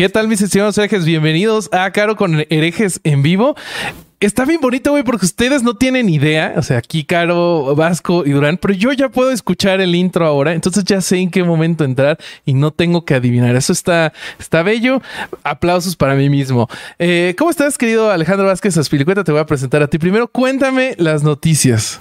¿Qué 0.00 0.08
tal, 0.08 0.28
mis 0.28 0.40
estimados 0.40 0.78
herejes? 0.78 1.04
Bienvenidos 1.04 1.68
a 1.72 1.90
Caro 1.90 2.16
con 2.16 2.40
herejes 2.48 3.02
en 3.04 3.22
vivo. 3.22 3.54
Está 4.18 4.46
bien 4.46 4.62
bonito, 4.62 4.92
güey, 4.92 5.02
porque 5.02 5.26
ustedes 5.26 5.62
no 5.62 5.74
tienen 5.74 6.08
idea. 6.08 6.54
O 6.56 6.62
sea, 6.62 6.78
aquí 6.78 7.04
Caro, 7.04 7.76
Vasco 7.76 8.24
y 8.24 8.30
Durán, 8.30 8.56
pero 8.56 8.72
yo 8.72 8.94
ya 8.94 9.10
puedo 9.10 9.30
escuchar 9.30 9.82
el 9.82 9.94
intro 9.94 10.24
ahora. 10.24 10.54
Entonces 10.54 10.84
ya 10.84 11.02
sé 11.02 11.18
en 11.18 11.30
qué 11.30 11.44
momento 11.44 11.84
entrar 11.84 12.16
y 12.46 12.54
no 12.54 12.70
tengo 12.70 13.04
que 13.04 13.12
adivinar. 13.12 13.54
Eso 13.56 13.74
está, 13.74 14.14
está 14.38 14.62
bello. 14.62 15.02
Aplausos 15.42 15.96
para 15.96 16.14
mí 16.14 16.30
mismo. 16.30 16.66
Eh, 16.98 17.34
¿Cómo 17.36 17.50
estás, 17.50 17.76
querido 17.76 18.10
Alejandro 18.10 18.46
Vázquez 18.46 18.78
Aspilicueta? 18.78 19.22
Te 19.22 19.32
voy 19.32 19.42
a 19.42 19.44
presentar 19.44 19.82
a 19.82 19.86
ti. 19.86 19.98
Primero, 19.98 20.28
cuéntame 20.28 20.94
las 20.96 21.22
noticias. 21.22 22.00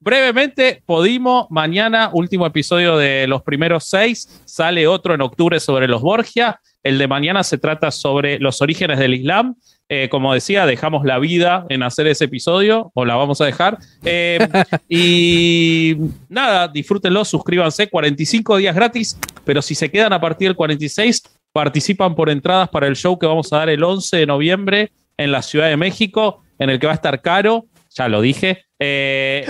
Brevemente, 0.00 0.82
Podimo, 0.86 1.46
mañana, 1.50 2.10
último 2.12 2.46
episodio 2.46 2.96
de 2.96 3.26
los 3.26 3.42
primeros 3.42 3.84
seis. 3.84 4.42
Sale 4.44 4.86
otro 4.86 5.14
en 5.14 5.20
octubre 5.20 5.60
sobre 5.60 5.88
los 5.88 6.02
Borgia. 6.02 6.60
El 6.82 6.98
de 6.98 7.08
mañana 7.08 7.42
se 7.42 7.58
trata 7.58 7.90
sobre 7.90 8.38
los 8.38 8.62
orígenes 8.62 8.98
del 8.98 9.14
Islam. 9.14 9.56
Eh, 9.88 10.08
como 10.08 10.34
decía, 10.34 10.66
dejamos 10.66 11.04
la 11.04 11.18
vida 11.18 11.64
en 11.68 11.82
hacer 11.82 12.08
ese 12.08 12.24
episodio, 12.24 12.90
o 12.94 13.04
la 13.04 13.14
vamos 13.14 13.40
a 13.40 13.44
dejar. 13.44 13.78
Eh, 14.04 14.38
y 14.88 15.96
nada, 16.28 16.66
disfrútenlo, 16.68 17.24
suscríbanse, 17.24 17.88
45 17.88 18.56
días 18.56 18.74
gratis, 18.74 19.18
pero 19.44 19.62
si 19.62 19.74
se 19.74 19.90
quedan 19.90 20.12
a 20.12 20.20
partir 20.20 20.48
del 20.48 20.56
46, 20.56 21.22
participan 21.52 22.14
por 22.14 22.30
entradas 22.30 22.68
para 22.68 22.86
el 22.86 22.96
show 22.96 23.18
que 23.18 23.26
vamos 23.26 23.52
a 23.52 23.58
dar 23.58 23.68
el 23.68 23.82
11 23.82 24.16
de 24.16 24.26
noviembre 24.26 24.92
en 25.16 25.30
la 25.30 25.42
Ciudad 25.42 25.68
de 25.68 25.76
México, 25.76 26.42
en 26.58 26.70
el 26.70 26.80
que 26.80 26.86
va 26.86 26.92
a 26.92 26.96
estar 26.96 27.22
caro, 27.22 27.66
ya 27.96 28.08
lo 28.08 28.20
dije. 28.20 28.64
Eh, 28.78 29.46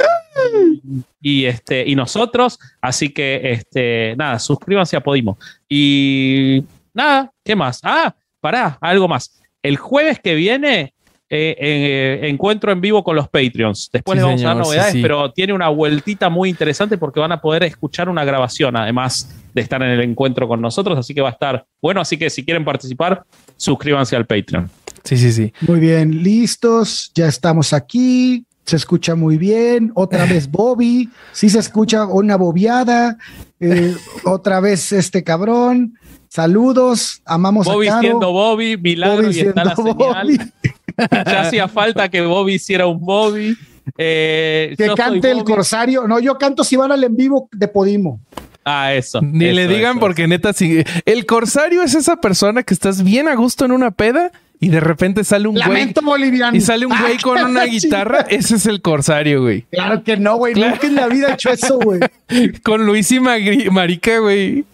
y, 1.21 1.47
este, 1.47 1.85
y 1.87 1.97
nosotros, 1.97 2.59
así 2.81 3.11
que 3.11 3.41
este, 3.45 4.15
nada, 4.17 4.39
suscríbanse 4.39 4.97
a 4.97 5.01
Podimo. 5.01 5.39
Y 5.69 6.63
Nada, 6.97 7.31
¿qué 7.45 7.55
más? 7.55 7.79
Ah, 7.83 8.15
pará, 8.41 8.79
algo 8.81 9.07
más. 9.07 9.39
El 9.63 9.77
jueves 9.77 10.19
que 10.19 10.35
viene 10.35 10.95
eh, 11.29 11.55
eh, 11.59 12.21
encuentro 12.23 12.73
en 12.73 12.81
vivo 12.81 13.05
con 13.05 13.15
los 13.15 13.29
Patreons. 13.29 13.91
Después 13.93 14.17
les 14.17 14.25
vamos 14.25 14.43
a 14.43 14.47
dar 14.47 14.57
novedades, 14.57 14.97
pero 15.03 15.31
tiene 15.31 15.53
una 15.53 15.69
vueltita 15.69 16.31
muy 16.31 16.49
interesante 16.49 16.97
porque 16.97 17.21
van 17.21 17.33
a 17.33 17.41
poder 17.43 17.65
escuchar 17.65 18.09
una 18.09 18.25
grabación, 18.25 18.79
además 18.79 19.31
de 19.53 19.61
estar 19.61 19.83
en 19.83 19.91
el 19.91 20.01
encuentro 20.01 20.49
con 20.49 20.63
nosotros. 20.63 20.99
Así 20.99 21.15
que 21.15 21.21
va 21.21 21.29
a 21.29 21.33
estar 21.33 21.67
bueno. 21.83 22.01
Así 22.01 22.17
que 22.17 22.31
si 22.31 22.47
quieren 22.47 22.65
participar, 22.65 23.25
suscríbanse 23.59 24.17
al 24.17 24.25
Patreon. 24.25 24.71
Sí, 25.07 25.17
sí, 25.17 25.33
sí. 25.33 25.53
Muy 25.61 25.79
bien, 25.79 26.23
listos. 26.23 27.12
Ya 27.15 27.29
estamos 27.29 27.73
aquí. 27.73 28.45
Se 28.65 28.75
escucha 28.75 29.15
muy 29.15 29.39
bien. 29.39 29.93
Otra 29.95 30.25
vez 30.27 30.51
Bobby. 30.51 31.09
Sí 31.33 31.49
se 31.49 31.61
escucha 31.61 32.07
una 32.07 32.37
bobiada. 32.37 33.17
Eh, 33.61 33.95
otra 34.25 34.61
vez 34.61 34.93
este 34.93 35.23
cabrón. 35.23 35.95
Saludos, 36.29 37.23
amamos 37.25 37.67
Bobby 37.67 37.87
a 37.87 37.91
Caro. 37.93 38.03
siendo 38.03 38.33
Bobby, 38.33 38.77
milagro 38.77 39.31
y 39.31 39.41
está 39.41 39.65
la 39.65 39.77
señal. 39.77 40.53
ya 41.11 41.41
hacía 41.41 41.69
falta 41.69 42.11
que 42.11 42.21
Bobby 42.21 42.55
hiciera 42.55 42.87
un 42.87 43.01
Bobby. 43.01 43.57
Eh, 43.97 44.75
que 44.77 44.89
cante 44.95 45.31
el 45.31 45.45
Corsario. 45.45 46.09
No, 46.09 46.19
yo 46.19 46.37
canto 46.37 46.65
si 46.65 46.77
van 46.77 46.91
al 46.91 47.05
en 47.05 47.17
vivo 47.17 47.49
de 47.53 47.69
Podimo. 47.69 48.21
Ah, 48.65 48.93
eso. 48.93 49.21
Ni 49.23 49.53
le 49.53 49.69
digan 49.69 50.01
porque 50.01 50.27
neta, 50.27 50.53
si 50.53 50.83
el 51.05 51.25
Corsario 51.25 51.83
es 51.83 51.95
esa 51.95 52.17
persona 52.17 52.65
que 52.65 52.75
estás 52.75 53.05
bien 53.05 53.29
a 53.29 53.37
gusto 53.37 53.65
en 53.65 53.71
una 53.71 53.93
peda 53.93 54.33
y 54.61 54.69
de 54.69 54.81
repente 54.81 55.25
sale 55.25 55.49
un 55.49 55.55
güey. 55.55 55.93
boliviano. 56.03 56.56
Y 56.56 56.61
sale 56.61 56.87
un 56.87 56.99
güey 56.99 57.19
con 57.22 57.43
una 57.43 57.65
guitarra. 57.65 58.21
Ese 58.28 58.56
es 58.56 58.67
el 58.67 58.81
Corsario, 58.81 59.43
güey. 59.43 59.62
Claro 59.71 60.03
que 60.03 60.17
no, 60.17 60.37
güey. 60.37 60.55
Nunca 60.55 60.87
en 60.87 60.94
la 60.94 61.09
vida 61.09 61.28
he 61.28 61.33
hecho 61.34 61.50
eso, 61.50 61.78
güey. 61.78 62.00
con 62.62 62.87
Luis 62.87 63.11
y 63.12 63.21
Marica, 63.21 64.19
güey 64.19 64.65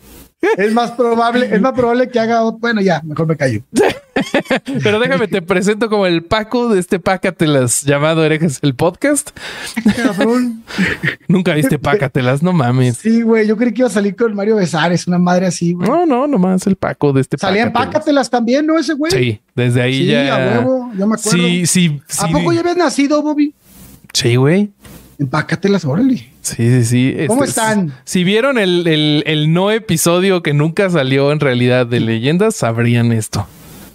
es 0.57 0.73
más 0.73 0.93
probable, 0.93 1.49
es 1.51 1.61
más 1.61 1.73
probable 1.73 2.09
que 2.09 2.19
haga 2.19 2.43
bueno, 2.43 2.81
ya, 2.81 3.01
mejor 3.05 3.27
me 3.27 3.37
callo. 3.37 3.63
Pero 4.83 4.99
déjame, 4.99 5.29
te 5.29 5.43
presento 5.43 5.89
como 5.89 6.07
el 6.07 6.23
Paco 6.23 6.69
de 6.69 6.81
este 6.81 6.99
Pácatelas 6.99 7.83
llamado 7.83 8.25
Herejes 8.25 8.59
el 8.63 8.75
podcast. 8.75 9.31
Nunca 11.29 11.55
viste 11.55 11.79
Pácatelas, 11.79 12.43
no 12.43 12.53
mames. 12.53 12.99
Sí, 12.99 13.23
güey, 13.23 13.47
yo 13.47 13.57
creí 13.57 13.73
que 13.73 13.83
iba 13.83 13.89
a 13.89 13.93
salir 13.93 14.17
con 14.17 14.35
Mario 14.35 14.57
Besares, 14.57 15.07
una 15.07 15.19
madre 15.19 15.47
así, 15.47 15.73
güey. 15.73 15.89
No, 15.89 16.07
no, 16.07 16.27
nomás 16.27 16.67
el 16.67 16.77
Paco 16.77 17.13
de 17.13 17.23
este 17.23 17.39
Salían 17.39 17.73
Pácatelas 17.73 18.31
también, 18.31 18.67
¿no? 18.67 18.79
Ese 18.79 18.95
güey. 18.95 19.13
Sí, 19.13 19.41
desde 19.55 19.83
ahí 19.83 20.07
ya. 20.07 20.23
Sí, 20.23 20.29
a 20.31 20.37
huevo, 20.37 20.93
yo 20.97 21.07
me 21.07 21.15
acuerdo. 21.15 21.39
Sí, 21.39 21.67
sí, 21.67 22.01
¿A 22.19 22.29
poco 22.29 22.53
ya 22.53 22.61
habías 22.61 22.77
nacido, 22.77 23.23
Bobby? 23.23 23.55
Sí, 24.13 24.37
güey. 24.37 24.71
Empácatelas, 25.19 25.85
órale. 25.85 26.33
Sí, 26.41 26.57
sí, 26.57 26.85
sí. 26.85 27.17
¿Cómo 27.29 27.45
este, 27.45 27.61
están? 27.61 27.95
Si 28.05 28.25
vieron 28.25 28.59
el, 28.59 29.23
el, 29.25 29.53
no 29.53 29.71
episodio 29.71 30.43
que 30.43 30.53
nunca 30.53 30.91
salió 30.91 31.31
en 31.31 31.39
realidad 31.39 31.87
de 31.87 32.01
leyendas, 32.01 32.57
sabrían 32.57 33.13
esto. 33.13 33.47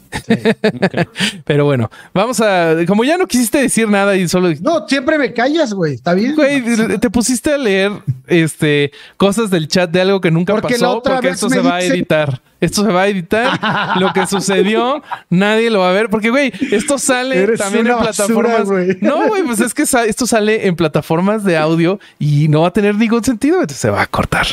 Pero 1.46 1.66
bueno, 1.66 1.90
vamos 2.14 2.40
a. 2.42 2.76
Como 2.88 3.04
ya 3.04 3.18
no 3.18 3.28
quisiste 3.28 3.60
decir 3.60 3.88
nada 3.88 4.16
y 4.16 4.28
solo. 4.28 4.50
No, 4.62 4.88
siempre 4.88 5.18
me 5.18 5.34
callas, 5.34 5.74
güey. 5.74 5.96
Está 5.96 6.14
bien. 6.14 6.36
Güey, 6.36 6.64
te 7.00 7.10
pusiste 7.10 7.54
a 7.54 7.58
leer 7.58 7.92
este 8.28 8.92
cosas 9.18 9.50
del 9.50 9.68
chat 9.68 9.90
de 9.90 10.02
algo 10.02 10.22
que 10.22 10.32
nunca 10.32 10.60
pasó 10.62 11.02
porque 11.02 11.30
esto 11.30 11.50
se 11.50 11.60
va 11.60 11.76
a 11.76 11.82
editar. 11.82 12.42
Esto 12.60 12.86
se 12.86 12.92
va 12.92 13.04
a 13.04 13.08
editar. 13.08 13.60
lo 14.00 14.14
que 14.14 14.26
sucedió, 14.28 15.04
nadie 15.30 15.70
lo 15.70 15.80
va 15.80 15.90
a 15.90 15.94
ver. 15.94 16.10
Porque, 16.10 16.30
güey, 16.30 16.52
esto 16.72 16.98
sale 16.98 17.58
también 17.58 17.88
en 17.88 17.98
plataformas. 17.98 18.68
no, 19.02 19.28
güey, 19.28 19.44
pues 19.44 19.60
es 19.60 19.74
que 19.74 19.84
esto 19.84 20.28
sale 20.28 20.68
en 20.68 20.76
plataformas 20.76 21.44
de 21.44 21.58
audio 21.58 22.00
y 22.20 22.48
no 22.48 22.62
va 22.62 22.70
a 22.70 22.74
tener 22.74 22.96
ningún 22.96 23.24
sentido. 23.24 23.62
Se 23.68 23.90
va 23.90 24.02
a 24.02 24.08
cortar. 24.08 24.48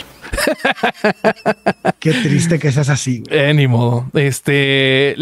Qué 1.99 2.13
triste 2.13 2.59
que 2.59 2.73
seas 2.73 2.89
así. 2.89 3.23
Eh, 3.31 3.53
ni 3.55 3.67
modo. 3.67 4.07
Este, 4.15 5.15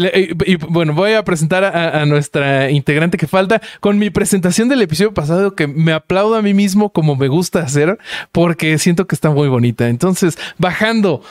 y, 0.45 0.55
bueno, 0.55 0.93
voy 0.93 1.13
a 1.13 1.23
presentar 1.23 1.63
a, 1.63 2.05
nuestra 2.05 2.69
integrante 2.69 3.17
que 3.17 3.27
falta 3.27 3.61
con 3.79 3.97
mi 3.97 4.09
presentación 4.09 4.69
del 4.69 4.81
episodio 4.81 5.13
pasado 5.13 5.55
que 5.55 5.67
me 5.67 5.93
aplaudo 5.93 6.35
a 6.35 6.41
mí 6.41 6.53
mismo 6.53 6.91
como 6.91 7.15
me 7.15 7.27
gusta 7.27 7.59
hacer 7.59 7.97
porque 8.31 8.77
siento 8.77 9.07
que 9.07 9.15
está 9.15 9.29
muy 9.29 9.47
bonita. 9.47 9.87
Entonces, 9.87 10.37
bajando 10.57 11.21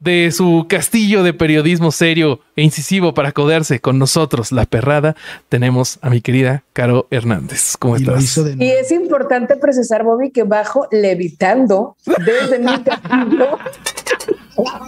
de 0.00 0.30
su 0.30 0.66
castillo 0.68 1.22
de 1.22 1.32
periodismo 1.32 1.90
serio 1.90 2.40
e 2.56 2.62
incisivo 2.62 3.14
para 3.14 3.32
codearse 3.32 3.80
con 3.80 3.98
nosotros, 3.98 4.52
la 4.52 4.64
perrada, 4.64 5.16
tenemos 5.48 5.98
a 6.02 6.10
mi 6.10 6.20
querida 6.20 6.62
Caro 6.72 7.08
Hernández. 7.10 7.76
¿Cómo 7.78 7.96
estás? 7.96 8.38
Y, 8.58 8.70
es 8.70 8.92
importante 8.92 9.56
precisar, 9.56 10.04
Bobby, 10.04 10.30
que 10.30 10.44
bajo 10.44 10.86
levitando 10.92 11.96
desde 12.24 12.58
mi 12.58 12.82
castillo. 12.82 13.58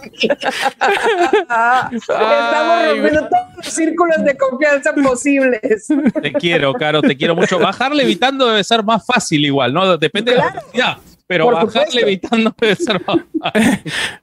Estamos 1.91 2.87
rompiendo 2.87 3.21
todos 3.29 3.57
los 3.57 3.67
círculos 3.67 4.25
de 4.25 4.37
confianza 4.37 4.93
posibles. 4.95 5.87
Te 6.21 6.33
quiero, 6.33 6.75
Caro, 6.75 7.03
te 7.03 7.17
quiero 7.17 7.37
mucho. 7.37 7.59
Bajar 7.59 7.95
levitando 7.95 8.49
debe 8.49 8.65
ser 8.65 8.83
más 8.83 9.07
fácil 9.07 9.45
igual, 9.45 9.73
¿no? 9.73 9.97
Depende 9.97 10.33
de 10.33 10.39
la 10.39 10.49
velocidad 10.51 10.99
pero 11.31 11.49
bajar 11.49 11.87
levitando 11.95 12.53
debe 12.61 12.75
ser 12.75 13.01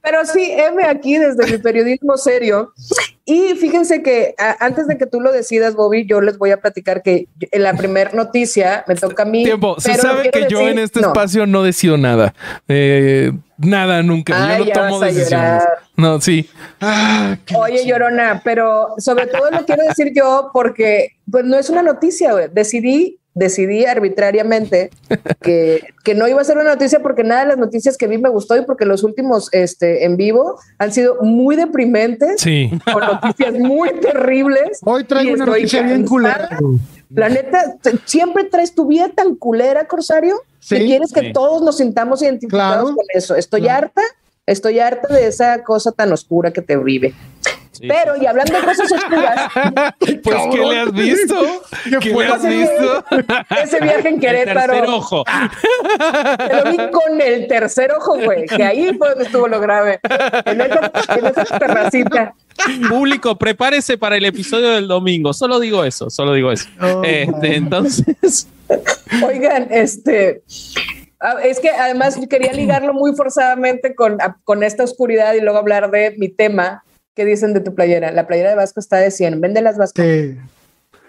Pero 0.02 0.26
sí, 0.26 0.52
M 0.52 0.84
aquí 0.84 1.16
desde 1.16 1.50
mi 1.50 1.56
periodismo 1.56 2.18
serio. 2.18 2.74
Y 3.24 3.54
fíjense 3.54 4.02
que 4.02 4.34
antes 4.60 4.86
de 4.86 4.98
que 4.98 5.06
tú 5.06 5.22
lo 5.22 5.32
decidas, 5.32 5.74
Bobby, 5.74 6.04
yo 6.06 6.20
les 6.20 6.36
voy 6.36 6.50
a 6.50 6.60
platicar 6.60 7.02
que 7.02 7.26
en 7.40 7.62
la 7.62 7.72
primera 7.72 8.10
noticia 8.12 8.84
me 8.86 8.94
toca 8.94 9.22
a 9.22 9.26
mí. 9.26 9.42
Tiempo, 9.44 9.80
se 9.80 9.94
sabe 9.94 10.30
que 10.30 10.48
yo 10.50 10.60
en 10.68 10.80
este 10.80 11.00
espacio 11.00 11.46
no 11.46 11.62
decido 11.62 11.96
nada. 11.96 12.34
Eh, 12.68 13.32
nada, 13.56 14.02
nunca. 14.02 14.58
yo 14.58 14.66
no 14.66 14.72
tomo 14.72 15.00
decisiones. 15.00 15.64
No, 15.96 16.20
sí. 16.20 16.46
Ah, 16.82 17.38
Oye, 17.56 17.86
Llorona, 17.86 18.42
pero 18.44 18.88
sobre 18.98 19.28
todo 19.28 19.50
lo 19.50 19.64
quiero 19.64 19.82
decir 19.84 20.12
yo 20.14 20.50
porque 20.52 21.16
pues 21.30 21.46
no 21.46 21.58
es 21.58 21.70
una 21.70 21.82
noticia, 21.82 22.32
güey. 22.32 22.48
Decidí 22.52 23.18
decidí 23.38 23.84
arbitrariamente 23.84 24.90
que, 25.40 25.94
que, 26.02 26.14
no 26.14 26.26
iba 26.26 26.40
a 26.40 26.44
ser 26.44 26.56
una 26.58 26.70
noticia 26.70 27.00
porque 27.00 27.22
nada 27.22 27.42
de 27.42 27.48
las 27.48 27.58
noticias 27.58 27.96
que 27.96 28.08
vi 28.08 28.18
me 28.18 28.28
gustó 28.28 28.56
y 28.56 28.62
porque 28.62 28.84
los 28.84 29.04
últimos 29.04 29.48
este, 29.52 30.04
en 30.04 30.16
vivo 30.16 30.58
han 30.78 30.92
sido 30.92 31.16
muy 31.22 31.54
deprimentes, 31.56 32.40
sí. 32.40 32.70
con 32.92 33.00
noticias 33.00 33.54
muy 33.54 33.90
terribles. 34.00 34.80
Hoy 34.84 35.04
traigo 35.04 35.34
una 35.34 35.46
noticia 35.46 35.82
bien 35.82 36.04
culera. 36.04 36.58
La 37.10 37.28
neta, 37.28 37.76
siempre 38.04 38.44
traes 38.44 38.74
tu 38.74 38.86
vida 38.86 39.08
tan 39.08 39.36
culera, 39.36 39.86
Corsario, 39.86 40.42
que 40.68 40.84
quieres 40.84 41.12
que 41.12 41.32
todos 41.32 41.62
nos 41.62 41.78
sintamos 41.78 42.22
identificados 42.22 42.90
con 42.90 43.04
eso. 43.14 43.34
Estoy 43.36 43.68
harta, 43.68 44.02
estoy 44.46 44.80
harta 44.80 45.14
de 45.14 45.26
esa 45.26 45.62
cosa 45.62 45.92
tan 45.92 46.12
oscura 46.12 46.52
que 46.52 46.60
te 46.60 46.76
vive. 46.76 47.14
Pero, 47.80 48.16
y 48.20 48.26
hablando 48.26 48.52
de 48.54 48.60
cosas 48.64 48.92
oscuras. 48.92 49.50
pues, 50.22 50.36
¿qué 50.50 50.58
le 50.58 50.78
has 50.78 50.92
visto? 50.92 51.62
¿Qué, 52.00 52.10
le 52.12 52.26
has 52.26 52.46
visto? 52.46 53.04
Ese 53.62 53.80
viaje 53.80 54.08
en 54.08 54.20
Querétaro. 54.20 54.60
El 54.60 54.80
tercer 54.80 54.88
ojo. 54.88 55.24
Te 56.38 56.56
lo 56.56 56.70
vi 56.70 56.76
con 56.90 57.20
el 57.20 57.46
tercer 57.46 57.92
ojo, 57.92 58.18
güey. 58.18 58.46
Que 58.46 58.64
ahí 58.64 58.94
fue 58.96 59.10
donde 59.10 59.24
estuvo 59.24 59.48
lo 59.48 59.60
grave. 59.60 60.00
En 60.44 60.60
esa, 60.60 60.92
en 61.16 61.26
esa 61.26 61.58
terracita. 61.58 62.34
Público, 62.88 63.36
prepárese 63.36 63.98
para 63.98 64.16
el 64.16 64.24
episodio 64.24 64.70
del 64.70 64.88
domingo. 64.88 65.32
Solo 65.32 65.60
digo 65.60 65.84
eso, 65.84 66.10
solo 66.10 66.32
digo 66.32 66.50
eso. 66.50 66.68
este, 67.04 67.56
entonces. 67.56 68.48
Oigan, 69.24 69.68
este. 69.70 70.42
Ah, 71.20 71.36
es 71.42 71.58
que 71.58 71.70
además 71.70 72.16
quería 72.30 72.52
ligarlo 72.52 72.94
muy 72.94 73.14
forzadamente 73.14 73.94
con, 73.94 74.18
con 74.44 74.62
esta 74.62 74.84
oscuridad 74.84 75.34
y 75.34 75.40
luego 75.40 75.58
hablar 75.58 75.90
de 75.90 76.14
mi 76.16 76.28
tema, 76.28 76.84
¿Qué 77.18 77.24
dicen 77.24 77.52
de 77.52 77.58
tu 77.58 77.74
playera? 77.74 78.12
La 78.12 78.28
playera 78.28 78.50
de 78.50 78.54
Vasco 78.54 78.78
está 78.78 78.98
de 78.98 79.10
100. 79.10 79.40
Vende 79.40 79.60
las 79.60 79.76
Vasco. 79.76 80.00
Sí, 80.00 80.36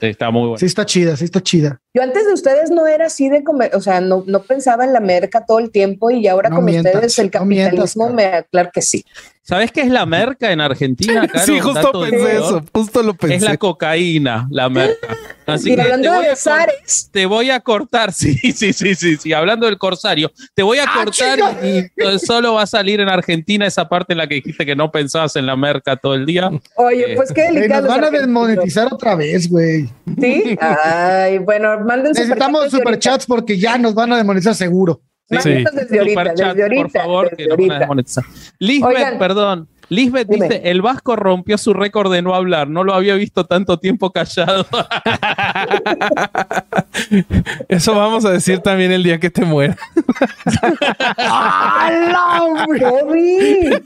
Sí, 0.02 0.08
está 0.08 0.32
muy 0.32 0.42
bueno. 0.42 0.58
sí 0.58 0.66
está 0.66 0.84
chida, 0.84 1.16
sí 1.16 1.26
está 1.26 1.40
chida. 1.40 1.82
Yo 1.94 2.04
antes 2.04 2.26
de 2.26 2.34
ustedes 2.34 2.70
no 2.70 2.86
era 2.88 3.08
así 3.08 3.30
de 3.30 3.44
comer, 3.44 3.76
o 3.76 3.82
sea, 3.82 4.00
no, 4.00 4.24
no 4.28 4.44
pensaba 4.44 4.86
en 4.86 4.94
la 4.94 5.00
merca 5.00 5.46
todo 5.46 5.58
el 5.60 5.72
tiempo 5.72 6.12
y 6.12 6.28
ahora 6.28 6.50
No 6.50 6.58
con 6.58 6.66
mientas, 6.66 6.94
ustedes 6.94 7.18
el 7.20 7.32
no 7.34 7.46
mientas, 7.46 7.96
capitalismo 7.96 8.10
me 8.14 8.46
claro 8.52 8.70
que 8.74 8.82
sí. 8.84 9.04
¿Sabes 9.42 9.72
qué 9.72 9.82
es 9.82 9.90
la 9.90 10.06
merca 10.06 10.52
en 10.52 10.62
Argentina? 10.62 11.28
Caro? 11.34 11.44
sí, 11.44 11.60
justo 11.60 11.92
pensé 12.02 12.34
eso. 12.36 12.64
Justo 12.72 13.02
lo 13.02 13.16
pensé. 13.16 13.38
Es 13.38 13.42
la 13.42 13.58
cocaína, 13.58 14.48
la 14.52 14.70
merca. 14.70 15.08
Así 15.48 15.70
y 15.70 15.72
que 15.72 15.78
te 15.78 15.82
hablando 15.82 16.14
voy, 16.14 16.24
de 16.26 16.30
besares, 16.30 17.10
te 17.12 17.26
voy 17.26 17.50
a 17.50 17.60
cortar, 17.60 18.14
sí, 18.14 18.36
sí, 18.38 18.72
sí, 18.72 18.94
sí, 18.94 19.18
sí. 19.18 19.34
Hablando 19.34 19.66
del 19.66 19.80
corsario, 19.80 20.32
te 20.54 20.62
voy 20.62 20.78
a 20.78 20.84
¡Ah, 20.84 21.04
cortar 21.04 21.40
y, 21.66 21.80
y 21.80 22.20
solo 22.20 22.54
va 22.54 22.62
a 22.62 22.68
salir 22.68 23.00
en 23.00 23.10
Argentina 23.10 23.66
esa 23.66 23.90
parte 23.90 24.14
en 24.14 24.20
la 24.20 24.28
que 24.28 24.36
dijiste 24.36 24.64
que 24.64 24.76
no 24.76 24.92
pensabas 24.92 25.36
en 25.38 25.48
la 25.48 25.56
merca 25.56 25.96
todo 25.96 26.14
el 26.14 26.28
día. 26.28 26.52
oye, 26.76 27.14
Eh, 27.14 27.16
pues 27.16 27.32
qué 27.34 27.46
delicado. 27.52 27.88
nos 27.88 27.90
van 27.98 28.04
a 28.04 28.12
desmonetizar 28.12 28.94
otra 28.94 29.16
vez, 29.16 29.50
güey. 29.50 29.90
Sí, 30.22 30.56
ay, 30.62 31.40
bueno, 31.40 31.80
manden 31.90 32.12
Necesitamos 32.12 32.66
superchats 32.66 33.24
superchats 33.24 33.26
porque 33.26 33.58
ya 33.58 33.78
nos 33.78 33.94
van 33.96 34.12
a 34.14 34.18
demonetizar 34.18 34.56
seguro. 34.56 35.02
Sí. 35.30 35.36
Mándenlos 35.36 35.74
desde 35.76 36.00
ahorita, 36.00 36.22
Superchat, 36.22 36.48
desde 36.48 36.64
ahorita, 36.64 36.84
por 36.84 36.92
favor, 37.02 37.30
que 37.30 37.36
desde 37.36 37.50
nos 37.50 37.50
van 37.50 37.60
a 37.60 37.62
ahorita. 37.62 37.80
desmonetizar. 37.80 38.24
Lisbeth, 38.60 38.96
Oigan. 38.98 39.20
perdón. 39.20 39.68
Lisbeth 39.90 40.28
Dime. 40.28 40.48
dice, 40.48 40.62
el 40.70 40.82
Vasco 40.84 41.16
rompió 41.16 41.58
su 41.58 41.74
récord 41.74 42.12
de 42.12 42.22
no 42.22 42.36
hablar. 42.36 42.70
No 42.70 42.84
lo 42.84 42.94
había 42.94 43.16
visto 43.16 43.46
tanto 43.46 43.80
tiempo 43.80 44.12
callado. 44.12 44.68
Eso 47.68 47.96
vamos 47.96 48.24
a 48.26 48.30
decir 48.30 48.60
también 48.60 48.92
el 48.92 49.02
día 49.02 49.20
que 49.20 49.32
te 49.32 49.46
mueras. 49.46 49.78
Bobby. 52.80 53.70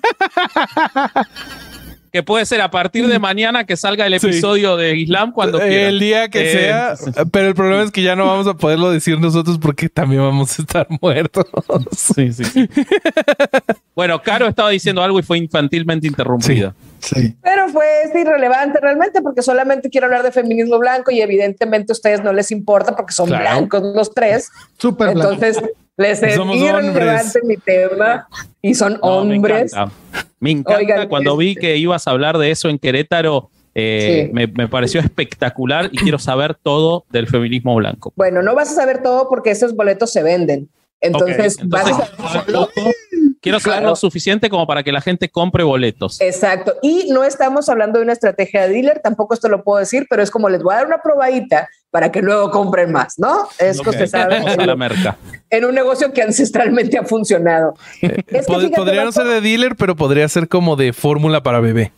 que 2.13 2.21
puede 2.21 2.45
ser 2.45 2.61
a 2.61 2.69
partir 2.69 3.07
de 3.07 3.17
mañana 3.17 3.65
que 3.65 3.75
salga 3.75 4.05
el 4.05 4.19
Sí. 4.19 4.27
episodio 4.27 4.77
de 4.77 4.95
Islam 4.95 5.31
cuando 5.31 5.57
quiera. 5.59 5.89
el 5.89 5.99
día 5.99 6.29
que 6.29 6.41
Eh, 6.43 6.53
sea, 6.53 6.95
pero 7.31 7.47
el 7.47 7.55
problema 7.55 7.81
es 7.81 7.89
que 7.89 8.03
ya 8.03 8.15
no 8.15 8.27
vamos 8.27 8.45
a 8.45 8.53
poderlo 8.53 8.91
decir 8.91 9.19
nosotros 9.19 9.57
porque 9.57 9.89
también 9.89 10.21
vamos 10.21 10.59
a 10.59 10.61
estar 10.61 10.85
muertos. 11.01 11.45
Sí, 11.97 12.31
sí, 12.31 12.45
sí. 12.45 12.69
bueno, 13.95 14.21
Caro 14.21 14.47
estaba 14.47 14.69
diciendo 14.69 15.01
algo 15.01 15.17
y 15.19 15.23
fue 15.23 15.39
infantilmente 15.39 16.05
interrumpida. 16.05 16.75
Sí. 16.99 17.35
Pero 17.41 17.67
fue 17.69 17.85
irrelevante 18.13 18.79
realmente 18.79 19.21
porque 19.23 19.41
solamente 19.41 19.89
quiero 19.89 20.05
hablar 20.05 20.21
de 20.21 20.31
feminismo 20.31 20.77
blanco 20.77 21.09
y 21.09 21.19
evidentemente 21.19 21.91
a 21.91 21.93
ustedes 21.93 22.23
no 22.23 22.31
les 22.31 22.51
importa 22.51 22.95
porque 22.95 23.11
son 23.13 23.25
Claro. 23.27 23.43
blancos 23.43 23.81
los 23.95 24.13
tres. 24.13 24.51
Súper 24.77 25.15
blanco. 25.15 25.35
Entonces 25.97 26.21
les 26.21 26.31
es 26.31 26.35
Somos 26.35 26.55
irrelevante 26.57 27.39
mi 27.43 27.57
tema 27.57 28.27
y 28.61 28.73
son 28.73 28.93
No, 29.03 29.23
me 29.23 29.35
hombres. 29.35 29.73
encanta. 29.73 29.93
Me 30.39 30.51
encanta. 30.51 30.79
Oigan, 30.79 31.07
Cuando 31.07 31.37
vi 31.37 31.49
este- 31.49 31.61
que 31.61 31.77
ibas 31.77 32.07
a 32.07 32.11
hablar 32.11 32.37
de 32.37 32.51
eso 32.51 32.67
en 32.69 32.79
Querétaro, 32.79 33.49
eh, 33.75 34.25
Sí. 34.27 34.33
me, 34.33 34.47
me 34.47 34.67
pareció 34.67 34.99
espectacular 34.99 35.89
y 35.91 35.97
quiero 35.97 36.19
saber 36.19 36.55
todo 36.61 37.05
del 37.11 37.27
feminismo 37.27 37.75
blanco. 37.75 38.11
Bueno, 38.15 38.41
no 38.41 38.55
vas 38.55 38.71
a 38.71 38.75
saber 38.75 39.01
todo 39.03 39.29
porque 39.29 39.51
esos 39.51 39.75
boletos 39.75 40.11
se 40.11 40.23
venden. 40.23 40.67
Entonces, 41.01 41.57
Ok, 41.59 41.63
vas 41.67 41.85
a 41.85 41.89
entonces, 41.89 42.31
saber. 42.31 42.69
Quiero 43.41 43.59
saber 43.59 43.79
Claro. 43.79 43.89
lo 43.89 43.95
suficiente 43.97 44.49
como 44.49 44.65
para 44.65 44.83
que 44.83 44.91
la 44.93 45.01
gente 45.01 45.27
compre 45.29 45.63
boletos. 45.63 46.21
Exacto. 46.21 46.75
Y 46.81 47.11
no 47.11 47.25
estamos 47.25 47.67
hablando 47.67 47.99
de 47.99 48.03
una 48.05 48.13
estrategia 48.13 48.61
de 48.61 48.69
dealer, 48.73 49.01
tampoco 49.03 49.33
esto 49.33 49.49
lo 49.49 49.63
puedo 49.65 49.79
decir, 49.79 50.07
pero 50.09 50.23
es 50.23 50.31
como 50.31 50.47
les 50.49 50.63
voy 50.63 50.73
a 50.73 50.77
dar 50.77 50.85
una 50.87 51.01
probadita 51.01 51.67
para 51.93 52.11
que 52.11 52.23
luego 52.23 52.49
compren 52.49 52.91
más, 52.91 53.19
¿no? 53.19 53.47
Es 53.59 53.75
que 53.79 53.81
Ok, 53.81 53.87
usted 53.89 54.07
sabe, 54.07 54.39
vamos 54.39 54.57
a 54.57 54.65
la 54.65 54.75
merca. 54.75 55.15
en 55.51 55.63
un 55.63 55.75
negocio 55.75 56.11
que 56.11 56.23
ancestralmente 56.23 56.97
ha 56.97 57.03
funcionado. 57.03 57.75
Es 58.01 58.11
que 58.25 58.41
Pod- 58.41 58.61
fíjate, 58.61 58.75
podría 58.75 59.05
no 59.05 59.11
ser 59.11 59.27
de 59.27 59.41
dealer, 59.41 59.75
pero 59.75 59.95
podría 59.95 60.27
ser 60.27 60.47
como 60.47 60.75
de 60.75 60.91
fórmula 60.91 61.43
para 61.43 61.59
bebé. 61.59 61.91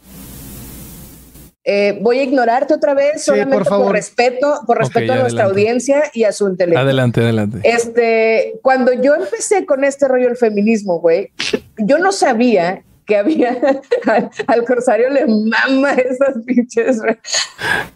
eh, 1.64 1.98
voy 2.02 2.20
a 2.20 2.24
ignorarte 2.24 2.74
otra 2.74 2.94
vez 2.94 3.14
Sí, 3.24 3.32
solamente 3.32 3.70
por 3.70 3.92
respeto, 3.94 4.60
por 4.68 4.78
respeto 4.80 5.14
a 5.14 5.16
nuestra 5.16 5.46
adelante. 5.46 5.62
audiencia 5.62 6.04
y 6.14 6.26
a 6.26 6.32
su 6.34 6.48
intelecto. 6.50 6.80
Adelante, 6.80 7.22
adelante. 7.22 7.60
Este, 7.64 8.60
cuando 8.62 8.92
yo 8.94 9.16
empecé 9.16 9.66
con 9.66 9.84
este 9.86 10.08
rollo 10.10 10.28
del 10.28 10.38
feminismo, 10.38 11.00
güey, 11.00 11.32
yo 11.78 11.98
no 12.00 12.12
sabía 12.12 12.84
que 13.06 13.18
había 13.18 13.58
al, 14.08 14.30
al 14.48 14.66
corsario 14.66 15.10
le 15.10 15.26
mama 15.26 15.94
esas 15.94 16.44
pinches. 16.46 17.02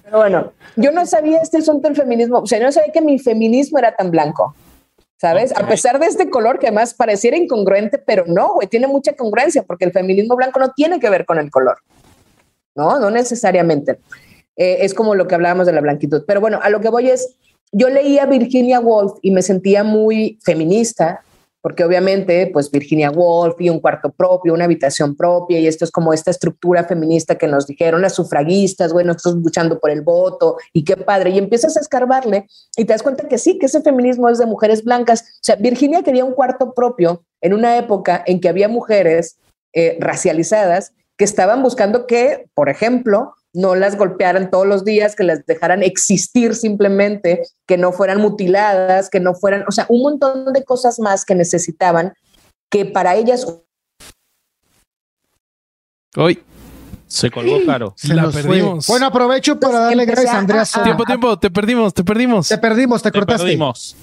Pero 0.04 0.18
bueno, 0.18 0.54
yo 0.76 0.92
no 0.92 1.06
sabía 1.06 1.42
este 1.42 1.58
asunto 1.58 1.88
del 1.88 1.98
feminismo, 1.98 2.40
o 2.40 2.48
sea, 2.48 2.60
yo 2.60 2.66
no 2.66 2.72
sabía 2.72 2.92
que 2.92 3.02
mi 3.02 3.20
feminismo 3.20 3.80
era 3.80 3.96
tan 3.96 4.12
blanco. 4.12 4.56
¿Sabes? 5.22 5.54
A 5.58 5.68
pesar 5.68 6.00
de 6.00 6.06
este 6.06 6.30
color 6.30 6.60
que 6.60 6.68
además 6.68 6.94
pareciera 6.94 7.36
incongruente, 7.36 7.98
pero 7.98 8.24
no, 8.26 8.54
güey, 8.54 8.70
tiene 8.70 8.88
mucha 8.88 9.14
congruencia 9.18 9.64
porque 9.64 9.84
el 9.84 9.92
feminismo 9.92 10.38
blanco 10.38 10.62
no 10.62 10.72
tiene 10.72 10.98
que 11.02 11.10
ver 11.10 11.26
con 11.26 11.40
el 11.40 11.52
color. 11.52 11.78
No, 12.74 13.00
no 13.00 13.12
necesariamente. 13.12 14.00
Eh, 14.56 14.78
es 14.80 14.94
como 14.94 15.16
lo 15.16 15.28
que 15.28 15.36
hablábamos 15.36 15.66
de 15.66 15.74
la 15.74 15.82
blanquitud. 15.82 16.24
Pero 16.26 16.40
bueno, 16.40 16.62
a 16.64 16.70
lo 16.70 16.80
que 16.80 16.88
voy 16.88 17.10
es, 17.10 17.36
yo 17.74 17.90
leía 17.90 18.26
Virginia 18.28 18.80
Woolf 18.80 19.20
y 19.22 19.32
me 19.32 19.42
sentía 19.42 19.84
muy 19.84 20.40
feminista, 20.42 21.22
porque 21.62 21.84
obviamente, 21.84 22.50
pues 22.54 22.72
Virginia 22.72 23.12
Woolf 23.12 23.60
y 23.60 23.70
un 23.70 23.80
cuarto 23.80 24.12
propio, 24.12 24.54
una 24.54 24.66
habitación 24.66 25.16
propia, 25.16 25.60
y 25.60 25.68
esto 25.68 25.84
es 25.84 25.92
como 25.92 26.14
esta 26.14 26.32
estructura 26.32 26.86
feminista 26.86 27.38
que 27.38 27.48
nos 27.48 27.68
dijeron 27.68 28.02
las 28.02 28.16
sufragistas, 28.16 28.94
bueno, 28.94 29.14
nosotros 29.14 29.44
luchando 29.44 29.80
por 29.80 29.92
el 29.92 30.02
voto, 30.02 30.58
y 30.74 30.84
qué 30.86 30.96
padre. 30.96 31.32
Y 31.32 31.38
empiezas 31.38 31.76
a 31.76 31.82
escarbarle 31.82 32.48
y 32.78 32.86
te 32.86 32.94
das 32.94 33.04
cuenta 33.04 33.28
que 33.28 33.38
sí, 33.38 33.60
que 33.60 33.66
ese 33.66 33.82
feminismo 33.82 34.30
es 34.30 34.38
de 34.38 34.46
mujeres 34.46 34.84
blancas. 34.84 35.22
O 35.22 35.44
sea, 35.44 35.56
Virginia 35.56 36.02
quería 36.04 36.24
un 36.24 36.34
cuarto 36.34 36.74
propio 36.74 37.24
en 37.42 37.54
una 37.54 37.78
época 37.78 38.24
en 38.26 38.40
que 38.40 38.50
había 38.50 38.70
mujeres 38.70 39.38
eh, 39.74 39.98
racializadas 40.00 40.94
que 41.18 41.26
estaban 41.26 41.62
buscando 41.62 42.08
que, 42.08 42.48
por 42.54 42.70
ejemplo, 42.70 43.34
no 43.54 43.76
las 43.76 43.98
golpearan 43.98 44.52
todos 44.52 44.68
los 44.68 44.86
días, 44.86 45.16
que 45.16 45.24
las 45.24 45.46
dejaran 45.46 45.82
existir 45.84 46.56
simplemente, 46.56 47.42
que 47.68 47.78
no 47.78 47.92
fueran 47.92 48.22
mutiladas, 48.22 49.10
que 49.10 49.20
no 49.20 49.34
fueran, 49.34 49.64
o 49.68 49.72
sea, 49.72 49.86
un 49.90 50.02
montón 50.02 50.54
de 50.54 50.64
cosas 50.64 51.00
más 51.00 51.26
que 51.26 51.34
necesitaban 51.36 52.14
que 52.70 52.86
para 52.86 53.16
ellas 53.16 53.46
Hoy, 56.16 56.40
Se 57.08 57.30
colgó 57.32 57.58
caro. 57.66 57.94
Se 57.98 58.14
La 58.14 58.30
fue. 58.32 58.44
perdimos. 58.44 58.86
Bueno, 58.88 59.08
aprovecho 59.08 59.60
para 59.60 59.74
Entonces, 59.74 59.90
darle 59.98 60.06
gracias 60.06 60.34
a 60.34 60.38
Andrea 60.40 60.64
tiempo, 60.84 61.04
tiempo, 61.06 61.40
te 61.40 61.50
perdimos, 61.52 61.94
te 61.94 62.04
perdimos. 62.04 62.48
Te 62.48 62.58
perdimos, 62.58 63.02
te 63.02 63.12
Te 63.12 63.18
cortaste. 63.20 63.44
perdimos. 63.44 63.96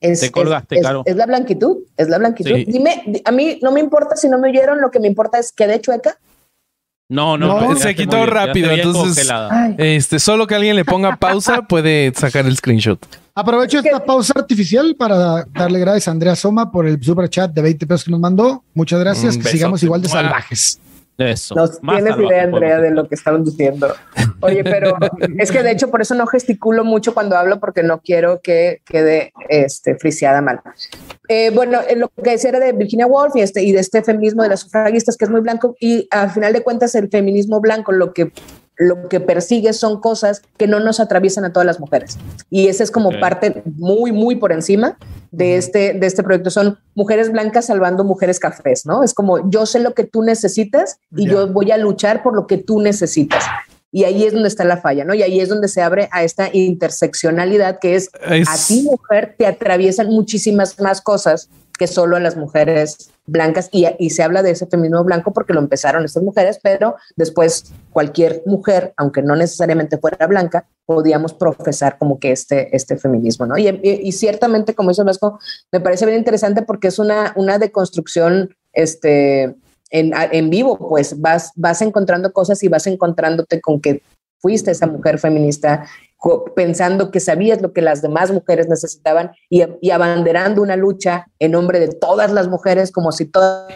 es, 0.00 0.20
Te 0.20 0.30
colgaste, 0.30 0.76
es- 0.78 0.82
Caro. 0.86 1.02
es 1.04 1.16
la 1.16 1.26
blanquitud, 1.26 1.78
es 1.96 2.08
la 2.08 2.18
blanquitud. 2.18 2.54
Sí. 2.54 2.64
Dime, 2.66 3.02
di- 3.06 3.22
a 3.24 3.32
mí 3.32 3.58
no 3.62 3.72
me 3.72 3.80
importa 3.80 4.14
si 4.14 4.28
no 4.28 4.38
me 4.38 4.48
oyeron, 4.50 4.80
lo 4.80 4.90
que 4.92 5.00
me 5.00 5.08
importa 5.08 5.38
es 5.40 5.50
que 5.50 5.66
de 5.66 5.80
chueca. 5.80 6.18
No, 7.10 7.38
no, 7.38 7.60
No, 7.70 7.76
se 7.76 7.94
quitó 7.94 8.26
rápido, 8.26 8.70
entonces- 8.70 9.30
Este, 9.78 10.18
solo 10.18 10.46
que 10.46 10.54
alguien 10.54 10.76
le 10.76 10.84
ponga 10.84 11.16
pausa 11.16 11.62
puede 11.68 12.12
sacar 12.14 12.44
el 12.46 12.54
screenshot. 12.56 12.98
Aprovecho 13.34 13.78
esta 13.78 14.04
pausa 14.04 14.34
artificial 14.36 14.94
para 14.98 15.44
darle 15.54 15.78
gracias 15.78 16.08
a 16.08 16.10
Andrea 16.10 16.34
Soma 16.36 16.70
por 16.70 16.86
el 16.86 17.02
super 17.02 17.28
chat 17.30 17.50
de 17.52 17.62
20 17.62 17.86
pesos 17.86 18.04
que 18.04 18.10
nos 18.10 18.20
mandó. 18.20 18.64
Muchas 18.74 18.98
gracias. 19.00 19.36
Un 19.36 19.42
que 19.42 19.48
sigamos 19.48 19.82
igual 19.82 20.02
de 20.02 20.08
salvajes. 20.08 20.80
Eso. 21.18 21.56
No 21.56 21.68
tienes 21.68 22.16
idea, 22.16 22.44
Andrea, 22.44 22.78
de 22.78 22.92
lo 22.92 23.08
que 23.08 23.16
estaban 23.16 23.44
diciendo. 23.44 23.92
Oye, 24.40 24.62
pero 24.62 24.96
es 25.38 25.50
que 25.50 25.64
de 25.64 25.72
hecho 25.72 25.90
por 25.90 26.00
eso 26.00 26.14
no 26.14 26.28
gesticulo 26.28 26.84
mucho 26.84 27.12
cuando 27.12 27.36
hablo 27.36 27.58
porque 27.58 27.82
no 27.82 28.00
quiero 28.00 28.40
que 28.40 28.82
quede 28.86 29.32
este, 29.48 29.96
friseada 29.96 30.40
mal. 30.40 30.60
Eh, 31.28 31.50
bueno, 31.50 31.80
lo 31.96 32.08
que 32.08 32.30
decía 32.30 32.50
era 32.50 32.60
de 32.60 32.72
Virginia 32.72 33.08
Woolf 33.08 33.34
y, 33.34 33.40
este, 33.40 33.62
y 33.62 33.72
de 33.72 33.80
este 33.80 34.02
feminismo 34.04 34.44
de 34.44 34.50
las 34.50 34.60
sufragistas 34.60 35.16
que 35.16 35.24
es 35.24 35.30
muy 35.30 35.40
blanco 35.40 35.74
y 35.80 36.06
al 36.12 36.30
final 36.30 36.52
de 36.52 36.62
cuentas 36.62 36.94
el 36.94 37.10
feminismo 37.10 37.60
blanco 37.60 37.90
lo 37.90 38.12
que 38.14 38.32
lo 38.78 39.08
que 39.08 39.18
persigue 39.20 39.72
son 39.72 40.00
cosas 40.00 40.42
que 40.56 40.66
no 40.68 40.78
nos 40.80 41.00
atraviesan 41.00 41.44
a 41.44 41.52
todas 41.52 41.66
las 41.66 41.80
mujeres. 41.80 42.16
Y 42.48 42.68
esa 42.68 42.84
es 42.84 42.90
como 42.90 43.10
parte 43.18 43.62
muy, 43.76 44.12
muy 44.12 44.36
por 44.36 44.52
encima 44.52 44.96
de 45.32 45.56
este, 45.56 45.94
de 45.94 46.06
este 46.06 46.22
proyecto. 46.22 46.50
Son 46.50 46.78
mujeres 46.94 47.32
blancas 47.32 47.66
salvando 47.66 48.04
mujeres 48.04 48.38
cafés, 48.38 48.86
¿no? 48.86 49.02
Es 49.02 49.14
como 49.14 49.50
yo 49.50 49.66
sé 49.66 49.80
lo 49.80 49.94
que 49.94 50.04
tú 50.04 50.22
necesitas 50.22 50.98
y 51.16 51.26
yo 51.28 51.48
voy 51.48 51.72
a 51.72 51.76
luchar 51.76 52.22
por 52.22 52.34
lo 52.36 52.46
que 52.46 52.56
tú 52.58 52.80
necesitas. 52.80 53.44
Y 53.90 54.04
ahí 54.04 54.24
es 54.24 54.32
donde 54.34 54.48
está 54.48 54.64
la 54.64 54.76
falla, 54.76 55.04
¿no? 55.04 55.14
Y 55.14 55.22
ahí 55.22 55.40
es 55.40 55.48
donde 55.48 55.66
se 55.66 55.80
abre 55.82 56.08
a 56.12 56.22
esta 56.22 56.50
interseccionalidad 56.52 57.78
que 57.80 57.96
es, 57.96 58.10
Es- 58.30 58.48
a 58.48 58.56
ti, 58.68 58.82
mujer, 58.82 59.34
te 59.38 59.46
atraviesan 59.46 60.08
muchísimas 60.08 60.78
más 60.80 61.00
cosas 61.00 61.48
que 61.78 61.86
solo 61.86 62.16
a 62.16 62.20
las 62.20 62.36
mujeres 62.36 63.10
blancas 63.24 63.70
y, 63.72 64.10
se 64.10 64.22
habla 64.22 64.42
de 64.42 64.50
ese 64.50 64.66
feminismo 64.66 65.04
blanco 65.04 65.32
porque 65.32 65.54
lo 65.54 65.60
empezaron 65.60 66.04
estas 66.04 66.22
mujeres, 66.22 66.58
pero 66.62 66.96
después 67.16 67.72
cualquier 67.92 68.42
mujer, 68.46 68.92
aunque 68.96 69.22
no 69.22 69.36
necesariamente 69.36 69.98
fuera 69.98 70.26
blanca, 70.26 70.66
podíamos 70.84 71.34
profesar 71.34 71.96
como 71.98 72.18
que 72.18 72.32
este, 72.32 72.74
este 72.74 72.96
feminismo, 72.96 73.46
¿no? 73.46 73.56
Y, 73.56 73.68
y- 73.82 74.12
ciertamente, 74.12 74.74
como 74.74 74.90
dice 74.90 75.04
Vasco, 75.04 75.38
me 75.70 75.80
parece 75.80 76.06
bien 76.06 76.18
interesante 76.18 76.62
porque 76.62 76.88
es 76.88 76.98
una, 76.98 77.32
una 77.36 77.58
deconstrucción, 77.58 78.56
este, 78.72 79.54
en, 79.90 80.12
en 80.14 80.50
vivo, 80.50 80.76
pues 80.76 81.20
vas, 81.20 81.52
vas 81.54 81.80
encontrando 81.82 82.32
cosas 82.32 82.62
y 82.62 82.68
vas 82.68 82.86
encontrándote 82.86 83.60
con 83.60 83.80
que 83.80 84.02
fuiste 84.40 84.70
esa 84.70 84.86
mujer 84.86 85.18
feminista 85.18 85.86
pensando 86.56 87.10
que 87.10 87.20
sabías 87.20 87.62
lo 87.62 87.72
que 87.72 87.80
las 87.80 88.02
demás 88.02 88.32
mujeres 88.32 88.68
necesitaban 88.68 89.30
y, 89.48 89.62
y 89.80 89.90
abanderando 89.90 90.62
una 90.62 90.76
lucha 90.76 91.26
en 91.38 91.52
nombre 91.52 91.78
de 91.78 91.88
todas 91.88 92.32
las 92.32 92.48
mujeres 92.48 92.90
como 92.90 93.12
si 93.12 93.26
toda 93.26 93.68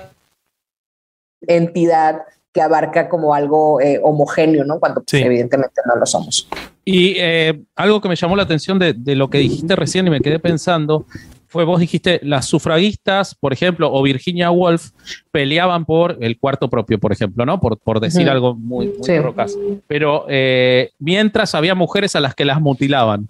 entidad 1.42 2.22
que 2.52 2.60
abarca 2.60 3.08
como 3.08 3.34
algo 3.34 3.80
eh, 3.80 4.00
homogéneo, 4.02 4.64
¿no? 4.64 4.78
Cuando 4.78 5.02
evidentemente 5.12 5.80
no 5.86 5.96
lo 5.96 6.04
somos. 6.04 6.48
Y 6.84 7.14
eh, 7.16 7.62
algo 7.76 8.00
que 8.00 8.08
me 8.08 8.16
llamó 8.16 8.36
la 8.36 8.42
atención 8.42 8.78
de, 8.78 8.92
de, 8.92 9.14
lo 9.14 9.30
que 9.30 9.38
dijiste 9.38 9.74
recién 9.76 10.06
y 10.06 10.10
me 10.10 10.20
quedé 10.20 10.38
pensando 10.38 11.06
fue, 11.52 11.64
vos 11.64 11.80
dijiste, 11.80 12.18
las 12.22 12.46
sufragistas, 12.46 13.34
por 13.34 13.52
ejemplo, 13.52 13.92
o 13.92 14.02
Virginia 14.02 14.50
Woolf, 14.50 14.92
peleaban 15.30 15.84
por 15.84 16.16
el 16.22 16.38
cuarto 16.38 16.70
propio, 16.70 16.98
por 16.98 17.12
ejemplo, 17.12 17.44
¿no? 17.44 17.60
Por, 17.60 17.78
por 17.78 18.00
decir 18.00 18.30
algo 18.30 18.54
muy, 18.54 18.86
muy 18.86 19.04
Pero 19.86 20.24
eh, 20.30 20.92
mientras 20.98 21.54
había 21.54 21.74
mujeres 21.74 22.16
a 22.16 22.20
las 22.20 22.34
que 22.34 22.46
las 22.46 22.58
mutilaban. 22.58 23.28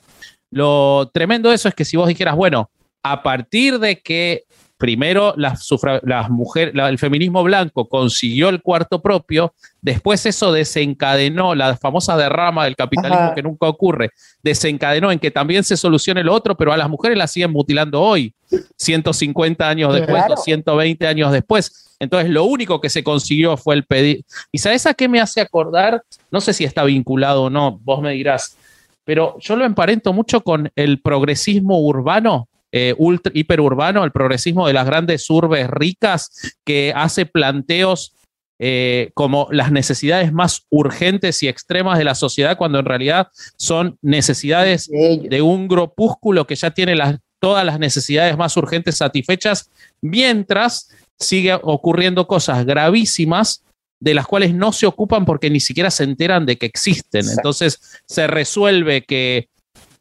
Lo 0.50 1.11
tremendo 1.12 1.49
de 1.49 1.57
eso 1.57 1.69
es 1.69 1.75
que 1.75 1.85
si 1.85 1.97
vos 1.97 2.07
dijeras, 2.07 2.37
bueno, 2.37 2.71
a 3.02 3.25
partir 3.25 3.81
de 3.81 3.99
que 3.99 4.45
primero 4.83 5.33
las, 5.37 5.69
las 6.03 6.29
mujeres, 6.29 6.75
el 6.75 6.99
feminismo 6.99 7.45
blanco 7.45 7.89
consiguió 7.89 8.49
el 8.49 8.62
cuarto 8.62 9.01
propio, 9.01 9.55
después 9.81 10.27
eso 10.27 10.51
desencadenó 10.51 11.55
la 11.55 11.77
famosa 11.77 12.17
derrama 12.17 12.65
del 12.65 12.75
capitalismo 12.75 13.33
que 13.33 13.45
nunca 13.45 13.69
ocurre, 13.69 14.11
desencadenó 14.43 15.12
en 15.12 15.21
que 15.21 15.31
también 15.31 15.62
se 15.62 15.77
solucione 15.77 16.25
lo 16.25 16.35
otro, 16.35 16.57
pero 16.57 16.73
a 16.73 16.77
las 16.77 16.89
mujeres 16.89 17.17
las 17.17 17.31
siguen 17.31 17.53
mutilando 17.53 18.03
hoy, 18.03 18.35
150 18.75 19.69
años 19.69 19.95
después 19.95 20.25
o 20.29 20.37
120 20.37 21.07
años 21.07 21.31
después. 21.31 21.95
Entonces, 22.01 22.29
lo 22.29 22.43
único 22.43 22.81
que 22.81 22.91
se 22.91 23.05
consiguió 23.05 23.57
fue 23.57 23.77
el 23.77 23.85
pedir. 23.85 24.25
¿Y 24.51 24.59
sabes 24.59 24.85
a 24.87 24.95
qué 24.95 25.07
me 25.07 25.21
hace 25.21 25.41
acordar? 25.41 26.03
No 26.33 26.41
sé 26.41 26.53
si 26.55 26.65
está 26.65 26.83
vinculado 26.83 27.45
o 27.45 27.51
no, 27.51 27.79
vos 27.85 28.03
me 28.03 28.15
dirás, 28.15 28.57
pero 29.05 29.37
yo 29.39 29.55
lo 29.55 29.65
emparento 29.65 30.12
mucho 30.12 30.41
con 30.41 30.73
el 30.75 31.01
progresismo 31.01 31.79
urbano 31.79 32.49
eh, 32.73 32.95
ultra, 32.97 33.33
hiperurbano, 33.35 34.02
el 34.02 34.12
progresismo 34.12 34.67
de 34.67 34.73
las 34.73 34.87
grandes 34.87 35.29
urbes 35.29 35.69
ricas, 35.69 36.57
que 36.64 36.93
hace 36.97 37.26
planteos 37.26 38.14
eh, 38.59 39.11
como 39.14 39.49
las 39.50 39.73
necesidades 39.73 40.33
más 40.33 40.67
urgentes 40.71 41.43
y 41.43 41.49
extremas 41.49 41.99
de 41.99 42.05
la 42.05 42.14
sociedad, 42.14 42.57
cuando 42.57 42.79
en 42.79 42.85
realidad 42.85 43.29
son 43.57 43.99
necesidades 44.02 44.88
de 44.88 45.43
un 45.43 45.69
grupúsculo 45.69 46.47
que 46.47 46.55
ya 46.55 46.71
tiene 46.71 46.95
las, 46.95 47.19
todas 47.41 47.64
las 47.64 47.79
necesidades 47.79 48.37
más 48.37 48.57
urgentes 48.57 48.97
satisfechas, 48.97 49.69
mientras 50.00 50.91
sigue 51.19 51.55
ocurriendo 51.55 52.26
cosas 52.26 52.64
gravísimas 52.64 53.64
de 54.00 54.14
las 54.14 54.26
cuales 54.26 54.55
no 54.55 54.73
se 54.73 54.87
ocupan 54.87 55.25
porque 55.25 55.50
ni 55.50 55.61
siquiera 55.61 55.91
se 55.91 56.05
enteran 56.05 56.47
de 56.47 56.57
que 56.57 56.67
existen. 56.67 57.29
Entonces 57.29 58.00
se 58.07 58.26
resuelve 58.26 59.05
que, 59.05 59.49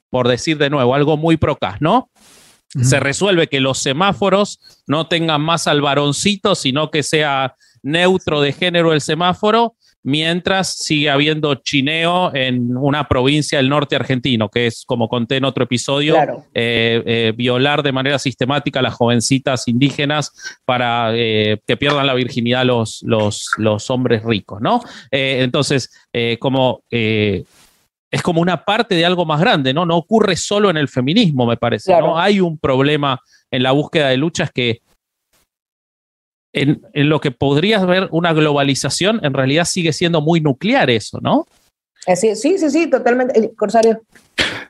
por 0.10 0.28
decir 0.28 0.58
de 0.58 0.70
nuevo, 0.70 0.96
algo 0.96 1.18
muy 1.18 1.38
procas, 1.38 1.82
¿no? 1.82 2.10
Se 2.80 3.00
resuelve 3.00 3.48
que 3.48 3.60
los 3.60 3.80
semáforos 3.80 4.60
no 4.88 5.08
tengan 5.08 5.42
más 5.42 5.68
al 5.68 5.82
varoncito, 5.82 6.56
sino 6.56 6.90
que 6.90 7.04
sea 7.04 7.56
neutro 7.84 8.42
de 8.42 8.54
género 8.54 8.94
el 8.94 9.02
semáforo, 9.02 9.76
mientras 10.04 10.78
sigue 10.78 11.10
habiendo 11.10 11.56
chineo 11.56 12.34
en 12.34 12.76
una 12.76 13.08
provincia 13.08 13.60
del 13.60 13.70
norte 13.70 13.96
argentino, 13.96 14.50
que 14.50 14.68
es, 14.68 14.84
como 14.86 15.08
conté 15.08 15.38
en 15.38 15.46
otro 15.46 15.66
episodio, 15.66 16.16
eh, 16.54 17.04
eh, 17.06 17.34
violar 17.36 17.84
de 17.84 17.92
manera 17.92 18.18
sistemática 18.18 18.80
a 18.80 18.84
las 18.84 18.96
jovencitas 18.96 19.68
indígenas 19.68 20.32
para 20.66 21.12
eh, 21.14 21.60
que 21.68 21.78
pierdan 21.78 22.08
la 22.08 22.14
virginidad 22.14 22.66
los, 22.66 23.04
los, 23.04 23.52
los 23.58 23.90
hombres 23.90 24.24
ricos, 24.24 24.62
¿no? 24.62 24.82
entonces, 25.12 25.92
como 26.40 26.84
es 28.12 28.22
como 28.22 28.42
una 28.42 28.66
parte 28.66 28.96
de 28.96 29.06
algo 29.06 29.26
más 29.26 29.40
grande, 29.40 29.74
¿no? 29.74 29.86
No 29.86 29.96
ocurre 29.96 30.36
solo 30.36 30.70
en 30.70 30.78
el 30.78 30.90
feminismo, 30.90 31.46
me 31.48 31.56
parece, 31.56 31.98
¿no? 31.98 32.20
Hay 32.20 32.42
un 32.42 32.58
problema 32.58 33.22
en 33.50 33.64
la 33.64 33.72
búsqueda 33.72 34.10
de 34.10 34.18
luchas 34.18 34.52
que 34.52 34.82
en, 36.54 36.82
lo 36.94 37.22
que 37.22 37.32
podrías 37.32 37.88
ver 37.88 38.10
una 38.12 38.34
globalización, 38.34 39.24
en 39.24 39.34
realidad 39.34 39.64
sigue 39.64 39.94
siendo 39.94 40.20
muy 40.20 40.42
nuclear 40.42 40.90
eso, 40.90 41.20
¿no? 41.22 41.46
sí, 42.16 42.36
sí, 42.36 42.58
sí, 42.58 42.90
totalmente. 42.90 43.54
Corsario. 43.56 44.02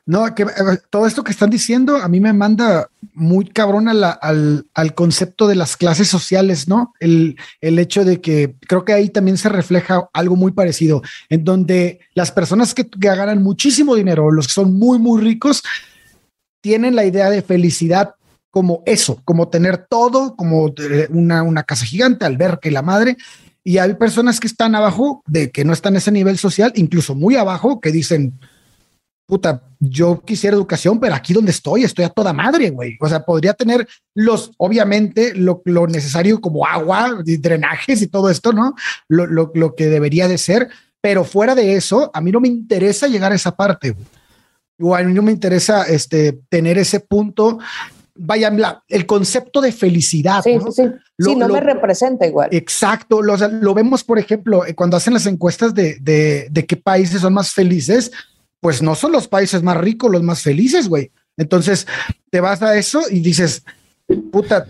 No, 0.06 0.34
que 0.34 0.44
eh, 0.44 0.48
todo 0.90 1.06
esto 1.06 1.24
que 1.24 1.32
están 1.32 1.52
diciendo 1.52 1.98
a 1.98 2.08
mí 2.08 2.20
me 2.20 2.34
manda 2.34 2.90
muy 3.14 3.46
cabrón 3.46 3.88
al, 3.88 4.96
concepto 4.96 5.48
de 5.48 5.56
las 5.56 5.78
clases 5.78 6.08
sociales, 6.08 6.68
¿no? 6.68 6.94
El, 7.00 7.38
el, 7.62 7.78
hecho 7.78 8.04
de 8.04 8.20
que 8.20 8.56
creo 8.68 8.84
que 8.84 8.94
ahí 8.94 9.10
también 9.10 9.38
se 9.38 9.50
refleja 9.50 10.10
algo 10.14 10.36
muy 10.36 10.54
parecido, 10.54 11.04
en 11.30 11.44
donde 11.44 12.00
las 12.16 12.32
personas 12.32 12.74
que, 12.74 12.90
ganan 12.98 13.44
muchísimo 13.44 13.96
dinero, 13.96 14.32
los 14.32 14.48
que 14.48 14.54
son 14.54 14.74
muy, 14.74 14.98
muy 14.98 15.22
ricos, 15.22 15.62
tienen 16.62 16.96
la 16.96 17.06
idea 17.06 17.30
de 17.30 17.44
felicidad 17.44 18.16
como 18.50 18.82
eso, 18.86 19.22
como 19.24 19.50
tener 19.50 19.86
todo, 19.88 20.36
como 20.36 20.74
eh, 20.78 21.08
una, 21.12 21.44
una 21.44 21.64
casa 21.64 21.86
gigante, 21.86 22.26
al 22.26 22.38
ver 22.38 22.60
que 22.60 22.72
la 22.72 22.82
madre, 22.82 23.18
y 23.64 23.78
hay 23.78 23.94
personas 23.94 24.40
que 24.40 24.48
están 24.48 24.74
abajo, 24.74 25.24
de 25.28 25.52
que 25.52 25.64
no 25.64 25.74
están 25.74 25.94
en 25.94 25.98
ese 25.98 26.12
nivel 26.12 26.40
social, 26.40 26.72
incluso 26.76 27.14
muy 27.14 27.36
abajo, 27.36 27.80
que 27.80 27.92
dicen, 27.92 28.40
puta, 29.32 29.64
yo 29.80 30.22
quisiera 30.26 30.58
educación, 30.58 31.00
pero 31.00 31.16
aquí 31.16 31.32
donde 31.32 31.52
estoy, 31.52 31.86
estoy 31.86 32.04
a 32.04 32.10
toda 32.10 32.34
madre, 32.34 32.70
güey. 32.70 32.98
O 33.00 33.08
sea, 33.08 33.24
podría 33.24 33.54
tener 33.54 33.88
los, 34.14 34.52
obviamente, 34.58 35.34
lo, 35.36 35.62
necesario 35.88 36.42
como 36.42 36.68
agua, 36.68 37.22
y 37.26 37.38
drenajes 37.38 38.02
y 38.02 38.08
todo 38.08 38.30
esto, 38.30 38.52
¿no? 38.52 38.76
Lo, 39.08 39.50
lo, 39.54 39.74
que 39.74 39.88
debería 39.88 40.28
de 40.28 40.38
ser, 40.38 40.68
pero 41.00 41.24
fuera 41.24 41.56
de 41.56 41.78
eso, 41.78 42.12
a 42.14 42.20
mí 42.20 42.30
no 42.30 42.42
me 42.42 42.50
interesa 42.50 43.08
llegar 43.08 43.32
a 43.32 43.36
esa 43.36 43.56
parte, 43.56 43.92
güey. 43.92 44.06
O 44.82 44.96
a 44.98 45.02
mí 45.02 45.14
no 45.14 45.22
me 45.22 45.32
interesa 45.32 45.84
este, 45.84 46.42
tener 46.50 46.78
ese 46.78 47.00
punto 47.00 47.60
vaya, 48.14 48.84
el 48.90 49.06
concepto 49.06 49.62
de 49.62 49.72
felicidad. 49.72 50.42
Sí, 50.44 50.58
¿no? 50.58 50.74
sí, 50.74 50.84
sí. 51.18 51.36
no 51.38 51.48
me 51.48 51.62
representa 51.62 52.28
igual. 52.28 52.50
Exacto. 52.52 53.22
Lo, 53.22 53.38
lo, 53.38 53.74
vemos, 53.74 54.04
por 54.04 54.20
ejemplo, 54.20 54.66
eh, 54.66 54.76
cuando 54.76 54.98
hacen 54.98 55.14
las 55.14 55.26
encuestas 55.26 55.74
de, 55.74 55.98
de, 56.02 56.48
de, 56.52 56.66
qué 56.66 56.76
países 56.76 57.22
son 57.22 57.34
más 57.34 57.52
felices, 57.52 58.12
pues 58.62 58.82
no 58.82 58.96
son 58.96 59.12
los 59.12 59.28
países 59.28 59.64
más 59.64 59.76
ricos 59.76 60.10
los 60.10 60.24
más 60.24 60.42
felices, 60.42 60.88
güey. 60.88 61.12
Entonces 61.36 61.88
te 62.30 62.40
vas 62.40 62.62
a 62.62 62.78
eso 62.78 63.02
y 63.10 63.20
dices, 63.20 63.64
puta, 64.32 64.66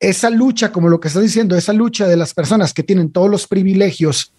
esa 0.00 0.30
lucha, 0.30 0.72
como 0.72 0.88
lo 0.88 0.98
que 0.98 1.08
estás 1.08 1.22
diciendo, 1.22 1.56
esa 1.56 1.72
lucha 1.72 2.08
de 2.08 2.16
las 2.16 2.34
personas 2.34 2.72
que 2.74 2.82
tienen 2.82 3.12
todos 3.12 3.30
los 3.30 3.46
privilegios 3.46 4.32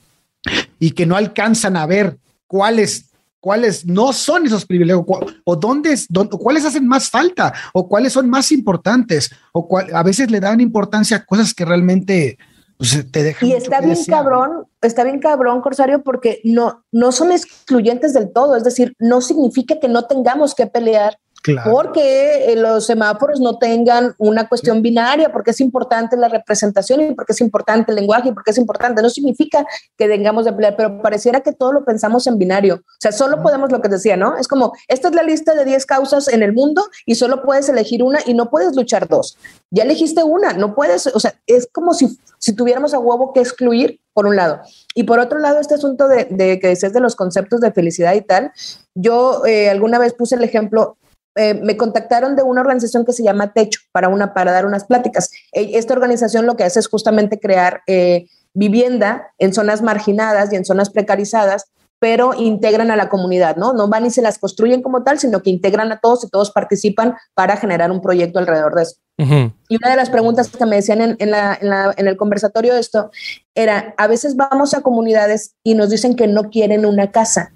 y 0.79 0.91
que 0.91 1.05
no 1.05 1.15
alcanzan 1.15 1.77
a 1.77 1.85
ver 1.85 2.17
cuáles 2.47 3.05
cuáles 3.39 3.85
no 3.85 4.11
son 4.11 4.45
esos 4.45 4.65
privilegios 4.65 5.05
o 5.45 5.55
dónde, 5.55 5.95
cuáles 6.31 6.65
hacen 6.65 6.87
más 6.87 7.09
falta 7.09 7.53
o 7.71 7.87
cuáles 7.87 8.11
son 8.11 8.29
más 8.29 8.51
importantes 8.51 9.31
o 9.53 9.69
a 9.93 10.03
veces 10.03 10.31
le 10.31 10.39
dan 10.39 10.59
importancia 10.59 11.17
a 11.17 11.25
cosas 11.25 11.53
que 11.53 11.63
realmente 11.63 12.37
pues, 12.77 13.11
te 13.11 13.23
dejan. 13.23 13.49
Y 13.49 13.53
está 13.53 13.81
bien 13.81 13.97
cabrón 14.05 14.67
está 14.81 15.03
bien 15.03 15.19
cabrón, 15.19 15.61
Corsario, 15.61 16.03
porque 16.03 16.41
no, 16.43 16.83
no 16.91 17.11
son 17.11 17.31
excluyentes 17.31 18.13
del 18.13 18.31
todo, 18.31 18.55
es 18.55 18.63
decir, 18.63 18.93
no 18.99 19.21
significa 19.21 19.79
que 19.79 19.87
no 19.87 20.05
tengamos 20.05 20.55
que 20.55 20.67
pelear 20.67 21.19
porque 21.65 22.51
eh, 22.51 22.55
los 22.55 22.85
semáforos 22.85 23.39
no 23.39 23.57
tengan 23.57 24.15
una 24.17 24.47
cuestión 24.47 24.81
binaria, 24.81 25.31
porque 25.31 25.51
es 25.51 25.61
importante 25.61 26.17
la 26.17 26.27
representación 26.27 27.01
y 27.01 27.13
porque 27.13 27.33
es 27.33 27.41
importante 27.41 27.91
el 27.91 27.95
lenguaje 27.95 28.29
y 28.29 28.31
porque 28.31 28.51
es 28.51 28.57
importante. 28.57 29.01
No 29.01 29.09
significa 29.09 29.65
que 29.97 30.07
tengamos 30.07 30.45
de 30.45 30.53
pelear, 30.53 30.75
pero 30.75 31.01
pareciera 31.01 31.41
que 31.41 31.53
todo 31.53 31.71
lo 31.71 31.85
pensamos 31.85 32.27
en 32.27 32.37
binario. 32.37 32.75
O 32.75 32.99
sea, 32.99 33.11
solo 33.11 33.41
podemos 33.41 33.71
lo 33.71 33.81
que 33.81 33.89
decía, 33.89 34.17
¿no? 34.17 34.37
Es 34.37 34.47
como, 34.47 34.73
esta 34.87 35.09
es 35.09 35.15
la 35.15 35.23
lista 35.23 35.53
de 35.53 35.65
10 35.65 35.85
causas 35.85 36.27
en 36.27 36.43
el 36.43 36.53
mundo 36.53 36.83
y 37.05 37.15
solo 37.15 37.43
puedes 37.43 37.69
elegir 37.69 38.03
una 38.03 38.19
y 38.25 38.33
no 38.33 38.49
puedes 38.49 38.75
luchar 38.75 39.07
dos. 39.07 39.37
Ya 39.71 39.83
elegiste 39.83 40.23
una, 40.23 40.53
no 40.53 40.75
puedes, 40.75 41.07
o 41.07 41.19
sea, 41.19 41.33
es 41.45 41.67
como 41.71 41.93
si, 41.93 42.17
si 42.39 42.53
tuviéramos 42.53 42.93
a 42.93 42.99
huevo 42.99 43.33
que 43.33 43.41
excluir 43.41 43.99
por 44.17 44.25
un 44.25 44.35
lado. 44.35 44.61
Y 44.95 45.03
por 45.03 45.19
otro 45.19 45.37
lado, 45.37 45.59
este 45.59 45.75
asunto 45.75 46.07
de, 46.07 46.25
que 46.59 46.67
decías 46.67 46.91
de 46.91 46.99
los 46.99 47.15
conceptos 47.15 47.61
de 47.61 47.71
felicidad 47.71 48.15
y 48.15 48.21
tal, 48.21 48.51
yo 48.95 49.45
eh, 49.45 49.69
alguna 49.69 49.99
vez 49.99 50.13
puse 50.13 50.33
el 50.33 50.43
ejemplo, 50.43 50.97
eh, 51.37 51.53
me 51.53 51.77
contactaron 51.77 52.35
de 52.35 52.43
una 52.43 52.61
organización 52.61 53.05
que 53.05 53.13
se 53.13 53.23
llama 53.23 53.53
Techo 53.53 53.79
para, 53.91 54.09
una, 54.09 54.33
para 54.33 54.51
dar 54.51 54.65
unas 54.65 54.85
pláticas. 54.85 55.31
E, 55.51 55.77
esta 55.77 55.93
organización 55.93 56.45
lo 56.45 56.55
que 56.55 56.63
hace 56.63 56.79
es 56.79 56.87
justamente 56.87 57.39
crear 57.39 57.81
eh, 57.87 58.25
vivienda 58.53 59.31
en 59.37 59.53
zonas 59.53 59.81
marginadas 59.81 60.51
y 60.51 60.55
en 60.55 60.65
zonas 60.65 60.89
precarizadas 60.89 61.65
pero 61.99 62.33
integran 62.35 62.91
a 62.91 62.95
la 62.95 63.09
comunidad, 63.09 63.55
¿no? 63.55 63.73
No 63.73 63.87
van 63.87 64.05
y 64.05 64.11
se 64.11 64.21
las 64.21 64.37
construyen 64.37 64.83
como 64.83 65.03
tal, 65.03 65.19
sino 65.19 65.41
que 65.41 65.49
integran 65.49 65.91
a 65.91 65.99
todos 65.99 66.23
y 66.23 66.29
todos 66.29 66.51
participan 66.51 67.15
para 67.33 67.57
generar 67.57 67.91
un 67.91 68.01
proyecto 68.01 68.39
alrededor 68.39 68.75
de 68.75 68.83
eso. 68.83 68.95
Y 69.17 69.77
una 69.77 69.89
de 69.89 69.95
las 69.95 70.11
preguntas 70.11 70.47
que 70.47 70.65
me 70.67 70.75
decían 70.75 71.01
en, 71.01 71.17
en, 71.19 72.07
el 72.07 72.17
conversatorio 72.17 72.75
de 72.75 72.81
esto 72.81 73.09
era, 73.55 73.95
a 73.97 74.05
veces 74.05 74.35
vamos 74.35 74.75
a 74.75 74.81
comunidades 74.81 75.55
y 75.63 75.73
nos 75.73 75.89
dicen 75.89 76.15
que 76.15 76.27
no 76.27 76.51
quieren 76.51 76.85
una 76.85 77.09
casa. 77.09 77.51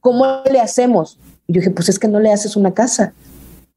¿Cómo 0.00 0.42
le 0.50 0.60
hacemos? 0.60 1.20
Y 1.48 1.54
yo 1.54 1.60
dije, 1.60 1.70
pues 1.70 1.88
es 1.88 1.98
que 1.98 2.06
no 2.06 2.20
le 2.20 2.32
haces 2.32 2.54
una 2.54 2.74
casa. 2.74 3.14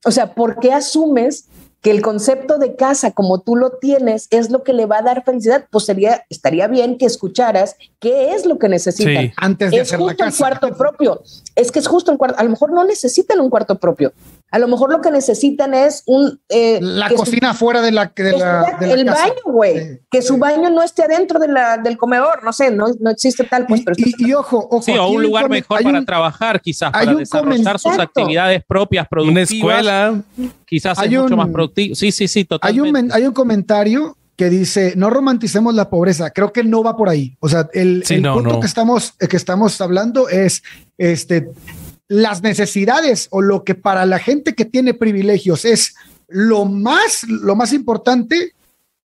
O 0.06 0.12
sea, 0.12 0.36
¿por 0.36 0.60
qué 0.60 0.74
asumes 0.74 1.46
que 1.82 1.90
el 1.90 2.02
concepto 2.02 2.60
de 2.60 2.76
casa 2.76 3.12
como 3.12 3.42
tú 3.42 3.56
lo 3.56 3.72
tienes 3.72 4.28
es 4.30 4.52
lo 4.52 4.64
que 4.64 4.74
le 4.74 4.86
va 4.86 5.00
a 5.00 5.02
dar 5.02 5.24
felicidad, 5.24 5.66
pues 5.72 5.86
sería, 5.86 6.24
estaría 6.30 6.68
bien 6.68 6.98
que 6.98 7.08
escucharas 7.08 7.76
qué 8.00 8.34
es 8.36 8.46
lo 8.46 8.60
que 8.60 8.70
necesitan. 8.70 9.32
antes 9.38 9.72
de 9.72 9.78
es 9.78 9.88
hacer 9.88 10.00
justo 10.00 10.24
el 10.24 10.36
cuarto 10.36 10.78
propio. 10.78 11.24
Es 11.56 11.72
que 11.72 11.80
es 11.80 11.88
justo 11.88 12.12
el 12.12 12.20
cuarto. 12.20 12.38
A 12.40 12.44
lo 12.44 12.52
mejor 12.52 12.72
no 12.72 12.84
necesitan 12.84 13.40
un 13.40 13.50
cuarto 13.50 13.80
propio. 13.80 14.14
A 14.52 14.60
lo 14.60 14.68
mejor 14.68 14.92
lo 14.92 15.02
que 15.02 15.10
necesitan 15.12 15.74
es 15.74 16.04
un... 16.06 16.40
Eh, 16.50 16.80
la 16.82 17.10
cocina 17.10 17.54
fuera 17.54 17.82
de 17.82 17.92
la... 17.92 18.12
De 18.14 18.38
la, 18.38 18.78
el 18.82 19.06
baño, 19.06 19.34
güey. 19.46 20.02
que 20.12 20.22
su 20.22 20.38
baño 20.38 20.70
no 20.70 20.84
esté 20.84 21.04
adentro 21.04 21.40
de 21.40 21.48
la, 21.48 21.78
del 21.78 21.98
comedor. 21.98 22.44
No 22.44 22.52
sé, 22.52 22.70
no, 22.70 22.88
no 23.00 23.10
existe 23.10 23.46
tal. 23.46 23.66
Pues, 23.66 23.82
y, 23.96 24.34
ojo, 24.34 24.68
ojo. 24.70 24.82
Sí, 24.82 24.92
o 24.98 25.08
un 25.08 25.24
lugar 25.24 25.50
mejor 25.50 25.82
para 25.82 26.04
trabajar, 26.04 26.60
quizás, 26.60 26.92
para 26.92 27.14
desarrollar 27.14 27.80
sus 27.80 27.98
actividades 27.98 28.62
propias, 28.68 29.08
productivas. 29.08 29.32
Una 29.32 29.42
escuela. 29.42 30.22
Quizás 30.66 31.00
hay 31.00 31.16
es 31.16 31.22
mucho 31.22 31.38
más 31.38 31.50
productivo. 31.50 31.96
Sí, 31.96 32.12
sí, 32.12 32.28
sí, 32.28 32.44
totalmente. 32.44 33.00
Hay 33.00 33.06
un, 33.06 33.12
hay 33.14 33.24
un 33.28 33.34
comentario 33.34 34.18
que 34.42 34.50
dice, 34.50 34.94
no 34.98 35.12
romanticemos 35.12 35.76
la 35.76 35.90
pobreza. 35.90 36.32
Creo 36.32 36.52
que 36.52 36.64
no 36.64 36.82
va 36.82 36.98
por 36.98 37.10
ahí. 37.10 37.38
O 37.40 37.48
sea, 37.48 37.70
el, 37.74 38.04
punto 38.34 38.60
Que, 38.60 38.66
estamos, 38.66 39.12
que 39.12 39.38
estamos 39.38 39.80
hablando 39.82 40.30
es, 40.30 40.64
este, 40.98 41.48
las 42.12 42.44
necesidades 42.44 43.30
o 43.32 43.42
lo 43.42 43.64
que 43.64 43.74
para 43.74 44.06
la 44.06 44.20
gente 44.20 44.54
que 44.54 44.66
tiene 44.66 44.94
privilegios 44.94 45.64
es 45.64 45.96
lo 46.28 46.66
más, 46.66 47.24
lo 47.24 47.56
más 47.56 47.72
importante, 47.72 48.54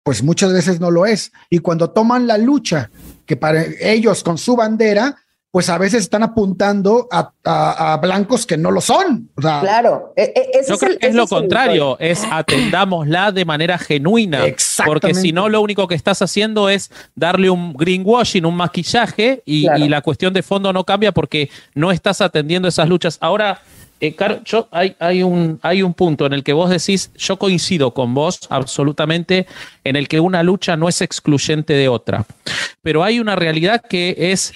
pues 0.04 0.24
muchas 0.24 0.54
veces 0.54 0.80
no 0.80 0.90
lo 0.90 1.06
es. 1.06 1.34
Y 1.50 1.60
cuando 1.60 1.90
toman 1.90 2.28
la 2.28 2.38
lucha, 2.38 2.92
que 3.26 3.36
para 3.36 3.66
ellos 3.82 4.24
con 4.24 4.38
su 4.38 4.56
bandera, 4.56 5.18
pues 5.54 5.70
a 5.70 5.78
veces 5.78 6.02
están 6.02 6.24
apuntando 6.24 7.08
a, 7.12 8.00
blancos 8.02 8.48
que 8.48 8.58
no 8.58 8.72
lo 8.72 8.82
son. 8.82 9.30
claro, 9.36 10.12
e, 10.16 10.34
e, 10.36 10.60
es, 10.60 10.68
es, 11.00 11.14
lo 11.14 11.28
contrario, 11.28 11.96
es 12.00 12.24
atendámosla 12.32 13.32
de 13.32 13.46
manera 13.46 13.78
genuina. 13.78 14.46
Porque 14.84 15.14
si 15.14 15.32
no, 15.32 15.50
lo 15.50 15.62
único 15.62 15.88
que 15.88 15.94
estás 15.94 16.24
haciendo 16.24 16.70
es 16.70 16.90
darle 17.14 17.52
un 17.52 17.74
greenwashing, 17.74 18.48
un 18.48 18.56
maquillaje, 18.56 19.44
y, 19.46 19.68
la 19.68 20.02
cuestión 20.02 20.34
de 20.34 20.42
fondo 20.42 20.74
no 20.74 20.86
cambia 20.86 21.12
porque 21.12 21.52
no 21.76 21.92
estás 21.92 22.22
atendiendo 22.22 22.68
esas 22.68 22.90
luchas. 22.90 23.20
Ahora, 23.22 23.62
eh, 24.00 24.16
yo, 24.46 24.68
hay, 24.72 24.96
hay, 24.98 25.22
un, 25.22 25.60
hay 25.62 25.84
un 25.84 25.94
punto 25.94 26.26
en 26.26 26.34
el 26.34 26.44
que 26.44 26.54
vos 26.54 26.72
decís, 26.72 27.12
yo 27.16 27.38
coincido 27.38 27.94
con 27.94 28.16
vos 28.16 28.40
absolutamente, 28.50 29.46
en 29.84 29.98
el 29.98 30.08
que 30.08 30.20
una 30.20 30.42
lucha 30.42 30.76
no 30.78 30.90
es 30.90 31.00
excluyente 31.04 31.74
de 31.74 31.90
otra. 31.90 32.26
Pero 32.82 33.04
hay 33.04 33.20
una 33.20 33.36
realidad 33.36 33.84
que 33.88 34.16
es 34.18 34.52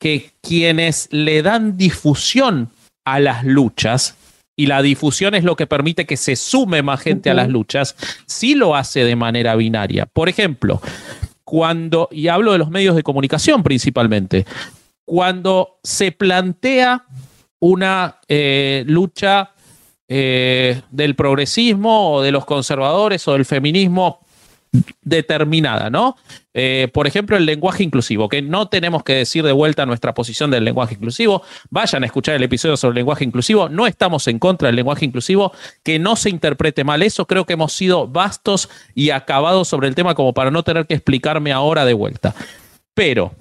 que 0.00 0.32
quienes 0.40 1.08
le 1.12 1.42
dan 1.42 1.76
difusión 1.76 2.70
a 3.04 3.20
las 3.20 3.44
luchas, 3.44 4.16
y 4.56 4.66
la 4.66 4.82
difusión 4.82 5.34
es 5.34 5.44
lo 5.44 5.56
que 5.56 5.66
permite 5.66 6.06
que 6.06 6.16
se 6.16 6.36
sume 6.36 6.82
más 6.82 7.00
gente 7.00 7.30
a 7.30 7.34
las 7.34 7.48
luchas, 7.48 7.94
sí 8.26 8.54
lo 8.54 8.74
hace 8.74 9.04
de 9.04 9.16
manera 9.16 9.54
binaria. 9.56 10.06
Por 10.06 10.28
ejemplo, 10.28 10.82
cuando, 11.44 12.08
y 12.10 12.28
hablo 12.28 12.52
de 12.52 12.58
los 12.58 12.70
medios 12.70 12.96
de 12.96 13.02
comunicación 13.02 13.62
principalmente, 13.62 14.44
cuando 15.04 15.78
se 15.82 16.12
plantea 16.12 17.04
una 17.58 18.20
eh, 18.28 18.84
lucha 18.86 19.52
eh, 20.08 20.82
del 20.90 21.14
progresismo 21.14 22.14
o 22.14 22.22
de 22.22 22.32
los 22.32 22.44
conservadores 22.44 23.26
o 23.28 23.32
del 23.32 23.44
feminismo 23.44 24.20
determinada, 25.02 25.90
¿no? 25.90 26.16
Eh, 26.54 26.88
por 26.92 27.06
ejemplo, 27.06 27.36
el 27.36 27.46
lenguaje 27.46 27.82
inclusivo, 27.82 28.28
que 28.28 28.42
no 28.42 28.68
tenemos 28.68 29.02
que 29.02 29.14
decir 29.14 29.44
de 29.44 29.52
vuelta 29.52 29.86
nuestra 29.86 30.14
posición 30.14 30.50
del 30.50 30.64
lenguaje 30.64 30.94
inclusivo. 30.94 31.42
Vayan 31.70 32.02
a 32.02 32.06
escuchar 32.06 32.36
el 32.36 32.42
episodio 32.42 32.76
sobre 32.76 32.92
el 32.92 32.96
lenguaje 32.96 33.24
inclusivo. 33.24 33.68
No 33.68 33.86
estamos 33.86 34.26
en 34.28 34.38
contra 34.38 34.66
del 34.68 34.76
lenguaje 34.76 35.04
inclusivo, 35.04 35.52
que 35.82 35.98
no 35.98 36.16
se 36.16 36.30
interprete 36.30 36.84
mal 36.84 37.02
eso. 37.02 37.26
Creo 37.26 37.46
que 37.46 37.54
hemos 37.54 37.72
sido 37.72 38.06
vastos 38.06 38.68
y 38.94 39.10
acabados 39.10 39.68
sobre 39.68 39.88
el 39.88 39.94
tema 39.94 40.14
como 40.14 40.32
para 40.32 40.50
no 40.50 40.62
tener 40.62 40.86
que 40.86 40.94
explicarme 40.94 41.52
ahora 41.52 41.84
de 41.84 41.94
vuelta. 41.94 42.34
Pero 42.94 43.34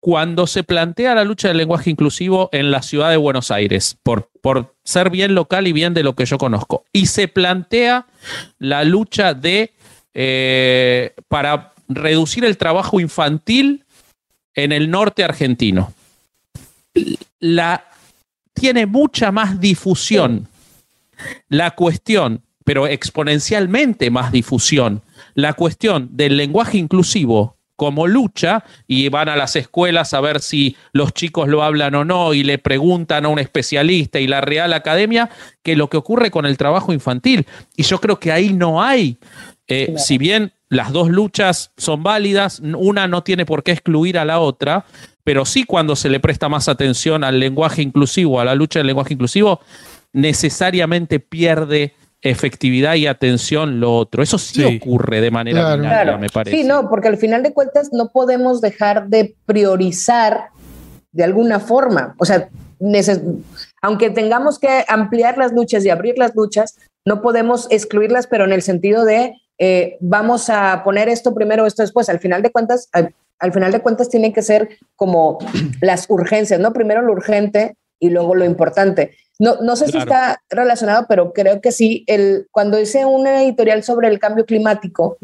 cuando 0.00 0.46
se 0.46 0.64
plantea 0.64 1.14
la 1.14 1.24
lucha 1.24 1.48
del 1.48 1.58
lenguaje 1.58 1.90
inclusivo 1.90 2.48
en 2.52 2.70
la 2.70 2.80
ciudad 2.80 3.10
de 3.10 3.18
Buenos 3.18 3.50
Aires, 3.50 3.98
por, 4.02 4.30
por 4.40 4.74
ser 4.82 5.10
bien 5.10 5.34
local 5.34 5.66
y 5.66 5.72
bien 5.72 5.92
de 5.92 6.02
lo 6.02 6.14
que 6.14 6.24
yo 6.24 6.38
conozco, 6.38 6.84
y 6.90 7.06
se 7.06 7.28
plantea 7.28 8.06
la 8.58 8.84
lucha 8.84 9.34
de 9.34 9.72
eh, 10.14 11.14
para 11.28 11.72
reducir 11.88 12.44
el 12.44 12.56
trabajo 12.56 13.00
infantil 13.00 13.84
en 14.54 14.72
el 14.72 14.90
norte 14.90 15.24
argentino. 15.24 15.92
La, 17.38 17.84
tiene 18.52 18.86
mucha 18.86 19.32
más 19.32 19.60
difusión 19.60 20.48
la 21.48 21.72
cuestión, 21.72 22.42
pero 22.64 22.86
exponencialmente 22.86 24.10
más 24.10 24.32
difusión, 24.32 25.02
la 25.34 25.52
cuestión 25.52 26.08
del 26.12 26.36
lenguaje 26.36 26.78
inclusivo 26.78 27.56
como 27.76 28.06
lucha 28.06 28.62
y 28.86 29.08
van 29.08 29.30
a 29.30 29.36
las 29.36 29.56
escuelas 29.56 30.12
a 30.12 30.20
ver 30.20 30.40
si 30.40 30.76
los 30.92 31.14
chicos 31.14 31.48
lo 31.48 31.62
hablan 31.62 31.94
o 31.94 32.04
no 32.04 32.34
y 32.34 32.42
le 32.42 32.58
preguntan 32.58 33.24
a 33.24 33.28
un 33.28 33.38
especialista 33.38 34.20
y 34.20 34.26
la 34.26 34.42
Real 34.42 34.74
Academia 34.74 35.30
que 35.62 35.76
lo 35.76 35.88
que 35.88 35.96
ocurre 35.96 36.30
con 36.30 36.44
el 36.44 36.58
trabajo 36.58 36.92
infantil. 36.92 37.46
Y 37.76 37.84
yo 37.84 37.98
creo 37.98 38.20
que 38.20 38.32
ahí 38.32 38.52
no 38.52 38.82
hay 38.82 39.16
eh, 39.70 39.94
si 39.96 40.18
bien 40.18 40.52
las 40.68 40.92
dos 40.92 41.08
luchas 41.08 41.72
son 41.76 42.02
válidas, 42.02 42.60
una 42.60 43.06
no 43.06 43.22
tiene 43.22 43.46
por 43.46 43.62
qué 43.62 43.72
excluir 43.72 44.18
a 44.18 44.24
la 44.24 44.40
otra, 44.40 44.84
pero 45.24 45.44
sí 45.44 45.64
cuando 45.64 45.96
se 45.96 46.08
le 46.08 46.20
presta 46.20 46.48
más 46.48 46.68
atención 46.68 47.24
al 47.24 47.38
lenguaje 47.38 47.80
inclusivo, 47.80 48.40
a 48.40 48.44
la 48.44 48.54
lucha 48.54 48.80
del 48.80 48.88
lenguaje 48.88 49.14
inclusivo, 49.14 49.60
necesariamente 50.12 51.20
pierde 51.20 51.94
efectividad 52.22 52.94
y 52.96 53.06
atención 53.06 53.80
lo 53.80 53.96
otro. 53.96 54.22
Eso 54.22 54.38
sí, 54.38 54.64
ocurre 54.64 55.20
de 55.20 55.30
manera 55.30 55.78
claro. 55.78 56.18
me 56.18 56.28
parece. 56.28 56.56
Sí, 56.56 56.64
no, 56.64 56.88
porque 56.90 57.08
al 57.08 57.16
final 57.16 57.42
de 57.42 57.52
cuentas 57.52 57.90
no 57.92 58.10
podemos 58.10 58.60
dejar 58.60 59.08
de 59.08 59.34
priorizar 59.46 60.48
de 61.12 61.24
alguna 61.24 61.60
forma. 61.60 62.14
O 62.18 62.24
sea, 62.24 62.48
aunque 63.82 64.10
tengamos 64.10 64.58
que 64.58 64.84
ampliar 64.88 65.38
las 65.38 65.52
luchas 65.52 65.84
y 65.84 65.90
abrir 65.90 66.18
las 66.18 66.34
luchas, 66.34 66.76
no 67.06 67.22
podemos 67.22 67.66
excluirlas, 67.70 68.26
pero 68.26 68.44
en 68.44 68.52
el 68.52 68.62
sentido 68.62 69.04
de 69.04 69.34
eh, 69.62 69.98
vamos 70.00 70.48
a 70.48 70.82
poner 70.82 71.10
esto 71.10 71.34
primero, 71.34 71.66
esto 71.66 71.82
después. 71.82 72.08
Al 72.08 72.18
final 72.18 72.40
de 72.40 72.50
cuentas, 72.50 72.88
al, 72.92 73.52
final 73.52 73.70
de 73.70 73.80
cuentas 73.80 74.08
tienen 74.08 74.32
que 74.32 74.40
ser 74.40 74.70
como 74.96 75.38
las 75.82 76.08
urgencias, 76.08 76.58
¿no? 76.58 76.72
Primero 76.72 77.02
lo 77.02 77.12
urgente 77.12 77.76
y 77.98 78.08
luego 78.08 78.34
lo 78.34 78.46
importante. 78.46 79.14
No, 79.38 79.56
no 79.60 79.76
sé 79.76 79.88
si 79.88 79.98
está 79.98 80.42
relacionado, 80.48 81.04
pero 81.08 81.32
creo 81.34 81.60
que 81.60 81.72
sí. 81.72 82.04
El, 82.06 82.48
cuando 82.50 82.80
hice 82.80 83.04
una 83.04 83.42
editorial 83.42 83.82
sobre 83.82 84.08
el 84.08 84.18
cambio 84.18 84.46
climático, 84.46 85.18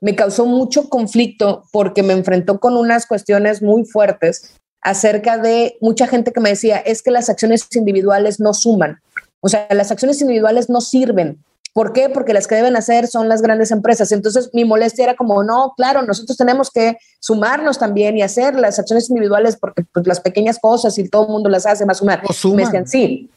me 0.00 0.14
causó 0.14 0.46
mucho 0.46 0.88
conflicto 0.88 1.64
porque 1.70 2.02
me 2.02 2.14
enfrentó 2.14 2.60
con 2.60 2.76
unas 2.76 3.06
cuestiones 3.06 3.60
muy 3.62 3.84
fuertes 3.84 4.56
acerca 4.80 5.36
de 5.38 5.76
mucha 5.80 6.06
gente 6.06 6.32
que 6.32 6.40
me 6.40 6.50
decía, 6.50 6.78
es 6.78 7.02
que 7.02 7.10
las 7.10 7.28
acciones 7.30 7.66
individuales 7.74 8.40
no 8.40 8.54
suman. 8.54 9.00
O 9.40 9.48
sea, 9.48 9.66
las 9.70 9.90
acciones 9.90 10.20
individuales 10.20 10.70
no 10.70 10.80
sirven. 10.80 11.42
¿Por 11.72 11.94
qué? 11.94 12.10
Porque 12.10 12.34
las 12.34 12.46
que 12.46 12.54
deben 12.54 12.76
hacer 12.76 13.06
son 13.06 13.28
las 13.28 13.40
grandes 13.40 13.70
empresas. 13.70 14.12
Entonces 14.12 14.50
mi 14.52 14.64
molestia 14.64 15.04
era 15.04 15.16
como, 15.16 15.42
no, 15.42 15.72
claro, 15.76 16.02
nosotros 16.02 16.36
tenemos 16.36 16.70
que 16.70 16.98
sumarnos 17.18 17.78
también 17.78 18.16
y 18.16 18.22
hacer 18.22 18.54
las 18.54 18.78
acciones 18.78 19.08
individuales 19.08 19.56
porque 19.56 19.84
pues, 19.92 20.06
las 20.06 20.20
pequeñas 20.20 20.58
cosas 20.58 20.98
y 20.98 21.08
todo 21.08 21.24
el 21.24 21.32
mundo 21.32 21.48
las 21.48 21.64
hace, 21.64 21.84
a 21.88 21.94
sumar. 21.94 22.22
Me 22.54 22.64
decían, 22.64 22.86
sí, 22.86 23.30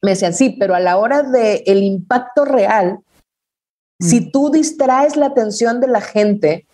me 0.00 0.10
decían, 0.10 0.32
sí, 0.32 0.50
pero 0.50 0.74
a 0.74 0.80
la 0.80 0.96
hora 0.96 1.22
del 1.22 1.62
el 1.66 1.82
impacto 1.82 2.44
real, 2.44 3.00
si 4.00 4.20
mm. 4.20 4.30
tú 4.30 4.50
distraes 4.50 5.16
la 5.16 5.26
atención 5.26 5.80
de 5.80 5.88
la 5.88 6.00
gente 6.00 6.66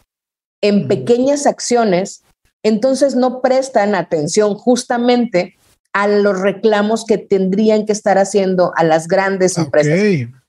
en 0.61 0.85
mm. 0.85 0.89
pequeñas 0.89 1.47
acciones, 1.47 2.23
entonces 2.63 3.15
no 3.15 3.41
prestan 3.41 3.95
atención 3.95 4.55
justamente 4.55 5.57
a 5.95 6.07
los 6.07 6.39
reclamos 6.39 7.07
que 7.07 7.17
tendrían 7.17 7.87
que 7.87 7.93
estar 7.93 8.19
haciendo 8.19 8.73
a 8.77 8.85
las 8.85 9.09
grandes 9.09 9.57
empresas 9.57 9.99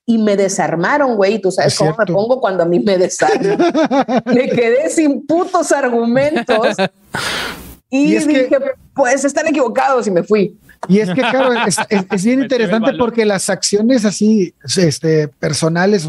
y 0.09 0.17
me 0.17 0.35
desarmaron, 0.35 1.15
güey. 1.17 1.37
Tú 1.37 1.51
sabes 1.51 1.77
cómo 1.77 1.95
me 1.95 2.05
pongo 2.07 2.41
cuando 2.41 2.63
a 2.63 2.65
mí 2.65 2.79
me 2.79 2.97
desarman. 2.97 3.59
me 4.25 4.49
quedé 4.49 4.89
sin 4.89 5.23
putos 5.27 5.71
argumentos 5.71 6.77
y, 7.91 8.15
dije, 8.15 8.57
pues 8.95 9.23
están 9.23 9.45
equivocados 9.45 10.07
y 10.07 10.11
me 10.11 10.23
fui. 10.23 10.57
Y 10.87 10.99
es 10.99 11.09
que, 11.09 11.21
claro, 11.21 11.51
es, 11.65 12.23
bien 12.23 12.41
interesante 12.43 12.93
porque 12.97 13.25
las 13.25 13.49
acciones 13.49 14.05
así 14.05 14.53
este, 14.77 15.27
personales, 15.27 16.07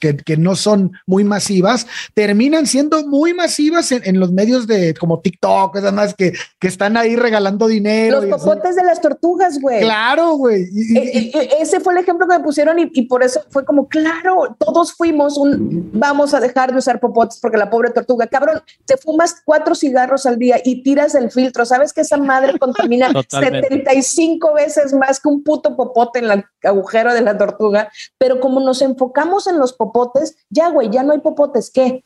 que, 0.00 0.16
que, 0.16 0.36
no 0.36 0.56
son 0.56 0.92
muy 1.06 1.24
masivas, 1.24 1.86
terminan 2.14 2.66
siendo 2.66 3.06
muy 3.06 3.34
masivas 3.34 3.92
en, 3.92 4.18
los 4.18 4.32
medios 4.32 4.66
de 4.66 4.94
como 4.94 5.20
TikTok, 5.20 5.76
esas 5.76 5.92
más 5.92 6.14
que, 6.14 6.32
que 6.58 6.68
están 6.68 6.96
ahí 6.96 7.16
regalando 7.16 7.66
dinero. 7.66 8.22
Los 8.22 8.42
popotes 8.42 8.76
de 8.76 8.84
las 8.84 9.00
tortugas, 9.00 9.60
güey. 9.60 9.80
Claro, 9.80 10.32
güey. 10.36 10.62
E, 10.96 10.98
e, 10.98 11.30
e, 11.34 11.48
ese 11.60 11.80
fue 11.80 11.92
el 11.92 12.00
ejemplo 12.00 12.26
que 12.26 12.38
me 12.38 12.44
pusieron 12.44 12.78
y, 12.78 13.02
por 13.02 13.22
eso 13.22 13.40
fue 13.50 13.64
como, 13.64 13.88
claro, 13.88 14.56
todos 14.58 14.94
fuimos 14.94 15.36
un, 15.36 15.90
vamos 15.92 16.34
a 16.34 16.40
dejar 16.40 16.72
de 16.72 16.78
usar 16.78 16.98
popotes 16.98 17.38
porque 17.40 17.58
la 17.58 17.68
pobre 17.70 17.90
tortuga, 17.90 18.26
cabrón, 18.26 18.62
te 18.86 18.96
fumas 18.96 19.36
cuatro 19.44 19.74
cigarros 19.74 20.26
al 20.26 20.38
día 20.38 20.60
y 20.64 20.82
tiras 20.82 21.14
el 21.14 21.30
filtro, 21.30 21.64
¿sabes 21.64 21.92
que 21.92 22.00
esa 22.00 22.16
madre 22.16 22.58
contamina 22.58 23.10
35 23.68 24.54
veces 24.54 24.92
más 24.92 25.20
que 25.20 25.28
un 25.28 25.42
puto 25.42 25.76
popote 25.76 26.18
en 26.20 26.30
el 26.30 26.44
agujero 26.62 27.12
de 27.14 27.20
la 27.20 27.36
tortuga, 27.36 27.90
pero 28.18 28.40
como 28.40 28.60
nos 28.60 28.82
enfocamos 28.82 29.46
en 29.46 29.58
los 29.58 29.72
popotes, 29.72 30.36
ya, 30.50 30.68
güey, 30.70 30.90
ya 30.90 31.02
no 31.02 31.12
hay 31.12 31.20
popotes, 31.20 31.70
¿qué? 31.70 32.04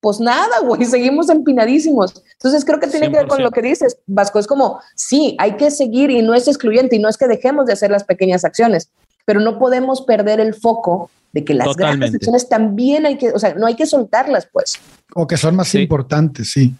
Pues 0.00 0.20
nada, 0.20 0.60
güey, 0.62 0.84
seguimos 0.84 1.28
empinadísimos. 1.30 2.22
Entonces 2.34 2.64
creo 2.64 2.78
que 2.78 2.86
tiene 2.86 3.10
que 3.10 3.16
ver 3.16 3.26
con 3.28 3.42
lo 3.42 3.50
que 3.50 3.62
dices, 3.62 3.98
Vasco, 4.06 4.38
es 4.38 4.46
como, 4.46 4.80
sí, 4.94 5.34
hay 5.38 5.56
que 5.56 5.70
seguir 5.70 6.10
y 6.10 6.22
no 6.22 6.34
es 6.34 6.46
excluyente 6.48 6.96
y 6.96 6.98
no 6.98 7.08
es 7.08 7.16
que 7.16 7.26
dejemos 7.26 7.66
de 7.66 7.72
hacer 7.72 7.90
las 7.90 8.04
pequeñas 8.04 8.44
acciones, 8.44 8.90
pero 9.24 9.40
no 9.40 9.58
podemos 9.58 10.02
perder 10.02 10.38
el 10.40 10.54
foco 10.54 11.10
de 11.32 11.44
que 11.44 11.54
las 11.54 11.66
grandes 11.66 11.76
Totalmente. 12.10 12.12
decisiones 12.12 12.48
también 12.48 13.04
hay 13.06 13.18
que, 13.18 13.30
o 13.32 13.38
sea, 13.38 13.54
no 13.54 13.66
hay 13.66 13.74
que 13.74 13.86
soltarlas, 13.86 14.48
pues. 14.52 14.78
O 15.14 15.26
que 15.26 15.36
son 15.36 15.56
más 15.56 15.68
Sí. 15.68 15.80
importantes, 15.82 16.50
sí. 16.52 16.74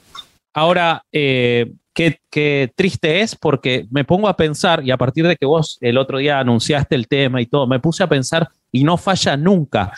Ahora, 0.55 1.03
eh, 1.12 1.73
qué, 1.97 2.73
triste 2.77 3.23
es 3.23 3.35
porque 3.35 3.87
me 3.91 4.05
pongo 4.05 4.29
a 4.29 4.37
pensar, 4.37 4.85
y 4.85 4.91
a 4.91 4.99
partir 4.99 5.27
de 5.27 5.37
que 5.37 5.47
vos 5.47 5.79
el 5.81 5.97
otro 5.97 6.19
día 6.19 6.39
anunciaste 6.39 6.95
el 6.95 7.09
tema 7.09 7.41
y 7.41 7.47
todo, 7.47 7.67
me 7.67 7.81
puse 7.81 8.03
a 8.03 8.09
pensar 8.09 8.49
y 8.71 8.85
no 8.85 8.97
falla 8.97 9.37
nunca. 9.37 9.93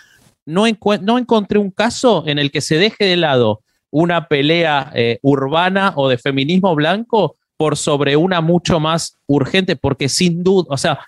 No, 0.47 0.65
no 1.03 1.19
encontré 1.19 1.59
un 1.59 1.71
caso 1.71 2.25
en 2.27 2.39
el 2.39 2.51
que 2.51 2.61
se 2.61 2.79
deje 2.79 3.05
de 3.05 3.17
lado 3.17 3.61
una 3.91 4.29
pelea 4.29 4.93
eh, 4.95 5.19
urbana 5.23 5.93
o 5.97 6.09
de 6.09 6.19
feminismo 6.19 6.75
blanco 6.75 7.37
por 7.57 7.77
sobre 7.77 8.17
una 8.17 8.41
mucho 8.41 8.79
más 8.79 9.19
urgente, 9.27 9.75
porque 9.75 10.09
sin 10.09 10.45
duda, 10.45 10.69
o 10.71 10.77
sea, 10.77 11.01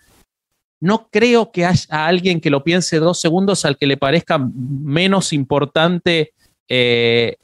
no 0.80 1.08
creo 1.10 1.52
que 1.52 1.66
haya 1.66 2.06
alguien 2.06 2.40
que 2.40 2.50
lo 2.50 2.64
piense 2.64 2.98
dos 2.98 3.20
segundos 3.20 3.64
al 3.64 3.76
que 3.76 3.86
le 3.86 3.96
parezca 3.96 4.38
menos 4.38 5.32
importante 5.32 6.32
eh, 6.68 7.36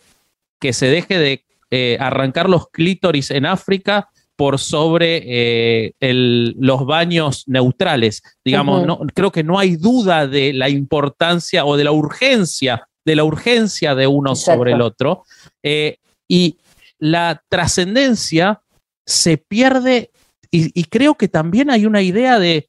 que 0.59 0.73
se 0.73 0.87
deje 0.87 1.19
de 1.19 1.46
eh, 1.71 1.97
arrancar 2.01 2.49
los 2.49 2.69
clítoris 2.71 3.31
en 3.31 3.47
África 3.47 4.09
por 4.37 4.59
sobre 4.59 5.23
eh, 5.27 5.93
el- 6.01 6.55
los 6.59 6.85
baños 6.85 7.45
neutrales. 7.47 8.23
Digamos, 8.45 8.87
no, 8.87 9.01
creo 9.15 9.33
que 9.33 9.43
no 9.43 9.59
hay 9.59 9.77
duda 9.77 10.27
de 10.27 10.53
la 10.53 10.69
importancia 10.69 11.65
o 11.65 11.77
de 11.77 11.85
la 11.85 11.93
urgencia, 11.93 12.87
de 13.05 13.17
la 13.17 13.25
urgencia 13.25 13.95
de 13.95 14.07
uno 14.07 14.33
Exacto. 14.33 14.59
sobre 14.59 14.73
el 14.73 14.83
otro. 14.83 15.25
Eh, 15.63 15.97
y 16.29 16.59
la 16.99 17.43
trascendencia 17.49 18.61
se 19.07 19.39
pierde, 19.39 20.11
y, 20.51 20.79
y 20.79 20.85
creo 20.85 21.15
que 21.15 21.29
también 21.29 21.71
hay 21.71 21.87
una 21.87 22.03
idea 22.03 22.39
de 22.39 22.69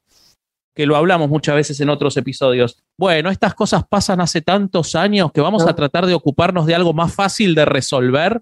que 0.78 0.86
lo 0.86 0.94
hablamos 0.94 1.28
muchas 1.28 1.56
veces 1.56 1.80
en 1.80 1.90
otros 1.90 2.16
episodios. 2.18 2.78
Bueno, 2.96 3.30
estas 3.30 3.52
cosas 3.52 3.82
pasan 3.90 4.20
hace 4.20 4.42
tantos 4.42 4.94
años 4.94 5.32
que 5.32 5.40
vamos 5.40 5.66
a 5.66 5.74
tratar 5.74 6.06
de 6.06 6.14
ocuparnos 6.14 6.66
de 6.66 6.76
algo 6.76 6.92
más 6.92 7.12
fácil 7.12 7.56
de 7.56 7.64
resolver, 7.64 8.40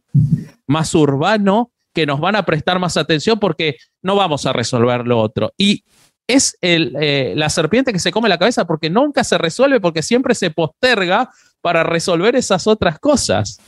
más 0.66 0.94
urbano, 0.94 1.72
que 1.94 2.04
nos 2.04 2.20
van 2.20 2.36
a 2.36 2.44
prestar 2.44 2.78
más 2.78 2.98
atención 2.98 3.40
porque 3.40 3.78
no 4.02 4.16
vamos 4.16 4.44
a 4.44 4.52
resolver 4.52 5.06
lo 5.06 5.18
otro. 5.18 5.54
Y 5.56 5.82
es 6.28 6.58
el, 6.60 6.94
eh, 7.00 7.32
la 7.36 7.48
serpiente 7.48 7.90
que 7.90 8.00
se 8.00 8.12
come 8.12 8.28
la 8.28 8.36
cabeza 8.36 8.66
porque 8.66 8.90
nunca 8.90 9.24
se 9.24 9.38
resuelve, 9.38 9.80
porque 9.80 10.02
siempre 10.02 10.34
se 10.34 10.50
posterga 10.50 11.30
para 11.62 11.84
resolver 11.84 12.36
esas 12.36 12.66
otras 12.66 12.98
cosas. 12.98 13.58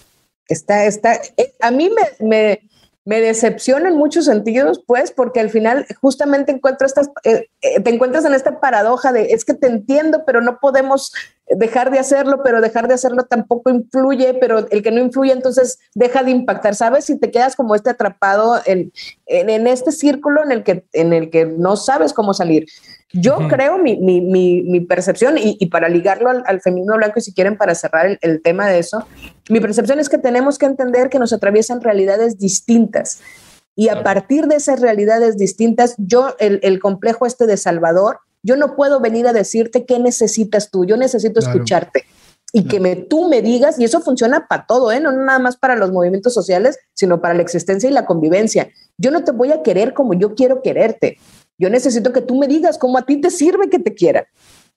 Está, 0.47 0.85
está, 0.85 1.15
eh, 1.39 1.55
a 1.63 1.71
mí 1.71 1.89
me, 1.89 2.27
me, 2.29 2.61
me 3.09 3.23
decepciona 3.23 3.89
en 3.89 3.97
muchos 3.97 4.27
sentidos, 4.27 4.85
pues, 4.87 5.13
porque 5.13 5.41
al 5.41 5.49
final 5.49 5.87
justamente 5.99 6.53
encuentro 6.53 6.87
estas, 6.87 7.09
eh, 7.25 7.49
eh, 7.63 7.81
te 7.81 7.89
encuentras 7.89 8.27
en 8.27 8.35
esta 8.35 8.61
paradoja 8.61 9.13
de 9.13 9.33
es 9.33 9.47
que 9.47 9.55
te 9.55 9.67
entiendo, 9.67 10.25
pero 10.27 10.43
no 10.43 10.59
podemos 10.61 11.11
dejar 11.47 11.91
de 11.91 12.01
hacerlo, 12.01 12.43
pero 12.45 12.61
dejar 12.61 12.87
de 12.87 12.93
hacerlo 12.93 13.23
tampoco 13.23 13.71
influye, 13.71 14.35
pero 14.35 14.59
el 14.71 14.83
que 14.83 14.91
no 14.91 15.01
influye 15.01 15.33
entonces 15.33 15.79
deja 15.95 16.23
de 16.23 16.33
impactar, 16.33 16.75
¿sabes? 16.75 17.09
Y 17.09 17.19
te 17.19 17.31
quedas 17.31 17.57
como 17.57 17.75
este 17.75 17.89
atrapado 17.89 18.61
en, 18.67 18.93
en, 19.25 19.49
en 19.49 19.67
este 19.69 19.91
círculo 19.91 20.45
en 20.45 20.53
el, 20.53 20.63
que, 20.63 20.85
en 20.93 21.15
el 21.15 21.31
que 21.31 21.47
no 21.47 21.79
sabes 21.79 22.13
cómo 22.13 22.35
salir. 22.35 22.67
Yo 23.13 23.49
creo 23.49 23.79
mi, 23.79 23.97
mi, 23.97 24.21
mi, 24.21 24.63
mi 24.63 24.81
percepción, 24.81 25.39
y, 25.39 25.57
y 25.59 25.67
para 25.67 25.89
ligarlo 25.89 26.29
al, 26.29 26.43
al 26.47 26.61
feminismo 26.61 26.97
blanco, 26.97 27.19
y 27.19 27.23
si 27.23 27.33
quieren, 27.33 27.57
para 27.57 27.75
cerrar 27.75 28.07
el, 28.07 28.19
el 28.21 28.43
tema 28.43 28.69
de 28.69 28.79
eso, 28.81 29.07
mi 29.49 29.61
percepción 29.61 29.99
es 29.99 30.09
que 30.11 30.19
tenemos 30.19 30.59
que 30.59 30.67
entender 30.67 31.09
que 31.09 31.19
nos 31.19 31.33
atraviesan 31.33 31.81
realidades 31.81 32.39
distintas. 32.39 33.21
Y 33.75 33.89
a 33.89 34.03
partir 34.03 34.47
de 34.47 34.57
esas 34.57 34.81
realidades 34.81 35.39
distintas, 35.39 35.95
yo, 35.99 36.35
el, 36.39 36.61
el 36.63 36.81
complejo 36.81 37.25
este 37.27 37.47
de 37.47 37.57
Salvador, 37.57 38.19
yo 38.43 38.57
no 38.57 38.77
puedo 38.77 39.01
venir 39.01 39.27
a 39.27 39.33
decirte 39.33 39.87
qué 39.87 39.99
necesitas 39.99 40.71
tú, 40.71 40.85
yo 40.85 40.97
necesito 40.97 41.41
Claro. 41.41 41.55
escucharte. 41.55 42.05
Y 42.53 42.65
que 42.65 42.81
me, 42.81 42.97
tú 42.97 43.29
me 43.29 43.43
digas, 43.43 43.79
y 43.79 43.85
eso 43.85 44.01
funciona 44.01 44.47
para 44.49 44.65
todo, 44.67 44.91
¿eh? 44.91 45.01
no 45.01 45.13
nada 45.13 45.39
más 45.39 45.57
para 45.59 45.77
los 45.77 45.93
movimientos 45.93 46.33
sociales, 46.33 46.79
sino 46.95 47.21
para 47.21 47.35
la 47.35 47.43
existencia 47.43 47.91
y 47.91 47.93
la 47.93 48.07
convivencia. 48.07 48.69
Yo 48.97 49.11
no 49.11 49.23
te 49.23 49.33
voy 49.33 49.53
a 49.53 49.63
querer 49.63 49.93
como 49.93 50.15
yo 50.15 50.35
quiero 50.35 50.63
quererte. 50.63 51.19
Yo 51.59 51.69
necesito 51.71 52.13
que 52.13 52.21
tú 52.21 52.37
me 52.37 52.47
digas 52.47 52.79
cómo 52.79 52.99
a 52.99 53.03
ti 53.03 53.21
te 53.21 53.31
sirve 53.31 53.69
que 53.69 53.79
te 53.79 53.93
quiera, 53.95 54.27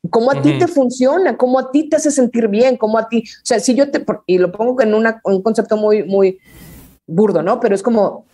cómo 0.10 0.32
a 0.32 0.42
ti 0.42 0.58
te 0.58 0.68
funciona, 0.68 1.38
cómo 1.38 1.60
a 1.60 1.72
ti 1.72 1.88
te 1.90 1.96
hace 1.98 2.10
sentir 2.12 2.48
bien, 2.48 2.76
cómo 2.78 2.98
a 2.98 3.08
ti, 3.08 3.20
o 3.20 3.46
sea, 3.46 3.60
si 3.60 3.76
yo 3.76 3.92
te, 3.92 4.04
y 4.26 4.40
lo 4.40 4.52
pongo 4.52 4.82
en 4.82 4.94
una- 4.96 5.22
un 5.24 5.42
concepto 5.44 5.78
muy, 5.78 6.04
muy 6.04 6.40
burdo, 7.08 7.44
¿no? 7.44 7.60
Pero 7.60 7.76
es 7.76 7.84
como, 7.84 8.26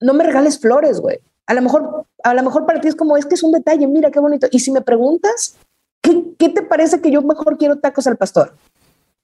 no 0.00 0.14
me 0.14 0.24
regales 0.24 0.58
flores, 0.58 0.98
güey. 1.00 1.18
A 1.46 1.52
lo 1.54 1.62
mejor, 1.62 2.06
a 2.22 2.32
lo 2.32 2.42
mejor 2.42 2.64
para 2.64 2.80
ti 2.80 2.88
es 2.88 2.94
como, 2.94 3.16
es 3.16 3.26
que 3.26 3.34
es 3.34 3.42
un 3.42 3.52
detalle, 3.52 3.86
mira 3.86 4.10
qué 4.10 4.20
bonito. 4.20 4.46
Y 4.50 4.60
si 4.60 4.70
me 4.70 4.80
preguntas, 4.80 5.56
¿qué, 6.00 6.22
qué 6.38 6.48
te 6.48 6.62
parece 6.62 7.00
que 7.02 7.10
yo 7.10 7.20
mejor 7.22 7.58
quiero 7.58 7.76
tacos 7.80 8.06
al 8.06 8.16
pastor? 8.16 8.54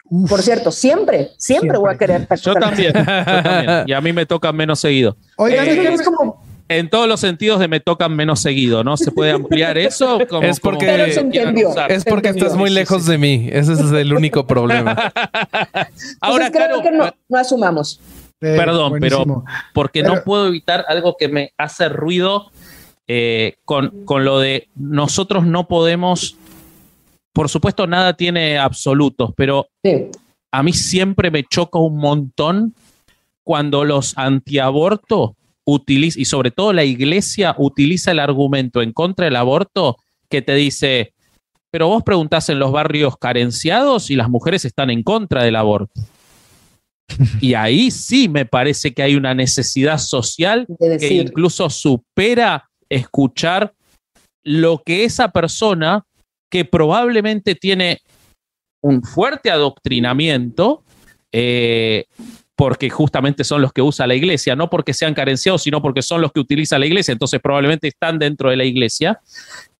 Uf, 0.08 0.28
Por 0.30 0.42
cierto, 0.42 0.70
siempre, 0.70 1.30
siempre, 1.38 1.78
voy 1.78 1.94
a 1.94 1.98
querer 1.98 2.26
tacos 2.26 2.42
Yo 2.44 2.52
al 2.52 2.60
también, 2.60 2.92
yo 2.94 3.42
también. 3.42 3.84
Y 3.86 3.92
a 3.92 4.00
mí 4.00 4.12
me 4.12 4.26
tocan 4.26 4.54
menos 4.54 4.80
seguido. 4.80 5.16
Oigan, 5.36 5.66
pastor. 5.66 5.84
Eh, 5.86 5.94
Es 5.94 6.02
como, 6.02 6.45
En 6.68 6.90
todos 6.90 7.06
los 7.08 7.20
sentidos 7.20 7.60
de 7.60 7.68
me 7.68 7.78
tocan 7.80 8.14
menos 8.16 8.40
seguido, 8.40 8.82
¿no? 8.82 8.96
¿Se 8.96 9.12
puede 9.12 9.30
ampliar 9.30 9.78
eso? 9.78 10.18
Como- 10.28 10.42
Es 10.42 10.58
como 10.58 10.72
porque- 10.72 10.86
pero 10.86 11.12
se 11.12 11.20
entendió. 11.20 11.70
Es 11.88 12.04
porque 12.04 12.30
estás 12.30 12.56
muy 12.56 12.70
lejos 12.70 13.04
sí. 13.04 13.10
de 13.12 13.18
mí. 13.18 13.48
Ese 13.52 13.74
es 13.74 13.80
el 13.80 14.12
único 14.12 14.46
problema. 14.46 14.90
Ahora, 16.20 16.46
entonces 16.46 16.50
creo 16.50 16.50
claro, 16.50 16.82
que 16.82 16.90
no, 16.90 17.10
no 17.28 17.38
asumamos. 17.38 18.00
eh, 18.40 18.54
perdón, 18.56 18.90
buenísimo. 18.90 19.44
porque 19.72 20.02
Pero- 20.02 20.14
no 20.16 20.24
puedo 20.24 20.48
evitar 20.48 20.84
algo 20.88 21.16
que 21.18 21.28
me 21.28 21.52
hace 21.56 21.88
ruido 21.88 22.50
eh, 23.08 23.54
con, 23.64 24.04
con 24.04 24.24
lo 24.24 24.40
de 24.40 24.68
nosotros 24.74 25.46
no 25.46 25.68
podemos, 25.68 26.36
por 27.32 27.48
supuesto 27.48 27.86
nada 27.86 28.14
tiene 28.14 28.58
absolutos, 28.58 29.30
pero 29.36 29.68
Sí. 29.84 30.06
a 30.52 30.62
mí 30.64 30.72
siempre 30.72 31.30
me 31.30 31.44
choca 31.44 31.78
un 31.78 31.98
montón 31.98 32.74
cuando 33.44 33.84
los 33.84 34.18
antiaborto 34.18 35.36
utilizan, 35.66 36.22
y 36.22 36.24
sobre 36.24 36.50
todo 36.50 36.72
la 36.72 36.84
iglesia 36.84 37.54
utiliza 37.58 38.12
el 38.12 38.20
argumento 38.20 38.80
en 38.80 38.92
contra 38.92 39.26
del 39.26 39.36
aborto 39.36 39.96
que 40.30 40.40
te 40.40 40.54
dice, 40.54 41.12
pero 41.70 41.88
vos 41.88 42.02
preguntás 42.02 42.48
en 42.48 42.58
los 42.58 42.72
barrios 42.72 43.16
carenciados 43.18 44.10
y 44.10 44.16
las 44.16 44.30
mujeres 44.30 44.64
están 44.64 44.90
en 44.90 45.02
contra 45.02 45.42
del 45.44 45.56
aborto. 45.56 46.00
Y 47.40 47.54
ahí 47.54 47.90
sí 47.90 48.28
me 48.28 48.46
parece 48.46 48.92
que 48.92 49.02
hay 49.02 49.14
una 49.14 49.32
necesidad 49.32 49.98
social 49.98 50.66
De 50.80 50.98
que 50.98 51.14
incluso 51.14 51.70
supera 51.70 52.68
escuchar 52.88 53.74
lo 54.42 54.82
que 54.84 55.04
esa 55.04 55.28
persona 55.28 56.04
que 56.50 56.64
probablemente 56.64 57.54
tiene 57.54 58.00
un 58.82 59.02
fuerte 59.02 59.50
adoctrinamiento, 59.50 60.84
eh, 61.32 62.06
porque 62.56 62.88
justamente 62.90 63.44
son 63.44 63.60
los 63.60 63.72
que 63.72 63.82
usa 63.82 64.06
la 64.06 64.14
iglesia, 64.14 64.56
no 64.56 64.70
porque 64.70 64.94
sean 64.94 65.14
carenciados, 65.14 65.62
sino 65.62 65.82
porque 65.82 66.02
son 66.02 66.22
los 66.22 66.32
que 66.32 66.40
utiliza 66.40 66.78
la 66.78 66.86
iglesia, 66.86 67.12
entonces 67.12 67.40
probablemente 67.40 67.88
están 67.88 68.18
dentro 68.18 68.50
de 68.50 68.56
la 68.56 68.64
iglesia 68.64 69.20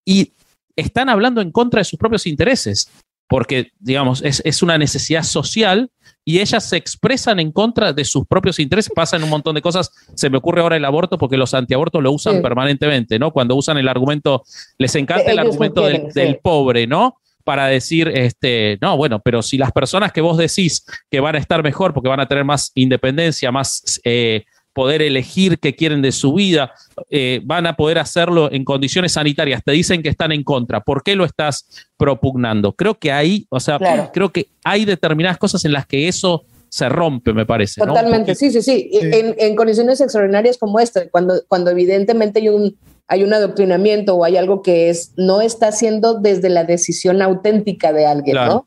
y 0.05 0.31
están 0.75 1.09
hablando 1.09 1.41
en 1.41 1.51
contra 1.51 1.79
de 1.79 1.85
sus 1.85 1.97
propios 1.97 2.27
intereses, 2.27 2.89
porque, 3.27 3.71
digamos, 3.79 4.21
es, 4.23 4.41
es 4.45 4.61
una 4.61 4.77
necesidad 4.77 5.23
social 5.23 5.89
y 6.23 6.39
ellas 6.39 6.69
se 6.69 6.77
expresan 6.77 7.39
en 7.39 7.51
contra 7.51 7.93
de 7.93 8.05
sus 8.05 8.27
propios 8.27 8.59
intereses, 8.59 8.91
pasan 8.93 9.23
un 9.23 9.29
montón 9.29 9.55
de 9.55 9.61
cosas, 9.61 9.89
se 10.13 10.29
me 10.29 10.37
ocurre 10.37 10.61
ahora 10.61 10.77
el 10.77 10.85
aborto 10.85 11.17
porque 11.17 11.35
los 11.35 11.53
antiabortos 11.53 12.03
lo 12.03 12.11
usan 12.11 12.35
Sí. 12.35 12.41
permanentemente, 12.41 13.17
¿no? 13.17 13.31
Cuando 13.31 13.55
usan 13.55 13.77
el 13.77 13.87
argumento, 13.87 14.43
les 14.77 14.93
encanta 14.95 15.25
Que 15.25 15.31
el 15.31 15.37
no 15.37 15.41
argumento 15.43 15.81
quieren, 15.81 16.03
del, 16.03 16.13
sí. 16.13 16.19
del 16.19 16.37
pobre, 16.39 16.85
¿no? 16.85 17.17
Para 17.47 17.67
decir, 17.67 18.09
este, 18.09 18.77
no, 18.81 18.97
bueno, 18.97 19.21
pero 19.23 19.41
si 19.41 19.57
las 19.57 19.71
personas 19.71 20.11
que 20.11 20.19
vos 20.19 20.37
decís 20.37 20.83
que 21.09 21.21
van 21.21 21.35
a 21.35 21.39
estar 21.39 21.63
mejor 21.63 21.93
porque 21.93 22.09
van 22.09 22.19
a 22.19 22.27
tener 22.27 22.43
más 22.43 22.73
independencia, 22.75 23.53
más 23.53 24.01
eh, 24.03 24.43
poder 24.73 25.01
elegir 25.01 25.57
qué 25.57 25.73
quieren 25.73 26.01
de 26.01 26.11
su 26.11 26.33
vida, 26.33 26.73
eh, 27.09 27.39
van 27.45 27.65
a 27.65 27.77
poder 27.77 27.99
hacerlo 27.99 28.51
en 28.51 28.65
condiciones 28.65 29.13
sanitarias, 29.13 29.63
te 29.63 29.71
dicen 29.71 30.03
que 30.03 30.09
están 30.09 30.33
en 30.33 30.43
contra, 30.43 30.81
¿por 30.81 31.03
qué 31.03 31.15
lo 31.15 31.23
estás 31.23 31.87
propugnando? 31.95 32.73
Creo 32.73 32.95
que 32.99 33.13
ahí, 33.13 33.47
o 33.49 33.61
sea, 33.61 33.77
Claro. 33.77 34.11
creo 34.13 34.29
que 34.29 34.47
hay 34.65 34.83
determinadas 34.83 35.37
cosas 35.37 35.63
en 35.63 35.71
las 35.71 35.85
que 35.87 36.09
eso 36.09 36.43
se 36.67 36.89
rompe, 36.89 37.31
me 37.31 37.45
parece. 37.45 37.79
¿no? 37.79 37.87
Totalmente, 37.87 38.33
Porque- 38.33 38.35
sí, 38.35 38.51
sí, 38.51 38.61
sí. 38.61 38.89
Sí. 38.91 38.99
En, 39.01 39.35
en 39.37 39.55
condiciones 39.55 40.01
extraordinarias 40.01 40.57
como 40.57 40.81
esta, 40.81 41.07
cuando, 41.09 41.41
cuando 41.47 41.71
evidentemente 41.71 42.39
hay 42.41 42.49
un, 42.49 42.75
hay 43.07 43.23
un 43.23 43.33
adoctrinamiento 43.33 44.15
o 44.15 44.23
hay 44.23 44.37
algo 44.37 44.61
que 44.61 44.89
es, 44.89 45.13
no 45.15 45.41
está 45.41 45.69
haciendo 45.69 46.15
desde 46.15 46.49
la 46.49 46.65
decisión 46.65 47.21
auténtica 47.21 47.93
de 47.93 48.05
alguien. 48.05 48.35
¿no? 48.35 48.65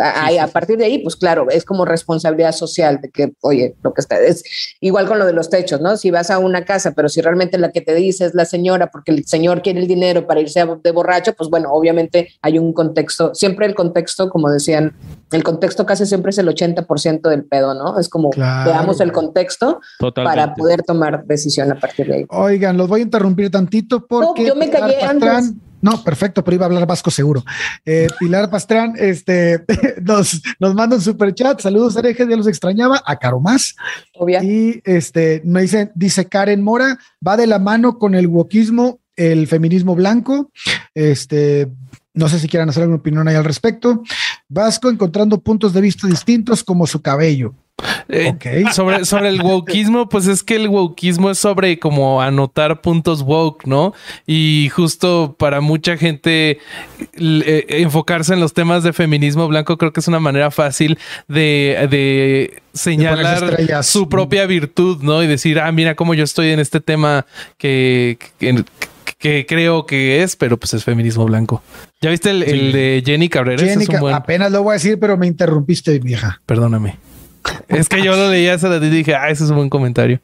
A, 0.00 0.26
Sí, 0.28 0.32
sí, 0.32 0.38
a 0.38 0.46
partir 0.46 0.78
de 0.78 0.86
ahí, 0.86 0.98
pues 0.98 1.16
claro, 1.16 1.48
es 1.50 1.64
como 1.64 1.84
responsabilidad 1.84 2.52
social 2.52 3.00
de 3.02 3.10
que, 3.10 3.32
oye, 3.42 3.74
lo 3.82 3.92
que 3.92 4.00
está, 4.00 4.18
es 4.18 4.42
igual 4.80 5.06
con 5.06 5.18
lo 5.18 5.26
de 5.26 5.34
los 5.34 5.50
techos, 5.50 5.80
¿no? 5.82 5.96
Si 5.98 6.10
vas 6.10 6.30
a 6.30 6.38
una 6.38 6.64
casa, 6.64 6.92
pero 6.92 7.08
si 7.10 7.20
realmente 7.20 7.58
la 7.58 7.72
que 7.72 7.82
te 7.82 7.94
dice 7.94 8.24
es 8.24 8.34
la 8.34 8.44
señora 8.46 8.90
porque 8.90 9.12
el 9.12 9.24
señor 9.26 9.60
quiere 9.60 9.80
el 9.80 9.86
dinero 9.86 10.26
para 10.26 10.40
irse 10.40 10.60
a- 10.60 10.78
de 10.82 10.90
borracho, 10.92 11.34
pues 11.34 11.50
bueno, 11.50 11.70
obviamente 11.72 12.30
hay 12.40 12.58
un 12.58 12.72
contexto, 12.72 13.34
siempre 13.34 13.66
el 13.66 13.74
contexto, 13.74 14.30
como 14.30 14.50
decían, 14.50 14.94
el 15.30 15.42
contexto 15.44 15.84
casi 15.84 16.06
siempre 16.06 16.30
es 16.30 16.38
el 16.38 16.48
80% 16.48 17.28
del 17.28 17.44
pedo, 17.44 17.74
¿no? 17.74 17.98
Es 17.98 18.08
como 18.08 18.30
Claro, 18.30 18.70
veamos 18.70 19.00
el 19.00 19.12
contexto 19.12 19.80
Totalmente. 19.98 20.36
para 20.40 20.54
poder 20.54 20.82
tomar 20.82 21.24
decisión 21.26 21.70
a 21.70 21.78
partir 21.78 22.06
de 22.06 22.14
ahí. 22.14 22.24
Oigan, 22.30 22.76
los 22.76 22.88
voy 22.88 23.00
a 23.00 23.02
interrumpir 23.04 23.50
tantito 23.50 24.06
porque 24.06 24.46
yo 24.46 24.54
me 24.54 24.70
callé 24.70 24.96
Pastrán, 25.00 25.60
No, 25.82 26.02
perfecto, 26.04 26.44
pero 26.44 26.54
iba 26.54 26.64
a 26.64 26.68
hablar 26.68 26.86
vasco 26.86 27.10
seguro. 27.10 27.44
Eh, 27.84 28.06
Pilar 28.20 28.48
Pastrán 28.48 28.94
este, 28.96 29.64
nos, 30.02 30.40
nos 30.60 30.74
manda 30.74 30.96
un 30.96 31.02
super 31.02 31.34
chat. 31.34 31.60
Saludos, 31.60 31.96
herejes, 31.96 32.28
ya 32.28 32.36
los 32.36 32.46
extrañaba. 32.46 33.02
A 33.04 33.16
Caro 33.16 33.40
más. 33.40 33.74
Obvia. 34.14 34.42
Y 34.44 34.80
este, 34.84 35.42
me 35.44 35.62
dice, 35.62 35.90
dice 35.96 36.26
Karen 36.26 36.62
Mora, 36.62 36.98
va 37.26 37.36
de 37.36 37.48
la 37.48 37.58
mano 37.58 37.98
con 37.98 38.14
el 38.14 38.28
wokismo, 38.28 39.00
el 39.16 39.48
feminismo 39.48 39.96
blanco. 39.96 40.52
Este, 40.94 41.68
no 42.14 42.28
sé 42.28 42.38
si 42.38 42.48
quieran 42.48 42.68
hacer 42.68 42.84
alguna 42.84 43.00
opinión 43.00 43.26
ahí 43.26 43.34
al 43.34 43.44
respecto. 43.44 44.02
Vasco 44.48 44.88
encontrando 44.88 45.40
puntos 45.40 45.72
de 45.72 45.80
vista 45.80 46.06
distintos 46.06 46.62
como 46.62 46.86
su 46.86 47.02
cabello. 47.02 47.54
Eh, 48.08 48.34
sobre, 48.72 49.04
sobre 49.04 49.28
el 49.28 49.40
wokeismo, 49.40 50.08
pues 50.08 50.26
es 50.26 50.42
que 50.42 50.56
el 50.56 50.68
wokeismo 50.68 51.30
es 51.30 51.38
sobre 51.38 51.78
como 51.78 52.20
anotar 52.20 52.80
puntos 52.80 53.22
woke, 53.22 53.66
¿no? 53.66 53.94
Y 54.26 54.68
justo 54.72 55.34
para 55.38 55.60
mucha 55.60 55.96
gente 55.96 56.58
eh, 57.14 57.66
enfocarse 57.68 58.34
en 58.34 58.40
los 58.40 58.52
temas 58.52 58.82
de 58.82 58.92
feminismo 58.92 59.48
blanco 59.48 59.78
creo 59.78 59.92
que 59.92 60.00
es 60.00 60.08
una 60.08 60.20
manera 60.20 60.50
fácil 60.50 60.98
de, 61.26 61.88
de 61.90 62.62
señalar 62.72 63.82
su 63.82 64.08
propia 64.08 64.46
virtud, 64.46 65.02
¿no? 65.02 65.22
Y 65.22 65.26
decir, 65.26 65.58
ah, 65.58 65.72
mira 65.72 65.94
cómo 65.94 66.14
yo 66.14 66.24
estoy 66.24 66.50
en 66.50 66.60
este 66.60 66.80
tema 66.80 67.26
que, 67.56 68.18
que, 68.38 68.64
que 69.18 69.46
creo 69.46 69.86
que 69.86 70.22
es, 70.22 70.36
pero 70.36 70.56
pues 70.58 70.74
es 70.74 70.84
feminismo 70.84 71.24
blanco. 71.24 71.62
¿Ya 72.00 72.10
viste 72.10 72.30
el, 72.30 72.42
el 72.42 72.72
de 72.72 73.02
Jenny 73.04 73.28
Cabrera? 73.28 73.64
Jenny, 73.64 73.84
es 73.84 74.00
buen... 74.00 74.14
apenas 74.14 74.52
lo 74.52 74.62
voy 74.62 74.72
a 74.72 74.74
decir, 74.74 74.98
pero 75.00 75.16
me 75.16 75.26
interrumpiste, 75.26 75.98
vieja. 75.98 76.40
Perdóname. 76.46 76.98
Es 77.68 77.88
que 77.88 78.02
yo 78.02 78.14
lo 78.16 78.30
leía 78.30 78.54
ratito 78.68 78.86
y 78.86 78.90
dije, 78.90 79.14
ah, 79.14 79.30
ese 79.30 79.44
es 79.44 79.50
un 79.50 79.56
buen 79.56 79.70
comentario. 79.70 80.20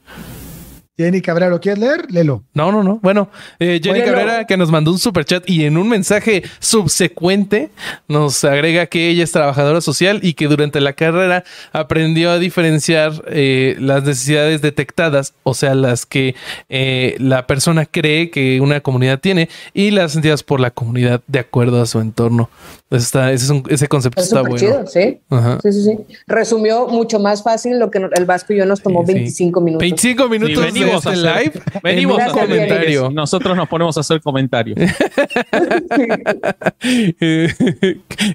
Jenny 0.99 1.23
Cabrera, 1.23 1.49
¿lo 1.51 1.61
quieres 1.61 1.79
leer? 1.79 2.11
Lelo. 2.11 2.43
No, 2.55 2.73
no, 2.73 2.83
no. 2.83 2.99
Bueno, 3.03 3.31
eh, 3.61 3.81
Jenny. 3.83 4.01
Cabrera 4.03 4.47
que 4.47 4.57
nos 4.57 4.71
mandó 4.71 4.91
un 4.91 4.99
super 4.99 5.25
chat 5.25 5.49
y 5.49 5.65
en 5.65 5.77
un 5.79 5.89
mensaje 5.89 6.43
subsecuente 6.59 7.71
nos 8.09 8.43
agrega 8.45 8.87
que 8.87 9.09
ella 9.09 9.23
es 9.25 9.33
trabajadora 9.33 9.81
social 9.81 10.21
y 10.23 10.35
que 10.35 10.47
durante 10.49 10.81
la 10.81 10.95
carrera 10.95 11.45
aprendió 11.73 12.31
a 12.31 12.39
diferenciar 12.39 13.13
eh, 13.29 13.77
las 13.79 14.03
necesidades 14.05 14.61
detectadas, 14.63 15.35
o 15.45 15.55
sea, 15.55 15.75
las 15.75 16.07
que 16.07 16.35
eh, 16.69 17.15
la 17.19 17.47
persona 17.47 17.87
cree 17.87 18.31
que 18.31 18.61
una 18.61 18.81
comunidad 18.81 19.21
tiene 19.21 19.49
y 19.75 19.91
las 19.93 20.13
sentidas 20.13 20.43
por 20.43 20.59
la 20.61 20.71
comunidad 20.71 21.21
de 21.27 21.39
acuerdo 21.39 21.81
a 21.81 21.87
su 21.87 22.01
entorno. 22.01 22.51
Eso 22.91 22.97
está, 23.05 23.33
ese, 23.33 23.45
es 23.45 23.51
un- 23.51 23.65
ese 23.69 23.87
concepto 23.87 24.21
Es 24.21 24.29
está 24.29 24.41
bueno. 24.41 24.57
chido, 24.57 24.87
sí. 24.87 25.19
Ajá. 25.29 25.59
Sí, 25.63 25.73
sí, 25.73 25.83
sí. 25.85 25.99
Resumió 26.27 26.89
mucho 26.89 27.19
más 27.21 27.43
fácil 27.43 27.79
lo 27.79 27.91
que 27.91 27.99
el 27.99 28.25
Vasco 28.25 28.55
y 28.55 28.57
yo 28.57 28.65
nos 28.65 28.83
tomó 28.83 29.03
Sí, 29.05 29.13
sí. 29.13 29.19
25 29.19 29.61
minutos. 29.61 29.81
25 29.83 30.29
minutos 30.31 30.57
de 30.65 30.73
venimos 30.89 31.07
a 31.07 31.13
este 31.13 31.29
hacer- 31.29 31.45
live. 31.45 31.63
Venimos 31.83 32.19
en 32.19 32.25
a 32.25 32.29
comentario. 32.33 33.11
nosotros 33.11 33.57
nos 33.57 33.69
ponemos 33.69 33.97
a 33.97 34.01
hacer 34.01 34.21
comentarios. 34.21 34.79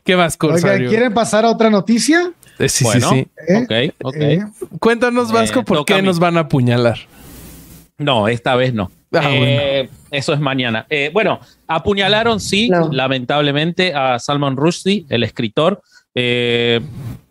¿Qué 0.04 0.16
más, 0.16 0.38
Corsario? 0.38 0.90
¿quieren 0.90 1.14
pasar 1.14 1.46
a 1.46 1.50
otra 1.50 1.70
noticia? 1.70 2.32
Eh, 2.60 2.70
sí, 2.70 2.84
Bueno. 2.84 3.10
sí, 3.10 3.28
sí. 3.48 3.54
¿Eh? 3.54 3.64
Ok, 3.64 3.72
ok. 4.04 4.16
Eh, 4.20 4.40
Cuéntanos, 4.80 5.32
Vasco, 5.32 5.62
Eh, 5.62 5.64
por 5.64 5.86
qué 5.86 6.02
nos 6.02 6.20
van 6.20 6.38
a 6.38 6.42
apuñalar. 6.42 6.98
No, 7.98 8.28
esta 8.28 8.56
vez 8.56 8.74
no. 8.74 8.92
Ah, 9.14 9.22
Eh, 9.32 9.90
Eso 10.12 10.34
es 10.34 10.40
mañana. 10.40 10.86
Eh, 10.90 11.10
bueno, 11.14 11.40
apuñalaron, 11.68 12.40
sí, 12.40 12.70
No. 12.70 12.90
lamentablemente, 12.92 13.94
a 13.94 14.20
Salman 14.20 14.56
Rushdie, 14.58 15.06
el 15.10 15.24
escritor. 15.24 15.82
Eh, 16.16 16.82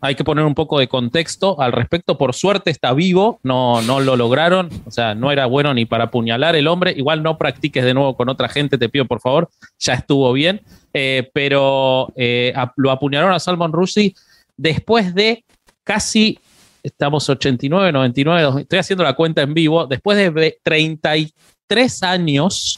hay 0.05 0.15
que 0.15 0.25
poner 0.25 0.43
un 0.43 0.53
poco 0.53 0.79
de 0.79 0.89
contexto 0.89 1.61
al 1.61 1.71
respecto. 1.71 2.17
Por 2.17 2.33
suerte 2.33 2.69
está 2.69 2.93
vivo, 2.93 3.39
no, 3.41 3.81
no 3.81 4.01
lo 4.01 4.17
lograron. 4.17 4.69
O 4.85 4.91
sea, 4.91 5.15
no 5.15 5.31
era 5.31 5.45
bueno 5.45 5.73
ni 5.73 5.85
para 5.85 6.05
apuñalar 6.05 6.57
el 6.57 6.67
hombre. 6.67 6.91
Igual 6.91 7.23
no 7.23 7.37
practiques 7.37 7.85
de 7.85 7.93
nuevo 7.93 8.17
con 8.17 8.27
otra 8.27 8.49
gente, 8.49 8.77
te 8.77 8.89
pido 8.89 9.05
por 9.05 9.21
favor. 9.21 9.49
Ya 9.79 9.93
estuvo 9.93 10.33
bien. 10.33 10.59
Eh, 10.93 11.29
pero 11.33 12.11
eh, 12.17 12.53
lo 12.75 12.91
apuñalaron 12.91 13.33
a 13.33 13.39
Salman 13.39 13.71
Rushdie 13.71 14.13
después 14.57 15.15
de 15.15 15.45
casi 15.85 16.37
estamos 16.83 17.29
89, 17.29 17.93
99, 17.93 18.41
2000, 18.41 18.61
estoy 18.63 18.79
haciendo 18.79 19.05
la 19.05 19.13
cuenta 19.13 19.41
en 19.41 19.53
vivo, 19.53 19.87
después 19.87 20.17
de 20.17 20.29
ve- 20.29 20.57
33 20.63 22.03
años 22.03 22.77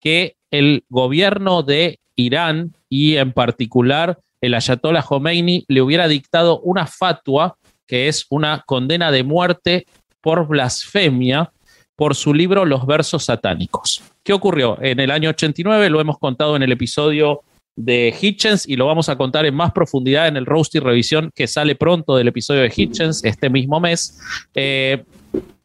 que 0.00 0.36
el 0.50 0.84
gobierno 0.88 1.62
de 1.62 2.00
Irán 2.16 2.72
y 2.88 3.16
en 3.16 3.32
particular 3.32 4.18
el 4.40 4.54
Ayatollah 4.54 5.02
Khomeini 5.02 5.64
le 5.68 5.82
hubiera 5.82 6.08
dictado 6.08 6.60
una 6.60 6.86
fatua 6.86 7.56
que 7.86 8.08
es 8.08 8.26
una 8.30 8.62
condena 8.66 9.10
de 9.10 9.24
muerte 9.24 9.86
por 10.20 10.46
blasfemia 10.46 11.52
por 11.96 12.14
su 12.14 12.32
libro 12.32 12.64
Los 12.64 12.86
versos 12.86 13.24
satánicos. 13.24 14.02
¿Qué 14.22 14.32
ocurrió? 14.32 14.78
En 14.80 15.00
el 15.00 15.10
año 15.10 15.30
89 15.30 15.90
lo 15.90 16.00
hemos 16.00 16.18
contado 16.18 16.56
en 16.56 16.62
el 16.62 16.72
episodio 16.72 17.42
de 17.76 18.14
Hitchens 18.18 18.66
y 18.66 18.76
lo 18.76 18.86
vamos 18.86 19.08
a 19.08 19.16
contar 19.16 19.44
en 19.44 19.54
más 19.54 19.72
profundidad 19.72 20.28
en 20.28 20.36
el 20.36 20.46
Roasty 20.46 20.78
Revisión 20.78 21.30
que 21.34 21.46
sale 21.46 21.74
pronto 21.74 22.16
del 22.16 22.28
episodio 22.28 22.62
de 22.62 22.72
Hitchens 22.74 23.24
este 23.24 23.50
mismo 23.50 23.80
mes. 23.80 24.18
Eh, 24.54 25.04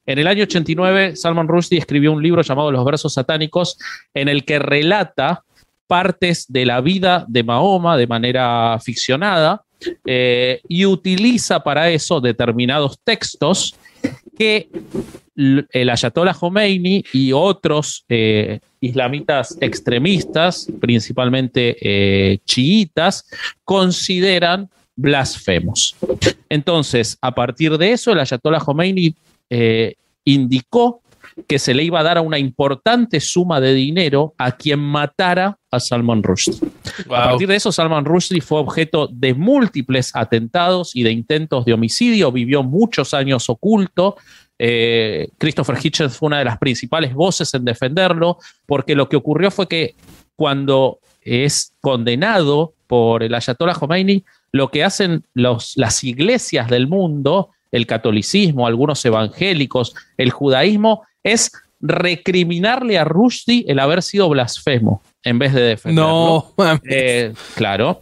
en 0.05 0.19
el 0.19 0.27
año 0.27 0.43
89, 0.43 1.15
Salman 1.15 1.47
Rushdie 1.47 1.79
escribió 1.79 2.11
un 2.11 2.21
libro 2.21 2.41
llamado 2.41 2.71
Los 2.71 2.83
versos 2.83 3.13
satánicos 3.13 3.77
en 4.13 4.27
el 4.27 4.43
que 4.43 4.59
relata 4.59 5.44
partes 5.87 6.45
de 6.47 6.65
la 6.65 6.81
vida 6.81 7.25
de 7.27 7.43
Mahoma 7.43 7.97
de 7.97 8.07
manera 8.07 8.79
ficcionada 8.83 9.63
eh, 10.05 10.61
y 10.67 10.85
utiliza 10.85 11.59
para 11.59 11.89
eso 11.89 12.21
determinados 12.21 12.97
textos 13.03 13.75
que 14.37 14.69
el 15.35 15.89
Ayatollah 15.89 16.33
Khomeini 16.33 17.03
y 17.13 17.33
otros 17.33 18.05
eh, 18.07 18.59
islamitas 18.79 19.57
extremistas, 19.59 20.67
principalmente 20.79 21.75
eh, 21.81 22.39
chiitas, 22.45 23.25
consideran 23.63 24.69
blasfemos. 24.95 25.95
Entonces, 26.49 27.17
a 27.21 27.35
partir 27.35 27.77
de 27.77 27.91
eso, 27.91 28.11
el 28.11 28.19
Ayatollah 28.19 28.59
Khomeini 28.59 29.13
indicó 30.23 31.01
que 31.47 31.59
se 31.59 31.73
le 31.73 31.83
iba 31.83 31.99
a 31.99 32.03
dar 32.03 32.17
a 32.17 32.21
una 32.21 32.39
importante 32.39 33.19
suma 33.19 33.59
de 33.59 33.73
dinero 33.73 34.33
a 34.37 34.53
quien 34.53 34.79
matara 34.79 35.57
a 35.69 35.79
Salman 35.79 36.23
Rushdie. 36.23 36.57
A 37.09 37.29
partir 37.29 37.47
de 37.47 37.55
eso, 37.57 37.71
Salman 37.71 38.05
Rushdie 38.05 38.41
fue 38.41 38.59
objeto 38.59 39.09
de 39.11 39.33
múltiples 39.33 40.11
atentados 40.15 40.95
y 40.95 41.03
de 41.03 41.11
intentos 41.11 41.65
de 41.65 41.73
homicidio, 41.73 42.31
vivió 42.31 42.63
muchos 42.63 43.13
años 43.13 43.49
oculto. 43.49 44.15
Eh, 44.57 45.27
Christopher 45.37 45.77
Hitchens 45.81 46.15
fue 46.15 46.27
una 46.27 46.39
de 46.39 46.45
las 46.45 46.57
principales 46.57 47.13
voces 47.13 47.53
en 47.53 47.65
defenderlo, 47.65 48.37
porque 48.65 48.95
lo 48.95 49.09
que 49.09 49.17
ocurrió 49.17 49.51
fue 49.51 49.67
que 49.67 49.95
cuando 50.37 50.99
es 51.21 51.73
condenado 51.81 52.73
por 52.87 53.23
el 53.23 53.35
Ayatollah 53.35 53.73
Khomeini, 53.73 54.23
lo 54.53 54.69
que 54.69 54.85
hacen 54.85 55.25
los, 55.33 55.73
las 55.75 56.03
iglesias 56.05 56.69
del 56.69 56.87
mundo, 56.87 57.49
el 57.71 57.87
catolicismo, 57.87 58.67
algunos 58.67 59.03
evangélicos, 59.03 59.95
el 60.17 60.31
judaísmo, 60.31 61.03
es 61.25 61.51
recriminarle 61.81 62.97
a 62.97 63.03
Rushdie 63.03 63.65
el 63.67 63.79
haber 63.79 64.01
sido 64.01 64.29
blasfemo 64.29 65.01
en 65.23 65.39
vez 65.39 65.53
de 65.53 65.61
defenderlo. 65.61 66.53
No. 66.57 66.79
Eh, 66.89 67.33
claro, 67.55 68.01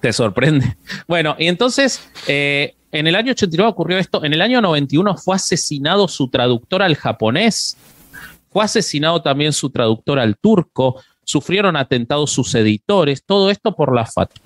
te 0.00 0.12
sorprende. 0.12 0.76
Bueno, 1.08 1.34
y 1.38 1.48
entonces, 1.48 2.08
eh, 2.28 2.74
en 2.92 3.06
el 3.06 3.16
año 3.16 3.32
89 3.32 3.70
ocurrió 3.70 3.98
esto. 3.98 4.22
En 4.22 4.34
el 4.34 4.42
año 4.42 4.60
91 4.60 5.16
fue 5.16 5.36
asesinado 5.36 6.06
su 6.08 6.28
traductor 6.28 6.82
al 6.82 6.94
japonés. 6.94 7.76
Fue 8.50 8.64
asesinado 8.64 9.22
también 9.22 9.52
su 9.54 9.70
traductor 9.70 10.18
al 10.18 10.36
turco. 10.36 11.02
Sufrieron 11.24 11.76
atentados 11.76 12.30
sus 12.30 12.54
editores. 12.54 13.24
Todo 13.24 13.50
esto 13.50 13.74
por 13.74 13.94
la 13.94 14.04
fatua. 14.04 14.42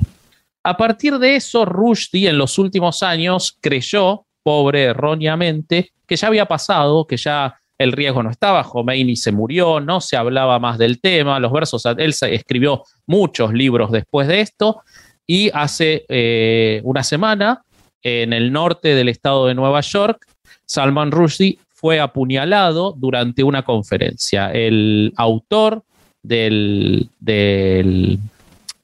A 0.62 0.77
partir 0.77 1.19
de 1.19 1.37
eso, 1.37 1.64
Rushdie 1.64 2.29
en 2.29 2.38
los 2.38 2.59
últimos 2.59 3.03
años 3.03 3.57
creyó, 3.61 4.27
pobre 4.45 4.85
erróneamente, 4.85 5.92
que 6.07 6.16
ya 6.16 6.29
había 6.29 6.47
pasado, 6.47 7.07
que 7.07 7.16
ya 7.16 7.57
el 7.79 7.93
riesgo 7.93 8.23
no 8.23 8.31
estaba, 8.31 8.65
Khomeini 8.65 9.17
se 9.17 9.33
murió, 9.33 9.81
no 9.81 10.01
se 10.01 10.17
hablaba 10.17 10.59
más 10.59 10.79
del 10.79 11.01
tema, 11.01 11.39
los 11.41 11.53
versos, 11.53 11.85
él 11.85 12.15
escribió 12.31 12.85
muchos 13.07 13.53
libros 13.53 13.91
después 13.93 14.29
de 14.29 14.41
esto, 14.41 14.83
y 15.27 15.51
hace 15.53 16.05
eh, 16.09 16.81
una 16.85 17.03
semana, 17.03 17.62
en 18.03 18.33
el 18.33 18.53
norte 18.53 18.95
del 18.95 19.09
estado 19.09 19.47
de 19.47 19.55
Nueva 19.55 19.81
York, 19.81 20.25
Salman 20.65 21.11
Rushdie 21.11 21.59
fue 21.75 22.01
apuñalado 22.01 22.95
durante 22.97 23.43
una 23.43 23.62
conferencia. 23.62 24.53
El 24.53 25.12
autor 25.17 25.83
del, 26.23 27.09
del, 27.21 28.19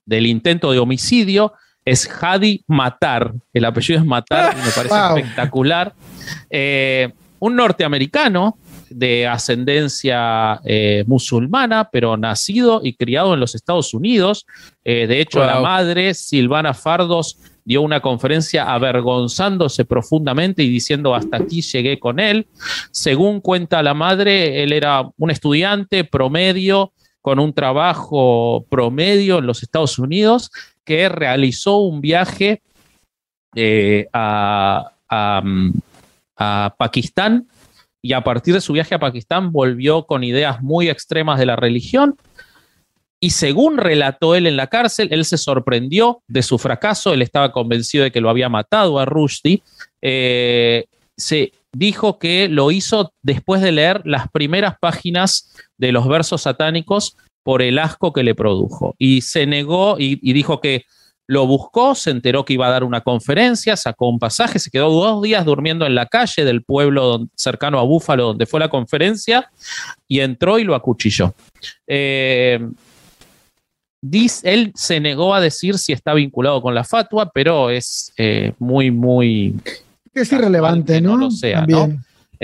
del 0.04 0.26
intento 0.26 0.72
de 0.72 0.78
homicidio 0.78 1.52
es 1.84 2.08
Hadi 2.20 2.62
Matar. 2.66 3.32
El 3.52 3.64
apellido 3.64 3.98
es 4.00 4.04
Matar 4.06 4.54
y 4.54 4.64
me 4.64 4.70
parece 4.70 4.88
Wow. 4.94 5.16
espectacular. 5.16 5.92
Eh, 6.50 7.12
un 7.38 7.56
norteamericano 7.56 8.56
de 8.94 9.26
ascendencia 9.26 10.60
eh, 10.64 11.04
musulmana, 11.06 11.88
pero 11.90 12.16
nacido 12.16 12.80
y 12.82 12.94
criado 12.94 13.34
en 13.34 13.40
los 13.40 13.54
Estados 13.54 13.94
Unidos. 13.94 14.46
Eh, 14.84 15.06
de 15.06 15.20
hecho, 15.20 15.38
Wow. 15.38 15.46
la 15.48 15.60
madre, 15.60 16.14
Silvana 16.14 16.74
Fardos, 16.74 17.38
dio 17.64 17.82
una 17.82 18.00
conferencia 18.00 18.72
avergonzándose 18.72 19.84
profundamente 19.84 20.62
y 20.62 20.68
diciendo 20.68 21.14
hasta 21.14 21.36
aquí 21.36 21.62
llegué 21.62 21.98
con 21.98 22.18
él. 22.18 22.46
Según 22.90 23.40
cuenta 23.40 23.82
la 23.82 23.94
madre, 23.94 24.62
él 24.64 24.72
era 24.72 25.08
un 25.16 25.30
estudiante 25.30 26.04
promedio 26.04 26.92
con 27.20 27.38
un 27.38 27.52
trabajo 27.52 28.66
promedio 28.68 29.38
en 29.38 29.46
los 29.46 29.62
Estados 29.62 29.98
Unidos 29.98 30.50
que 30.84 31.08
realizó 31.08 31.76
un 31.78 32.00
viaje 32.00 32.62
eh, 33.54 34.08
a, 34.12 34.90
mm, 35.44 35.70
a 36.36 36.74
Pakistán 36.76 37.46
y 38.02 38.12
a 38.12 38.24
partir 38.24 38.52
de 38.52 38.60
su 38.60 38.72
viaje 38.72 38.96
a 38.96 38.98
Pakistán 38.98 39.52
volvió 39.52 40.04
con 40.06 40.24
ideas 40.24 40.60
muy 40.60 40.90
extremas 40.90 41.38
de 41.38 41.46
la 41.46 41.56
religión. 41.56 42.16
Y 43.20 43.30
según 43.30 43.78
relató 43.78 44.34
él 44.34 44.48
en 44.48 44.56
la 44.56 44.66
cárcel, 44.66 45.08
él 45.12 45.24
se 45.24 45.38
sorprendió 45.38 46.22
de 46.26 46.42
su 46.42 46.58
fracaso, 46.58 47.14
él 47.14 47.22
estaba 47.22 47.52
convencido 47.52 48.02
de 48.02 48.10
que 48.10 48.20
lo 48.20 48.28
había 48.28 48.48
matado 48.48 48.98
a 48.98 49.04
Rushdie. 49.04 49.62
Eh, 50.02 50.86
se 51.16 51.52
dijo 51.72 52.18
que 52.18 52.48
lo 52.48 52.72
hizo 52.72 53.12
después 53.22 53.62
de 53.62 53.70
leer 53.70 54.02
las 54.04 54.28
primeras 54.28 54.74
páginas 54.80 55.54
de 55.78 55.92
los 55.92 56.08
versos 56.08 56.42
satánicos 56.42 57.16
por 57.44 57.62
el 57.62 57.78
asco 57.78 58.12
que 58.12 58.24
le 58.24 58.34
produjo. 58.34 58.96
Y 58.98 59.20
se 59.20 59.46
negó 59.46 59.96
y, 60.00 60.18
y 60.20 60.32
dijo 60.32 60.60
que 60.60 60.84
lo 61.32 61.46
buscó, 61.46 61.94
se 61.94 62.10
enteró 62.10 62.44
que 62.44 62.52
iba 62.52 62.66
a 62.66 62.70
dar 62.70 62.84
una 62.84 63.00
conferencia, 63.00 63.74
sacó 63.74 64.10
un 64.10 64.18
pasaje, 64.18 64.58
se 64.58 64.70
quedó 64.70 64.90
dos 64.90 65.22
días 65.22 65.46
durmiendo 65.46 65.86
en 65.86 65.94
la 65.94 66.04
calle 66.04 66.44
del 66.44 66.62
pueblo 66.62 67.26
cercano 67.34 67.78
a 67.78 67.84
Búfalo, 67.84 68.26
donde 68.26 68.44
fue 68.44 68.60
la 68.60 68.68
conferencia, 68.68 69.50
y 70.06 70.20
entró 70.20 70.58
y 70.58 70.64
lo 70.64 70.74
acuchilló. 70.74 71.34
Eh, 71.86 72.60
él 74.42 74.72
se 74.74 75.00
negó 75.00 75.34
a 75.34 75.40
decir 75.40 75.78
si 75.78 75.94
está 75.94 76.12
vinculado 76.12 76.60
con 76.60 76.74
la 76.74 76.84
fatua, 76.84 77.30
pero 77.32 77.70
es 77.70 78.12
eh, 78.18 78.52
muy, 78.58 78.90
muy... 78.90 79.54
Es 80.12 80.30
irrelevante, 80.32 81.00
¿no? 81.00 81.16
lo 81.16 81.30
sea, 81.30 81.64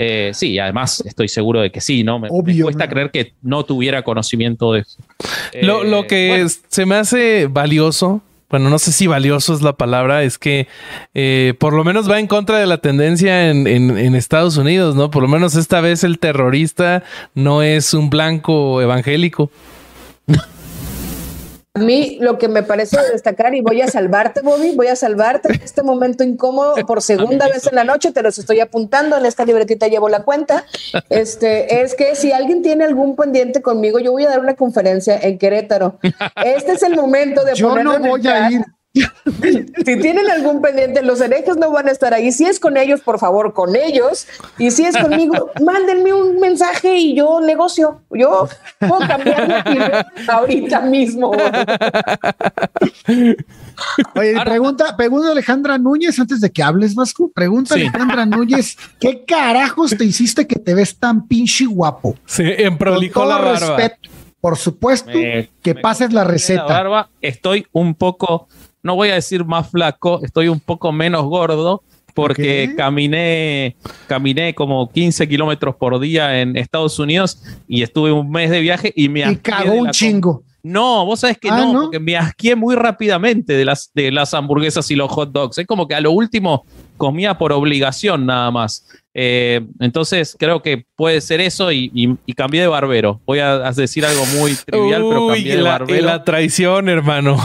eh, 0.01 0.31
sí, 0.33 0.57
además 0.57 1.03
estoy 1.05 1.27
seguro 1.27 1.59
de 1.59 1.71
que 1.71 1.81
sí, 1.81 2.03
¿no? 2.03 2.17
Me, 2.17 2.29
cuesta 2.29 2.89
creer 2.89 3.11
que 3.11 3.33
no 3.43 3.65
tuviera 3.65 4.01
conocimiento 4.01 4.73
de 4.73 4.79
eso. 4.79 4.97
lo, 5.61 6.07
que 6.07 6.47
se 6.69 6.85
me 6.87 6.95
hace 6.95 7.45
valioso 7.47 8.23
bueno, 8.49 8.69
no 8.69 8.79
sé 8.79 8.91
si 8.91 9.07
valioso 9.07 9.53
es 9.53 9.61
la 9.61 9.73
palabra, 9.73 10.23
es 10.23 10.37
que 10.37 10.67
eh, 11.13 11.53
por 11.59 11.73
lo 11.73 11.83
menos 11.83 12.09
va 12.09 12.19
en 12.19 12.27
contra 12.27 12.57
de 12.57 12.65
la 12.65 12.79
tendencia 12.79 13.49
en, 13.49 13.67
en, 13.67 14.15
Estados 14.15 14.57
Unidos, 14.57 14.95
¿no? 14.95 15.11
Por 15.11 15.21
lo 15.21 15.29
menos 15.29 15.55
esta 15.55 15.81
vez 15.81 16.03
el 16.03 16.19
terrorista 16.19 17.03
no 17.35 17.61
es 17.61 17.93
un 17.93 18.09
blanco 18.09 18.81
evangélico. 18.81 19.51
A 21.75 21.79
mí 21.81 22.17
lo 22.19 22.39
que 22.39 22.47
me 22.47 22.63
parece 22.63 22.97
destacar, 23.11 23.53
y 23.53 23.61
voy 23.61 23.81
a 23.81 23.87
salvarte, 23.87 24.41
Bobby, 24.41 24.75
voy 24.75 24.87
a 24.87 24.95
salvarte 24.95 25.53
en 25.53 25.61
este 25.61 25.83
momento 25.83 26.23
incómodo 26.23 26.75
por 26.87 27.03
segunda 27.03 27.47
vez 27.47 27.67
en 27.67 27.75
la 27.75 27.83
noche, 27.83 28.11
te 28.11 28.23
los 28.23 28.39
estoy 28.39 28.59
apuntando, 28.59 29.15
en 29.17 29.25
esta 29.27 29.45
libretita 29.45 29.87
llevo 29.87 30.09
la 30.09 30.23
cuenta, 30.23 30.65
este, 31.09 31.81
es 31.81 31.93
que 31.93 32.15
si 32.15 32.31
alguien 32.31 32.63
tiene 32.63 32.85
algún 32.85 33.15
pendiente 33.15 33.61
conmigo, 33.61 33.99
yo 33.99 34.11
voy 34.11 34.25
a 34.25 34.29
dar 34.29 34.39
una 34.39 34.55
conferencia 34.55 35.19
en 35.19 35.37
Querétaro. 35.37 35.99
Este 36.43 36.71
es 36.71 36.81
el 36.81 36.95
momento 36.95 37.45
de... 37.45 37.53
Yo 37.53 37.75
no 37.83 37.99
voy 37.99 38.27
a 38.27 38.49
ir. 38.49 38.65
si 39.85 39.99
tienen 39.99 40.29
algún 40.29 40.61
pendiente, 40.61 41.01
los 41.01 41.21
herejes 41.21 41.57
no 41.57 41.71
van 41.71 41.87
a 41.87 41.91
estar 41.91 42.13
ahí. 42.13 42.31
Si 42.31 42.45
es 42.45 42.59
con 42.59 42.77
ellos, 42.77 43.01
por 43.01 43.19
favor, 43.19 43.53
con 43.53 43.75
ellos. 43.75 44.27
Y 44.57 44.71
si 44.71 44.85
es 44.85 44.97
conmigo, 44.97 45.51
mándenme 45.65 46.13
un 46.13 46.39
mensaje 46.39 46.95
y 46.97 47.15
yo 47.15 47.39
negocio. 47.41 48.01
Yo 48.11 48.47
puedo 48.79 48.99
cambiar 49.07 50.07
ahorita 50.27 50.81
mismo. 50.81 51.31
Oye, 54.15 54.35
pregunta, 54.43 54.97
pregunta 54.97 55.31
Alejandra 55.31 55.77
Núñez 55.77 56.19
antes 56.19 56.41
de 56.41 56.51
que 56.51 56.63
hables, 56.63 56.95
Vasco. 56.95 57.31
Pregunta 57.33 57.75
Alejandra 57.75 58.25
Núñez, 58.25 58.77
¿qué 58.99 59.23
carajos 59.25 59.95
te 59.97 60.05
hiciste 60.05 60.47
que 60.47 60.59
te 60.59 60.73
ves 60.73 60.97
tan 60.97 61.27
pinche 61.27 61.65
guapo? 61.65 62.15
Sí, 62.25 62.43
en 62.45 62.77
prolijo 62.77 63.25
la 63.25 63.37
barba. 63.37 63.77
Respeto, 63.77 64.09
por 64.41 64.57
supuesto, 64.57 65.11
que 65.61 65.75
pases 65.75 66.13
la 66.13 66.23
receta. 66.23 66.63
La 66.63 66.73
barba, 66.73 67.09
estoy 67.21 67.67
un 67.71 67.95
poco 67.95 68.47
no 68.83 68.95
voy 68.95 69.09
a 69.09 69.15
decir 69.15 69.45
más 69.45 69.69
flaco, 69.69 70.21
estoy 70.23 70.47
un 70.47 70.59
poco 70.59 70.91
menos 70.91 71.23
gordo 71.25 71.83
porque 72.13 72.73
caminé, 72.75 73.75
caminé 74.07 74.53
como 74.53 74.89
15 74.89 75.27
kilómetros 75.29 75.75
por 75.75 75.99
día 75.99 76.41
en 76.41 76.57
Estados 76.57 76.99
Unidos 76.99 77.41
y 77.67 77.81
estuve 77.81 78.11
un 78.11 78.29
mes 78.29 78.49
de 78.49 78.59
viaje 78.59 78.91
y 78.95 79.07
me... 79.09 79.29
Y 79.31 79.35
cagó 79.37 79.73
un 79.73 79.91
chingo. 79.91 80.43
No, 80.61 81.05
vos 81.05 81.21
sabés 81.21 81.37
que 81.37 81.49
ah, 81.49 81.65
no, 81.65 81.83
porque 81.83 81.99
me 81.99 82.17
asqué 82.17 82.55
muy 82.55 82.75
rápidamente 82.75 83.53
de 83.53 83.63
las, 83.63 83.91
de 83.93 84.11
las 84.11 84.33
hamburguesas 84.33 84.91
y 84.91 84.95
los 84.95 85.09
hot 85.09 85.31
dogs. 85.31 85.57
Es 85.57 85.65
como 85.65 85.87
que 85.87 85.95
a 85.95 86.01
lo 86.01 86.11
último 86.11 86.65
comía 86.99 87.39
por 87.39 87.51
obligación 87.51 88.27
nada 88.27 88.51
más. 88.51 88.85
Eh, 89.15 89.67
entonces 89.79 90.37
creo 90.39 90.61
que 90.61 90.85
puede 90.95 91.19
ser 91.19 91.41
eso 91.41 91.71
y, 91.71 92.17
cambié 92.37 92.61
de 92.61 92.67
barbero. 92.67 93.19
Voy 93.25 93.39
a, 93.39 93.71
decir 93.71 94.05
algo 94.05 94.23
muy 94.27 94.53
trivial, 94.53 95.01
pero 95.01 95.27
cambié 95.27 95.57
de 95.57 95.63
barbero. 95.63 96.05
La 96.05 96.23
traición, 96.23 96.89
hermano. 96.89 97.37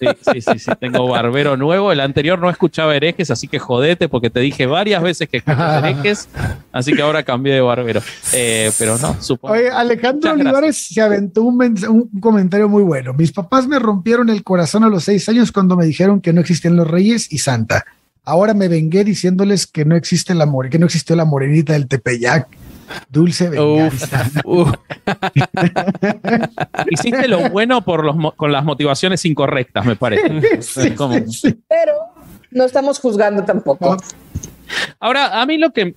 Sí, 0.00 0.06
sí, 0.20 0.40
sí, 0.40 0.58
sí, 0.58 0.70
tengo 0.80 1.06
barbero 1.08 1.56
nuevo. 1.56 1.92
El 1.92 2.00
anterior 2.00 2.38
no 2.38 2.50
escuchaba 2.50 2.94
herejes, 2.96 3.30
así 3.30 3.46
que 3.46 3.58
jodete 3.58 4.08
porque 4.08 4.30
te 4.30 4.40
dije 4.40 4.66
varias 4.66 5.02
veces 5.02 5.28
que 5.28 5.38
escuchas 5.38 5.84
herejes, 5.84 6.28
así 6.72 6.92
que 6.92 7.02
ahora 7.02 7.22
cambié 7.22 7.54
de 7.54 7.60
barbero. 7.60 8.02
Eh, 8.32 8.72
pero 8.78 8.98
no, 8.98 9.16
supongo. 9.22 9.54
Oye, 9.54 9.70
Alejandro 9.70 10.32
Olivares 10.32 10.88
se 10.88 11.00
aventó 11.00 11.42
un, 11.42 11.56
un 11.88 12.20
comentario 12.20 12.68
muy 12.68 12.82
bueno. 12.82 13.14
Mis 13.14 13.32
papás 13.32 13.66
me 13.68 13.78
rompieron 13.78 14.28
el 14.28 14.42
corazón 14.42 14.82
a 14.84 14.88
los 14.88 15.04
seis 15.04 15.28
años 15.28 15.52
cuando 15.52 15.76
me 15.76 15.86
dijeron 15.86 16.20
que 16.20 16.32
no 16.32 16.40
existían 16.40 16.76
los 16.76 16.86
reyes 16.86 17.32
y 17.32 17.38
Santa. 17.38 17.84
Ahora 18.26 18.54
me 18.54 18.66
vengué 18.66 19.04
diciéndoles 19.04 19.68
que 19.68 19.84
no 19.84 19.94
existe 19.94 20.34
la 20.34 20.46
more, 20.46 20.68
que 20.68 20.80
no 20.80 20.86
existió 20.86 21.14
la 21.14 21.24
morenita 21.24 21.74
del 21.74 21.86
Tepeyac. 21.86 22.48
Dulce 23.08 23.48
venganza. 23.48 24.28
Hiciste 26.90 27.28
lo 27.28 27.50
bueno 27.50 27.84
por 27.84 28.04
los, 28.04 28.16
con 28.34 28.50
las 28.50 28.64
motivaciones 28.64 29.24
incorrectas, 29.24 29.86
me 29.86 29.94
parece. 29.94 30.40
Pero 31.68 31.92
no 32.50 32.64
estamos 32.64 32.98
juzgando 32.98 33.44
tampoco. 33.44 33.96
Ahora, 34.98 35.40
a 35.40 35.46
mí 35.46 35.56
lo 35.56 35.72
que 35.72 35.94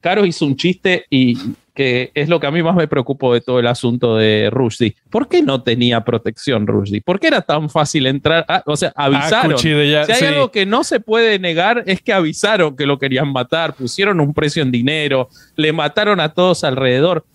Caro 0.00 0.24
hizo 0.24 0.46
un 0.46 0.56
chiste 0.56 1.04
y 1.10 1.38
que 1.76 2.10
es 2.14 2.30
lo 2.30 2.40
que 2.40 2.46
a 2.46 2.50
mí 2.50 2.62
más 2.62 2.74
me 2.74 2.88
preocupó 2.88 3.34
de 3.34 3.42
todo 3.42 3.60
el 3.60 3.66
asunto 3.66 4.16
de 4.16 4.48
Rushdie. 4.50 4.96
¿Por 5.10 5.28
qué 5.28 5.42
no 5.42 5.62
tenía 5.62 6.02
protección 6.02 6.66
Rushdie? 6.66 7.02
¿Por 7.02 7.20
qué 7.20 7.26
era 7.26 7.42
tan 7.42 7.68
fácil 7.68 8.06
entrar? 8.06 8.46
o 8.64 8.76
sea, 8.76 8.94
avisaron. 8.96 9.58
si 9.58 9.68
hay 9.68 10.26
algo 10.26 10.50
que 10.50 10.64
no 10.64 10.84
se 10.84 11.00
puede 11.00 11.38
negar 11.38 11.84
es 11.86 12.00
que 12.00 12.14
avisaron 12.14 12.74
que 12.74 12.86
lo 12.86 12.98
querían 12.98 13.30
matar, 13.30 13.74
pusieron 13.74 14.20
un 14.20 14.32
precio 14.32 14.62
en 14.62 14.72
dinero, 14.72 15.28
le 15.54 15.70
mataron 15.74 16.18
a 16.18 16.32
todos 16.32 16.64
alrededor. 16.64 17.26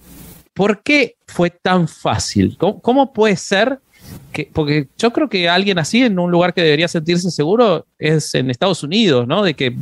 ¿Por 0.55 0.81
qué 0.81 1.17
fue 1.27 1.51
tan 1.51 1.87
fácil? 1.87 2.57
¿Cómo, 2.57 3.13
puede 3.13 3.35
ser 3.35 3.79
que, 4.33 4.49
porque 4.51 4.87
yo 4.97 5.13
creo 5.13 5.29
que 5.29 5.47
alguien 5.49 5.77
así 5.77 6.01
en 6.01 6.17
un 6.17 6.31
lugar 6.31 6.55
que 6.55 6.63
debería 6.63 6.87
sentirse 6.87 7.29
seguro 7.29 7.85
es 7.99 8.33
en 8.33 8.49
Estados 8.49 8.81
Unidos, 8.81 9.27
¿no? 9.27 9.43
De 9.43 9.53
que 9.53 9.75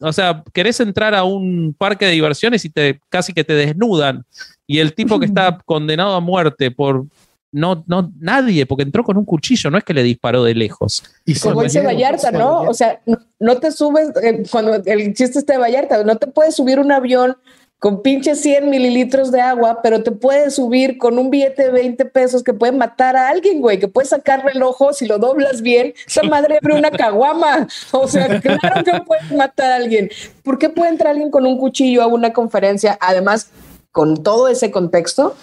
o 0.00 0.12
sea, 0.12 0.42
querés 0.52 0.80
entrar 0.80 1.14
a 1.14 1.24
un 1.24 1.74
parque 1.76 2.06
de 2.06 2.12
diversiones 2.12 2.64
y 2.64 2.70
te 2.70 3.00
casi 3.08 3.32
que 3.32 3.44
te 3.44 3.54
desnudan. 3.54 4.24
Y 4.66 4.78
el 4.78 4.94
tipo 4.94 5.18
que 5.18 5.26
está 5.26 5.58
condenado 5.64 6.14
a 6.14 6.20
muerte 6.20 6.70
por 6.70 7.06
no, 7.52 7.84
no, 7.86 8.10
nadie, 8.18 8.64
porque 8.64 8.82
entró 8.82 9.04
con 9.04 9.18
un 9.18 9.26
cuchillo, 9.26 9.70
no 9.70 9.76
es 9.76 9.84
que 9.84 9.92
le 9.92 10.02
disparó 10.02 10.42
de 10.42 10.54
lejos. 10.54 11.02
Y 11.26 11.38
como 11.38 11.62
dice 11.62 11.82
Vallarta, 11.82 12.32
¿no? 12.32 12.62
O 12.62 12.72
sea, 12.72 13.00
no, 13.38 13.56
te 13.58 13.70
subes, 13.70 14.08
eh, 14.22 14.42
cuando 14.50 14.74
el 14.74 15.12
chiste 15.12 15.38
está 15.38 15.52
de 15.52 15.58
Vallarta, 15.58 16.02
no 16.02 16.16
te 16.16 16.28
puedes 16.28 16.56
subir 16.56 16.80
un 16.80 16.90
avión 16.90 17.36
con 17.82 18.00
pinche 18.00 18.36
100 18.36 18.70
mililitros 18.70 19.32
de 19.32 19.40
agua, 19.40 19.80
pero 19.82 20.04
te 20.04 20.12
puedes 20.12 20.54
subir 20.54 20.98
con 20.98 21.18
un 21.18 21.30
billete 21.30 21.64
de 21.64 21.70
20 21.70 22.04
pesos 22.04 22.44
que 22.44 22.54
puede 22.54 22.70
matar 22.70 23.16
a 23.16 23.28
alguien, 23.28 23.60
güey, 23.60 23.80
que 23.80 23.88
puedes 23.88 24.10
sacarle 24.10 24.52
el 24.54 24.62
ojo 24.62 24.92
si 24.92 25.04
lo 25.04 25.18
doblas 25.18 25.62
bien. 25.62 25.92
Esa 26.06 26.22
madre 26.22 26.58
abre 26.62 26.76
una 26.76 26.92
caguama. 26.92 27.66
O 27.90 28.06
sea, 28.06 28.40
claro 28.40 28.84
que 28.84 28.92
puedes 29.04 29.32
matar 29.32 29.72
a 29.72 29.76
alguien. 29.76 30.10
¿Por 30.44 30.58
qué 30.58 30.68
puede 30.68 30.90
entrar 30.90 31.10
alguien 31.10 31.32
con 31.32 31.44
un 31.44 31.58
cuchillo 31.58 32.04
a 32.04 32.06
una 32.06 32.32
conferencia? 32.32 32.96
Además, 33.00 33.50
con 33.90 34.22
todo 34.22 34.46
ese 34.46 34.70
contexto, 34.70 35.34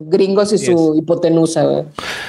gringos 0.00 0.52
y 0.52 0.58
su 0.58 0.96
hipotenusa. 0.98 1.64
Güey. 1.64 1.84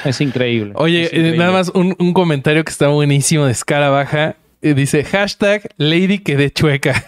Es 0.06 0.22
increíble. 0.22 0.74
Oye, 0.76 1.10
eh, 1.12 1.36
nada 1.36 1.52
más 1.52 1.70
un, 1.70 1.96
un, 1.98 2.14
comentario 2.14 2.64
que 2.64 2.72
está 2.72 2.90
buenísimo 2.90 3.48
de 3.48 3.52
escala 3.54 3.90
baja. 3.90 4.36
Eh, 4.62 4.76
dice 4.76 5.04
hashtag 5.04 5.70
Lady 5.78 6.20
que 6.20 6.38
de 6.38 6.52
chueca. 6.52 7.04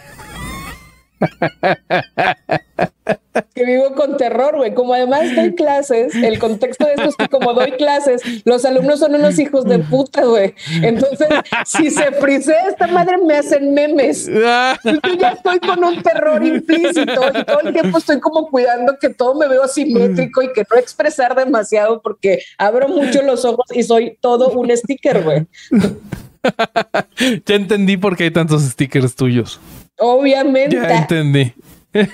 Que 3.54 3.64
vivo 3.64 3.94
con 3.94 4.16
terror, 4.16 4.56
güey. 4.56 4.74
Como 4.74 4.94
además 4.94 5.34
doy 5.34 5.54
clases, 5.54 6.14
el 6.14 6.38
contexto 6.38 6.86
de 6.86 6.92
esto 6.92 7.08
es 7.08 7.16
que 7.16 7.28
como 7.28 7.52
doy 7.52 7.72
clases, 7.72 8.22
los 8.44 8.64
alumnos 8.64 9.00
son 9.00 9.14
unos 9.14 9.38
hijos 9.38 9.64
de 9.64 9.78
puta, 9.78 10.24
güey. 10.24 10.54
Entonces, 10.82 11.28
si 11.64 11.90
se 11.90 12.12
frisea 12.12 12.68
esta 12.68 12.86
madre, 12.86 13.18
me 13.18 13.36
hacen 13.36 13.72
memes. 13.72 14.26
Yo 14.26 15.14
ya 15.18 15.30
estoy 15.30 15.60
con 15.60 15.82
un 15.84 16.02
terror 16.02 16.42
implícito 16.44 17.22
y 17.34 17.44
todo 17.44 17.60
el 17.60 17.72
tiempo 17.72 17.98
estoy 17.98 18.20
como 18.20 18.48
cuidando 18.48 18.96
que 18.98 19.10
todo 19.10 19.34
me 19.34 19.48
veo 19.48 19.68
simétrico 19.68 20.42
y 20.42 20.52
que 20.52 20.64
no 20.70 20.76
expresar 20.76 21.34
demasiado 21.34 22.00
porque 22.00 22.42
abro 22.58 22.88
mucho 22.88 23.22
los 23.22 23.44
ojos 23.44 23.66
y 23.72 23.82
soy 23.82 24.18
todo 24.20 24.50
un 24.50 24.74
sticker, 24.76 25.22
güey. 25.22 25.46
ya 27.46 27.54
entendí 27.54 27.96
por 27.96 28.16
qué 28.16 28.24
hay 28.24 28.30
tantos 28.30 28.62
stickers 28.62 29.14
tuyos. 29.14 29.60
Obviamente. 29.98 30.76
Ya 30.76 30.98
entendí. 30.98 31.52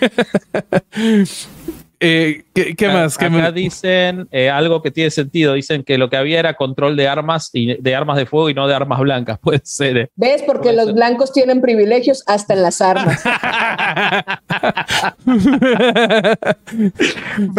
Eh, 1.99 2.45
¿qué, 2.55 2.77
qué 2.77 2.89
más? 2.91 3.17
¿Qué 3.17 3.25
Acá 3.25 3.35
me- 3.35 3.53
dicen 3.53 4.29
eh, 4.31 4.51
algo 4.51 4.83
que 4.83 4.91
tiene 4.91 5.11
sentido. 5.11 5.55
Dicen 5.55 5.83
que 5.83 5.97
lo 5.97 6.11
que 6.11 6.19
había 6.19 6.39
era 6.39 6.53
control 6.53 6.95
de 6.95 7.09
armas 7.09 7.49
y 7.55 7.81
de 7.81 7.95
armas 7.95 8.19
de 8.19 8.27
fuego 8.27 8.51
y 8.51 8.55
no 8.55 8.69
de 8.69 8.75
armas 8.75 9.01
blancas. 9.01 9.39
Puede 9.43 9.63
ser. 9.65 9.97
eh. 9.97 10.11
¿Ves? 10.15 10.43
Porque 10.43 10.65
Puede 10.65 10.77
los 10.77 10.85
ser. 10.87 10.95
blancos 10.95 11.33
tienen 11.33 11.63
privilegios 11.63 12.23
hasta 12.27 12.53
en 12.53 12.63
las 12.63 12.83
armas. 12.83 13.23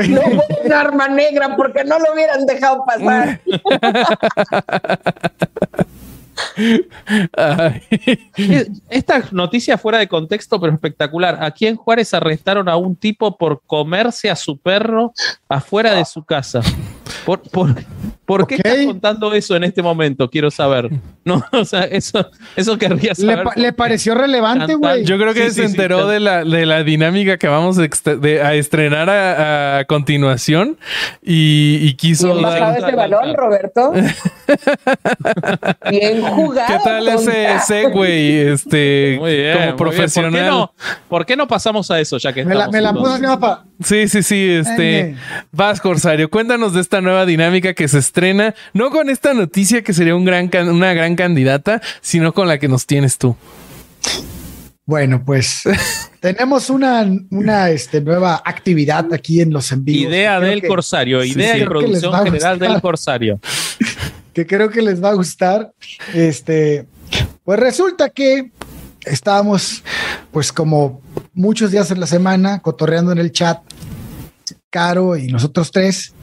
No 0.07 0.21
fue 0.21 0.45
un 0.65 0.71
arma 0.73 1.07
negra 1.07 1.55
porque 1.55 1.83
no 1.83 1.97
lo 1.97 2.13
hubieran 2.13 2.45
dejado 2.45 2.85
pasar. 2.85 3.41
Esta 8.89 9.23
noticia 9.31 9.77
fuera 9.77 9.99
de 9.99 10.07
contexto, 10.07 10.59
pero 10.59 10.73
espectacular. 10.73 11.43
Aquí 11.43 11.67
en 11.67 11.75
Juárez 11.75 12.13
arrestaron 12.13 12.69
a 12.69 12.77
un 12.77 12.95
tipo 12.95 13.37
por 13.37 13.61
comerse 13.65 14.29
a 14.29 14.35
su 14.35 14.57
perro 14.57 15.13
afuera 15.49 15.93
de 15.93 16.05
su 16.05 16.23
casa. 16.23 16.61
¿Por, 17.25 17.41
por, 17.41 17.75
por 18.27 18.45
qué 18.45 18.55
Ok. 18.55 18.61
estás 18.65 18.85
contando 18.85 19.33
eso 19.33 19.55
en 19.55 19.63
este 19.63 19.81
momento? 19.81 20.29
Quiero 20.29 20.51
saber. 20.51 20.89
No, 21.25 21.41
o 21.53 21.65
sea, 21.65 21.81
eso, 21.85 22.29
eso 22.55 22.77
querría 22.77 23.11
Le, 23.11 23.15
saber. 23.15 23.43
pa- 23.43 23.53
le 23.55 23.73
pareció 23.73 24.13
relevante, 24.15 24.75
güey. 24.75 25.03
Yo 25.05 25.17
creo 25.17 25.33
que 25.33 25.49
Sí, 25.49 25.55
se 25.55 25.61
sí, 25.67 25.71
enteró 25.71 26.07
de, 26.07 26.19
la, 26.19 26.43
de 26.43 26.65
la 26.65 26.83
dinámica 26.83 27.37
que 27.37 27.47
vamos 27.47 27.79
a, 27.79 27.83
exte- 27.85 28.19
de- 28.19 28.41
a 28.43 28.53
estrenar 28.53 29.09
a, 29.09 29.79
a 29.79 29.85
continuación 29.85 30.77
y, 31.23 31.79
y 31.81 31.93
quiso 31.95 32.31
Bien 32.33 32.41
bajado 32.43 32.85
ese 32.85 32.95
balón, 32.95 33.33
Roberto. 33.33 33.93
Bien 35.89 36.21
jugado. 36.21 36.67
¿Qué 36.67 36.83
tal 36.83 37.07
ese 37.07 37.59
segue 37.65 38.51
este, 38.51 39.17
Muy 39.19 39.31
bien, 39.35 39.45
muy 39.45 39.53
como 39.53 39.63
bien. 39.65 39.75
profesional? 39.77 40.31
¿Por 40.31 40.39
qué, 40.41 40.45
no, 40.49 40.73
por 41.09 41.25
qué 41.25 41.35
no 41.37 41.47
pasamos 41.47 41.89
a 41.91 41.99
eso 41.99 42.17
ya 42.17 42.33
que 42.33 42.43
me 42.45 42.55
la, 42.55 42.67
me 42.69 42.81
la 42.81 42.89
así, 42.89 43.23
papá. 43.23 43.63
Sí, 43.83 44.07
sí, 44.07 44.23
sí. 44.23 44.49
Este, 44.49 45.15
vas, 45.51 45.79
Corsario, 45.81 46.29
cuéntanos 46.29 46.73
de 46.73 46.81
esta 46.81 46.99
nueva 47.01 47.25
dinámica 47.25 47.73
que 47.73 47.87
se 47.87 47.99
estrena, 48.17 48.55
no 48.73 48.89
con 48.89 49.09
esta 49.11 49.33
noticia 49.35 49.83
que 49.83 49.93
sería 49.93 50.15
un 50.15 50.25
gran 50.25 50.47
can- 50.47 50.69
una 50.69 50.91
gran 50.93 51.15
candidata, 51.15 51.81
sino 52.01 52.33
con 52.33 52.47
la 52.47 52.57
que 52.57 52.67
nos 52.67 52.87
tienes 52.87 53.17
tú. 53.19 53.35
Bueno, 54.87 55.23
pues 55.23 55.61
tenemos 56.19 56.69
una, 56.71 57.05
una 57.29 57.69
este, 57.69 58.01
nueva 58.01 58.41
actividad 58.43 59.13
aquí 59.13 59.41
en 59.41 59.51
los 59.53 59.71
envíos. 59.71 60.09
Idea 60.11 60.39
del 60.39 60.61
que- 60.61 60.67
Corsario, 60.67 61.23
idea 61.23 61.55
sí. 61.55 61.61
y 61.61 61.65
producción 61.65 62.13
general 62.23 62.57
gustar. 62.57 62.57
del 62.71 62.81
Corsario. 62.81 63.39
que 64.33 64.47
creo 64.47 64.69
que 64.71 64.81
les 64.81 65.03
va 65.03 65.09
a 65.09 65.13
gustar. 65.13 65.71
Este, 66.15 66.87
pues 67.43 67.59
resulta 67.59 68.09
que 68.09 68.51
estábamos, 69.05 69.83
pues 70.31 70.51
como 70.51 71.01
muchos 71.35 71.69
días 71.71 71.91
en 71.91 71.99
la 71.99 72.07
semana, 72.07 72.59
cotorreando 72.61 73.11
en 73.11 73.19
el 73.19 73.31
chat, 73.31 73.59
Caro 74.71 75.15
y 75.17 75.27
nosotros 75.27 75.71
tres. 75.71 76.13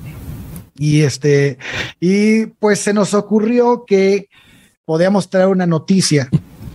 Y 0.77 1.03
este, 1.03 1.59
y 2.01 2.47
pues 2.47 2.81
se 2.81 2.93
nos 2.93 3.15
ocurrió 3.15 3.85
que 3.87 4.29
podíamos 4.85 5.31
traer 5.31 5.49
una 5.49 5.67
noticia, 5.67 6.29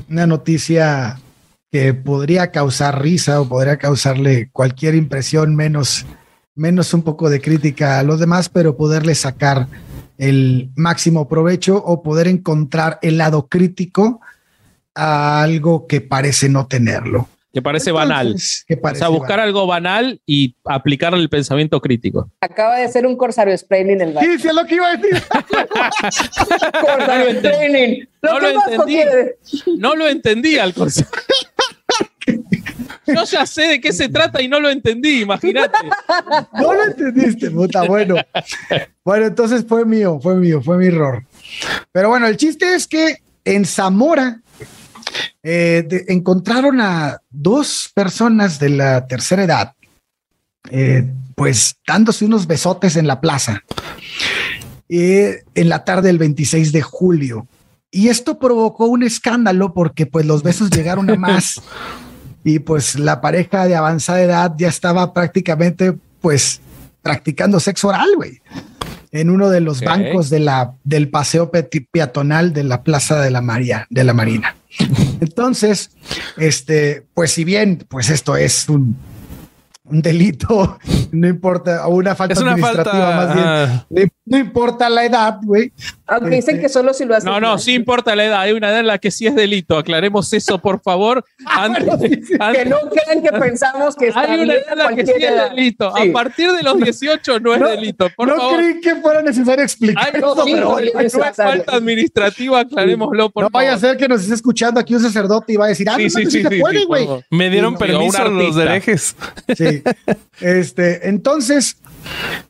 una 0.10 0.26
noticia 0.26 1.20
que 1.72 1.94
podría 1.94 2.52
causar 2.52 3.02
risa 3.02 3.42
o 3.42 3.48
podría 3.48 3.78
causarle 3.78 4.50
cualquier 4.52 4.96
impresión 4.96 5.56
menos, 5.56 6.06
menos 6.56 6.94
un 6.94 7.04
poco 7.04 7.30
de 7.30 7.42
crítica 7.42 8.00
a 8.00 8.04
los 8.04 8.20
demás, 8.20 8.50
pero 8.50 8.76
poderle 8.76 9.16
sacar 9.16 9.68
el 10.18 10.72
máximo 10.76 11.28
provecho 11.28 11.78
o 11.78 12.04
poder 12.04 12.28
encontrar 12.28 13.00
el 13.02 13.18
lado 13.18 13.48
crítico 13.48 14.22
a 14.96 15.42
algo 15.42 15.88
que 15.88 16.02
parece 16.02 16.50
no 16.50 16.68
tenerlo. 16.68 17.30
Que 17.52 17.62
parece 17.62 17.92
banal. 17.92 18.36
Que 18.68 18.76
O 18.76 18.82
parece 18.82 19.00
sea, 19.00 19.08
buscar 19.10 19.38
banal. 19.38 19.48
algo 19.48 19.66
banal 19.68 20.22
y 20.26 20.56
aplicarle 20.66 21.20
el 21.20 21.30
pensamiento 21.30 21.82
crítico. 21.82 22.30
Acaba 22.42 22.78
de 22.78 22.88
ser 22.90 23.06
un 23.08 23.18
corsario 23.18 23.58
spraying 23.58 23.90
en 23.90 24.02
el 24.02 24.20
Sí, 24.20 24.40
sí, 24.40 24.48
es 24.50 24.54
lo 24.54 24.66
que 24.66 24.76
iba 24.76 24.88
a 24.88 24.96
decir. 24.98 25.24
Corsario 26.82 27.40
spraying. 27.40 28.10
Lo 28.22 28.34
No 28.34 28.40
lo 28.40 28.50
entendí. 28.50 29.00
No 29.78 29.96
lo 29.96 30.08
entendí 30.08 30.58
al 30.58 30.74
Corsario. 30.74 31.10
Yo 33.08 33.24
ya 33.24 33.46
sé 33.46 33.64
de 33.64 33.82
qué 33.82 33.92
se 33.92 34.10
trata 34.10 34.42
y 34.42 34.48
no 34.48 34.60
lo 34.60 34.70
entendí, 34.70 35.22
imagínate. 35.22 35.78
No 36.54 36.74
lo 36.74 36.84
entendiste, 36.86 37.50
puta. 37.50 37.84
Bueno, 37.84 38.16
bueno, 39.04 39.26
entonces 39.26 39.66
fue 39.68 39.84
mío, 39.86 40.20
fue 40.22 40.36
mío, 40.36 40.62
fue 40.62 40.78
mi 40.78 40.88
error. 40.88 41.24
Pero 41.92 42.10
bueno, 42.10 42.28
el 42.28 42.38
chiste 42.38 42.76
es 42.76 42.88
que 42.88 43.18
en 43.46 43.66
Zamora 43.66 44.42
eh, 45.44 45.86
de- 45.88 46.06
encontraron 46.10 46.82
a 46.82 47.22
dos 47.30 47.90
personas 47.94 48.60
de 48.60 48.70
la 48.70 49.08
tercera 49.08 49.44
edad, 49.44 49.74
eh, 50.72 51.12
pues 51.36 51.78
dándose 51.88 52.26
unos 52.26 52.48
besotes 52.48 52.96
en 52.96 53.08
la 53.08 53.22
plaza 53.22 53.64
eh, 54.90 55.44
en 55.56 55.70
la 55.70 55.86
tarde 55.86 56.08
del 56.08 56.18
26 56.18 56.72
de 56.72 56.82
julio. 56.82 57.48
Y 57.92 58.10
esto 58.10 58.38
provocó 58.40 58.86
un 58.86 59.04
escándalo 59.04 59.74
porque 59.74 60.06
pues 60.06 60.26
los 60.26 60.44
besos 60.44 60.70
llegaron 60.70 61.10
a 61.10 61.16
más 61.16 61.62
y 62.44 62.60
pues 62.60 62.98
la 63.00 63.22
pareja 63.22 63.66
de 63.68 63.76
avanzada 63.76 64.22
edad 64.22 64.54
ya 64.58 64.68
estaba 64.68 65.14
prácticamente 65.14 65.94
pues 66.22 66.62
practicando 67.02 67.60
sexo 67.60 67.88
oral, 67.88 68.10
güey, 68.16 68.42
en 69.12 69.30
uno 69.30 69.50
de 69.50 69.62
los 69.62 69.82
bancos 69.82 70.30
de 70.30 70.40
la, 70.40 70.74
del 70.84 71.10
paseo 71.10 71.50
peatonal 71.50 72.54
de 72.54 72.64
la 72.64 72.84
Plaza 72.84 73.22
de 73.22 73.32
la 73.32 73.42
María, 73.42 73.88
de 73.90 74.04
la 74.04 74.14
Marina. 74.14 74.56
Entonces, 75.20 75.92
este, 76.38 77.06
pues 77.14 77.32
si 77.32 77.44
bien 77.44 77.86
pues 77.88 78.10
esto 78.10 78.36
es 78.36 78.70
un, 78.70 78.98
un 79.84 80.02
delito, 80.02 80.80
no 81.12 81.28
importa, 81.28 81.88
o 81.88 81.96
una 81.96 82.16
falta 82.16 82.40
una 82.42 82.52
administrativa 82.52 83.16
falta. 83.16 83.36
más 83.36 83.86
bien, 83.90 84.12
no, 84.30 84.38
importa 84.38 84.90
la 84.90 85.06
edad, 85.06 85.40
güey. 85.44 85.72
Aunque 86.08 86.38
dicen 86.38 86.56
Este- 86.56 86.62
que 86.68 86.70
solo 86.70 86.94
si 86.94 87.06
lo 87.06 87.16
hacen. 87.16 87.30
No, 87.30 87.40
no, 87.40 87.58
sí 87.58 87.74
importa 87.74 88.16
la 88.16 88.26
edad. 88.26 88.42
Hay 88.42 88.52
una 88.54 88.70
edad 88.70 88.80
en 88.80 88.88
la 88.88 88.98
que 88.98 89.12
sí 89.12 89.28
es 89.28 89.36
delito. 89.36 89.78
Aclaremos 89.78 90.32
eso, 90.34 90.60
por 90.60 90.82
favor. 90.82 91.24
Antes, 91.46 91.84
Que 92.28 92.38
antes- 92.40 92.68
no 92.70 92.78
crean 92.90 93.22
que 93.24 93.32
pensamos 93.32 93.96
que 93.96 94.08
está 94.08 94.22
hay 94.22 94.40
una 94.40 94.54
edad 94.54 94.64
en 94.72 94.78
la 94.78 94.96
que 94.96 95.06
sí 95.06 95.14
es 95.18 95.50
delito. 95.50 95.94
Sí. 95.96 96.10
A 96.10 96.14
partir 96.14 96.52
de 96.52 96.64
los 96.64 96.78
18 96.78 97.40
no 97.40 97.54
es 97.54 97.60
No, 97.62 97.68
delito. 97.70 98.10
Por 98.16 98.28
no 98.28 98.38
favor. 98.38 98.56
creí 98.58 98.82
que 98.82 98.96
fuera 98.96 99.22
necesario 99.22 99.64
explicar 99.64 100.06
Ay, 100.14 100.20
eso, 100.20 100.36
no, 100.36 100.44
sí, 100.44 100.52
pero 100.54 100.70
no 100.94 101.00
es 101.00 101.14
falta 101.36 101.76
administrativa, 101.76 102.60
aclarémoslo, 102.62 103.30
por 103.30 103.44
no 103.44 103.50
vaya 103.52 103.74
a 103.74 103.78
favor. 103.78 103.90
ser 103.90 103.98
que 103.98 104.08
nos 104.08 104.22
esté 104.22 104.34
escuchando 104.34 104.80
aquí 104.80 104.96
un 104.96 105.02
sacerdote 105.02 105.54
y 105.54 105.58
va 105.58 105.66
a 105.66 105.70
decir, 105.70 105.88
ah, 105.90 105.96
Sí, 105.98 106.04
no, 106.06 106.10
sí, 106.10 106.26
sí, 106.26 106.32
sí 106.32 106.42
se 106.44 106.50
sí, 106.50 106.60
puede, 106.60 106.86
güey. 106.86 107.06
favor. 107.06 107.24
me 107.30 107.50
dieron 107.50 107.78
permiso 107.78 108.28
los 108.30 108.58
herejes. 108.58 109.16
Sí. 109.56 109.82
Este, 110.42 111.08
entonces, 111.10 111.78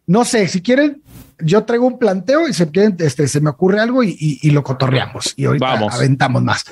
no 0.07 0.25
sé, 0.25 0.47
si 0.47 0.61
quieren, 0.61 1.01
yo 1.41 1.63
traigo 1.63 1.85
un 1.87 1.97
planteo 1.99 2.47
y 2.47 2.53
se 2.53 2.69
este, 2.99 3.27
se 3.27 3.41
me 3.41 3.49
ocurre 3.49 3.79
algo 3.79 4.03
y, 4.03 4.09
y- 4.19 4.39
y 4.41 4.51
lo 4.51 4.63
cotorreamos 4.63 5.33
y 5.35 5.45
ahorita 5.45 5.65
Vamos. 5.65 5.93
aventamos 5.93 6.43
más. 6.43 6.63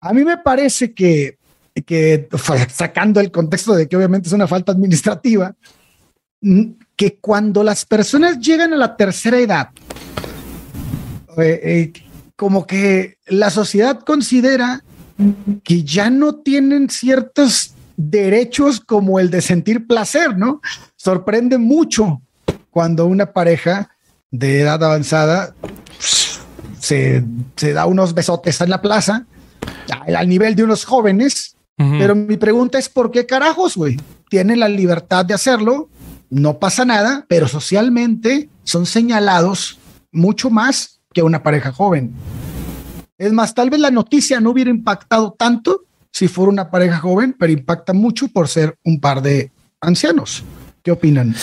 A 0.00 0.12
mí 0.12 0.24
me 0.24 0.38
parece 0.38 0.92
que, 0.94 1.38
sacando 2.72 3.20
el 3.20 3.30
contexto 3.30 3.74
de 3.74 3.88
que 3.88 3.96
obviamente 3.96 4.28
es 4.28 4.32
una 4.32 4.46
falta 4.46 4.72
administrativa, 4.72 5.54
que 6.96 7.16
cuando 7.20 7.62
las 7.64 7.84
personas 7.84 8.38
llegan 8.38 8.72
a 8.72 8.76
la 8.76 8.96
tercera 8.96 9.38
edad, 9.38 9.70
eh, 11.38 11.60
eh, 11.62 11.92
como 12.36 12.66
que 12.66 13.16
la 13.26 13.50
sociedad 13.50 14.00
considera 14.00 14.82
que 15.64 15.82
ya 15.82 16.10
no 16.10 16.36
tienen 16.36 16.88
ciertos 16.90 17.72
derechos 17.96 18.80
como 18.80 19.18
el 19.18 19.30
de 19.30 19.40
sentir 19.40 19.86
placer, 19.86 20.36
¿no? 20.36 20.60
Sorprende 20.96 21.56
mucho 21.58 22.20
cuando 22.76 23.06
una 23.06 23.32
pareja 23.32 23.96
de 24.30 24.60
edad 24.60 24.84
avanzada 24.84 25.54
se, 25.98 27.24
se 27.56 27.72
da 27.72 27.86
unos 27.86 28.12
besotes 28.12 28.60
en 28.60 28.68
la 28.68 28.82
plaza 28.82 29.24
al 30.14 30.28
nivel 30.28 30.54
de 30.54 30.64
unos 30.64 30.84
jóvenes, 30.84 31.56
Ujú. 31.78 31.94
pero 31.98 32.14
mi 32.14 32.36
pregunta 32.36 32.78
es 32.78 32.90
¿por 32.90 33.10
qué 33.10 33.24
carajos, 33.24 33.76
güey? 33.78 33.96
Tienen 34.28 34.60
la 34.60 34.68
libertad 34.68 35.24
de 35.24 35.32
hacerlo, 35.32 35.88
no 36.28 36.58
pasa 36.58 36.84
nada, 36.84 37.24
pero 37.30 37.48
socialmente 37.48 38.50
son 38.62 38.84
señalados 38.84 39.78
mucho 40.12 40.50
más 40.50 41.00
que 41.14 41.22
una 41.22 41.42
pareja 41.42 41.72
joven. 41.72 42.12
Es 43.16 43.32
más, 43.32 43.54
tal 43.54 43.70
vez 43.70 43.80
la 43.80 43.90
noticia 43.90 44.38
no 44.38 44.50
hubiera 44.50 44.68
impactado 44.68 45.32
tanto 45.32 45.86
si 46.12 46.28
fuera 46.28 46.52
una 46.52 46.70
pareja 46.70 46.98
joven, 46.98 47.34
pero 47.38 47.50
impacta 47.54 47.94
mucho 47.94 48.28
por 48.28 48.48
ser 48.48 48.76
un 48.84 49.00
par 49.00 49.22
de 49.22 49.50
ancianos. 49.80 50.44
¿Qué 50.82 50.90
opinan? 50.90 51.34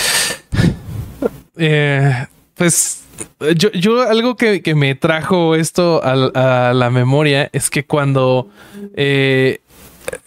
Eh, 1.57 2.25
pues 2.55 3.03
yo, 3.55 3.71
yo 3.71 4.01
algo 4.01 4.35
que, 4.35 4.61
que 4.61 4.75
me 4.75 4.95
trajo 4.95 5.55
esto 5.55 6.01
a, 6.03 6.73
la 6.73 6.89
memoria 6.89 7.49
es 7.53 7.69
que 7.69 7.85
cuando 7.85 8.49
eh, 8.95 9.61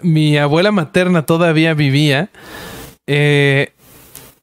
mi 0.03 0.37
abuela 0.39 0.73
materna 0.73 1.27
todavía 1.27 1.75
vivía, 1.75 2.31
eh, 3.07 3.73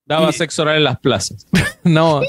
Daba 0.06 0.30
Y- 0.30 0.34
sexo 0.34 0.64
oral 0.64 0.78
en 0.78 0.84
las 0.84 1.00
plazas. 1.00 1.48
no, 1.84 2.22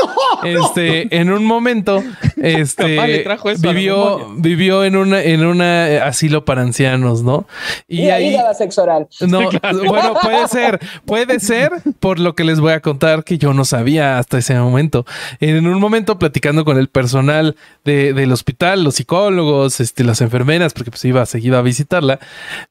este, 0.43 1.17
en 1.17 1.33
un 1.33 1.45
momento 1.45 2.03
este, 2.37 3.21
trajo 3.25 3.51
eso 3.51 3.69
vivió, 3.69 4.29
vivió 4.37 4.85
en 4.85 4.97
una, 4.97 5.23
en 5.23 5.45
una 5.45 5.89
eh, 5.89 6.01
asilo 6.01 6.45
para 6.45 6.63
ancianos, 6.63 7.23
¿no? 7.23 7.47
Y, 7.89 8.09
ahí 8.09 8.33
daba 8.33 8.55
sexo 8.55 8.83
oral. 8.83 9.09
No, 9.21 9.51
bueno, 9.87 10.15
puede 10.23 10.49
ser, 10.49 10.81
puede 11.07 11.41
ser 11.41 11.73
por 12.01 12.19
lo 12.19 12.35
que 12.35 12.45
les 12.45 12.61
voy 12.61 12.73
a 12.73 12.81
contar 12.81 13.25
que 13.25 13.39
yo 13.39 13.53
no 13.55 13.65
sabía 13.65 14.19
hasta 14.19 14.39
ese 14.39 14.55
momento. 14.55 15.05
En 15.41 15.67
un 15.67 15.81
momento 15.81 16.19
platicando 16.19 16.65
con 16.65 16.79
el 16.79 16.89
personal 16.89 17.57
de- 17.85 18.13
del 18.13 18.33
hospital, 18.33 18.85
los 18.85 18.97
psicólogos, 18.97 19.81
este, 19.81 20.05
las 20.05 20.21
enfermeras, 20.21 20.73
porque 20.73 20.91
pues 20.91 21.05
iba 21.05 21.25
seguido 21.27 21.59
a 21.59 21.63
visitarla, 21.63 22.19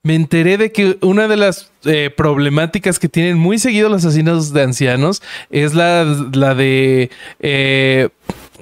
me 0.01 0.16
enteré 0.16 0.57
de 0.57 0.72
que 0.72 0.97
una 1.01 1.28
de 1.28 1.38
las 1.38 1.72
eh, 1.86 2.09
problemáticas 2.16 2.99
que 2.99 3.09
tienen 3.09 3.38
muy 3.38 3.59
seguido 3.59 3.89
los 3.89 4.05
asesinos 4.05 4.53
de 4.53 4.61
ancianos 4.61 5.22
es 5.49 5.74
la, 5.74 6.05
la 6.34 6.55
de 6.55 7.09
eh, 7.39 8.09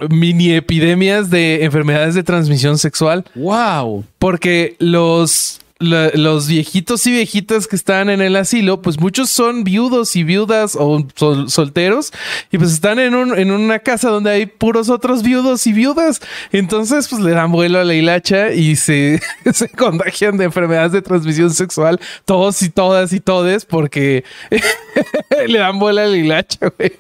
mini 0.10 0.52
epidemias 0.54 1.30
de 1.30 1.64
enfermedades 1.64 2.16
de 2.16 2.24
transmisión 2.24 2.78
sexual. 2.78 3.26
¡Wow! 3.36 4.06
Porque 4.20 4.76
los, 4.80 5.60
la- 5.80 6.12
los 6.14 6.48
viejitos 6.48 7.06
y 7.08 7.12
viejitas 7.12 7.68
que 7.68 7.76
están 7.76 8.10
en 8.10 8.22
el 8.22 8.36
asilo, 8.36 8.82
pues 8.82 9.00
muchos 9.00 9.30
son 9.30 9.64
viudos 9.64 10.16
y 10.16 10.24
viudas 10.24 10.76
o 10.80 11.06
sol- 11.16 11.50
solteros 11.50 12.12
y 12.52 12.58
pues 12.60 12.72
están 12.72 13.00
en, 13.00 13.16
un, 13.16 13.38
en 13.38 13.52
una 13.52 13.80
casa 13.80 14.10
donde 14.10 14.30
hay 14.32 14.46
puros 14.46 14.90
otros 14.90 15.24
viudos 15.24 15.66
y 15.68 15.74
viudas. 15.74 16.22
Entonces 16.52 17.08
pues 17.08 17.22
le 17.22 17.32
dan 17.32 17.52
vuelo 17.52 17.80
a 17.80 17.84
la 17.84 17.94
hilacha 17.96 18.54
y 18.54 18.76
se, 18.76 19.20
se 19.54 19.70
contagian 19.70 20.38
de 20.38 20.46
enfermedades 20.46 20.92
de 20.92 21.02
transmisión 21.02 21.52
sexual 21.52 22.00
todos 22.26 22.62
y 22.62 22.70
todas 22.70 23.12
y 23.14 23.20
todes 23.20 23.66
porque 23.66 24.24
le 25.48 25.60
dan 25.60 25.80
vuelo 25.80 26.02
a 26.02 26.06
la 26.06 26.18
hilacha, 26.18 26.72
güey. 26.78 26.92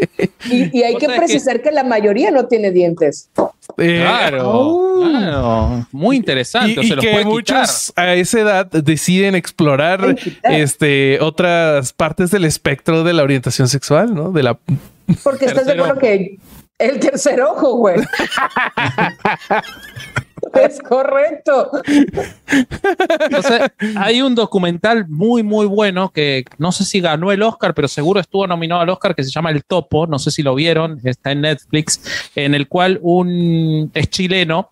Y, 0.49 0.79
y 0.79 0.83
hay 0.83 0.95
que 0.95 1.07
precisar 1.07 1.61
que... 1.61 1.71
la 1.71 1.83
mayoría 1.83 2.31
no 2.31 2.47
tiene 2.47 2.71
dientes. 2.71 3.29
Eh, 3.77 3.99
Claro, 4.01 5.01
claro. 5.01 5.87
Muy 5.91 6.17
interesante. 6.17 6.73
Y, 6.73 6.77
o 6.79 6.81
y 6.83 6.87
se 6.87 6.95
los 6.95 7.05
que 7.05 7.11
puede 7.11 7.25
muchos 7.25 7.93
a 7.95 8.13
esa 8.15 8.39
edad 8.39 8.65
deciden 8.67 9.35
explorar 9.35 10.15
este 10.43 11.19
otras 11.21 11.93
partes 11.93 12.31
del 12.31 12.45
espectro 12.45 13.03
de 13.03 13.13
la 13.13 13.23
orientación 13.23 13.67
sexual, 13.67 14.13
¿no? 14.13 14.31
De 14.31 14.43
la 14.43 14.57
Porque 15.23 15.45
estás 15.45 15.65
de 15.65 15.73
acuerdo 15.73 15.99
que 15.99 16.37
el 16.77 16.99
tercer 16.99 17.41
ojo, 17.41 17.75
güey. 17.75 17.97
es 20.53 20.79
correcto. 20.79 21.71
Entonces, 23.19 23.61
hay 23.95 24.21
un 24.21 24.35
documental 24.35 25.07
muy, 25.07 25.43
muy 25.43 25.65
bueno 25.65 26.09
que 26.09 26.45
no 26.57 26.71
sé 26.71 26.85
si 26.85 26.99
ganó 26.99 27.31
el 27.31 27.41
Oscar, 27.43 27.73
pero 27.73 27.87
seguro 27.87 28.19
estuvo 28.19 28.45
nominado 28.47 28.81
al 28.81 28.89
Oscar 28.89 29.15
que 29.15 29.23
se 29.23 29.31
llama 29.31 29.51
El 29.51 29.63
Topo. 29.63 30.07
No 30.07 30.19
sé 30.19 30.31
si 30.31 30.43
lo 30.43 30.55
vieron, 30.55 30.99
está 31.03 31.31
en 31.31 31.41
Netflix, 31.41 32.01
en 32.35 32.55
el 32.55 32.67
cual 32.67 32.99
un 33.01 33.91
es 33.93 34.09
chileno. 34.09 34.71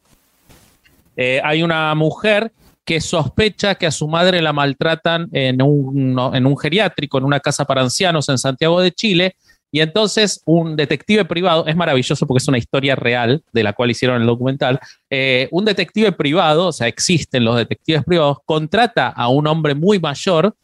eh, 1.15 1.41
hay 1.43 1.63
una 1.63 1.93
mujer 1.95 2.51
que 2.85 3.01
sospecha 3.01 3.75
que 3.75 3.85
a 3.85 3.91
su 3.91 4.07
madre 4.07 4.41
la 4.41 4.51
maltratan 4.51 5.29
en 5.31 5.61
un, 5.61 6.17
en 6.33 6.45
un 6.45 6.57
geriátrico, 6.57 7.19
en 7.19 7.23
una 7.23 7.39
casa 7.39 7.63
para 7.65 7.81
ancianos 7.81 8.27
en 8.29 8.39
Santiago 8.39 8.81
de 8.81 8.91
Chile. 8.91 9.35
Y 9.71 9.81
entonces 9.81 10.41
un 10.45 10.75
detective 10.75 11.25
privado, 11.25 11.65
es 11.67 11.75
maravilloso 11.75 12.25
porque 12.25 12.39
es 12.39 12.47
una 12.47 12.57
historia 12.57 12.95
real 12.95 13.43
de 13.53 13.63
la 13.63 13.73
cual 13.73 13.91
hicieron 13.91 14.21
el 14.21 14.27
documental, 14.27 14.79
eh, 15.09 15.47
un 15.51 15.65
detective 15.65 16.11
privado, 16.11 16.67
o 16.67 16.71
sea, 16.71 16.87
existen 16.87 17.45
los 17.45 17.55
detectives 17.55 18.03
privados, 18.03 18.37
contrata 18.45 19.09
a 19.09 19.27
un 19.29 19.47
hombre 19.47 19.75
muy 19.75 19.99
mayor, 19.99 20.55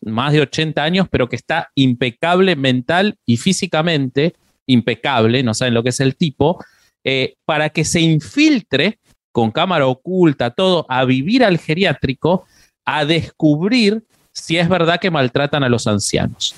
más 0.00 0.32
de 0.32 0.40
80 0.42 0.82
años, 0.82 1.06
pero 1.10 1.28
que 1.28 1.36
está 1.36 1.70
impecable 1.74 2.56
mental 2.56 3.16
y 3.26 3.36
físicamente, 3.36 4.34
impecable, 4.66 5.42
no 5.42 5.54
saben 5.54 5.74
lo 5.74 5.82
que 5.82 5.90
es 5.90 6.00
el 6.00 6.16
tipo, 6.16 6.64
eh, 7.04 7.34
para 7.44 7.70
que 7.70 7.84
se 7.84 8.00
infiltre 8.00 8.98
con 9.32 9.50
cámara 9.50 9.86
oculta, 9.86 10.50
todo, 10.50 10.86
a 10.88 11.04
vivir 11.04 11.44
al 11.44 11.58
geriátrico, 11.58 12.44
a 12.84 13.04
descubrir 13.04 14.04
si 14.32 14.56
es 14.58 14.68
verdad 14.68 15.00
que 15.00 15.10
maltratan 15.10 15.64
a 15.64 15.68
los 15.68 15.86
ancianos. 15.86 16.54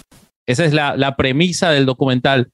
Esa 0.47 0.65
es 0.65 0.73
la, 0.73 1.17
premisa 1.17 1.71
del 1.71 1.87
documental. 1.87 2.51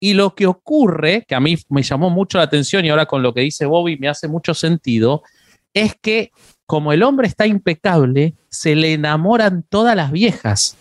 Y 0.00 0.14
lo 0.14 0.34
que 0.34 0.46
ocurre, 0.46 1.24
que 1.26 1.34
a 1.34 1.40
mí 1.40 1.56
me 1.68 1.82
llamó 1.82 2.10
mucho 2.10 2.38
la 2.38 2.44
atención 2.44 2.84
y 2.84 2.90
ahora 2.90 3.06
con 3.06 3.22
lo 3.22 3.32
que 3.32 3.42
dice 3.42 3.66
Bobby 3.66 3.96
me 3.98 4.08
hace 4.08 4.28
mucho 4.28 4.54
sentido, 4.54 5.22
es 5.74 5.94
que 6.00 6.32
como 6.66 6.92
el 6.92 7.02
hombre 7.02 7.28
está 7.28 7.46
impecable, 7.46 8.34
se 8.48 8.74
le 8.74 8.94
enamoran 8.94 9.64
todas 9.68 9.94
las 9.94 10.10
viejas. 10.10 10.76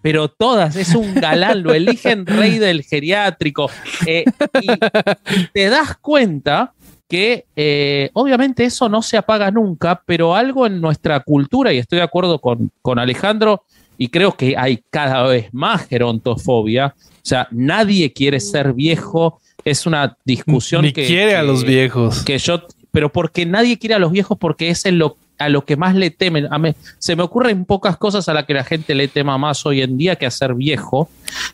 Pero 0.00 0.28
todas, 0.28 0.76
es 0.76 0.94
un 0.94 1.14
galán, 1.14 1.62
lo 1.62 1.74
eligen 1.74 2.24
rey 2.24 2.58
del 2.58 2.82
geriátrico. 2.82 3.70
eh, 4.06 4.24
y, 4.62 4.70
y 4.70 5.46
te 5.52 5.68
das 5.68 5.96
cuenta 5.98 6.72
que 7.08 7.46
eh, 7.54 8.10
obviamente 8.14 8.64
eso 8.64 8.88
no 8.88 9.02
se 9.02 9.16
apaga 9.16 9.50
nunca, 9.50 10.02
pero 10.06 10.34
algo 10.34 10.66
en 10.66 10.80
nuestra 10.80 11.20
cultura, 11.20 11.72
y 11.72 11.78
estoy 11.78 11.98
de 11.98 12.04
acuerdo 12.04 12.40
con, 12.40 12.70
con 12.82 12.98
Alejandro, 12.98 13.64
y 13.98 14.08
creo 14.08 14.36
que 14.36 14.56
hay 14.56 14.82
cada 14.90 15.22
vez 15.24 15.48
más 15.52 15.86
gerontofobia, 15.86 16.94
o 16.98 17.28
sea, 17.28 17.48
nadie 17.50 18.12
quiere 18.12 18.40
ser 18.40 18.72
viejo, 18.72 19.40
es 19.64 19.86
una 19.86 20.16
discusión 20.24 20.82
ni 20.82 20.92
que... 20.92 21.06
quiere 21.06 21.34
a 21.36 21.42
los 21.42 21.64
viejos. 21.64 22.22
que 22.22 22.38
yo, 22.38 22.62
pero 22.90 23.12
porque 23.12 23.44
nadie 23.46 23.78
quiere 23.78 23.94
a 23.94 23.98
los 23.98 24.12
viejos 24.12 24.38
porque 24.38 24.70
es 24.70 24.84
en 24.86 24.98
lo, 24.98 25.16
a 25.38 25.48
lo 25.48 25.64
que 25.64 25.76
más 25.76 25.94
le 25.94 26.10
temen. 26.10 26.46
A 26.52 26.58
mí- 26.58 26.74
se 26.98 27.16
me 27.16 27.22
ocurren 27.22 27.64
pocas 27.64 27.96
cosas 27.96 28.28
a 28.28 28.34
las 28.34 28.44
que 28.46 28.54
la 28.54 28.64
gente 28.64 28.94
le 28.94 29.08
tema 29.08 29.38
más 29.38 29.66
hoy 29.66 29.82
en 29.82 29.98
día 29.98 30.16
que 30.16 30.26
a 30.26 30.30
ser 30.30 30.54
viejo. 30.54 31.10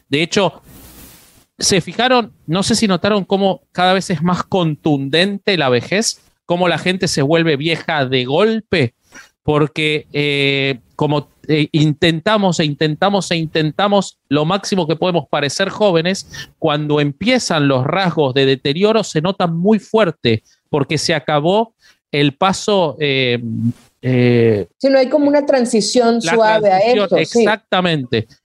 De 0.09 0.23
hecho, 0.23 0.63
se 1.59 1.81
fijaron, 1.81 2.33
no 2.47 2.63
sé 2.63 2.75
si 2.75 2.87
notaron 2.87 3.25
cómo 3.25 3.63
cada 3.73 3.93
vez 3.95 4.11
es 4.11 4.23
más 4.23 4.43
contundente 4.43 5.57
la 5.57 5.69
vejez, 5.69 6.21
cómo 6.45 6.69
la 6.69 6.79
gente 6.79 7.09
se 7.09 7.23
vuelve 7.23 7.57
vieja 7.57 8.05
de 8.05 8.25
golpe, 8.25 8.95
porque 9.43 10.07
eh, 10.13 10.81
como 10.97 11.29
eh, 11.49 11.69
intentamos 11.73 12.61
e 12.61 12.65
intentamos 12.65 13.31
e 13.31 13.37
intentamos 13.37 14.19
lo 14.29 14.45
máximo 14.45 14.87
que 14.87 14.97
podemos 14.97 15.27
parecer 15.29 15.69
jóvenes, 15.69 16.27
cuando 16.59 17.01
empiezan 17.01 17.69
los 17.69 17.85
rasgos 17.85 18.35
de 18.35 18.47
deterioro 18.47 19.05
se 19.05 19.21
notan 19.21 19.57
muy 19.57 19.79
fuerte, 19.79 20.43
porque 20.69 20.99
se 20.99 21.15
acabó 21.15 21.75
el 22.11 22.33
paso... 22.35 22.97
eh, 23.01 23.41
eh, 24.03 24.67
Si 24.79 24.89
no 24.91 24.99
hay 24.99 25.09
como 25.09 25.29
una 25.29 25.47
transición 25.47 26.21
suave 26.21 26.69
transición, 26.69 26.99
a 26.99 27.05
esto. 27.05 27.17
sí. 27.25 27.45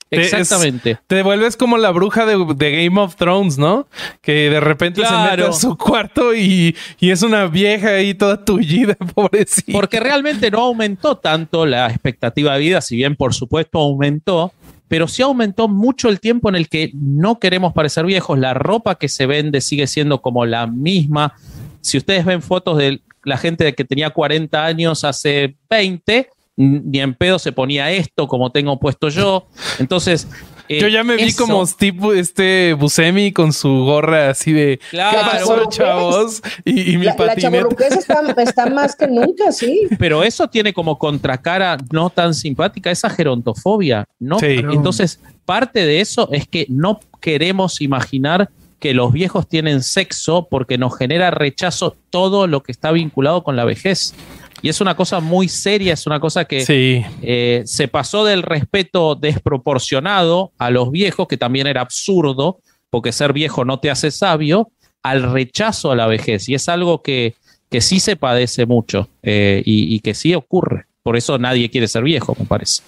Exactamente, 0.10 0.16
Te- 0.16 0.22
es- 0.22 0.34
exactamente. 0.34 0.98
Te 1.08 1.22
vuelves 1.24 1.58
como 1.58 1.78
la 1.78 1.92
bruja 1.92 2.26
de, 2.26 2.38
de 2.56 2.86
Game 2.86 3.00
of 3.00 3.16
Thrones, 3.16 3.58
¿no? 3.58 3.88
Que 4.22 4.50
de 4.50 4.60
repente 4.60 5.02
se 5.02 5.08
mete 5.12 5.44
a 5.50 5.54
su 5.54 5.78
cuarto 5.78 6.34
y, 6.36 6.76
y 7.00 7.10
es 7.12 7.22
una 7.24 7.46
vieja 7.48 7.90
ahí 7.96 8.14
toda 8.14 8.44
tullida, 8.44 8.96
pobrecita. 9.16 9.72
Porque 9.72 10.00
realmente 10.00 10.50
no 10.52 10.60
aumentó 10.62 11.18
tanto 11.18 11.66
la 11.66 11.88
expectativa 11.88 12.54
de 12.54 12.60
vida, 12.60 12.82
si 12.82 12.96
bien 12.96 13.16
por 13.16 13.34
supuesto 13.34 13.80
aumentó, 13.80 14.54
pero 14.88 15.08
sí 15.08 15.22
aumentó 15.22 15.68
mucho 15.68 16.08
el 16.10 16.20
tiempo 16.22 16.48
en 16.48 16.56
el 16.56 16.70
que 16.70 16.92
no 16.94 17.40
queremos 17.40 17.74
parecer 17.74 18.06
viejos. 18.06 18.40
La 18.40 18.54
ropa 18.54 18.96
que 18.96 19.10
se 19.10 19.26
vende 19.26 19.60
sigue 19.62 19.86
siendo 19.88 20.22
como 20.22 20.46
la 20.46 20.66
misma. 20.68 21.34
Si 21.82 21.98
ustedes 21.98 22.24
ven 22.24 22.42
fotos 22.42 22.78
de 22.78 23.02
la 23.24 23.38
gente 23.38 23.74
que 23.74 23.84
tenía 23.84 24.12
40 24.12 24.66
años 24.66 25.04
hace 25.04 25.56
20, 25.70 26.30
ni 26.58 27.00
en 27.00 27.14
pedo 27.14 27.40
se 27.40 27.52
ponía 27.52 27.92
esto 27.92 28.28
como 28.28 28.52
tengo 28.52 28.80
puesto 28.80 29.10
yo. 29.10 29.48
Entonces... 29.80 30.28
eh, 30.68 30.82
Yo 30.82 30.88
ya 30.90 31.04
me 31.04 31.16
vi 31.16 31.24
eso- 31.24 31.46
como 31.46 31.66
Steve, 31.66 32.20
este 32.20 32.74
Buscemi 32.74 33.32
con 33.32 33.54
su 33.54 33.70
gorra 33.86 34.32
así 34.32 34.52
de 34.52 34.80
Claro, 34.90 35.18
¿Qué 35.18 35.38
pasó, 35.38 35.70
chavos? 35.70 36.42
Y, 36.66 36.94
y 36.94 36.98
mi 36.98 37.06
La, 37.06 37.12
la 37.12 37.18
patineta. 37.18 37.42
chavorruquez 37.42 37.92
está, 37.94 38.22
está 38.42 38.66
más 38.72 38.96
que 38.96 39.08
nunca, 39.08 39.52
sí. 39.52 39.84
Pero 40.00 40.24
eso 40.24 40.48
tiene 40.50 40.74
como 40.74 40.98
contracara 40.98 41.78
no 41.92 42.10
tan 42.10 42.34
simpática 42.34 42.92
esa 42.92 43.10
gerontofobia, 43.10 44.06
¿no? 44.20 44.40
Sí. 44.40 44.58
Entonces, 44.72 45.20
parte 45.46 45.86
de 45.86 46.02
eso 46.02 46.28
es 46.32 46.48
que 46.48 46.66
no 46.70 47.00
queremos 47.22 47.80
imaginar 47.82 48.50
que 48.80 48.94
los 48.94 49.12
viejos 49.12 49.48
tienen 49.48 49.82
sexo 49.82 50.48
porque 50.52 50.78
nos 50.78 50.96
genera 50.98 51.32
rechazo 51.32 51.96
todo 52.12 52.46
lo 52.46 52.62
que 52.62 52.72
está 52.72 52.92
vinculado 52.92 53.44
con 53.44 53.56
la 53.56 53.64
vejez. 53.66 54.14
Y 54.62 54.70
es 54.70 54.82
una 54.82 54.96
cosa 54.96 55.20
muy 55.20 55.48
seria, 55.50 55.94
es 55.94 56.08
una 56.08 56.20
cosa 56.20 56.46
que 56.46 56.62
Sí. 56.66 57.04
eh, 57.22 57.62
se 57.66 57.88
pasó 57.88 58.26
del 58.26 58.42
respeto 58.44 59.16
desproporcionado 59.16 60.52
a 60.58 60.70
los 60.70 60.92
viejos, 60.92 61.28
que 61.28 61.38
también 61.38 61.68
era 61.68 61.82
absurdo, 61.82 62.60
porque 62.90 63.12
ser 63.12 63.34
viejo 63.34 63.66
no 63.66 63.80
te 63.80 63.90
hace 63.92 64.12
sabio, 64.12 64.72
al 65.04 65.32
rechazo 65.32 65.92
a 65.92 65.96
la 65.96 66.08
vejez. 66.08 66.50
Y 66.50 66.56
es 66.56 66.68
algo 66.70 67.02
que, 67.02 67.36
que 67.70 67.82
sí 67.82 68.00
se 68.00 68.16
padece 68.16 68.66
mucho 68.66 69.08
eh, 69.24 69.62
y, 69.66 69.94
y 69.94 70.00
que 70.00 70.14
sí 70.14 70.34
ocurre. 70.34 70.86
Por 71.04 71.16
eso 71.18 71.38
nadie 71.38 71.70
quiere 71.70 71.88
ser 71.88 72.04
viejo, 72.04 72.36
me 72.40 72.46
parece. 72.46 72.82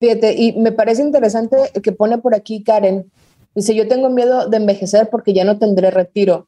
Fíjate, 0.00 0.34
y 0.36 0.52
me 0.54 0.72
parece 0.72 1.02
interesante 1.02 1.56
que 1.82 1.92
pone 1.92 2.18
por 2.18 2.34
aquí 2.34 2.62
Karen. 2.62 3.10
Dice, 3.54 3.74
yo 3.74 3.88
tengo 3.88 4.10
miedo 4.10 4.48
de 4.48 4.56
envejecer 4.58 5.08
porque 5.10 5.32
ya 5.32 5.44
no 5.44 5.58
tendré 5.58 5.90
retiro. 5.90 6.46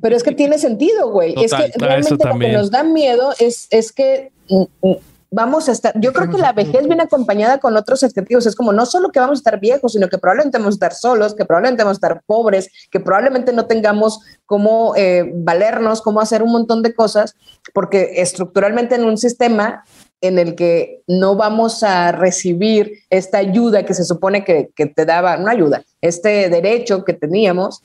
Pero 0.00 0.16
es 0.16 0.22
que 0.22 0.32
tiene 0.32 0.58
sentido, 0.58 1.10
güey. 1.10 1.34
Es 1.42 1.50
Total, 1.50 1.72
que 1.72 1.84
ah, 1.84 1.98
eso 1.98 2.16
realmente 2.16 2.28
lo 2.28 2.38
que 2.38 2.52
nos 2.52 2.70
da 2.70 2.82
miedo 2.82 3.32
es, 3.38 3.68
es 3.70 3.92
que 3.92 4.32
mm, 4.48 4.64
mm, 4.82 4.96
vamos 5.30 5.68
a 5.68 5.72
estar, 5.72 5.92
yo 6.00 6.12
creo 6.12 6.30
que 6.30 6.38
la 6.38 6.52
vejez 6.52 6.86
viene 6.86 7.02
acompañada 7.02 7.58
con 7.58 7.76
otros 7.76 8.02
adjetivos, 8.02 8.46
es 8.46 8.56
como 8.56 8.72
no 8.72 8.86
solo 8.86 9.10
que 9.10 9.20
vamos 9.20 9.38
a 9.38 9.40
estar 9.40 9.60
viejos, 9.60 9.92
sino 9.92 10.08
que 10.08 10.18
probablemente 10.18 10.58
vamos 10.58 10.74
a 10.74 10.76
estar 10.76 10.94
solos, 10.94 11.34
que 11.34 11.44
probablemente 11.44 11.82
vamos 11.82 11.96
a 11.96 12.00
estar 12.00 12.22
pobres, 12.26 12.70
que 12.90 13.00
probablemente 13.00 13.52
no 13.52 13.66
tengamos 13.66 14.20
cómo 14.46 14.94
eh, 14.96 15.30
valernos, 15.34 16.00
cómo 16.00 16.20
hacer 16.20 16.42
un 16.42 16.52
montón 16.52 16.82
de 16.82 16.94
cosas, 16.94 17.34
porque 17.74 18.14
estructuralmente 18.16 18.94
en 18.94 19.04
un 19.04 19.18
sistema 19.18 19.84
en 20.20 20.38
el 20.38 20.54
que 20.54 21.02
no 21.06 21.36
vamos 21.36 21.82
a 21.82 22.10
recibir 22.12 22.92
esta 23.10 23.38
ayuda 23.38 23.84
que 23.84 23.94
se 23.94 24.04
supone 24.04 24.44
que, 24.44 24.70
que 24.74 24.86
te 24.86 25.04
daba, 25.04 25.36
no 25.36 25.48
ayuda, 25.48 25.84
este 26.00 26.48
derecho 26.48 27.04
que 27.04 27.12
teníamos, 27.12 27.82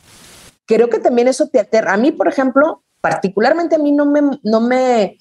creo 0.65 0.89
que 0.89 0.99
también 0.99 1.27
eso 1.27 1.47
te 1.47 1.59
aterra. 1.59 1.93
A 1.93 1.97
mí, 1.97 2.11
por 2.11 2.27
ejemplo, 2.27 2.83
particularmente 3.01 3.75
a 3.75 3.79
mí 3.79 3.91
no 3.91 4.05
me, 4.05 4.21
no 4.43 4.61
me, 4.61 5.17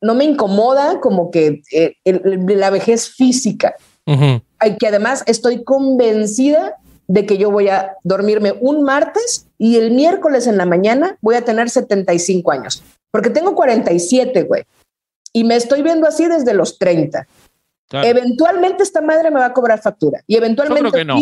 no 0.00 0.14
me 0.14 0.24
incomoda 0.24 1.00
como 1.00 1.30
que 1.30 1.62
eh, 1.72 1.96
la 2.04 2.70
vejez 2.70 3.08
física. 3.10 3.74
y 4.06 4.76
que 4.78 4.86
además 4.86 5.22
estoy 5.26 5.64
convencida 5.64 6.76
de 7.06 7.26
que 7.26 7.36
yo 7.36 7.50
voy 7.50 7.68
a 7.68 7.96
dormirme 8.02 8.52
un 8.60 8.82
martes 8.82 9.46
y 9.58 9.76
el 9.76 9.90
miércoles 9.90 10.46
en 10.46 10.56
la 10.56 10.66
mañana 10.66 11.18
voy 11.20 11.36
a 11.36 11.44
tener 11.44 11.70
75 11.70 12.50
años. 12.50 12.82
Porque 13.10 13.30
tengo 13.30 13.54
47, 13.54 14.42
güey. 14.42 14.64
Y 15.32 15.44
me 15.44 15.56
estoy 15.56 15.82
viendo 15.82 16.06
así 16.06 16.26
desde 16.26 16.54
los 16.54 16.78
30. 16.78 17.26
Eventualmente 17.92 18.82
esta 18.82 19.00
madre 19.00 19.30
me 19.30 19.38
va 19.38 19.46
a 19.46 19.52
cobrar 19.52 19.80
factura. 19.80 20.22
Y 20.26 20.36
eventualmente. 20.36 21.04
No. 21.04 21.20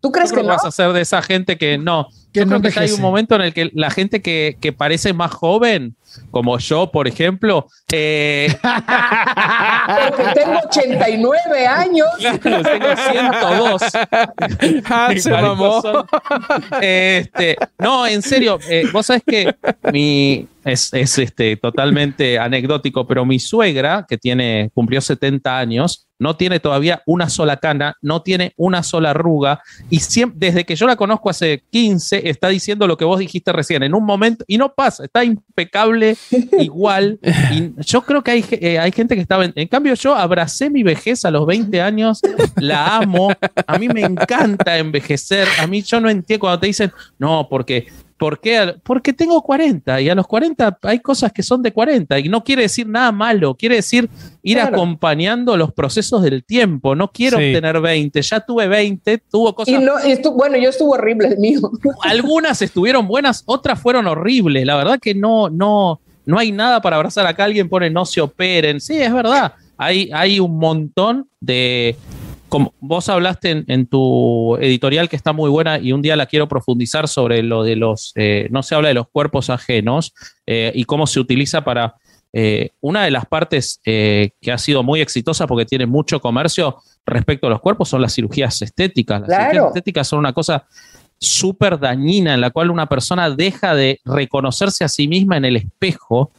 ¿Tú 0.00 0.10
crees 0.12 0.32
que, 0.32 0.42
no? 0.42 0.48
vas 0.48 0.64
a 0.64 0.70
ser 0.70 0.92
de 0.92 1.02
esa 1.02 1.22
gente 1.22 1.58
que 1.58 1.76
no? 1.78 2.08
yo 2.32 2.46
creo 2.46 2.62
que 2.62 2.72
hay 2.78 2.92
un 2.92 3.00
momento 3.00 3.34
en 3.34 3.42
el 3.42 3.52
que 3.52 3.70
la 3.74 3.90
gente 3.90 4.22
que, 4.22 4.56
que 4.60 4.72
parece 4.72 5.12
más 5.12 5.32
joven 5.32 5.96
como 6.30 6.58
yo, 6.58 6.90
por 6.90 7.08
ejemplo. 7.08 7.66
Eh, 7.92 8.48
Porque 10.08 10.24
tengo 10.34 10.58
89 10.68 11.66
años. 11.66 12.08
tengo 12.42 12.62
102. 12.62 13.82
Ah, 14.88 15.10
se 15.16 15.30
mamó. 15.30 15.82
Este, 16.80 17.56
no, 17.78 18.06
en 18.06 18.22
serio, 18.22 18.58
eh, 18.68 18.84
vos 18.92 19.06
sabés 19.06 19.22
que 19.26 19.54
mi, 19.92 20.46
es, 20.64 20.92
es, 20.92 21.18
este, 21.18 21.56
totalmente 21.56 22.38
anecdótico, 22.38 23.06
pero 23.06 23.24
mi 23.24 23.38
suegra, 23.38 24.06
que 24.08 24.18
tiene, 24.18 24.70
cumplió 24.74 25.00
70 25.00 25.58
años, 25.58 26.06
no 26.18 26.36
tiene 26.36 26.60
todavía 26.60 27.02
una 27.06 27.30
sola 27.30 27.56
cana, 27.56 27.96
no 28.02 28.22
tiene 28.22 28.52
una 28.56 28.82
sola 28.82 29.10
arruga, 29.10 29.62
y 29.88 30.00
siempre, 30.00 30.48
desde 30.48 30.64
que 30.64 30.76
yo 30.76 30.86
la 30.86 30.96
conozco 30.96 31.30
hace 31.30 31.64
15, 31.70 32.28
está 32.28 32.48
diciendo 32.48 32.86
lo 32.86 32.96
que 32.96 33.06
vos 33.06 33.18
dijiste 33.18 33.52
recién, 33.52 33.82
en 33.82 33.94
un 33.94 34.04
momento, 34.04 34.44
y 34.46 34.58
no 34.58 34.74
pasa, 34.74 35.04
está 35.04 35.24
impecable, 35.24 35.99
igual, 36.58 37.18
y 37.50 37.72
yo 37.84 38.02
creo 38.02 38.22
que 38.22 38.30
hay, 38.30 38.44
eh, 38.50 38.78
hay 38.78 38.92
gente 38.92 39.14
que 39.14 39.20
estaba, 39.20 39.44
en, 39.44 39.52
en, 39.54 39.68
cambio 39.68 39.94
yo 39.94 40.14
abracé 40.14 40.70
mi 40.70 40.82
vejez 40.82 41.24
a 41.24 41.30
los 41.30 41.46
20 41.46 41.80
años, 41.80 42.20
la 42.56 42.96
amo, 42.98 43.32
a 43.66 43.78
mí 43.78 43.88
me 43.88 44.02
encanta 44.02 44.78
envejecer, 44.78 45.46
a 45.58 45.66
mí 45.66 45.82
yo 45.82 46.00
no 46.00 46.10
entiendo 46.10 46.40
cuando 46.40 46.60
te 46.60 46.66
dicen, 46.66 46.92
no, 47.18 47.48
porque 47.48 47.86
¿Por 48.20 48.38
qué? 48.38 48.74
Porque 48.82 49.14
tengo 49.14 49.40
40 49.40 50.02
y 50.02 50.10
a 50.10 50.14
los 50.14 50.26
40 50.26 50.78
hay 50.82 50.98
cosas 50.98 51.32
que 51.32 51.42
son 51.42 51.62
de 51.62 51.72
40 51.72 52.18
y 52.18 52.28
no 52.28 52.44
quiere 52.44 52.60
decir 52.60 52.86
nada 52.86 53.10
malo, 53.12 53.54
quiere 53.54 53.76
decir 53.76 54.10
ir 54.42 54.58
claro. 54.58 54.76
acompañando 54.76 55.56
los 55.56 55.72
procesos 55.72 56.20
del 56.20 56.44
tiempo. 56.44 56.94
No 56.94 57.10
quiero 57.10 57.38
sí. 57.38 57.50
tener 57.50 57.80
20, 57.80 58.20
ya 58.20 58.40
tuve 58.40 58.68
20, 58.68 59.22
tuvo 59.30 59.54
cosas. 59.54 59.72
Y 59.72 59.78
no, 59.78 59.98
estu 59.98 60.32
bueno, 60.32 60.58
yo 60.58 60.68
estuvo 60.68 60.92
horrible 60.92 61.28
el 61.28 61.38
mío. 61.38 61.60
Algunas 62.02 62.60
estuvieron 62.60 63.08
buenas, 63.08 63.42
otras 63.46 63.80
fueron 63.80 64.06
horribles. 64.06 64.66
La 64.66 64.76
verdad 64.76 64.98
que 65.00 65.14
no, 65.14 65.48
no, 65.48 65.98
no 66.26 66.38
hay 66.38 66.52
nada 66.52 66.82
para 66.82 66.96
abrazar 66.96 67.26
acá. 67.26 67.44
Alguien 67.44 67.70
pone 67.70 67.88
no 67.88 68.04
se 68.04 68.20
operen. 68.20 68.82
Sí, 68.82 69.00
es 69.00 69.14
verdad. 69.14 69.54
Hay, 69.78 70.10
hay 70.12 70.40
un 70.40 70.58
montón 70.58 71.26
de, 71.40 71.96
como 72.50 72.74
vos 72.80 73.08
hablaste 73.08 73.50
en, 73.50 73.64
en, 73.68 73.86
tu 73.86 74.56
editorial 74.60 75.08
que 75.08 75.16
está 75.16 75.32
muy 75.32 75.48
buena 75.48 75.78
y 75.78 75.92
un 75.92 76.02
día 76.02 76.16
la 76.16 76.26
quiero 76.26 76.48
profundizar 76.48 77.08
sobre 77.08 77.42
lo 77.42 77.62
de 77.62 77.76
los, 77.76 78.12
eh, 78.16 78.48
no 78.50 78.62
se 78.62 78.74
habla 78.74 78.88
de 78.88 78.94
los 78.94 79.08
cuerpos 79.08 79.48
ajenos 79.48 80.12
eh, 80.46 80.72
y 80.74 80.84
cómo 80.84 81.06
se 81.06 81.20
utiliza 81.20 81.62
para, 81.64 81.94
eh, 82.32 82.70
una 82.80 83.04
de 83.04 83.10
las 83.10 83.24
partes 83.26 83.80
que 83.82 84.32
ha 84.52 84.58
sido 84.58 84.82
muy 84.82 85.00
exitosa 85.00 85.46
porque 85.46 85.64
tiene 85.64 85.86
mucho 85.86 86.20
comercio 86.20 86.76
respecto 87.06 87.46
a 87.46 87.50
los 87.50 87.60
cuerpos 87.60 87.88
son 87.88 88.02
las 88.02 88.14
cirugías 88.14 88.60
estéticas. 88.60 89.20
Las 89.20 89.28
claro. 89.28 89.50
cirugías 89.50 89.68
estéticas 89.68 90.08
son 90.08 90.18
una 90.18 90.32
cosa 90.32 90.66
súper 91.18 91.78
dañina 91.78 92.34
en 92.34 92.40
la 92.40 92.50
cual 92.50 92.70
una 92.70 92.86
persona 92.86 93.30
deja 93.30 93.74
de 93.74 94.00
reconocerse 94.04 94.84
a 94.84 94.88
sí 94.88 95.06
misma 95.08 95.36
en 95.36 95.44
el 95.44 95.56
espejo 95.56 96.32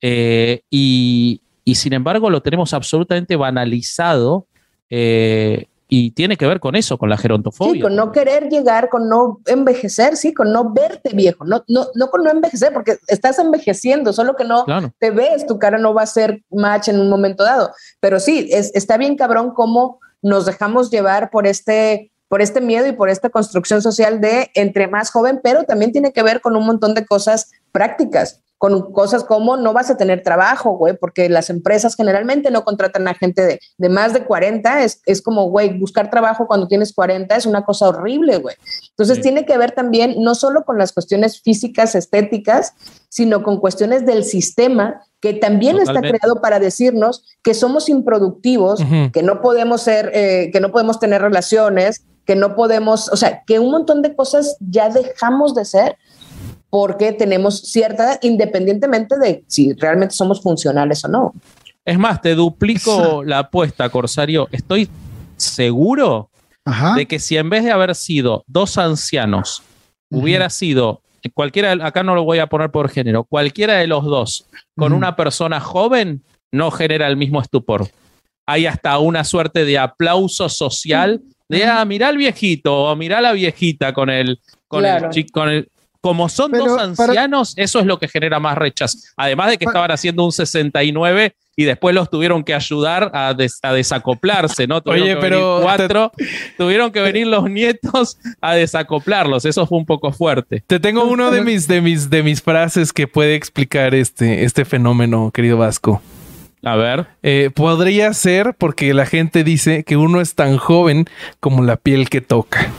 y, 0.00 1.40
y 1.64 1.74
sin 1.74 1.92
embargo 1.92 2.30
lo 2.30 2.42
tenemos 2.42 2.72
absolutamente 2.74 3.36
banalizado 3.36 4.46
eh, 4.90 5.66
y 5.88 6.10
tiene 6.10 6.36
que 6.36 6.46
ver 6.46 6.58
con 6.58 6.74
eso, 6.74 6.98
con 6.98 7.08
la 7.08 7.16
gerontofobia. 7.16 7.74
Sí, 7.74 7.80
con 7.80 7.94
no 7.94 8.10
querer 8.10 8.48
llegar, 8.48 8.88
con 8.88 9.08
no 9.08 9.40
envejecer, 9.46 10.16
sí, 10.16 10.34
con 10.34 10.52
no 10.52 10.72
verte 10.72 11.10
viejo, 11.14 11.44
no, 11.44 11.64
no, 11.68 11.86
no 11.94 12.10
con 12.10 12.24
no 12.24 12.30
envejecer, 12.30 12.72
porque 12.72 12.98
estás 13.06 13.38
envejeciendo, 13.38 14.12
solo 14.12 14.34
que 14.34 14.44
no 14.44 14.64
claro. 14.64 14.92
te 14.98 15.10
ves, 15.10 15.46
tu 15.46 15.58
cara 15.58 15.78
no 15.78 15.94
va 15.94 16.02
a 16.02 16.06
ser 16.06 16.42
match 16.50 16.88
en 16.88 17.00
un 17.00 17.08
momento 17.08 17.44
dado. 17.44 17.72
Pero 18.00 18.18
sí, 18.18 18.48
es, 18.50 18.74
está 18.74 18.96
bien 18.96 19.16
cabrón 19.16 19.52
cómo 19.54 20.00
nos 20.22 20.44
dejamos 20.44 20.90
llevar 20.90 21.30
por 21.30 21.46
este, 21.46 22.10
por 22.26 22.42
este 22.42 22.60
miedo 22.60 22.88
y 22.88 22.92
por 22.92 23.08
esta 23.08 23.30
construcción 23.30 23.80
social 23.80 24.20
de 24.20 24.50
entre 24.54 24.88
más 24.88 25.10
joven, 25.10 25.40
pero 25.40 25.64
también 25.64 25.92
tiene 25.92 26.12
que 26.12 26.24
ver 26.24 26.40
con 26.40 26.56
un 26.56 26.66
montón 26.66 26.94
de 26.94 27.06
cosas 27.06 27.52
prácticas 27.70 28.42
con 28.58 28.92
cosas 28.92 29.22
como 29.24 29.56
no 29.56 29.72
vas 29.72 29.90
a 29.90 29.96
tener 29.96 30.22
trabajo, 30.22 30.72
güey, 30.78 30.96
porque 30.96 31.28
las 31.28 31.50
empresas 31.50 31.94
generalmente 31.94 32.50
no 32.50 32.64
contratan 32.64 33.06
a 33.06 33.14
gente 33.14 33.42
de, 33.42 33.60
de 33.76 33.88
más 33.88 34.14
de 34.14 34.24
40, 34.24 34.82
es, 34.82 35.02
es 35.04 35.20
como, 35.20 35.50
güey, 35.50 35.78
buscar 35.78 36.10
trabajo 36.10 36.46
cuando 36.46 36.66
tienes 36.66 36.94
40 36.94 37.36
es 37.36 37.44
una 37.44 37.64
cosa 37.64 37.88
horrible, 37.88 38.38
güey. 38.38 38.56
Entonces 38.90 39.16
sí. 39.16 39.22
tiene 39.22 39.44
que 39.44 39.58
ver 39.58 39.72
también 39.72 40.16
no 40.18 40.34
solo 40.34 40.64
con 40.64 40.78
las 40.78 40.92
cuestiones 40.92 41.42
físicas, 41.42 41.94
estéticas, 41.94 42.72
sino 43.10 43.42
con 43.42 43.60
cuestiones 43.60 44.06
del 44.06 44.24
sistema 44.24 45.02
que 45.20 45.34
también 45.34 45.76
Totalmente. 45.76 46.08
está 46.08 46.18
creado 46.18 46.40
para 46.40 46.58
decirnos 46.58 47.24
que 47.42 47.52
somos 47.52 47.88
improductivos, 47.88 48.80
uh 48.80 48.84
-huh. 48.84 49.12
que 49.12 49.22
no 49.22 49.42
podemos 49.42 49.82
ser, 49.82 50.10
eh, 50.14 50.50
que 50.52 50.60
no 50.60 50.72
podemos 50.72 50.98
tener 50.98 51.20
relaciones, 51.20 52.04
que 52.24 52.36
no 52.36 52.56
podemos, 52.56 53.08
o 53.10 53.16
sea, 53.16 53.42
que 53.46 53.58
un 53.58 53.70
montón 53.70 54.02
de 54.02 54.14
cosas 54.14 54.56
ya 54.60 54.90
dejamos 54.90 55.54
de 55.54 55.64
ser 55.64 55.96
porque 56.70 57.12
tenemos 57.12 57.60
cierta 57.60 58.04
edad, 58.04 58.18
independientemente 58.22 59.18
de 59.18 59.44
si 59.46 59.72
realmente 59.74 60.14
somos 60.14 60.42
funcionales 60.42 61.04
o 61.04 61.08
no. 61.08 61.34
Es 61.84 61.98
más, 61.98 62.20
te 62.20 62.34
duplico 62.34 63.22
la 63.24 63.40
apuesta, 63.40 63.88
Corsario. 63.88 64.48
Estoy 64.50 64.88
seguro 65.36 66.30
Ajá. 66.64 66.94
de 66.94 67.06
que 67.06 67.18
si 67.18 67.36
en 67.36 67.48
vez 67.48 67.64
de 67.64 67.70
haber 67.70 67.94
sido 67.94 68.44
dos 68.48 68.76
ancianos, 68.78 69.62
uh 70.10 70.16
-huh. 70.16 70.22
hubiera 70.22 70.50
sido 70.50 71.02
cualquiera, 71.34 71.72
acá 71.86 72.02
no 72.02 72.14
lo 72.14 72.24
voy 72.24 72.38
a 72.38 72.46
poner 72.46 72.70
por 72.70 72.88
género, 72.88 73.24
cualquiera 73.24 73.74
de 73.74 73.86
los 73.86 74.04
dos 74.04 74.46
con 74.76 74.92
uh 74.92 74.94
-huh. 74.94 74.98
una 74.98 75.16
persona 75.16 75.60
joven, 75.60 76.22
no 76.52 76.70
genera 76.70 77.06
el 77.06 77.16
mismo 77.16 77.40
estupor. 77.40 77.88
Hay 78.46 78.66
hasta 78.66 78.98
una 78.98 79.24
suerte 79.24 79.64
de 79.64 79.78
aplauso 79.78 80.48
social 80.48 81.22
de, 81.48 81.64
ah, 81.64 81.84
mirá 81.84 82.08
al 82.08 82.16
viejito 82.16 82.84
o 82.84 82.96
mirá 82.96 83.18
a 83.18 83.20
la 83.20 83.32
viejita 83.32 83.92
con 83.92 84.10
el, 84.10 84.40
con 84.68 84.80
claro. 84.80 85.10
el, 85.12 85.30
con 85.30 85.48
el 85.48 85.68
como 86.06 86.28
son 86.28 86.52
Pero 86.52 86.66
dos 86.66 86.80
ancianos, 86.80 87.54
para... 87.54 87.64
eso 87.64 87.80
es 87.80 87.86
lo 87.86 87.98
que 87.98 88.06
genera 88.06 88.38
más 88.38 88.56
rechazo. 88.56 88.96
Además 89.16 89.50
de 89.50 89.58
que 89.58 89.64
para... 89.64 89.72
estaban 89.72 89.90
haciendo 89.90 90.24
un 90.24 90.30
69 90.30 91.34
y 91.56 91.64
después 91.64 91.96
los 91.96 92.08
tuvieron 92.08 92.44
que 92.44 92.54
ayudar 92.54 93.10
a, 93.12 93.34
des 93.34 93.58
a 93.60 93.72
desacoplarse, 93.72 94.68
¿no? 94.68 94.82
Tuvieron 94.82 95.08
Oye, 95.08 95.16
pero 95.16 95.58
cuatro, 95.62 96.12
te... 96.16 96.24
tuvieron 96.56 96.92
que 96.92 97.00
venir 97.00 97.26
los 97.26 97.50
nietos 97.50 98.18
a 98.40 98.54
desacoplarlos. 98.54 99.46
Eso 99.46 99.66
fue 99.66 99.78
un 99.78 99.84
poco 99.84 100.12
fuerte. 100.12 100.62
Te 100.64 100.78
tengo 100.78 101.02
uno 101.06 101.32
de 101.32 101.40
mis, 101.40 101.66
de 101.66 101.80
mis, 101.80 102.08
de 102.08 102.22
mis 102.22 102.40
frases 102.40 102.92
que 102.92 103.08
puede 103.08 103.34
explicar 103.34 103.92
este, 103.92 104.44
este 104.44 104.64
fenómeno, 104.64 105.32
querido 105.34 105.58
Vasco. 105.58 106.00
A 106.62 106.76
ver. 106.76 107.08
Eh, 107.24 107.50
podría 107.52 108.12
ser 108.12 108.54
porque 108.56 108.94
la 108.94 109.06
gente 109.06 109.42
dice 109.42 109.82
que 109.82 109.96
uno 109.96 110.20
es 110.20 110.36
tan 110.36 110.56
joven 110.56 111.06
como 111.40 111.64
la 111.64 111.74
piel 111.76 112.08
que 112.08 112.20
toca. 112.20 112.70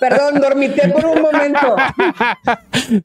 Perdón, 0.00 0.40
dormité 0.40 0.88
por 0.88 1.04
un 1.04 1.22
momento. 1.22 1.76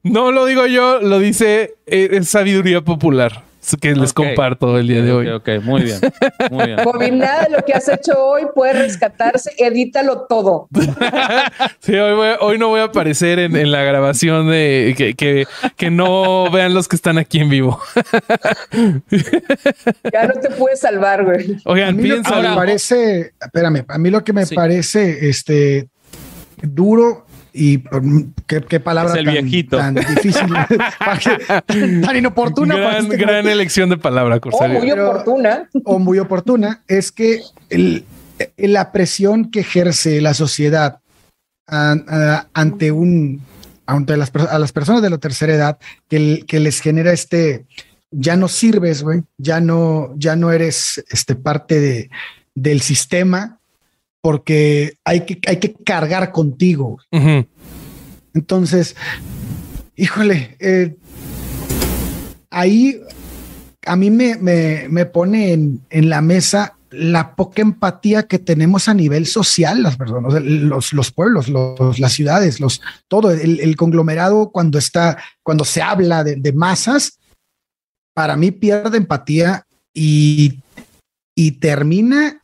no 0.02 0.32
lo 0.32 0.46
digo 0.46 0.66
yo, 0.66 1.00
lo 1.00 1.18
dice 1.18 1.74
eh, 1.86 2.22
sabiduría 2.24 2.80
popular 2.80 3.44
que 3.80 3.94
les 3.94 4.10
okay. 4.10 4.28
comparto 4.28 4.76
el 4.78 4.88
día 4.88 5.02
de 5.02 5.12
hoy. 5.12 5.28
Ok, 5.28 5.48
muy 5.62 5.82
bien. 5.82 6.00
Muy 6.50 6.66
bien. 6.66 6.78
Bobby, 6.84 7.10
nada 7.12 7.44
de 7.44 7.50
lo 7.50 7.64
que 7.64 7.72
has 7.72 7.88
hecho 7.88 8.12
hoy 8.18 8.42
puede 8.54 8.72
rescatarse, 8.74 9.52
edítalo 9.56 10.26
todo. 10.28 10.68
sí, 11.80 11.94
hoy, 11.94 12.14
voy, 12.14 12.28
hoy, 12.40 12.58
no 12.58 12.68
voy 12.68 12.80
a 12.80 12.84
aparecer 12.84 13.38
en, 13.38 13.56
en 13.56 13.70
la 13.70 13.82
grabación 13.82 14.50
de 14.50 14.94
que, 14.96 15.14
que, 15.14 15.46
que, 15.76 15.90
no 15.90 16.50
vean 16.50 16.74
los 16.74 16.88
que 16.88 16.96
están 16.96 17.18
aquí 17.18 17.38
en 17.38 17.48
vivo. 17.48 17.80
ya 20.12 20.26
no 20.26 20.34
te 20.40 20.50
puedes 20.50 20.80
salvar, 20.80 21.24
güey. 21.24 21.56
Oigan, 21.64 21.90
a 21.90 21.92
mí 21.92 22.02
piensa, 22.02 22.36
lo 22.36 22.42
que 22.42 22.48
me 22.48 22.56
parece, 22.56 23.32
espérame, 23.40 23.84
a 23.88 23.98
mí 23.98 24.10
lo 24.10 24.24
que 24.24 24.32
me 24.32 24.44
sí. 24.44 24.54
parece 24.54 25.28
este 25.28 25.88
duro 26.62 27.26
y 27.52 27.78
mm, 27.78 28.32
qué, 28.46 28.60
qué 28.62 28.80
palabra 28.80 29.12
Es 29.12 29.18
el 29.18 29.24
tan, 29.26 29.34
viejito. 29.34 29.76
tan 29.78 29.94
difícil, 29.94 30.46
tan 32.02 32.16
inoportuna 32.16 32.74
para 32.74 32.88
Gran, 32.90 33.04
este 33.04 33.16
gran 33.16 33.46
elección 33.48 33.90
de 33.90 33.96
palabra, 33.98 34.40
Corsario. 34.40 34.78
muy 34.78 34.88
Pero- 34.88 35.10
oportuna. 35.10 35.68
o 35.84 35.98
muy 35.98 36.18
oportuna, 36.18 36.82
es 36.88 37.12
que 37.12 37.40
el- 37.70 38.04
la 38.56 38.92
presión 38.92 39.50
que 39.50 39.60
ejerce 39.60 40.20
la 40.20 40.34
sociedad 40.34 41.00
a- 41.68 41.96
a- 42.08 42.46
ante 42.54 42.90
un 42.92 43.42
ante 43.84 44.16
las, 44.16 44.30
a 44.34 44.58
las 44.58 44.72
personas 44.72 45.02
de 45.02 45.10
la 45.10 45.18
tercera 45.18 45.52
edad 45.54 45.78
que, 46.08 46.16
el- 46.16 46.46
que 46.46 46.60
les 46.60 46.80
genera 46.80 47.12
este 47.12 47.66
ya 48.10 48.36
no 48.36 48.48
sirves, 48.48 49.02
güey, 49.02 49.22
ya 49.38 49.60
no 49.60 50.14
ya 50.16 50.36
no 50.36 50.52
eres 50.52 51.02
este 51.10 51.34
parte 51.34 51.80
de, 51.80 52.10
del 52.54 52.80
sistema 52.80 53.58
porque 54.22 54.94
hay 55.04 55.26
que 55.26 55.38
hay 55.46 55.56
que 55.58 55.74
cargar 55.74 56.32
contigo. 56.32 56.98
Entonces, 58.32 58.96
híjole, 59.96 60.56
eh, 60.60 60.96
ahí 62.50 63.00
a 63.84 63.96
mí 63.96 64.10
me, 64.10 64.36
me, 64.36 64.86
me 64.88 65.04
pone 65.06 65.52
en, 65.52 65.80
en 65.90 66.08
la 66.08 66.22
mesa 66.22 66.76
la 66.90 67.34
poca 67.34 67.62
empatía 67.62 68.24
que 68.24 68.38
tenemos 68.38 68.88
a 68.88 68.94
nivel 68.94 69.26
social, 69.26 69.82
las 69.82 69.96
personas, 69.96 70.42
los, 70.42 70.92
los 70.92 71.10
pueblos, 71.10 71.48
los, 71.48 71.98
las 71.98 72.12
ciudades, 72.12 72.60
los, 72.60 72.80
todo 73.08 73.30
el, 73.30 73.60
el 73.60 73.76
conglomerado 73.76 74.50
cuando 74.50 74.78
está, 74.78 75.18
cuando 75.42 75.64
se 75.64 75.82
habla 75.82 76.22
de, 76.22 76.36
de 76.36 76.52
masas, 76.52 77.18
para 78.14 78.36
mí 78.36 78.50
pierde 78.50 78.98
empatía 78.98 79.66
y, 79.94 80.60
y 81.34 81.52
termina 81.52 82.41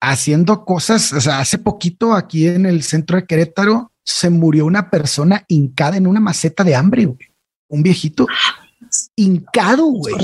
haciendo 0.00 0.64
cosas. 0.64 1.12
O 1.12 1.20
sea, 1.20 1.40
hace 1.40 1.58
poquito 1.58 2.12
aquí 2.14 2.46
en 2.46 2.66
el 2.66 2.82
centro 2.82 3.16
de 3.16 3.26
Querétaro 3.26 3.92
se 4.02 4.30
murió 4.30 4.66
una 4.66 4.90
persona 4.90 5.44
hincada 5.48 5.96
en 5.96 6.06
una 6.06 6.20
maceta 6.20 6.64
de 6.64 6.74
hambre, 6.74 7.04
güey. 7.06 7.18
Un 7.68 7.82
viejito 7.82 8.26
hincado, 9.16 9.86
güey. 9.86 10.14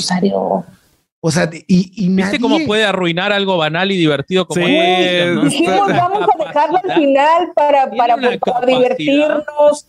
O 1.20 1.30
sea, 1.30 1.50
y, 1.52 1.64
y 2.04 2.08
¿Viste 2.08 2.22
nadie- 2.38 2.40
cómo 2.40 2.58
puede 2.66 2.84
arruinar 2.84 3.32
algo 3.32 3.56
banal 3.56 3.90
y 3.90 3.96
divertido 3.96 4.46
como 4.46 4.64
Sí, 4.66 4.72
podcast, 4.72 5.28
no? 5.34 5.44
Dijimos, 5.44 5.88
vamos 5.88 6.22
a 6.22 6.44
dejarlo 6.46 6.78
al 6.84 6.92
final 7.00 7.48
para, 7.54 7.90
para, 7.90 8.16
para 8.38 8.66
divertirnos. 8.66 9.86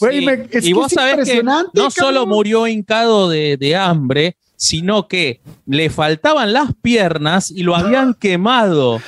Güey, 0.00 0.20
Sí. 0.20 0.26
me- 0.26 0.48
es 0.50 0.64
y 0.64 0.68
que 0.68 0.74
vos 0.74 0.86
es 0.90 0.94
sabés 0.94 1.28
que 1.28 1.42
no 1.42 1.90
solo 1.90 2.20
cabrón. 2.20 2.28
murió 2.30 2.66
hincado 2.66 3.28
de, 3.28 3.56
de 3.58 3.76
hambre, 3.76 4.36
sino 4.62 5.08
que 5.08 5.40
le 5.66 5.90
faltaban 5.90 6.52
las 6.52 6.68
piernas 6.82 7.50
y 7.50 7.64
lo 7.64 7.74
habían 7.74 8.14
quemado. 8.20 9.00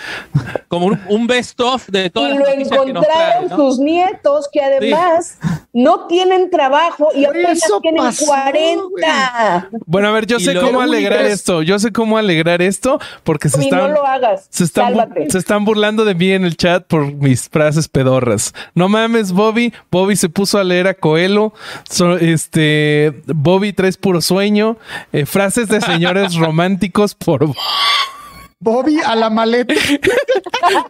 Como 0.67 0.87
un, 0.87 1.01
un 1.09 1.29
best 1.29 1.61
of 1.61 1.87
de 1.87 2.11
todas 2.11 2.31
y 2.31 2.33
las 2.35 2.41
lo 2.41 2.51
noticias 2.51 2.69
que 2.71 2.93
nos 2.93 3.05
encontraron 3.05 3.47
trae, 3.47 3.49
¿no? 3.49 3.57
sus 3.57 3.79
nietos 3.79 4.49
que 4.53 4.61
además 4.61 5.39
no 5.73 6.07
tienen 6.09 6.51
trabajo 6.51 7.11
y 7.15 7.25
apenas 7.25 7.61
tienen 7.81 8.03
pasó, 8.03 8.27
40. 8.27 9.69
Bueno, 9.87 10.09
a 10.09 10.11
ver, 10.11 10.27
yo 10.27 10.39
Y 10.39 10.45
sé 10.45 10.55
cómo 10.59 10.81
alegrar 10.81 11.25
es- 11.25 11.35
esto. 11.35 11.63
Yo 11.63 11.79
sé 11.79 11.93
cómo 11.93 12.19
alegrar 12.19 12.61
esto 12.63 12.99
porque 13.23 13.49
se 13.49 13.65
Y 13.65 13.71
no 13.71 13.77
están, 13.79 13.95
lo 13.95 14.05
hagas. 14.07 14.47
se 14.51 14.65
están, 14.65 14.95
se 15.29 15.39
están 15.39 15.65
burlando 15.65 16.05
de 16.05 16.15
mí 16.17 16.33
en 16.33 16.45
el 16.45 16.57
chat 16.57 16.85
por 16.85 17.13
mis 17.13 17.49
frases 17.49 17.87
pedorras. 17.89 18.53
No 18.75 18.89
mames, 18.89 19.31
Bobby. 19.31 19.73
Bobby 19.91 20.17
se 20.17 20.29
puso 20.29 20.59
a 20.59 20.65
leer 20.65 20.89
a 20.89 20.95
Coelho. 20.95 21.53
So- 21.89 22.17
este, 22.17 23.23
Bobby 23.27 23.73
traes 23.73 23.97
puro 23.97 24.21
sueño. 24.21 24.77
Eh, 25.13 25.27
frases 25.45 25.69
de 25.69 25.81
señores 25.81 26.35
románticos 26.37 27.15
por 27.15 27.47
Bobby 28.61 28.99
a 29.05 29.15
la 29.15 29.29
maleta. 29.29 29.75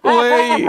güey. 0.03 0.67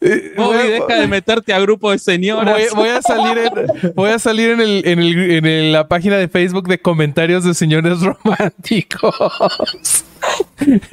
Eh, 0.00 0.32
Bobby, 0.36 0.56
voy- 0.56 0.68
deja 0.68 0.94
de 1.00 1.06
meterte 1.06 1.52
a 1.54 1.60
grupo 1.60 1.92
de 1.92 1.98
señoras. 2.00 2.52
Voy, 2.52 2.64
voy 2.74 2.88
a 2.88 3.00
salir 3.02 3.38
en, 3.38 3.92
voy 3.94 4.10
a 4.10 4.18
salir 4.18 4.50
en, 4.50 4.60
el, 4.60 4.82
en, 4.84 4.98
el- 4.98 5.44
en 5.46 5.72
la 5.72 5.86
página 5.86 6.16
de 6.16 6.26
Facebook 6.28 6.66
de 6.66 6.80
comentarios 6.80 7.44
de 7.44 7.54
señores 7.54 7.98
románticos. 8.00 9.14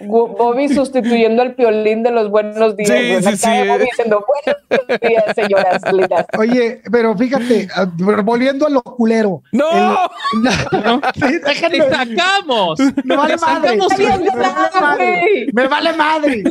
Bo- 0.06 0.28
Bobby 0.30 0.70
sustituyendo 0.70 1.41
al 1.41 1.54
piolín 1.56 2.04
de 2.04 2.12
los 2.12 2.30
buenos 2.30 2.76
días. 2.78 2.89
Sí, 2.89 3.16
sí, 3.22 3.28
Acá 3.28 3.38
sí, 3.64 3.68
Bobby 3.70 3.84
diciendo 3.86 4.26
buenos 4.28 5.02
días, 5.02 5.24
señoras 5.36 5.82
lindas. 5.93 6.26
Oye, 6.38 6.82
pero 6.91 7.18
fíjate, 7.18 7.68
ah, 7.76 7.86
volviendo 8.24 8.66
a 8.66 8.70
lo 8.70 8.82
culero. 8.82 9.41
¡No! 9.52 9.70
El- 10.34 10.43
no, 10.84 11.02
sí, 11.14 11.22
déjenme- 11.45 11.84
¡Te 11.84 11.89
sacamos! 11.89 12.80
Me 13.04 13.16
vale 13.16 13.38
madre. 13.38 13.78
Me 13.78 13.88
vale 13.88 14.32
madre. 14.82 15.20
güey. 15.22 15.48
Me 15.54 15.68
vale 15.68 15.93
madre. 15.93 16.43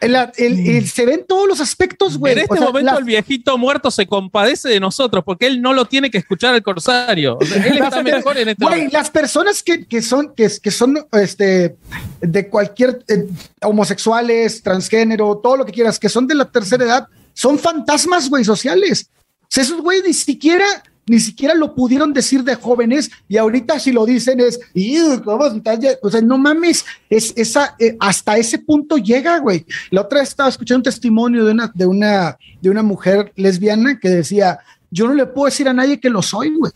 El- 0.00 0.16
el- 0.36 0.68
el- 0.76 0.88
se 0.88 1.06
ven 1.06 1.24
todos 1.26 1.48
los 1.48 1.60
aspectos, 1.60 2.18
güey. 2.18 2.34
En 2.34 2.38
este 2.40 2.54
O 2.54 2.56
sea, 2.56 2.66
momento 2.66 2.90
las- 2.90 2.98
el 2.98 3.04
viejito 3.04 3.56
muerto 3.56 3.90
se 3.90 4.06
compadece 4.06 4.68
de 4.68 4.80
nosotros 4.80 5.24
porque 5.24 5.46
él 5.46 5.62
no 5.62 5.72
lo 5.72 5.86
tiene 5.86 6.10
que 6.10 6.18
escuchar 6.18 6.54
el 6.54 6.62
corsario. 6.62 7.38
O 7.40 7.44
sea, 7.44 7.64
él 7.64 7.78
está 7.82 8.02
mejor 8.02 8.36
en 8.38 8.50
este 8.50 8.64
Güey, 8.64 8.76
momento. 8.76 8.98
las 8.98 9.10
personas 9.10 9.62
que, 9.62 9.86
que 9.86 10.02
son, 10.02 10.34
que, 10.34 10.48
que 10.62 10.70
son 10.70 10.98
este, 11.12 11.73
de 12.20 12.48
cualquier 12.48 13.04
eh, 13.08 13.26
homosexuales, 13.62 14.62
transgénero, 14.62 15.40
todo 15.42 15.56
lo 15.58 15.66
que 15.66 15.72
quieras, 15.72 15.98
que 15.98 16.08
son 16.08 16.26
de 16.26 16.34
la 16.34 16.50
tercera 16.50 16.84
edad, 16.84 17.08
son 17.32 17.58
fantasmas, 17.58 18.28
güey, 18.28 18.44
sociales. 18.44 19.10
O 19.42 19.46
sea, 19.48 19.62
esos 19.62 19.80
güey 19.80 20.02
ni 20.02 20.12
siquiera, 20.12 20.64
ni 21.06 21.20
siquiera 21.20 21.54
lo 21.54 21.74
pudieron 21.74 22.12
decir 22.12 22.44
de 22.44 22.54
jóvenes 22.54 23.10
y 23.28 23.36
ahorita 23.36 23.78
si 23.78 23.92
lo 23.92 24.06
dicen 24.06 24.40
es, 24.40 24.58
"Iu, 24.74 25.22
¿cómo 25.22 25.46
estás 25.46 25.78
ya?". 25.80 25.90
o 26.02 26.10
sea, 26.10 26.20
no 26.20 26.38
mames, 26.38 26.84
es 27.10 27.32
esa, 27.36 27.76
eh, 27.78 27.96
hasta 28.00 28.36
ese 28.38 28.58
punto 28.58 28.96
llega, 28.96 29.38
güey. 29.38 29.66
La 29.90 30.02
otra 30.02 30.20
vez 30.20 30.30
estaba 30.30 30.48
escuchando 30.48 30.78
un 30.78 30.84
testimonio 30.84 31.44
de 31.44 31.52
una, 31.52 31.72
de 31.74 31.86
una, 31.86 32.38
de 32.60 32.70
una 32.70 32.82
mujer 32.82 33.32
lesbiana 33.36 33.98
que 33.98 34.08
decía, 34.08 34.58
yo 34.90 35.06
no 35.06 35.14
le 35.14 35.26
puedo 35.26 35.46
decir 35.46 35.68
a 35.68 35.72
nadie 35.72 36.00
que 36.00 36.10
lo 36.10 36.22
soy, 36.22 36.54
güey 36.54 36.72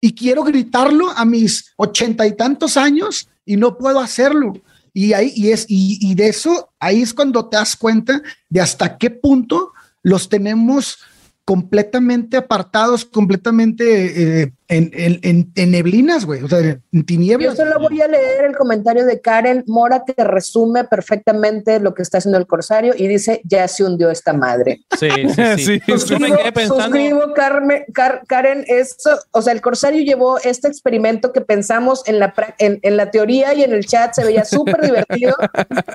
y 0.00 0.14
quiero 0.14 0.42
gritarlo 0.42 1.10
a 1.10 1.24
mis 1.24 1.72
ochenta 1.76 2.26
y 2.26 2.36
tantos 2.36 2.76
años 2.76 3.28
y 3.50 3.56
no 3.56 3.76
puedo 3.76 3.98
hacerlo. 3.98 4.52
Y 4.92 5.12
ahí 5.12 5.32
y 5.34 5.50
es 5.50 5.66
y, 5.68 5.98
y 6.00 6.14
de 6.14 6.28
eso 6.28 6.70
ahí 6.78 7.02
es 7.02 7.12
cuando 7.12 7.48
te 7.48 7.56
das 7.56 7.74
cuenta 7.74 8.22
de 8.48 8.60
hasta 8.60 8.96
qué 8.96 9.10
punto 9.10 9.72
los 10.04 10.28
tenemos 10.28 10.98
completamente 11.44 12.36
apartados, 12.36 13.04
completamente 13.04 14.42
eh, 14.42 14.52
en, 14.70 14.90
en, 14.94 15.18
en- 15.22 15.52
en 15.54 15.70
neblinas, 15.70 16.24
güey, 16.24 16.42
o 16.42 16.48
sea, 16.48 16.60
en 16.60 16.82
Yo 16.92 17.04
tinieblas. 17.04 17.56
solo 17.56 17.78
voy 17.78 18.00
a 18.00 18.08
leer 18.08 18.44
el 18.46 18.56
comentario 18.56 19.04
de 19.04 19.20
Karen 19.20 19.64
Mora 19.66 20.04
que 20.06 20.24
resume 20.24 20.84
perfectamente 20.84 21.78
lo 21.80 21.92
que 21.94 22.02
está 22.02 22.18
haciendo 22.18 22.38
el 22.38 22.46
corsario 22.46 22.94
y 22.96 23.06
dice, 23.08 23.40
ya 23.44 23.66
se 23.68 23.84
hundió 23.84 24.10
esta 24.10 24.32
madre. 24.32 24.80
Sí, 24.98 25.08
sí, 25.10 25.44
sí. 25.58 25.80
Sí, 25.80 25.80
Yo 25.86 25.98
sí. 25.98 26.16
me 26.18 26.34
quedé 26.36 26.52
pensando. 26.52 26.84
Suscribo, 26.84 27.34
Carmen- 27.34 27.84
Car- 27.92 28.22
Karen, 28.26 28.64
esto, 28.68 29.10
o 29.32 29.42
sea, 29.42 29.52
el 29.52 29.60
corsario 29.60 30.02
llevó 30.02 30.38
este 30.38 30.68
experimento 30.68 31.32
que 31.32 31.40
pensamos 31.40 32.02
en 32.06 32.18
la, 32.18 32.32
en, 32.58 32.78
en 32.82 32.96
la 32.96 33.10
teoría 33.10 33.52
y 33.54 33.62
en 33.64 33.72
el 33.72 33.86
chat, 33.86 34.14
se 34.14 34.24
veía 34.24 34.44
súper 34.44 34.80
divertido, 34.80 35.36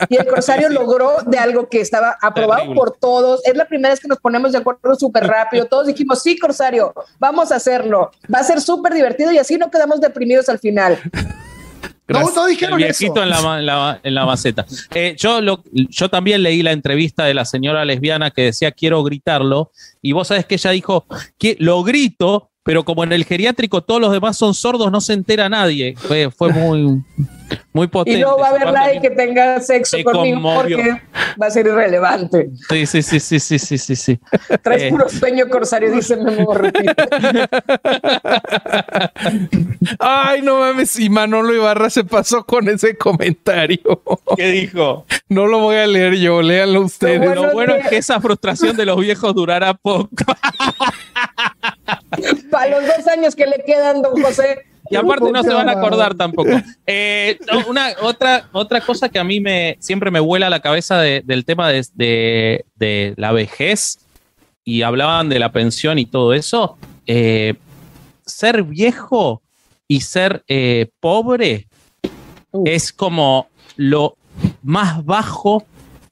y 0.09 0.17
el 0.17 0.28
corsario 0.28 0.69
logró 0.69 1.13
de 1.26 1.38
algo 1.38 1.69
que 1.69 1.82
estaba 1.82 2.17
aprobado 2.21 2.61
Terrible. 2.61 2.80
por 2.80 2.91
todos. 2.97 3.41
Es 3.45 3.55
la 3.55 3.65
primera 3.65 3.89
vez 3.93 3.99
que 3.99 4.07
nos 4.07 4.19
ponemos 4.19 4.51
de 4.51 4.57
acuerdo 4.59 4.95
súper 4.95 5.26
rápido. 5.28 5.65
Todos 5.65 5.88
dijimos, 5.88 6.21
sí, 6.21 6.38
corsario, 6.38 6.93
vamos 7.19 7.51
a 7.51 7.55
hacerlo. 7.55 8.11
Va 8.34 8.39
a 8.39 8.43
ser 8.43 8.61
súper 8.66 8.93
divertido 8.93 9.32
y 9.32 9.38
así 9.38 9.57
no 9.57 9.70
quedamos 9.72 10.01
deprimidos 10.01 10.49
al 10.49 10.59
final. 10.59 10.97
No, 12.07 12.20
no 12.22 12.45
El 12.45 12.51
dijeron 12.51 12.78
viejito 12.78 13.13
eso. 13.16 13.24
en 13.24 13.30
la, 13.32 13.41
ma- 13.41 13.59
en 13.59 13.66
la- 13.66 13.99
en 14.03 14.13
la 14.13 14.26
maceta. 14.28 14.63
Eh, 14.93 15.16
yo, 15.18 15.41
lo, 15.41 15.63
yo 15.74 16.07
también 16.07 16.43
leí 16.43 16.61
la 16.61 16.72
entrevista 16.72 17.26
de 17.26 17.34
la 17.34 17.45
señora 17.45 17.84
lesbiana 17.84 18.30
que 18.30 18.43
decía 18.43 18.72
quiero 18.72 19.01
gritarlo 19.03 19.72
y 20.03 20.11
vos 20.11 20.28
sabés 20.28 20.45
que 20.45 20.53
ella 20.53 20.70
dijo 20.70 21.05
que 21.39 21.55
lo 21.57 21.82
grito, 21.84 22.51
pero 22.61 22.86
como 22.86 23.03
en 23.03 23.11
el 23.11 23.26
geriátrico 23.26 23.82
todos 23.82 23.99
los 23.99 24.11
demás 24.11 24.38
son 24.38 24.53
sordos, 24.53 24.91
no 24.91 25.01
se 25.01 25.13
entera 25.13 25.49
nadie. 25.49 25.95
Fue, 25.97 26.30
fue 26.30 26.53
muy, 26.53 27.01
muy 27.74 27.88
potente. 27.88 28.20
Y 28.20 28.24
no 28.24 28.38
va 28.38 28.48
a 28.48 28.50
haber 28.52 28.72
nadie 28.72 29.02
que 29.02 29.10
tenga 29.10 29.60
sexo 29.60 29.98
conmigo 30.04 30.36
conmovió. 30.41 30.78
porque 30.78 31.02
va 31.41 31.48
a 31.48 31.50
ser 31.52 31.68
irrelevante. 31.68 32.50
Sí, 32.70 32.86
sí, 32.86 33.02
sí, 33.02 33.20
sí, 33.20 33.39
sí, 33.39 33.60
sí, 33.60 33.78
sí, 33.78 33.96
sí. 33.96 34.20
Traes 34.64 34.84
Eh. 34.84 34.89
puro 34.89 35.10
sueño 35.10 35.48
corsario, 35.50 35.91
dice 35.91 36.16
Memo. 36.24 36.54
Ay, 40.00 40.41
no 40.41 40.60
mames. 40.60 40.98
Y 41.00 41.10
Manolo 41.10 41.54
Ibarra 41.54 41.89
se 41.89 42.04
pasó 42.04 42.46
con 42.46 42.68
ese 42.70 42.98
comentario. 42.98 44.02
¿Qué 44.36 44.48
dijo? 44.48 45.06
No 45.30 45.48
lo 45.48 45.60
voy 45.60 45.76
a 45.78 45.88
leer 45.88 46.16
yo, 46.16 46.41
léanlo 46.41 46.82
ustedes. 46.82 47.20
bueno 47.20 47.43
Lo 47.48 47.54
bueno 47.54 47.74
que- 47.76 47.80
es 47.82 47.88
que 47.88 47.98
esa 47.98 48.20
frustración 48.22 48.76
de 48.78 48.86
los 48.86 49.00
viejos 49.00 49.34
durará 49.36 49.74
poco. 49.74 50.10
Para 52.52 52.68
los 52.80 52.86
dos 52.86 53.08
años 53.08 53.36
que 53.36 53.46
le 53.46 53.64
quedan, 53.66 54.02
don 54.02 54.22
José. 54.22 54.66
Y 54.89 54.95
aparte 54.95 55.31
no 55.31 55.41
se 55.43 55.53
van 55.53 55.69
a 55.69 55.71
acordar 55.73 56.15
tampoco. 56.15 56.49
Eh, 56.86 57.39
una, 57.67 57.88
otra, 58.01 58.47
otra 58.51 58.81
cosa 58.81 59.09
que 59.09 59.17
a 59.19 59.23
mí 59.23 59.39
me 59.39 59.77
siempre 59.79 60.11
me 60.11 60.19
vuela 60.19 60.47
a 60.47 60.49
la 60.49 60.59
cabeza 60.59 60.99
de- 60.99 61.21
del 61.25 61.43
tema 61.45 61.69
de, 61.69 61.86
de- 61.93 62.65
de 62.75 63.13
la 63.17 63.31
vejez 63.31 63.99
y 64.63 64.81
hablaban 64.83 65.29
de 65.29 65.39
la 65.39 65.51
pensión 65.51 65.97
y 65.99 66.05
todo 66.05 66.33
eso. 66.33 66.77
eh, 67.07 67.55
ser 68.25 68.63
viejo 68.63 69.41
y 69.88 70.01
ser 70.01 70.43
eh, 70.47 70.88
pobre 70.99 71.67
es 72.65 72.91
como 72.91 73.47
lo 73.75 74.17
más 74.63 75.03
bajo 75.05 75.63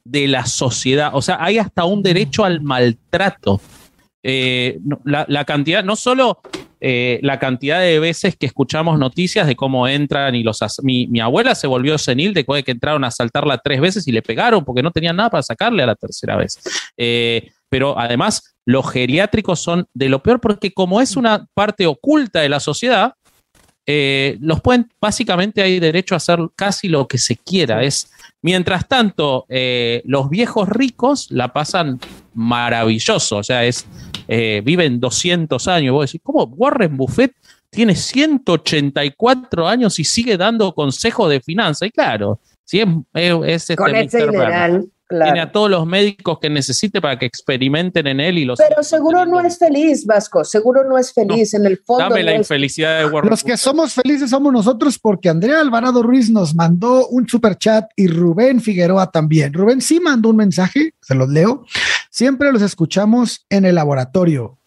de 0.04 0.28
la 0.28 0.46
sociedad. 0.46 1.12
O 1.14 1.22
sea, 1.22 1.38
hay 1.44 1.58
hasta 1.58 1.86
un 1.86 2.04
derecho 2.04 2.44
al 2.46 2.62
maltrato. 2.62 3.60
eh, 4.26 4.80
la 5.06 5.44
cantidad, 5.46 5.84
no 5.84 5.96
solo 5.96 6.40
eh, 6.86 7.20
la 7.22 7.40
cantidad 7.40 7.80
de 7.80 7.98
veces 7.98 8.36
que 8.36 8.46
escuchamos 8.46 9.00
noticias 9.00 9.48
de 9.48 9.56
cómo 9.56 9.88
entran 9.88 10.36
y 10.36 10.44
los... 10.44 10.60
Mi, 10.82 11.08
mi 11.08 11.22
abuela 11.22 11.56
se 11.56 11.66
volvió 11.66 11.98
senil 11.98 12.34
después 12.34 12.60
de 12.60 12.64
que 12.66 12.72
entraron 12.72 13.06
a 13.06 13.08
asaltarla 13.08 13.58
tres 13.60 13.80
veces 13.80 14.06
y 14.06 14.12
le 14.12 14.22
pegaron 14.22 14.66
porque 14.66 14.84
no 14.84 14.92
tenían 14.92 15.16
nada 15.16 15.30
para 15.30 15.44
sacarle 15.44 15.82
a 15.82 15.86
la 15.86 15.96
tercera 15.96 16.36
vez. 16.36 16.60
Eh, 16.98 17.52
pero 17.70 17.98
además, 17.98 18.58
los 18.66 18.92
geriátricos 18.92 19.62
son 19.62 19.88
de 19.94 20.10
lo 20.10 20.22
peor 20.22 20.42
porque 20.42 20.74
como 20.74 21.00
es 21.00 21.16
una 21.16 21.48
parte 21.54 21.88
oculta 21.88 22.42
de 22.42 22.50
la 22.50 22.60
sociedad, 22.60 23.14
eh, 23.86 24.38
los 24.42 24.60
pueden, 24.60 24.90
básicamente 25.00 25.62
hay 25.62 25.80
derecho 25.80 26.16
a 26.16 26.18
hacer 26.18 26.40
casi 26.54 26.90
lo 26.90 27.08
que 27.08 27.18
se 27.18 27.38
quiera. 27.38 27.82
Es, 27.82 28.12
mientras 28.44 28.88
tanto, 28.88 29.46
eh, 29.50 30.04
los 30.06 30.30
viejos 30.30 30.70
ricos 30.70 31.32
la 31.32 31.52
pasan 31.52 32.00
maravilloso, 32.36 33.38
o 33.38 33.44
sea, 33.44 33.66
es, 33.66 33.86
eh, 34.28 34.62
viven 34.64 35.00
200 35.00 35.68
años. 35.68 35.94
Vos 35.94 36.06
decís, 36.12 36.22
¿cómo 36.24 36.44
Warren 36.44 36.96
Buffett 36.96 37.34
tiene 37.72 37.96
184 37.96 39.68
años 39.68 39.98
y 40.00 40.04
sigue 40.04 40.38
dando 40.38 40.74
consejos 40.74 41.30
de 41.30 41.42
finanzas? 41.42 41.88
Y 41.88 41.92
claro, 41.92 42.40
sí, 42.64 42.80
es, 42.80 42.88
es- 43.14 43.34
es 43.46 43.62
este 43.70 43.76
Con 43.76 43.96
ese 43.96 44.20
Tiene 45.22 45.42
a 45.42 45.52
todos 45.52 45.70
los 45.70 45.86
médicos 45.86 46.40
que 46.40 46.50
necesite 46.50 47.02
para 47.02 47.18
que 47.20 47.26
experimenten 47.26 48.08
en 48.08 48.20
él 48.20 48.38
y 48.38 48.46
los. 48.46 48.60
Pero 48.60 48.82
seguro 48.84 49.26
no 49.26 49.40
es 49.42 49.58
feliz, 49.58 50.06
Vasco. 50.06 50.44
Seguro 50.44 50.84
no 50.84 50.98
es 50.98 51.14
feliz. 51.14 51.54
En 51.54 51.66
el 51.66 51.78
fondo. 51.78 52.04
Dame 52.04 52.24
la 52.24 52.32
no 52.32 52.36
es- 52.36 52.42
infelicidad 52.46 53.00
de 53.00 53.06
Warren 53.06 53.30
Los 53.30 53.44
que 53.44 53.58
somos 53.58 53.94
felices 53.94 54.30
somos 54.30 54.52
nosotros 54.52 54.98
porque 55.00 55.30
Andrea 55.30 55.60
Alvarado 55.62 56.04
Ruiz 56.04 56.30
nos 56.30 56.56
mandó 56.56 57.08
un 57.08 57.28
super 57.28 57.58
chat 57.58 57.90
y 57.96 58.08
Rubén 58.08 58.62
Figueroa 58.62 59.12
también. 59.12 59.54
Rubén 59.54 59.82
sí 59.82 60.00
mandó 60.00 60.30
un 60.30 60.38
mensaje, 60.38 60.94
se 61.02 61.16
los 61.16 61.30
leo. 61.30 61.66
Siempre 62.10 62.52
los 62.52 62.62
escuchamos 62.62 63.46
en 63.50 63.66
el 63.66 63.76
laboratorio. 63.76 64.58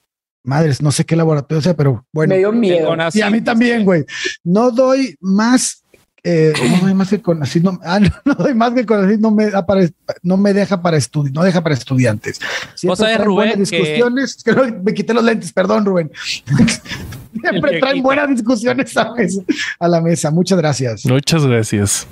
Madres, 0.43 0.81
no 0.81 0.93
sé 0.93 1.05
qué 1.05 1.17
laboratorio 1.17 1.61
sea, 1.61 1.77
pero 1.77 2.07
bueno. 2.13 2.31
Me 2.33 2.39
dio 2.39 2.53
miedo. 2.53 2.97
Y 3.13 3.21
a 3.21 3.31
mí 3.31 3.41
también, 3.41 3.85
güey. 3.85 4.05
No 4.45 4.71
doy 4.71 5.17
más. 5.21 5.83
Eh, 6.29 6.53
no 6.71 6.79
doy 6.87 6.95
más 6.95 7.09
que 7.09 7.23
con 7.23 7.41
así 7.43 7.61
no, 7.61 7.79
ah, 7.85 8.01
no, 8.01 8.11
no 8.25 8.35
doy 8.35 8.53
más 8.53 8.73
que 8.75 8.85
con 8.85 9.05
así 9.05 9.17
no 9.21 9.31
me 9.31 9.49
da 9.49 9.65
para 9.65 9.89
no 10.23 10.37
me 10.37 10.53
deja 10.53 10.83
para 10.83 10.97
estudiar 10.97 11.33
no 11.33 11.43
deja 11.45 11.63
para 11.63 11.75
estudiantes 11.75 12.41
siempre 12.75 12.97
sabes, 12.97 13.15
traen 13.15 13.25
Rubén, 13.25 13.49
buenas 13.51 13.71
que- 13.71 13.77
discusiones 13.77 14.37
es 14.39 14.43
que 14.45 14.53
no, 14.53 14.83
me 14.83 14.93
quité 14.93 15.15
los 15.15 15.23
lentes 15.25 15.53
perdón 15.53 15.85
Rubén 15.87 16.11
siempre 17.41 17.79
traen 17.81 18.03
buenas 18.03 18.29
discusiones 18.29 18.97
a, 18.97 19.13
mesa- 19.15 19.43
a 19.79 19.89
la 19.89 20.01
mesa 20.01 20.31
muchas 20.31 20.59
gracias 20.59 21.07
Muchas 21.07 21.47
gracias. 21.47 22.07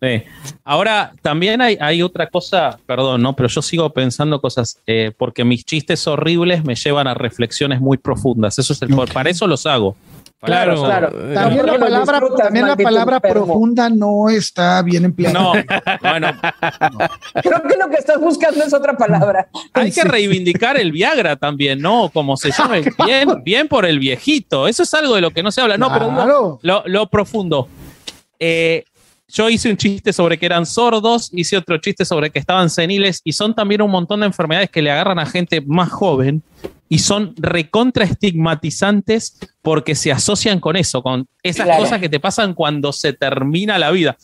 Sí. 0.00 0.22
Ahora, 0.64 1.12
también 1.22 1.60
hay, 1.62 1.78
hay 1.80 2.02
otra 2.02 2.28
cosa, 2.28 2.78
perdón, 2.84 3.22
¿no? 3.22 3.34
Pero 3.34 3.48
yo 3.48 3.62
sigo 3.62 3.88
pensando 3.90 4.38
cosas, 4.40 4.78
eh, 4.86 5.12
porque 5.16 5.44
mis 5.44 5.64
chistes 5.64 6.06
horribles 6.06 6.62
me 6.64 6.74
llevan 6.74 7.06
a 7.06 7.14
reflexiones 7.14 7.80
muy 7.80 7.96
profundas. 7.96 8.58
Eso 8.58 8.74
es 8.74 8.82
el, 8.82 8.90
para 9.14 9.30
eso 9.30 9.46
los 9.46 9.64
hago. 9.64 9.96
Claro, 10.44 11.10
eh, 11.30 11.34
también 11.34 11.66
la 11.66 11.78
palabra 11.78 12.20
también 12.36 12.66
la 12.66 13.20
profunda 13.20 13.88
no 13.88 14.28
está 14.28 14.82
bien 14.82 15.04
empleada 15.04 15.38
No, 15.38 15.52
bueno, 16.02 16.28
Creo 17.42 17.62
que 17.62 17.76
lo 17.76 17.88
que 17.88 17.96
estás 17.96 18.20
buscando 18.20 18.64
es 18.64 18.72
otra 18.72 18.96
palabra. 18.96 19.48
hay 19.72 19.90
que 19.90 20.04
reivindicar 20.04 20.76
el 20.76 20.92
Viagra 20.92 21.36
también, 21.36 21.80
¿no? 21.80 22.10
Como 22.12 22.36
se 22.36 22.50
llama, 22.50 22.76
bien, 23.06 23.42
bien 23.42 23.68
por 23.68 23.84
el 23.84 23.98
viejito. 23.98 24.68
Eso 24.68 24.82
es 24.82 24.94
algo 24.94 25.14
de 25.14 25.20
lo 25.20 25.30
que 25.30 25.42
no 25.42 25.50
se 25.50 25.60
habla. 25.60 25.76
No, 25.76 25.92
pero 25.92 26.08
Claro. 26.08 26.58
lo, 26.62 26.82
lo 26.86 27.06
profundo. 27.08 27.68
Eh, 28.38 28.84
yo 29.28 29.48
hice 29.48 29.70
un 29.70 29.76
chiste 29.76 30.12
sobre 30.12 30.38
que 30.38 30.46
eran 30.46 30.66
sordos, 30.66 31.30
hice 31.32 31.56
otro 31.56 31.78
chiste 31.78 32.04
sobre 32.04 32.30
que 32.30 32.38
estaban 32.38 32.70
seniles 32.70 33.20
y 33.24 33.32
son 33.32 33.54
también 33.54 33.82
un 33.82 33.90
montón 33.90 34.20
de 34.20 34.26
enfermedades 34.26 34.70
que 34.70 34.82
le 34.82 34.90
agarran 34.90 35.18
a 35.18 35.26
gente 35.26 35.60
más 35.60 35.90
joven 35.90 36.42
y 36.94 36.98
son 36.98 37.34
recontra 37.36 38.04
estigmatizantes 38.04 39.38
porque 39.62 39.94
se 39.94 40.12
asocian 40.12 40.60
con 40.60 40.76
eso, 40.76 41.02
con 41.02 41.26
esas 41.42 41.64
Claro. 41.64 41.82
cosas 41.82 41.98
que 41.98 42.08
te 42.10 42.20
pasan 42.20 42.52
cuando 42.54 42.92
se 42.92 43.14
termina 43.14 43.78
la 43.78 43.90
vida. 43.90 44.16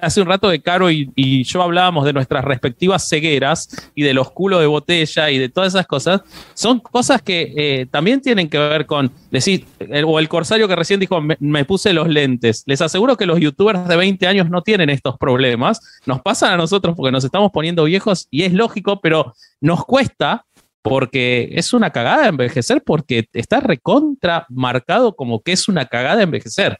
Hace 0.00 0.20
un 0.20 0.28
rato 0.28 0.48
de 0.48 0.60
Caro 0.62 0.88
y, 0.90 1.10
y 1.16 1.42
yo 1.42 1.60
hablábamos 1.62 2.04
de 2.04 2.12
nuestras 2.12 2.44
respectivas 2.44 3.08
cegueras 3.08 3.90
y 3.96 4.04
de 4.04 4.14
los 4.14 4.30
culos 4.30 4.60
de 4.60 4.66
botella 4.66 5.30
y 5.30 5.38
de 5.38 5.48
todas 5.48 5.74
esas 5.74 5.86
cosas. 5.86 6.22
Son 6.54 6.78
cosas 6.78 7.20
que 7.22 7.52
eh, 7.56 7.86
también 7.90 8.20
tienen 8.20 8.48
que 8.48 8.58
ver 8.58 8.86
con 8.86 9.10
decir, 9.32 9.66
el- 9.80 10.04
o 10.06 10.18
el 10.20 10.28
corsario 10.28 10.68
que 10.68 10.76
recién 10.76 11.00
dijo, 11.00 11.20
me, 11.20 11.36
me 11.40 11.64
puse 11.64 11.92
los 11.92 12.08
lentes. 12.08 12.62
Les 12.66 12.80
aseguro 12.80 13.16
que 13.16 13.26
los 13.26 13.40
youtubers 13.40 13.86
de 13.88 13.96
20 13.96 14.26
años 14.28 14.48
no 14.48 14.62
tienen 14.62 14.90
estos 14.90 15.18
problemas. 15.18 15.80
Nos 16.06 16.22
pasan 16.22 16.52
a 16.52 16.56
nosotros 16.56 16.94
porque 16.96 17.10
nos 17.12 17.24
estamos 17.24 17.50
poniendo 17.52 17.82
viejos 17.84 18.28
y 18.30 18.44
es 18.44 18.52
lógico, 18.52 19.00
pero 19.00 19.34
nos 19.60 19.84
cuesta 19.84 20.44
porque 20.88 21.50
es 21.52 21.72
una 21.72 21.90
cagada 21.90 22.28
envejecer 22.28 22.82
porque 22.82 23.26
está 23.32 23.60
recontra 23.60 24.46
marcado 24.48 25.14
como 25.14 25.40
que 25.42 25.52
es 25.52 25.68
una 25.68 25.86
cagada 25.86 26.22
envejecer. 26.22 26.78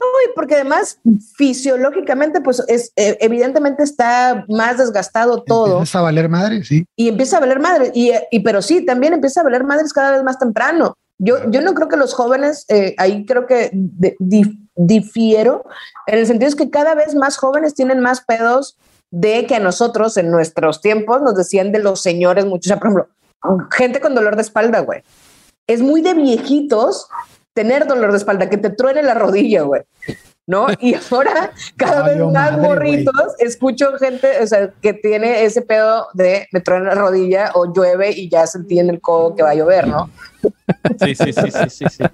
Uy, 0.00 0.32
porque 0.34 0.54
además 0.54 0.98
fisiológicamente, 1.36 2.40
pues 2.40 2.62
es 2.68 2.90
eh, 2.96 3.18
evidentemente 3.20 3.82
está 3.82 4.46
más 4.48 4.78
desgastado 4.78 5.42
todo 5.42 5.72
Empiezas 5.74 5.96
a 5.96 6.00
valer 6.00 6.28
madre 6.28 6.64
sí 6.64 6.86
y 6.96 7.08
empieza 7.08 7.36
a 7.36 7.40
valer 7.40 7.60
madre. 7.60 7.92
Y, 7.94 8.12
y 8.30 8.40
pero 8.40 8.62
sí, 8.62 8.84
también 8.84 9.12
empieza 9.12 9.40
a 9.40 9.44
valer 9.44 9.62
madres 9.64 9.92
cada 9.92 10.12
vez 10.12 10.22
más 10.22 10.38
temprano. 10.38 10.96
Yo, 11.18 11.50
yo 11.50 11.60
no 11.60 11.74
creo 11.74 11.88
que 11.88 11.98
los 11.98 12.14
jóvenes, 12.14 12.64
eh, 12.70 12.94
ahí 12.96 13.26
creo 13.26 13.46
que 13.46 13.68
de- 13.74 14.16
dif- 14.20 14.58
difiero, 14.74 15.64
en 16.06 16.18
el 16.18 16.26
sentido 16.26 16.48
es 16.48 16.56
que 16.56 16.70
cada 16.70 16.94
vez 16.94 17.14
más 17.14 17.36
jóvenes 17.36 17.74
tienen 17.74 18.00
más 18.00 18.22
pedos 18.22 18.78
de 19.10 19.46
que 19.46 19.56
a 19.56 19.60
nosotros 19.60 20.16
en 20.16 20.30
nuestros 20.30 20.80
tiempos 20.80 21.20
nos 21.22 21.34
decían 21.34 21.72
de 21.72 21.80
los 21.80 22.00
señores 22.00 22.46
muchos, 22.46 22.72
por 22.78 22.86
ejemplo, 22.86 23.08
gente 23.70 24.00
con 24.00 24.14
dolor 24.14 24.36
de 24.36 24.42
espalda, 24.42 24.80
güey. 24.80 25.02
Es 25.66 25.80
muy 25.80 26.00
de 26.00 26.14
viejitos 26.14 27.08
tener 27.52 27.86
dolor 27.86 28.12
de 28.12 28.18
espalda, 28.18 28.48
que 28.48 28.56
te 28.56 28.70
truene 28.70 29.02
la 29.02 29.14
rodilla, 29.14 29.62
güey. 29.62 29.82
¿No? 30.50 30.66
Y 30.80 30.94
ahora 31.12 31.52
cada 31.76 32.02
vez 32.02 32.14
Valió 32.18 32.30
más 32.30 32.50
madre, 32.52 32.62
morritos 32.66 33.14
escucho 33.38 33.92
gente, 33.98 34.28
o 34.42 34.46
sea, 34.48 34.70
que 34.82 34.94
tiene 34.94 35.44
ese 35.44 35.62
pedo 35.62 36.08
de 36.12 36.48
me 36.50 36.60
truena 36.60 36.86
la 36.86 37.00
rodilla 37.00 37.52
o 37.54 37.72
llueve 37.72 38.10
y 38.10 38.28
ya 38.28 38.48
sentí 38.48 38.80
en 38.80 38.90
el 38.90 39.00
codo 39.00 39.36
que 39.36 39.44
va 39.44 39.50
a 39.50 39.54
llover, 39.54 39.86
¿no? 39.86 40.10
Sí, 41.00 41.14
sí, 41.14 41.32
sí, 41.34 41.50
sí, 41.50 41.68
sí. 41.70 41.84
sí. 41.90 42.04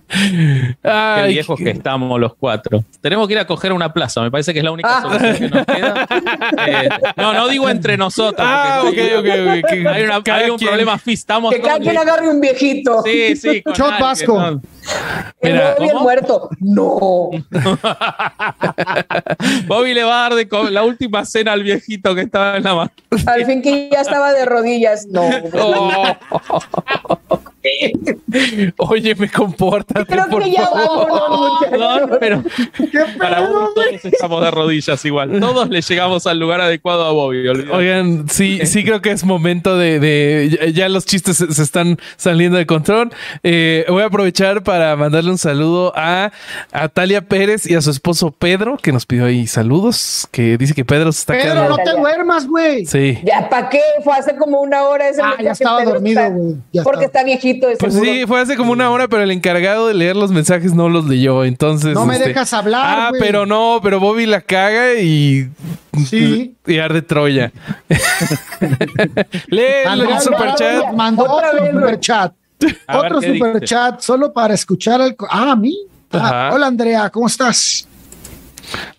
Qué 0.83 1.25
viejos 1.29 1.57
qué- 1.59 1.65
que 1.65 1.71
estamos 1.71 2.19
los 2.21 2.35
cuatro. 2.35 2.85
Tenemos 3.01 3.27
que 3.29 3.35
ir 3.35 3.39
a 3.39 3.47
coger 3.47 3.73
una 3.73 3.93
plaza, 3.93 4.21
me 4.21 4.31
parece 4.33 4.53
que 4.53 4.59
es 4.59 4.65
la 4.65 4.73
única 4.73 4.99
Ah. 4.99 5.03
solución 5.03 5.37
que 5.37 5.49
nos 5.49 5.67
queda. 5.67 6.07
Eh, 6.67 6.89
no, 7.17 7.33
no 7.33 7.49
digo 7.49 7.69
entre 7.69 7.97
nosotros. 7.97 8.45
Ah, 8.49 8.81
ok, 8.83 8.89
ok, 8.89 9.69
que 9.69 9.85
Hay, 9.89 10.03
una- 10.03 10.21
hay 10.35 10.51
un 10.51 10.59
quien- 10.59 10.69
problema 10.69 10.99
físico. 10.99 11.21
Estamos 11.21 11.55
Que 11.55 11.61
cada 11.61 11.79
quien 11.79 11.97
agarre 11.97 12.29
un 12.29 12.41
viejito. 12.41 13.03
Sí, 13.05 13.37
sí. 13.37 13.63
Shot 13.75 14.01
Vasco. 14.01 14.39
¿no? 14.41 14.61
El 15.47 15.53
Mira, 15.55 15.65
nuevo 15.79 15.83
bien 15.83 15.97
muerto. 16.03 16.51
No. 16.61 17.31
Bobby 19.67 19.95
le 19.95 20.05
va 20.05 20.19
a 20.19 20.23
dar 20.29 20.35
de 20.35 20.49
co- 20.49 20.71
la 20.71 20.83
última 20.85 21.25
cena 21.25 21.53
al 21.53 21.63
viejito 21.63 22.15
que 22.15 22.23
estaba 22.23 22.57
en 22.57 22.65
la 22.65 22.75
mano. 22.75 22.91
Al 23.27 23.45
fin 23.47 23.63
que 23.63 23.89
ya 23.93 24.01
estaba 24.01 24.33
de 24.33 24.45
rodillas. 24.45 25.07
No. 25.07 25.23
Oye, 28.79 29.15
me 29.15 29.29
comporta. 29.31 30.05
Creo 30.05 30.27
por 30.29 30.43
que 30.43 30.53
ya 30.53 30.67
favor. 30.67 31.07
Perdón, 31.71 32.01
muchachos. 32.03 32.17
pero 32.21 32.43
para 33.19 33.41
uno 33.43 33.69
todos 33.75 34.05
estamos 34.05 34.43
de 34.43 34.51
rodillas 34.51 35.05
igual. 35.05 35.39
Todos 35.41 35.69
le 35.69 35.81
llegamos 35.81 36.27
al 36.27 36.39
lugar 36.39 36.61
adecuado 36.61 37.05
a 37.05 37.13
Bobby. 37.13 37.47
Oigan, 37.49 38.29
sí, 38.29 38.61
sí 38.67 38.85
creo 38.85 39.01
que 39.01 39.11
es 39.11 39.25
momento 39.25 39.77
de, 39.77 39.99
de- 40.01 40.73
ya, 40.73 40.89
los 40.89 41.05
chistes 41.07 41.37
se, 41.37 41.53
se 41.53 41.63
están 41.63 41.99
saliendo 42.17 42.59
de 42.59 42.67
control. 42.67 43.11
Eh, 43.43 43.85
voy 43.89 44.03
a 44.03 44.07
aprovechar 44.07 44.63
para 44.63 44.95
mandarle 44.97 45.31
un 45.31 45.39
saludo 45.39 45.93
a, 45.97 46.33
a 46.73 46.89
Talia 46.89 47.23
Pérez 47.23 47.69
y 47.69 47.75
a 47.75 47.81
su 47.81 47.91
esposo 47.91 48.31
Pedro, 48.31 48.77
que 48.77 48.93
nos 48.93 49.07
pidió 49.07 49.27
ahí 49.27 49.47
saludos, 49.47 50.29
que 50.31 50.57
dice 50.59 50.75
que 50.75 50.85
Pedro 50.85 51.13
se 51.13 51.21
está 51.21 51.33
Pedro 51.35 51.53
quedando. 51.53 51.69
no 51.71 51.77
te 51.79 51.93
duermas 51.93 52.47
güey 52.47 52.87
Sí. 52.87 53.19
Ya, 53.25 53.49
¿para 53.49 53.69
qué? 53.69 53.81
Fue 54.05 54.15
hace 54.15 54.37
como 54.37 54.61
una 54.61 54.83
hora 54.85 55.09
ese 55.09 55.21
Ah, 55.23 55.35
ya 55.43 55.53
estaba 55.53 55.79
Pedro 55.79 55.93
dormido, 55.95 56.31
güey. 56.31 56.55
Porque 56.85 57.05
estaba. 57.05 57.05
está 57.05 57.25
viejito. 57.25 57.56
De 57.61 57.77
Pues 57.77 57.95
seguro. 57.95 58.13
sí, 58.13 58.27
fue 58.27 58.41
hace 58.41 58.57
como 58.57 58.73
una 58.73 58.91
hora, 58.91 59.09
pero 59.09 59.23
el 59.23 59.31
encargado 59.31 59.89
de 59.89 59.95
leer 59.95 60.17
los 60.17 60.31
mensajes 60.31 60.75
no 60.75 60.89
los 60.89 61.07
leyó. 61.07 61.45
Entonces. 61.45 61.95
no 61.95 62.07
me 62.07 62.17
este, 62.17 62.29
dejas 62.29 62.53
hablar 62.53 62.83
Ah, 62.85 63.11
pero 63.19 63.47
no, 63.47 63.81
pero 63.83 64.01
Bobby 64.01 64.27
la 64.27 64.41
caga 64.41 64.95
y. 64.95 65.49
Sí. 66.07 66.55
Y 66.67 66.79
arde 66.79 67.03
Troya. 67.03 67.53
Lee 69.49 69.63
el 69.87 70.21
superchat. 70.21 70.93
Mandó 70.95 71.25
otro 71.25 71.67
superchat 71.73 72.33
otro 72.89 73.21
superchat 73.21 74.01
solo 74.01 74.33
para 74.33 74.55
escuchar 74.55 75.01
al 75.01 75.17
ah 75.31 75.53
a 75.53 75.57
mí 75.57 75.77
Ah, 76.13 76.51
hola 76.55 76.69
Andrea 76.69 77.11
cómo 77.11 77.27
estás 77.27 77.87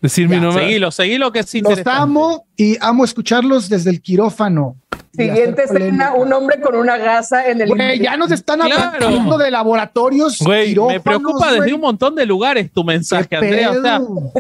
Decir 0.02 0.30
mi 0.30 0.40
nombre. 0.40 0.64
Seguilo, 0.64 0.92
seguilo 0.92 1.32
que 1.32 1.40
es 1.40 1.46
los 1.48 1.56
interesante. 1.56 1.90
amo 1.90 2.47
y 2.58 2.78
amo 2.82 3.06
escucharlos 3.06 3.70
desde 3.70 3.90
el 3.92 4.02
quirófano 4.02 4.76
Siguiente 5.16 5.64
escena, 5.64 6.14
un 6.14 6.32
hombre 6.32 6.62
con 6.62 6.76
una 6.76 6.96
gasa 6.98 7.48
en 7.50 7.60
el 7.62 7.70
Güey, 7.70 8.00
ya 8.00 8.16
nos 8.18 8.30
están 8.32 8.60
Claro. 8.60 9.08
hablando 9.08 9.40
de 9.40 9.50
laboratorios. 9.50 10.38
Güey, 10.42 10.76
me 10.76 11.00
preocupa 11.00 11.52
desde 11.54 11.74
un 11.74 11.82
montón 11.82 12.14
de 12.14 12.24
lugares 12.28 12.72
tu 12.72 12.82
¿Qué 12.82 12.88
mensaje, 12.94 13.36
Andrea. 13.36 13.72
O 13.72 13.82
sea, 13.82 13.98
pedo? 13.98 14.32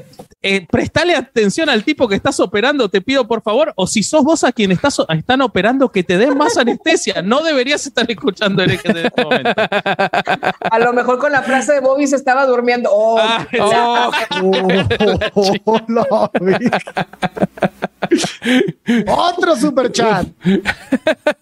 eh, 0.43 0.68
prestale 0.70 1.15
atención 1.15 1.68
al 1.70 1.84
tipo 1.84 2.07
que 2.07 2.13
estás 2.13 2.39
operando, 2.39 2.89
te 2.89 3.01
pido 3.01 3.28
por 3.28 3.41
favor, 3.41 3.74
o 3.76 3.88
si 3.88 4.03
sos 4.03 4.24
vos 4.24 4.43
a 4.43 4.51
quien 4.51 4.72
estás, 4.72 5.01
están 5.09 5.41
operando, 5.41 5.91
que 5.91 6.03
te 6.03 6.15
den 6.20 6.38
más 6.38 6.55
anestesia. 6.57 7.24
No 7.24 7.41
deberías 7.41 7.88
estar 7.88 8.05
escuchando 8.11 8.61
el 8.61 8.70
en 8.72 8.76
este 8.97 9.11
momento. 9.24 9.49
A 10.70 10.78
lo 10.78 10.93
mejor 10.93 11.18
con 11.18 11.32
la 11.32 11.41
frase 11.41 11.74
de 11.74 11.80
Bobby 11.80 12.05
se 12.05 12.18
estaba 12.18 12.45
durmiendo. 12.45 12.91
Oh, 12.93 13.18
Ah, 13.20 13.47
Oh, 14.43 15.32
Oh, 15.34 15.49
oh. 16.11 16.30
Otro 19.08 19.56
super 19.56 19.91
chat 19.91 20.28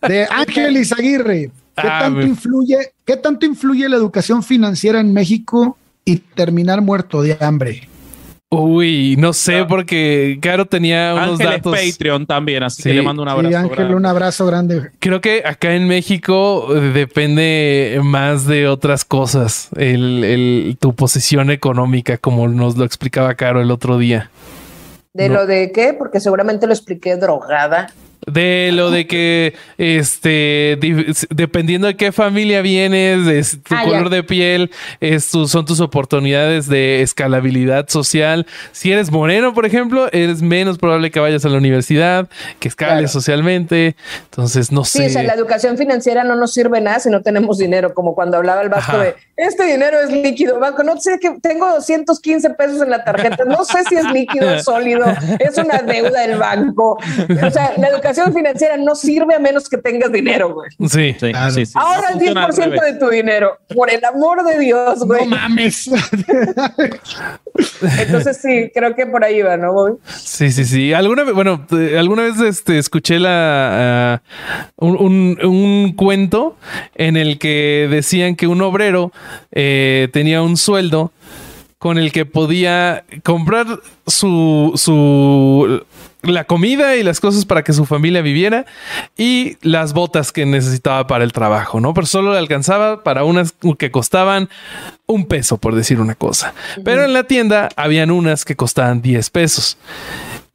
de 0.07 0.27
Ángel 0.29 0.77
Izaguirre. 0.77 1.51
¿Qué 1.75 1.87
Ah, 1.87 1.99
tanto 2.03 2.21
influye, 2.21 2.77
qué 3.03 3.17
tanto 3.17 3.45
influye 3.45 3.89
la 3.89 3.97
educación 3.97 4.41
financiera 4.43 4.99
en 5.01 5.11
México 5.13 5.77
y 6.05 6.17
terminar 6.17 6.81
muerto 6.81 7.21
de 7.21 7.37
hambre? 7.41 7.89
Uy, 8.49 9.17
no 9.17 9.33
sé, 9.33 9.65
porque 9.65 10.37
Caro 10.41 10.65
tenía 10.65 11.13
unos 11.13 11.31
Ángel 11.31 11.47
es 11.47 11.53
datos. 11.63 11.77
Patreon 11.77 12.25
también, 12.25 12.63
así 12.63 12.81
Sí. 12.83 12.89
que 12.89 12.95
le 12.95 13.01
mando 13.01 13.23
un 13.23 13.27
Sí, 13.27 13.33
abrazo. 13.33 13.57
Ángel, 13.57 13.75
grande. 13.75 13.95
un 13.95 14.05
abrazo 14.05 14.45
grande. 14.45 14.91
Creo 14.99 15.19
que 15.19 15.43
acá 15.45 15.73
en 15.75 15.87
México 15.89 16.67
eh, 16.73 16.79
depende 16.93 17.99
más 18.03 18.45
de 18.45 18.69
otras 18.69 19.03
cosas, 19.03 19.67
el, 19.75 20.23
el- 20.23 20.77
tu 20.79 20.95
posición 20.95 21.51
económica, 21.51 22.17
como 22.17 22.47
nos 22.47 22.77
lo 22.77 22.85
explicaba 22.85 23.33
Caro 23.33 23.61
el 23.61 23.71
otro 23.71 23.97
día. 23.97 24.29
¿De 25.15 25.29
No. 25.29 25.35
lo 25.35 25.45
de 25.47 25.71
qué? 25.71 25.93
Porque 25.93 26.19
seguramente 26.19 26.67
lo 26.67 26.73
expliqué 26.73 27.15
drogada. 27.15 27.87
De 28.27 28.71
lo 28.73 28.89
de 28.89 29.05
que, 29.05 29.53
este, 29.77 30.77
di- 30.81 31.05
dependiendo 31.29 31.85
de 31.85 31.95
qué 31.95 32.11
familia 32.11 32.61
vienes, 32.61 33.23
de 33.25 33.59
tu 33.59 33.75
Ah, 33.75 33.83
color 33.83 34.09
ya. 34.09 34.15
de 34.15 34.23
piel, 34.23 34.71
es 34.99 35.29
tu- 35.29 35.47
son 35.47 35.63
tus 35.65 35.79
oportunidades 35.79 36.67
de 36.67 37.01
escalabilidad 37.03 37.87
social. 37.87 38.47
Si 38.71 38.91
eres 38.91 39.11
moreno, 39.11 39.53
por 39.53 39.65
ejemplo, 39.67 40.07
eres 40.11 40.41
menos 40.41 40.79
probable 40.79 41.11
que 41.11 41.19
vayas 41.19 41.45
a 41.45 41.49
la 41.49 41.57
universidad, 41.59 42.27
que 42.59 42.67
escales 42.67 42.95
Claro. 42.95 43.07
socialmente. 43.09 43.95
Entonces, 44.23 44.71
no 44.71 44.83
Sí, 44.85 44.97
sé. 44.99 45.05
o 45.05 45.09
sea, 45.09 45.23
la 45.23 45.33
educación 45.33 45.77
financiera 45.77 46.23
no 46.23 46.35
nos 46.35 46.51
sirve 46.53 46.81
nada 46.81 46.99
si 46.99 47.09
no 47.11 47.21
tenemos 47.21 47.59
dinero, 47.59 47.93
como 47.93 48.15
cuando 48.15 48.37
hablaba 48.37 48.61
el 48.63 48.69
Vasco 48.69 48.93
Ajá. 48.93 49.03
de 49.03 49.15
este 49.37 49.65
dinero 49.65 49.99
es 50.01 50.11
líquido, 50.11 50.59
Banco, 50.59 50.83
no 50.83 50.99
sé 50.99 51.19
que 51.19 51.31
tengo 51.41 51.67
215 51.75 52.49
pesos 52.51 52.81
en 52.81 52.89
la 52.89 53.03
tarjeta, 53.03 53.43
no 53.45 53.63
sé 53.65 53.83
si 53.89 53.95
es 53.95 54.05
líquido 54.11 54.53
o 54.55 54.59
sólido, 54.63 55.05
es 55.39 55.57
una 55.57 55.79
deuda 55.79 56.21
del 56.21 56.37
banco. 56.37 56.97
O 57.45 57.51
sea, 57.51 57.73
la 57.77 57.87
educación 57.89 58.33
financiera 58.33 58.77
no 58.77 58.95
sirve 58.95 59.35
a 59.35 59.39
menos 59.39 59.67
que 59.69 59.77
tengas 59.77 60.11
dinero, 60.11 60.53
güey. 60.53 60.69
Sí. 60.89 61.15
Sí, 61.19 61.31
Claro. 61.31 61.51
sí, 61.51 61.65
sí. 61.65 61.73
Ahora 61.75 62.07
el 62.09 62.13
funciona 62.15 62.45
al 62.45 62.51
10% 62.51 62.63
revés. 62.65 62.81
de 62.93 62.99
tu 62.99 63.09
dinero, 63.09 63.57
por 63.75 63.89
el 63.91 64.03
amor 64.05 64.43
de 64.45 64.59
Dios, 64.59 64.99
güey. 65.05 65.25
No 65.27 65.35
mames. 65.37 65.89
Entonces 67.99 68.37
sí, 68.41 68.71
creo 68.73 68.95
que 68.95 69.05
por 69.05 69.23
ahí 69.23 69.41
va, 69.41 69.57
¿no, 69.57 69.73
Bobby? 69.73 69.93
Sí, 70.07 70.51
sí, 70.51 70.65
sí. 70.65 70.93
Alguna 70.93 71.23
vez, 71.23 71.33
bueno, 71.33 71.65
eh, 71.71 71.95
alguna 71.97 72.23
vez 72.23 72.39
este, 72.41 72.77
escuché 72.77 73.19
la, 73.19 74.15
ah, 74.15 74.21
un, 74.77 74.95
un- 74.97 75.45
un 75.45 75.93
cuento 75.95 76.57
en 76.95 77.17
el 77.17 77.39
que 77.39 77.87
decían 77.89 78.35
que 78.35 78.47
un 78.47 78.61
obrero 78.61 79.11
eh, 79.51 80.09
tenía 80.11 80.41
un 80.41 80.57
sueldo 80.57 81.11
con 81.77 81.97
el 81.97 82.11
que 82.11 82.25
podía 82.25 83.03
comprar 83.23 83.67
su, 84.07 84.71
su 84.75 85.85
la 86.31 86.45
comida 86.45 86.95
y 86.95 87.03
las 87.03 87.19
cosas 87.19 87.45
para 87.45 87.63
que 87.63 87.73
su 87.73 87.85
familia 87.85 88.21
viviera 88.21 88.65
y 89.17 89.57
las 89.61 89.93
botas 89.93 90.31
que 90.31 90.45
necesitaba 90.45 91.07
para 91.07 91.23
el 91.23 91.31
trabajo, 91.33 91.79
¿no? 91.79 91.93
Pero 91.93 92.07
solo 92.07 92.33
le 92.33 92.39
alcanzaba 92.39 93.03
para 93.03 93.23
unas 93.23 93.53
que 93.77 93.91
costaban 93.91 94.49
un 95.05 95.27
peso, 95.27 95.57
por 95.57 95.75
decir 95.75 95.99
una 95.99 96.15
cosa. 96.15 96.53
Pero 96.83 97.03
en 97.03 97.13
la 97.13 97.25
tienda 97.25 97.69
habían 97.75 98.11
unas 98.11 98.45
que 98.45 98.55
costaban 98.55 99.01
10 99.01 99.29
pesos. 99.29 99.77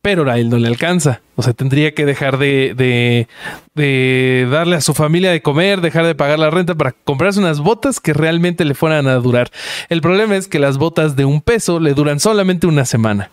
Pero 0.02 0.30
a 0.30 0.38
él 0.38 0.48
no 0.48 0.56
le 0.56 0.68
alcanza. 0.68 1.20
O 1.36 1.42
sea, 1.42 1.52
tendría 1.52 1.92
que 1.94 2.06
dejar 2.06 2.38
de, 2.38 2.74
de, 2.74 3.28
de 3.74 4.48
darle 4.50 4.76
a 4.76 4.80
su 4.80 4.94
familia 4.94 5.30
de 5.30 5.42
comer, 5.42 5.82
dejar 5.82 6.06
de 6.06 6.14
pagar 6.14 6.38
la 6.38 6.50
renta 6.50 6.74
para 6.74 6.92
comprarse 6.92 7.38
unas 7.38 7.60
botas 7.60 8.00
que 8.00 8.14
realmente 8.14 8.64
le 8.64 8.74
fueran 8.74 9.08
a 9.08 9.16
durar. 9.16 9.50
El 9.90 10.00
problema 10.00 10.36
es 10.36 10.48
que 10.48 10.58
las 10.58 10.78
botas 10.78 11.16
de 11.16 11.26
un 11.26 11.42
peso 11.42 11.80
le 11.80 11.92
duran 11.92 12.18
solamente 12.18 12.66
una 12.66 12.86
semana. 12.86 13.30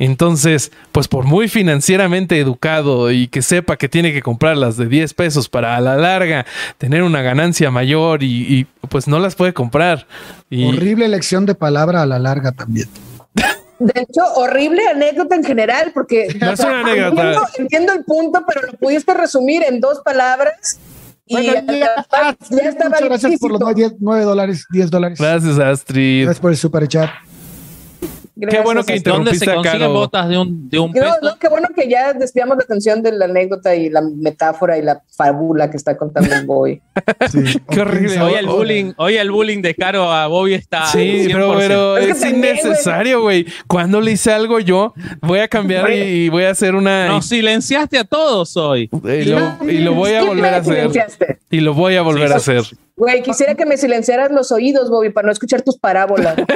Entonces, 0.00 0.72
pues 0.92 1.08
por 1.08 1.26
muy 1.26 1.46
financieramente 1.46 2.40
educado 2.40 3.12
y 3.12 3.28
que 3.28 3.42
sepa 3.42 3.76
que 3.76 3.88
tiene 3.88 4.14
que 4.14 4.22
comprarlas 4.22 4.78
de 4.78 4.86
10 4.86 5.12
pesos 5.12 5.48
para 5.50 5.76
a 5.76 5.80
la 5.80 5.96
larga 5.96 6.46
tener 6.78 7.02
una 7.02 7.20
ganancia 7.20 7.70
mayor 7.70 8.22
y, 8.22 8.66
pues 8.88 9.06
no 9.06 9.18
las 9.18 9.34
puede 9.34 9.52
comprar. 9.52 10.06
Horrible 10.50 11.04
elección 11.04 11.44
de 11.44 11.54
palabra 11.54 12.02
a 12.02 12.06
la 12.06 12.18
larga 12.18 12.52
también. 12.52 12.88
De 13.80 14.02
hecho, 14.02 14.22
horrible 14.34 14.86
anécdota 14.86 15.34
en 15.34 15.42
general, 15.42 15.90
porque 15.94 16.28
No 16.38 16.52
es 16.52 16.60
una 16.60 16.80
anécdota. 16.80 17.08
Entiendo, 17.08 17.48
entiendo 17.58 17.92
el 17.94 18.04
punto, 18.04 18.44
pero 18.46 18.66
lo 18.66 18.72
pudiste 18.74 19.14
resumir 19.14 19.64
en 19.66 19.80
dos 19.80 20.00
palabras. 20.00 20.78
Y 21.26 21.46
ya, 21.46 21.64
ya 21.64 21.94
estaba 21.96 22.36
muchas 22.50 23.02
gracias 23.02 23.40
por 23.40 23.52
los. 23.52 23.60
9 24.00 24.24
dólares, 24.24 24.66
10 24.70 24.90
dólares. 24.90 25.18
Gracias, 25.18 25.58
Astrid. 25.58 26.24
Gracias 26.24 26.40
por 26.40 26.50
el 26.50 26.56
super 26.56 26.86
chat. 26.88 27.08
Gracias, 28.40 28.64
bueno 28.64 28.84
que 28.84 28.92
Astrid. 28.94 29.12
¿Dónde 29.12 29.30
se 29.30 29.36
Interrumpiste 29.44 29.70
consiguen 29.70 29.92
botas 29.92 30.28
de 30.28 30.38
un, 30.38 30.68
de 30.68 30.78
un 30.78 30.86
No, 30.92 31.00
peso? 31.00 31.16
no, 31.22 31.38
qué 31.38 31.48
bueno 31.48 31.68
que 31.74 31.88
ya 31.88 32.12
desviamos 32.12 32.56
la 32.56 32.64
atención 32.64 33.02
de 33.02 33.12
la 33.12 33.26
anécdota 33.26 33.74
y 33.74 33.88
la 33.90 34.00
metáfora 34.02 34.78
y 34.78 34.82
la 34.82 35.02
fábula 35.16 35.70
que 35.70 35.76
está 35.76 35.96
contando 35.96 36.34
el 36.34 36.46
boy. 36.46 36.80
Sí, 37.30 37.38
Qué 37.70 37.80
horrible. 37.80 38.20
Hoy 38.20 38.34
el 38.34 38.46
bullying, 38.46 38.92
hoy 38.96 39.16
el 39.16 39.30
bullying 39.30 39.62
de 39.62 39.74
Caro 39.74 40.10
a 40.10 40.26
Bobby 40.26 40.54
está. 40.54 40.86
Sí, 40.86 41.24
pero, 41.26 41.54
100%. 41.54 41.58
pero 41.58 41.96
Es 41.98 42.04
que 42.06 42.12
es, 42.12 42.20
también, 42.20 42.56
innecesario, 42.58 43.20
güey. 43.22 43.46
Cuando 43.66 44.00
le 44.00 44.12
hice 44.12 44.32
algo 44.32 44.60
yo, 44.60 44.94
voy 45.22 45.40
a 45.40 45.48
cambiar 45.48 45.90
y, 45.92 45.96
y 46.00 46.28
voy 46.28 46.44
a 46.44 46.50
hacer 46.50 46.74
una... 46.74 47.08
Nos 47.08 47.26
silenciaste 47.26 47.98
a 47.98 48.04
todos 48.04 48.56
hoy. 48.56 48.88
y, 48.92 49.24
lo, 49.24 49.58
y 49.68 49.78
lo 49.78 49.94
voy 49.94 50.12
a 50.14 50.24
volver 50.24 50.54
a 50.54 50.56
hacer. 50.58 50.74
silenciaste. 50.76 51.38
Y 51.50 51.60
lo 51.60 51.74
voy 51.74 51.96
a 51.96 52.02
volver 52.02 52.28
Sí, 52.28 52.34
a 52.34 52.36
hacer. 52.36 52.62
Güey, 53.00 53.22
quisiera 53.22 53.54
que 53.54 53.64
me 53.64 53.78
silenciaras 53.78 54.30
los 54.30 54.52
oídos, 54.52 54.90
Bobby, 54.90 55.08
para 55.08 55.24
no 55.24 55.32
escuchar 55.32 55.62
tus 55.62 55.78
parábolas. 55.78 56.36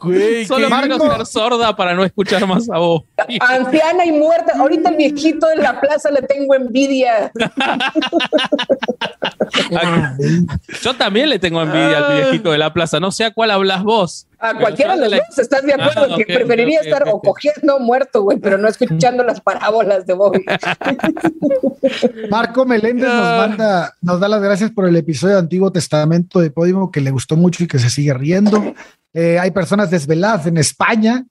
Güey, 0.00 0.46
Solo 0.46 0.68
quiero 0.68 0.98
ser 0.98 1.26
sorda 1.26 1.74
para 1.74 1.94
no 1.94 2.04
escuchar 2.04 2.46
más 2.46 2.68
a 2.70 2.78
vos. 2.78 3.02
Anciana 3.40 4.04
y 4.04 4.12
muerta. 4.12 4.52
Ahorita 4.58 4.90
el 4.90 4.96
viejito 4.96 5.50
en 5.50 5.62
la 5.62 5.80
plaza 5.80 6.10
le 6.10 6.22
tengo 6.22 6.54
envidia. 6.54 7.32
Yo 10.82 10.94
también 10.94 11.30
le 11.30 11.38
tengo 11.38 11.62
envidia 11.62 11.98
al 11.98 12.22
viejito 12.22 12.52
de 12.52 12.58
la 12.58 12.72
plaza. 12.72 13.00
No 13.00 13.10
sé 13.10 13.24
a 13.24 13.32
cuál 13.32 13.50
hablas 13.50 13.82
vos. 13.82 14.27
A 14.40 14.48
Pero 14.50 14.60
cualquiera 14.60 14.96
de 14.96 15.00
los 15.10 15.18
dos, 15.18 15.38
¿estás 15.38 15.62
de 15.64 15.72
acuerdo? 15.74 16.14
Ah, 16.14 16.16
que 16.16 16.22
ok, 16.22 16.26
preferiría 16.26 16.80
estar 16.80 17.04
o 17.08 17.20
cogiendo 17.20 17.80
muerto, 17.80 18.22
güey, 18.22 18.38
pero 18.38 18.56
no 18.56 18.68
escuchando 18.68 19.24
las 19.24 19.40
parábolas 19.40 20.06
de 20.06 20.14
Bobby. 20.14 20.44
Marco 22.30 22.64
Meléndez 22.64 23.08
nos 23.08 23.12
Ah. 23.24 23.46
manda, 23.48 23.94
nos 24.00 24.20
da 24.20 24.28
las 24.28 24.40
gracias 24.42 24.70
por 24.70 24.86
el 24.86 24.96
episodio 24.96 25.34
de 25.34 25.40
Antiguo 25.40 25.72
Testamento 25.72 26.40
de 26.40 26.50
Podimo 26.50 26.90
que 26.90 27.00
le 27.00 27.10
gustó 27.10 27.36
mucho 27.36 27.64
y 27.64 27.66
que 27.66 27.78
se 27.78 27.90
sigue 27.90 28.14
riendo. 28.14 28.74
Eh, 29.14 29.38
hay 29.38 29.50
personas 29.50 29.90
desveladas 29.90 30.46
en 30.46 30.56
España 30.58 31.24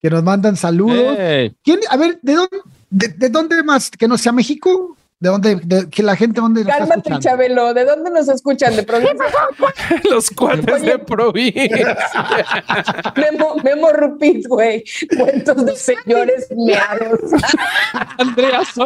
que 0.00 0.10
nos 0.10 0.22
mandan 0.22 0.56
saludos. 0.56 1.16
¿Quién? 1.62 1.80
A 1.90 1.96
ver, 1.96 2.18
¿de 2.22 2.34
dónde, 2.34 2.56
de, 2.90 3.08
de 3.08 3.28
dónde 3.28 3.62
más? 3.62 3.90
¿Que 3.90 4.06
no 4.08 4.16
sea 4.16 4.32
México? 4.32 4.96
¿De 5.18 5.30
dónde? 5.30 5.54
De, 5.64 5.88
que 5.88 6.02
la 6.02 6.14
gente 6.14 6.42
dónde 6.42 6.60
nos 6.60 6.68
está 6.68 6.78
Cálmate, 6.80 6.98
escuchando? 7.08 7.22
Chabelo. 7.22 7.72
¿De 7.72 7.84
dónde 7.86 8.10
nos 8.10 8.28
escuchan? 8.28 8.76
¿De 8.76 8.82
provincia? 8.82 9.16
Los 10.10 10.28
cuates 10.30 10.82
de 10.82 10.98
provincia. 10.98 11.96
Memo, 13.16 13.56
Memo 13.64 13.92
Rupit, 13.92 14.46
güey. 14.46 14.84
Cuentos 15.16 15.64
de 15.64 15.74
señores 15.74 16.48
meados. 16.54 17.18
Andrea, 18.18 18.62
So- 18.66 18.84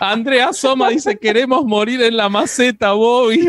Andrea 0.00 0.52
Soma 0.52 0.90
dice: 0.90 1.16
Queremos 1.16 1.64
morir 1.64 2.02
en 2.02 2.14
la 2.18 2.28
maceta, 2.28 2.92
Bobby. 2.92 3.48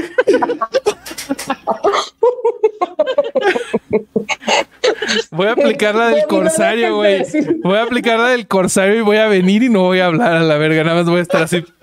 Voy 5.31 5.47
a 5.47 5.51
aplicar 5.51 5.95
la 5.95 6.07
del 6.09 6.21
no 6.21 6.27
corsario, 6.27 6.95
güey. 6.95 7.23
Voy 7.63 7.77
a 7.77 7.83
aplicar 7.83 8.19
la 8.19 8.29
del 8.29 8.47
corsario 8.47 8.95
y 8.95 9.01
voy 9.01 9.17
a 9.17 9.27
venir 9.27 9.63
y 9.63 9.69
no 9.69 9.81
voy 9.83 9.99
a 9.99 10.07
hablar 10.07 10.33
a 10.33 10.41
la 10.41 10.57
verga. 10.57 10.83
Nada 10.83 10.97
más 10.97 11.09
voy 11.09 11.19
a 11.19 11.23
estar 11.23 11.43
así. 11.43 11.63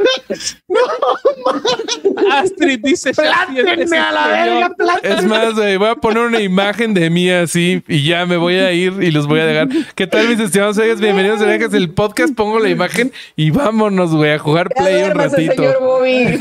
Astrid 2.33 2.81
dice: 2.83 3.13
"Ya 3.15 3.47
sientes 3.47 3.65
¡Plántenme 3.65 3.99
a 3.99 4.13
la 4.13 4.27
verga! 4.29 4.55
señor". 4.55 4.77
plántenme! 4.77 5.17
Es 5.19 5.25
más, 5.25 5.55
güey, 5.55 5.77
voy 5.77 5.89
a 5.89 5.95
poner 5.95 6.25
una 6.25 6.41
imagen 6.41 6.95
de 6.95 7.11
mí 7.11 7.31
así 7.31 7.83
y 7.89 8.05
ya 8.05 8.27
me 8.27 8.37
voy 8.37 8.55
a 8.57 8.73
ir 8.73 8.93
y 9.01 9.11
los 9.11 9.27
voy 9.27 9.41
a 9.41 9.47
dejar. 9.47 9.69
¿Qué 9.95 10.07
tal, 10.07 10.29
mis 10.29 10.41
estimados 10.41 10.79
oigas? 10.79 11.01
Bienvenidos 11.01 11.41
a 11.41 11.45
Orejas, 11.45 11.73
el 11.75 11.91
podcast. 11.91 12.35
Pongo 12.35 12.59
la 12.59 12.69
imagen 12.69 13.13
y 13.37 13.51
vámonos, 13.51 14.15
güey, 14.15 14.33
a 14.33 14.39
jugar 14.39 14.69
play 14.71 15.05
un 15.05 15.15
ratito. 15.15 15.55
señor 15.55 15.81
Bobby. 15.81 16.39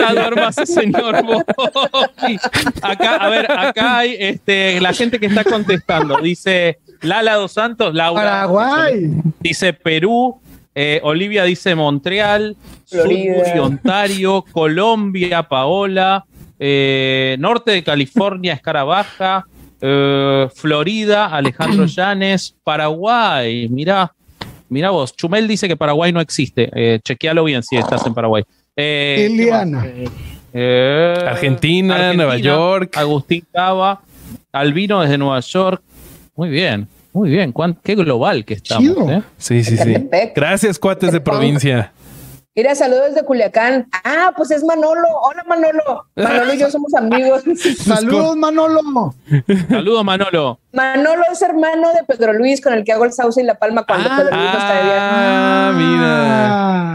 Señor 0.65 1.23
Bobby. 1.23 2.39
Acá, 2.81 3.15
a 3.17 3.29
ver, 3.29 3.51
acá 3.51 3.97
hay 3.99 4.15
este, 4.19 4.79
la 4.81 4.93
gente 4.93 5.19
que 5.19 5.27
está 5.27 5.43
contestando. 5.43 6.17
Dice 6.17 6.76
Lala 7.01 7.35
dos 7.35 7.51
Santos, 7.51 7.93
Laura. 7.93 8.23
Paraguay. 8.47 9.09
Dice 9.39 9.73
Perú, 9.73 10.39
Eh, 10.79 10.99
Olivia 11.03 11.43
dice 11.43 11.73
Montreal. 11.73 12.55
Sudbury, 12.85 13.57
Ontario, 13.59 14.45
Colombia, 14.51 15.41
Paola, 15.41 16.23
eh, 16.59 17.35
norte 17.39 17.71
de 17.71 17.83
California, 17.83 18.53
Escarabaja, 18.53 19.45
eh, 19.81 20.47
Florida, 20.53 21.25
Alejandro 21.35 21.85
Llanes, 21.87 22.55
Paraguay, 22.63 23.67
mirá, 23.69 24.13
mirá 24.69 24.91
vos. 24.91 25.15
Chumel 25.15 25.47
dice 25.47 25.67
que 25.67 25.75
Paraguay 25.75 26.11
no 26.13 26.21
existe. 26.21 26.69
Eh, 26.73 26.99
chequealo 27.03 27.43
bien 27.43 27.63
si 27.63 27.75
estás 27.75 28.05
en 28.05 28.13
Paraguay. 28.13 28.43
Eh. 28.75 29.27
Eh, 30.53 31.15
Argentina, 31.27 32.13
Nueva 32.13 32.37
York. 32.37 32.95
Agustín 32.95 33.45
Cava, 33.51 34.01
Albino 34.51 35.01
desde 35.01 35.17
Nueva 35.17 35.39
York. 35.39 35.81
Muy 36.38 36.49
bien, 36.49 36.88
muy 37.13 37.29
bien. 37.29 37.51
Cuán- 37.51 37.77
qué 37.83 37.95
global 37.95 38.45
que 38.45 38.53
estamos. 38.53 38.83
Chido. 38.83 39.09
¿eh? 39.11 39.23
Sí, 39.38 39.63
sí, 39.63 39.75
sí. 39.75 40.09
Gracias, 40.35 40.79
cuates 40.79 41.11
de 41.11 41.19
provincia. 41.19 41.91
Mira, 42.55 42.73
saludos 42.73 43.13
de 43.13 43.21
Culiacán. 43.23 43.88
Ah, 44.03 44.31
pues 44.35 44.49
es 44.49 44.63
Manolo. 44.63 45.07
Hola, 45.21 45.43
Manolo. 45.47 46.05
Manolo 46.15 46.53
y 46.53 46.57
yo 46.57 46.71
somos 46.71 46.91
amigos. 46.95 47.43
Saludos, 47.85 48.35
Manolo. 48.35 49.13
Saludos, 49.69 50.03
Manolo. 50.03 50.59
Manolo 50.73 51.21
es 51.31 51.39
hermano 51.43 51.89
de 51.93 52.03
Pedro 52.07 52.33
Luis, 52.33 52.59
con 52.61 52.73
el 52.73 52.83
que 52.83 52.93
hago 52.93 53.05
el 53.05 53.13
sauce 53.13 53.41
y 53.41 53.45
la 53.45 53.55
palma 53.59 53.83
cuando 53.85 54.09
Ah, 54.11 54.15
Pedro 54.17 54.31
Luis 54.38 54.51
no 54.51 54.57
está 54.57 54.73
de 54.73 54.83
viaje. 54.83 54.99
Ah, 54.99 55.71
mira. 55.75 56.53
Ah, 56.53 56.93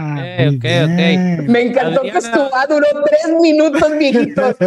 Ok, 0.49 0.65
ok. 0.65 1.47
Me 1.49 1.61
encantó 1.61 1.99
Adriana. 2.01 2.11
que 2.19 2.25
estuvo, 2.25 2.49
ah, 2.53 2.65
duró 2.67 2.87
tres 3.05 3.33
minutos, 3.41 3.97
viejitos. 3.97 4.55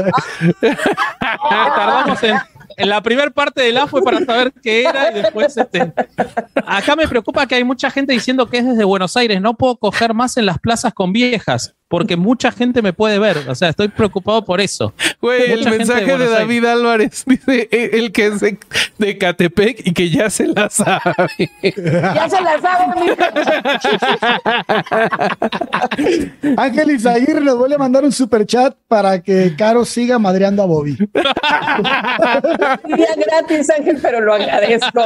Ah, 1.20 1.72
tardamos 1.76 2.22
en, 2.22 2.36
en 2.76 2.88
la 2.88 3.02
primera 3.02 3.30
parte 3.30 3.62
del 3.62 3.76
A 3.78 3.86
fue 3.86 4.02
para 4.02 4.24
saber 4.24 4.52
qué 4.62 4.84
era 4.84 5.10
y 5.10 5.22
después 5.22 5.56
este. 5.56 5.92
Acá 6.66 6.96
me 6.96 7.08
preocupa 7.08 7.46
que 7.46 7.54
hay 7.54 7.64
mucha 7.64 7.90
gente 7.90 8.12
diciendo 8.12 8.48
que 8.48 8.58
es 8.58 8.66
desde 8.66 8.84
Buenos 8.84 9.16
Aires. 9.16 9.40
No 9.40 9.54
puedo 9.54 9.76
coger 9.76 10.14
más 10.14 10.36
en 10.36 10.46
las 10.46 10.58
plazas 10.58 10.92
con 10.92 11.12
viejas 11.12 11.76
porque 11.88 12.16
mucha 12.16 12.50
gente 12.50 12.82
me 12.82 12.92
puede 12.92 13.18
ver. 13.18 13.38
O 13.48 13.54
sea, 13.54 13.68
estoy 13.68 13.88
preocupado 13.88 14.44
por 14.44 14.60
eso. 14.60 14.92
Güey, 15.20 15.52
el 15.52 15.68
mensaje 15.68 16.18
de 16.18 16.28
David 16.28 16.64
Álvarez 16.64 17.24
dice 17.26 17.68
eh, 17.70 17.90
el 17.92 18.12
que 18.12 18.26
es 18.26 18.40
de, 18.40 18.58
de 18.98 19.18
Catepec 19.18 19.86
y 19.86 19.92
que 19.92 20.10
ya 20.10 20.28
se 20.30 20.48
la 20.48 20.68
sabe. 20.68 21.50
ya 21.62 22.28
se 22.28 22.40
la 22.40 22.94
mija. 23.00 23.32
Ángel 26.56 26.90
Izaguirre 26.90 27.40
nos 27.40 27.56
vuelve 27.56 27.76
a 27.76 27.78
mandar 27.78 28.04
un 28.04 28.12
super 28.12 28.44
chat 28.46 28.76
para 28.88 29.22
que 29.22 29.54
Caro 29.56 29.84
siga 29.84 30.18
madreando 30.18 30.62
a 30.62 30.66
Bobby. 30.66 30.96
Sería 32.88 33.08
gratis, 33.16 33.70
Ángel, 33.70 33.98
pero 34.02 34.20
lo 34.20 34.34
agradezco. 34.34 35.04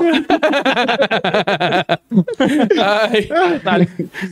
Ay, 2.83 3.29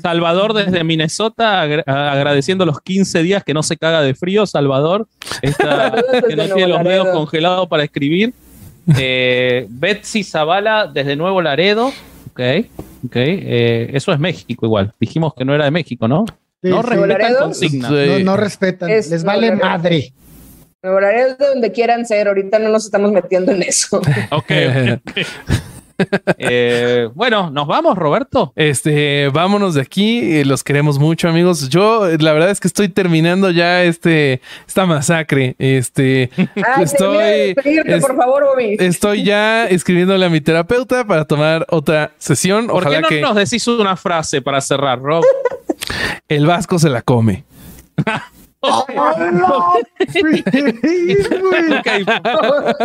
Salvador 0.02 0.52
desde 0.54 0.84
Minnesota, 0.84 1.60
agra- 1.62 1.84
agradeciendo 1.86 2.64
los 2.66 2.80
15 2.80 3.22
días 3.22 3.44
que 3.44 3.54
no 3.54 3.62
se 3.62 3.76
caga 3.76 4.02
de 4.02 4.14
frío. 4.14 4.46
Salvador, 4.46 5.06
desde 5.42 6.28
que 6.28 6.36
no 6.36 6.44
tiene 6.54 6.68
los 6.68 6.84
dedos 6.84 7.08
congelados 7.08 7.68
para 7.68 7.84
escribir. 7.84 8.32
Eh, 8.98 9.66
Betsy 9.68 10.24
Zavala 10.24 10.86
desde 10.92 11.14
Nuevo 11.16 11.42
Laredo. 11.42 11.88
Ok, 12.30 12.40
ok. 13.06 13.16
eh, 13.16 13.90
eso 13.92 14.12
es 14.12 14.18
México 14.18 14.64
igual. 14.66 14.94
Dijimos 14.98 15.34
que 15.34 15.44
no 15.44 15.54
era 15.54 15.64
de 15.66 15.70
México, 15.70 16.08
¿no? 16.08 16.24
Sí, 16.62 16.70
no 16.70 16.82
sí. 16.82 16.88
respetan 16.88 17.08
Laredo? 17.08 17.40
consigna. 17.40 17.88
Sí. 17.88 17.94
No, 17.94 18.18
no 18.20 18.36
respetan, 18.36 18.90
Es 18.90 19.10
les 19.10 19.24
vale 19.24 19.52
Nuevo 20.82 21.00
Laredo. 21.00 21.24
volaré 21.30 21.34
de 21.44 21.46
donde 21.54 21.72
quieran 21.72 22.06
ser. 22.06 22.28
Ahorita 22.28 22.58
no 22.58 22.68
nos 22.70 22.84
estamos 22.84 23.10
metiendo 23.12 23.52
en 23.52 23.62
eso. 23.62 23.98
Ok, 24.30 24.50
ok, 24.50 25.00
ok. 25.06 25.18
Eh, 26.38 27.08
bueno, 27.14 27.50
¿nos 27.50 27.66
vamos, 27.66 27.98
Roberto? 27.98 28.52
Este, 28.54 29.30
vámonos 29.30 29.74
de 29.74 29.80
aquí. 29.80 30.36
eh, 30.38 30.44
Los 30.44 30.62
queremos 30.62 31.00
mucho, 31.00 31.28
amigos. 31.28 31.68
Yo, 31.70 32.08
eh, 32.08 32.18
la 32.20 32.32
verdad 32.32 32.50
es 32.50 32.60
que 32.60 32.68
estoy 32.68 32.88
terminando 32.88 33.50
ya 33.50 33.82
este, 33.82 34.40
esta 34.64 34.86
masacre. 34.86 35.56
Este, 35.58 36.30
Ah, 36.64 36.82
estoy, 36.82 37.56
es- 37.84 38.00
por 38.00 38.16
favor, 38.16 38.44
Bobby. 38.44 38.76
estoy 38.78 39.24
ya 39.24 39.66
escribiéndole 39.66 40.24
a 40.24 40.28
mi 40.28 40.40
terapeuta 40.40 41.04
para 41.04 41.24
tomar 41.24 41.66
otra 41.68 42.12
sesión. 42.18 42.68
¿Por 42.68 42.82
Ojalá 42.86 42.98
qué 42.98 43.02
no 43.02 43.08
que 43.08 43.20
nos 43.20 43.34
decís 43.34 43.66
una 43.66 43.96
frase 43.96 44.40
para 44.40 44.60
cerrar, 44.60 45.00
Rob? 45.00 45.24
el 46.28 46.46
Vasco 46.46 46.78
se 46.78 46.90
la 46.90 47.02
come. 47.02 47.42
¡Hola! 48.60 49.72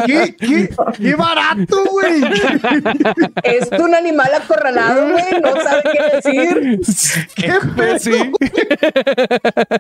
¿Qué, 0.06 0.36
qué, 0.36 0.70
qué 1.02 1.16
barato, 1.16 1.84
güey. 1.90 2.22
Es 3.44 3.70
un 3.80 3.96
animal 3.96 4.30
acorralado, 4.36 5.10
güey. 5.12 5.42
No 5.42 5.52
sabe 5.64 5.84
qué 5.92 6.16
decir. 6.16 6.80
¿Qué 7.36 7.54
pedo? 7.76 8.32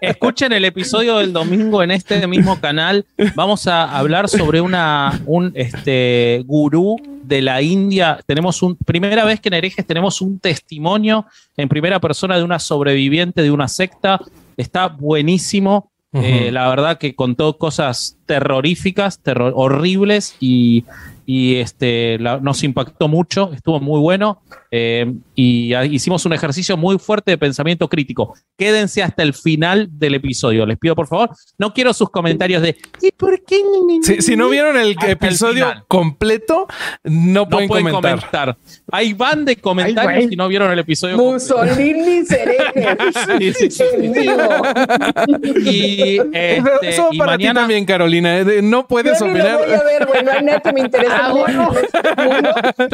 Escuchen 0.01 0.53
el 0.53 0.65
episodio 0.65 1.17
del 1.17 1.31
domingo 1.31 1.83
en 1.83 1.91
este 1.91 2.25
mismo 2.27 2.59
canal. 2.59 3.05
Vamos 3.35 3.67
a 3.67 3.95
hablar 3.95 4.29
sobre 4.29 4.61
una 4.61 5.21
un 5.27 5.51
este 5.55 6.41
gurú 6.45 6.97
de 7.23 7.41
la 7.41 7.61
India. 7.61 8.19
Tenemos 8.25 8.63
un 8.63 8.75
primera 8.77 9.25
vez 9.25 9.39
que 9.39 9.49
en 9.49 9.53
Herejes 9.53 9.85
tenemos 9.85 10.21
un 10.21 10.39
testimonio 10.39 11.25
en 11.55 11.69
primera 11.69 11.99
persona 11.99 12.37
de 12.37 12.43
una 12.43 12.57
sobreviviente 12.59 13.41
de 13.41 13.51
una 13.51 13.67
secta. 13.67 14.19
Está 14.57 14.87
buenísimo. 14.87 15.91
Eh, 16.15 16.51
la 16.51 16.69
verdad 16.69 16.99
que 16.99 17.15
contó 17.15 17.57
cosas 17.57 18.19
terroríficas, 18.27 19.19
terror- 19.23 19.53
horribles 19.55 20.35
y, 20.39 20.85
y, 21.25 21.55
este, 21.55 22.19
la- 22.19 22.39
nos 22.39 22.63
impactó 22.63 23.07
mucho, 23.07 23.51
estuvo 23.51 23.79
muy 23.79 23.99
bueno 23.99 24.39
eh, 24.75 25.05
y 25.35 25.75
hicimos 25.75 26.25
un 26.25 26.33
ejercicio 26.33 26.75
muy 26.77 26.97
fuerte 26.97 27.29
de 27.29 27.37
pensamiento 27.37 27.87
crítico. 27.87 28.33
Quédense 28.57 29.03
hasta 29.03 29.21
el 29.21 29.33
final 29.35 29.87
del 29.91 30.15
episodio, 30.15 30.65
les 30.65 30.79
pido 30.79 30.95
por 30.95 31.05
favor. 31.07 31.29
No 31.59 31.73
quiero 31.75 31.93
sus 31.93 32.09
comentarios 32.09 32.63
de 32.63 32.75
¿y 33.01 33.11
por 33.11 33.39
qué? 33.45 33.57
Si, 34.01 34.21
si 34.23 34.35
no 34.35 34.49
vieron 34.49 34.75
el 34.77 34.95
Hasta 34.97 35.11
episodio 35.11 35.67
completo, 35.87 36.65
no 37.03 37.41
No 37.43 37.49
pueden, 37.49 37.67
pueden 37.69 37.89
comentar. 37.91 38.19
comentar. 38.19 38.57
Hay 38.91 39.13
van 39.13 39.45
de 39.45 39.57
comentarios 39.57 40.23
Ay, 40.23 40.29
si 40.29 40.35
no 40.35 40.47
vieron 40.47 40.71
el 40.71 40.79
episodio. 40.79 41.17
completo. 41.17 41.57
Mussolini. 41.59 42.23
Y, 45.65 46.17
Eso, 46.17 46.23
este, 46.33 46.89
eso 46.89 47.07
y 47.11 47.17
para 47.17 47.33
mañana 47.33 47.53
ti 47.53 47.59
también, 47.61 47.85
Carolina. 47.85 48.37
eh, 48.39 48.45
de- 48.45 48.61
No 48.61 48.87
puedes 48.87 49.19
Yo 49.19 49.25
ni 49.25 49.31
opinar. 49.31 49.57
voy 49.57 49.73
a 49.73 49.83
ver, 49.83 50.05
güey. 50.07 50.23
No 50.23 50.31
hay 50.31 50.43
nada 50.43 50.59
que 50.59 50.73
me 50.73 50.79
interese 50.81 51.11
Ah, 51.13 51.33
mundo 51.33 51.73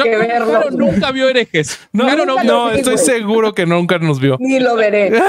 que 0.02 0.16
verlo. 0.16 0.70
Nunca 0.72 1.12
vio 1.12 1.28
herejes. 1.28 1.69
No, 1.92 2.16
no, 2.16 2.24
no, 2.42 2.70
vi, 2.70 2.76
estoy 2.78 2.94
güey. 2.94 3.04
seguro 3.04 3.52
que 3.52 3.66
nunca 3.66 3.98
nos 3.98 4.18
vio. 4.20 4.36
Ni 4.40 4.58
lo 4.60 4.76
veré. 4.76 5.12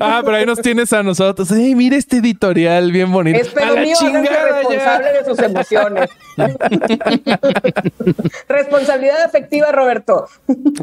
Ah, 0.00 0.22
pero 0.24 0.36
ahí 0.36 0.46
nos 0.46 0.60
tienes 0.60 0.92
a 0.92 1.02
nosotros. 1.02 1.50
Ey, 1.50 1.74
mira 1.74 1.96
este 1.96 2.18
editorial 2.18 2.92
bien 2.92 3.10
bonito. 3.12 3.38
Es 3.40 3.48
a 3.48 3.54
pero 3.54 3.74
la 3.74 3.80
mío, 3.80 3.96
responsable 4.00 5.08
ya. 5.12 5.14
de 5.18 5.24
sus 5.24 5.38
emociones. 5.38 6.10
Responsabilidad 8.48 9.22
afectiva, 9.22 9.72
Roberto. 9.72 10.26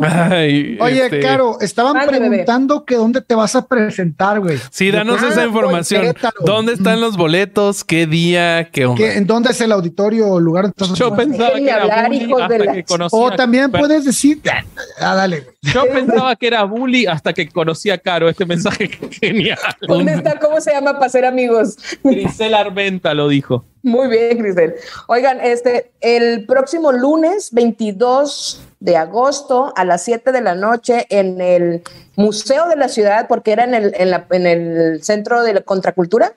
Ay, 0.02 0.78
Oye, 0.80 1.06
este, 1.06 1.20
Caro, 1.20 1.58
estaban 1.62 1.94
bebé. 1.94 2.20
preguntando 2.20 2.86
que 2.86 2.96
dónde 2.96 3.22
te 3.22 3.36
vas 3.36 3.56
a 3.56 3.68
presentar, 3.68 4.40
güey. 4.40 4.58
Sí, 4.70 4.92
danos 4.92 5.22
Ah, 5.24 5.30
esa 5.30 5.46
información. 5.46 6.16
¿Dónde 6.46 6.74
están 6.74 7.02
los 7.02 7.18
boletos? 7.18 7.84
¿Qué 7.84 8.06
día? 8.08 8.70
¿Qué 8.72 8.86
onda? 8.86 8.98
¿Qué- 8.98 9.18
¿En 9.18 9.28
dónde 9.28 9.52
es 9.52 9.62
el 9.62 9.72
auditorio 9.72 10.28
o 10.30 10.40
lugar? 10.40 10.66
estás 10.66 10.94
Yo 10.94 11.16
pensaba 11.16 11.54
que 11.56 11.64
era 11.64 11.82
hablar, 11.84 12.08
bully 12.08 12.24
hijos 12.24 12.38
de 12.50 12.56
hasta 12.56 12.66
la 12.66 12.74
que 12.74 12.84
conocí 12.84 13.16
O 13.20 13.32
también 13.32 13.72
Pero 13.72 13.86
puedes 13.86 14.06
decir. 14.06 14.40
Ah, 15.00 15.16
dale. 15.16 15.46
Yo 15.62 15.84
pensaba 15.92 16.36
que 16.36 16.48
era 16.48 16.64
bully 16.64 17.06
hasta 17.08 17.34
que 17.34 17.48
conocí 17.50 17.90
a 17.90 17.98
Caro. 17.98 18.30
Este 18.30 18.46
mensaje 18.46 18.88
genial. 19.12 19.58
¿Dónde 19.82 20.14
está? 20.14 20.40
¿Cómo 20.40 20.60
se 20.62 20.72
llama 20.72 20.94
para 20.94 21.10
ser 21.10 21.26
amigos? 21.26 21.78
Grisel 22.04 22.54
Armenta 22.54 23.14
lo 23.14 23.28
dijo. 23.28 23.66
Muy 23.84 24.08
bien, 24.10 24.38
Grisel. 24.38 24.76
Oigan, 25.08 25.40
este, 25.42 25.92
el 26.02 26.46
próximo 26.46 26.92
lunes 26.92 27.50
22 27.52 28.62
de 28.80 28.98
agosto 28.98 29.74
a 29.76 29.86
las 29.86 30.04
7 30.04 30.32
de 30.32 30.42
la 30.42 30.56
noche 30.56 31.06
en 31.10 31.42
el 31.42 31.82
Museo 32.16 32.68
de 32.68 32.76
la 32.76 32.88
Ciudad, 32.90 33.28
porque 33.28 33.52
era 33.52 33.64
en 33.64 33.74
el, 33.74 33.94
en 33.98 34.12
la- 34.12 34.26
en 34.32 34.46
el 34.46 35.04
Centro 35.04 35.44
de 35.44 35.54
la 35.56 35.62
Contracultura, 35.62 36.34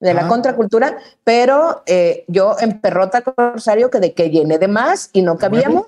de 0.00 0.12
la 0.14 0.22
Ah. 0.26 0.28
Contracultura, 0.28 0.98
pero 1.24 1.82
eh, 1.86 2.24
yo 2.28 2.56
en 2.60 2.80
Perrota 2.80 3.22
Corsario 3.22 3.90
que 3.90 3.98
de 3.98 4.12
que 4.12 4.30
llené 4.30 4.58
de 4.58 4.68
más 4.68 5.08
y 5.12 5.22
no 5.22 5.38
cabíamos. 5.38 5.86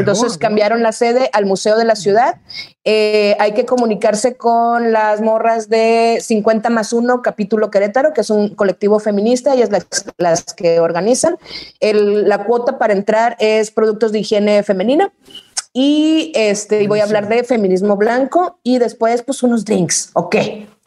Entonces 0.00 0.38
cambiaron 0.38 0.82
la 0.82 0.92
sede 0.92 1.28
al 1.32 1.44
Museo 1.46 1.76
de 1.76 1.84
la 1.84 1.94
Ciudad. 1.96 2.36
Eh, 2.84 3.36
hay 3.38 3.52
que 3.52 3.64
comunicarse 3.66 4.36
con 4.36 4.90
las 4.92 5.20
morras 5.20 5.68
de 5.68 6.18
50 6.20 6.70
más 6.70 6.92
1, 6.92 7.22
capítulo 7.22 7.70
Querétaro, 7.70 8.12
que 8.12 8.22
es 8.22 8.30
un 8.30 8.54
colectivo 8.54 8.98
feminista, 8.98 9.52
ellas 9.54 9.70
las, 9.70 9.86
las 10.16 10.42
que 10.54 10.80
organizan. 10.80 11.36
El- 11.80 12.28
la 12.28 12.44
cuota 12.44 12.78
para 12.78 12.92
entrar 12.94 13.36
es 13.38 13.70
productos 13.70 14.12
de 14.12 14.20
higiene 14.20 14.62
femenina. 14.62 15.12
Y 15.74 16.32
este, 16.34 16.82
y 16.82 16.86
voy 16.86 17.00
a 17.00 17.04
hablar 17.04 17.28
de 17.28 17.44
feminismo 17.44 17.96
blanco 17.96 18.58
y 18.62 18.78
después, 18.78 19.22
pues, 19.22 19.42
unos 19.42 19.64
drinks. 19.64 20.10
Ok, 20.12 20.36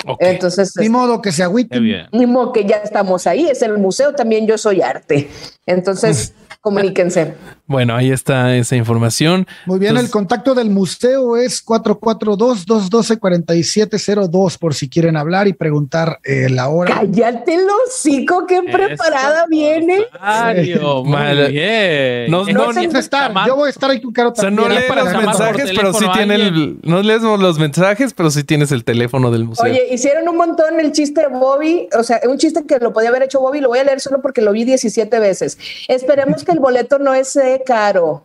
Ok. 0.08 0.18
Entonces, 0.22 0.74
Ni 0.78 0.90
modo 0.90 1.22
que 1.22 1.32
se 1.32 1.48
bien. 1.80 2.08
ni 2.12 2.26
modo 2.28 2.54
que 2.54 2.66
ya 2.66 2.78
estamos 2.78 3.26
ahí, 3.26 3.48
es 3.48 3.62
el 3.62 3.78
museo, 3.78 4.14
también 4.14 4.46
yo 4.46 4.58
soy 4.58 4.82
arte. 4.82 5.30
Entonces, 5.66 6.34
comuníquense. 6.62 7.34
Bueno, 7.68 7.96
ahí 7.96 8.12
está 8.12 8.56
esa 8.56 8.76
información. 8.76 9.48
Muy 9.66 9.80
bien, 9.80 9.92
Entonces- 9.92 10.10
el 10.10 10.14
contacto 10.14 10.54
del 10.54 10.70
museo 10.70 11.38
es 11.38 11.64
442-212-4702 11.66 14.58
por 14.58 14.74
si 14.74 14.90
quieren 14.90 15.18
hablar 15.18 15.48
y 15.48 15.54
preguntar 15.54 16.20
eh, 16.24 16.48
la 16.50 16.70
hora. 16.70 16.96
Cállate 16.96 17.56
el 17.56 17.66
hocico, 17.88 18.46
qué 18.48 18.62
preparada 18.64 19.46
viene. 19.50 20.06
Mario, 20.20 21.04
muy 21.04 21.12
Mal. 21.12 21.52
bien. 21.52 22.32
No- 22.32 22.46
no- 22.46 22.66
Vas 22.68 22.78
a 22.78 22.82
estar, 23.00 23.32
yo 23.48 23.56
voy 23.56 23.68
a 23.68 23.72
estar 23.72 23.90
ahí 23.92 24.02
con 24.02 24.12
Caro 24.14 24.30
O 24.32 24.36
sea, 24.36 24.50
no 24.50 24.64
también. 24.64 24.82
lees 24.82 24.90
para 24.92 25.04
los 25.04 25.14
mensajes, 25.26 25.72
pero 25.76 25.94
sí 25.94 26.06
tiene 26.14 26.36
el, 26.36 26.80
no 26.84 27.02
lees 27.02 27.22
los 27.22 27.60
mensajes, 27.60 28.14
pero 28.14 28.32
sí 28.32 28.44
tienes 28.44 28.72
el 28.72 28.84
teléfono 28.84 29.32
del 29.32 29.46
museo. 29.46 29.66
Oye, 29.66 29.88
hicieron 29.92 30.28
un 30.28 30.38
montón 30.38 30.80
el 30.80 30.92
chiste 30.92 31.22
de 31.22 31.28
Bobby, 31.28 31.88
o 31.98 32.04
sea, 32.04 32.20
un 32.28 32.38
chiste 32.38 32.66
que 32.66 32.80
lo 32.80 32.92
podía 32.94 33.10
haber 33.10 33.24
hecho 33.24 33.40
Bobby, 33.40 33.62
lo 33.62 33.70
voy 33.70 33.80
a 33.80 33.84
leer 33.84 34.00
solo 34.02 34.22
porque 34.22 34.42
lo 34.42 34.52
vi 34.52 34.64
17 34.66 35.20
veces. 35.20 35.58
Esperemos 35.88 36.44
que 36.44 36.52
el 36.52 36.60
boleto 36.60 37.00
no 37.00 37.14
es 37.14 37.36
caro. 37.66 38.24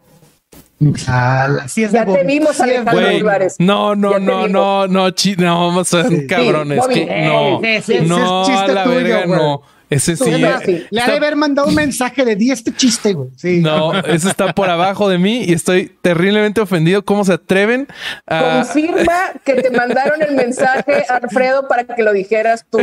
Así 1.07 1.85
es 1.85 1.93
Ya 1.93 2.07
de 2.07 2.15
te 2.15 2.25
vimos, 2.25 2.59
Alejandro 2.59 2.95
Bobby. 2.95 3.05
Olivares. 3.17 3.57
no, 3.59 3.95
no, 3.95 4.19
no, 4.19 4.49
no, 4.49 4.87
no, 4.89 5.11
chi- 5.11 5.37
no, 5.37 5.85
son 5.85 6.09
Sí. 6.09 6.27
cabrones. 6.27 6.83
Sí, 6.89 6.95
que, 6.95 7.05
Bobby, 7.05 7.23
no, 7.27 7.61
sí, 7.83 7.99
no, 8.07 8.43
es 8.43 8.49
chiste 8.49 8.71
a 8.71 8.75
la 8.75 8.85
tuyo, 8.85 8.97
verga, 8.97 9.27
güey. 9.27 9.39
no. 9.39 9.63
Ese 9.91 10.17
sí. 10.17 10.31
Eh. 10.31 10.87
Le 10.91 11.01
ha 11.01 11.07
de 11.09 11.17
haber 11.17 11.35
mandado 11.35 11.67
un 11.67 11.75
mensaje 11.75 12.25
de 12.25 12.37
di 12.37 12.53
este 12.53 12.73
chiste, 12.73 13.13
güey. 13.13 13.31
Sí. 13.37 13.59
No, 13.61 13.93
eso 14.07 14.29
está 14.29 14.53
por 14.55 14.71
abajo 14.71 15.09
de 15.09 15.19
mí 15.19 15.43
y 15.45 15.53
estoy 15.53 15.93
terriblemente 16.01 16.61
ofendido. 16.61 17.05
¿Cómo 17.05 17.25
se 17.25 17.33
atreven 17.33 17.89
a... 18.27 18.63
Confirma 18.65 19.33
que 19.45 19.55
te 19.55 19.71
mandaron 19.71 20.23
el 20.23 20.37
mensaje, 20.37 21.05
Alfredo, 21.09 21.67
para 21.67 21.85
que 21.85 22.03
lo 22.05 22.13
dijeras 22.13 22.65
tú, 22.71 22.79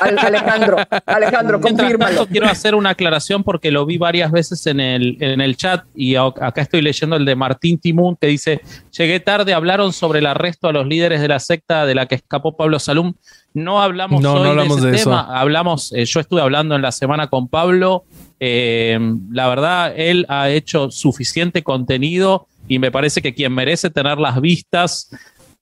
Al- 0.00 0.18
Alejandro. 0.18 0.76
Alejandro, 1.06 1.60
tanto, 1.60 2.26
quiero 2.26 2.46
hacer 2.46 2.74
una 2.74 2.90
aclaración 2.90 3.42
porque 3.42 3.70
lo 3.70 3.86
vi 3.86 3.96
varias 3.96 4.30
veces 4.30 4.66
en 4.66 4.80
el, 4.80 5.16
en 5.20 5.40
el 5.40 5.56
chat 5.56 5.84
y 5.94 6.16
acá 6.16 6.60
estoy 6.60 6.82
leyendo 6.82 7.16
el 7.16 7.24
de 7.24 7.34
Martín 7.36 7.78
Timún 7.78 8.16
que 8.20 8.26
dice, 8.26 8.60
llegué 8.90 9.18
tarde, 9.20 9.54
hablaron 9.54 9.94
sobre 9.94 10.18
el 10.18 10.26
arresto 10.26 10.68
a 10.68 10.72
los 10.72 10.86
líderes 10.86 11.22
de 11.22 11.28
la 11.28 11.40
secta 11.40 11.86
de 11.86 11.94
la 11.94 12.06
que 12.06 12.16
escapó 12.16 12.56
Pablo 12.56 12.78
Salum. 12.78 13.14
No 13.52 13.82
hablamos 13.82 14.22
No, 14.22 14.34
no 14.34 14.40
hoy 14.42 14.48
hablamos 14.48 14.76
de 14.76 14.82
ese 14.82 14.90
de 14.90 14.96
eso. 14.96 15.10
tema, 15.10 15.40
hablamos, 15.40 15.92
eh, 15.92 16.04
yo 16.04 16.20
estuve 16.20 16.40
hablando 16.40 16.76
en 16.76 16.82
la 16.82 16.92
semana 16.92 17.28
con 17.28 17.48
Pablo, 17.48 18.04
eh, 18.38 18.98
la 19.30 19.48
verdad, 19.48 19.92
él 19.96 20.24
ha 20.28 20.48
hecho 20.50 20.90
suficiente 20.90 21.62
contenido 21.62 22.46
y 22.68 22.78
me 22.78 22.90
parece 22.90 23.20
que 23.20 23.34
quien 23.34 23.52
merece 23.52 23.90
tener 23.90 24.18
las 24.18 24.40
vistas 24.40 25.10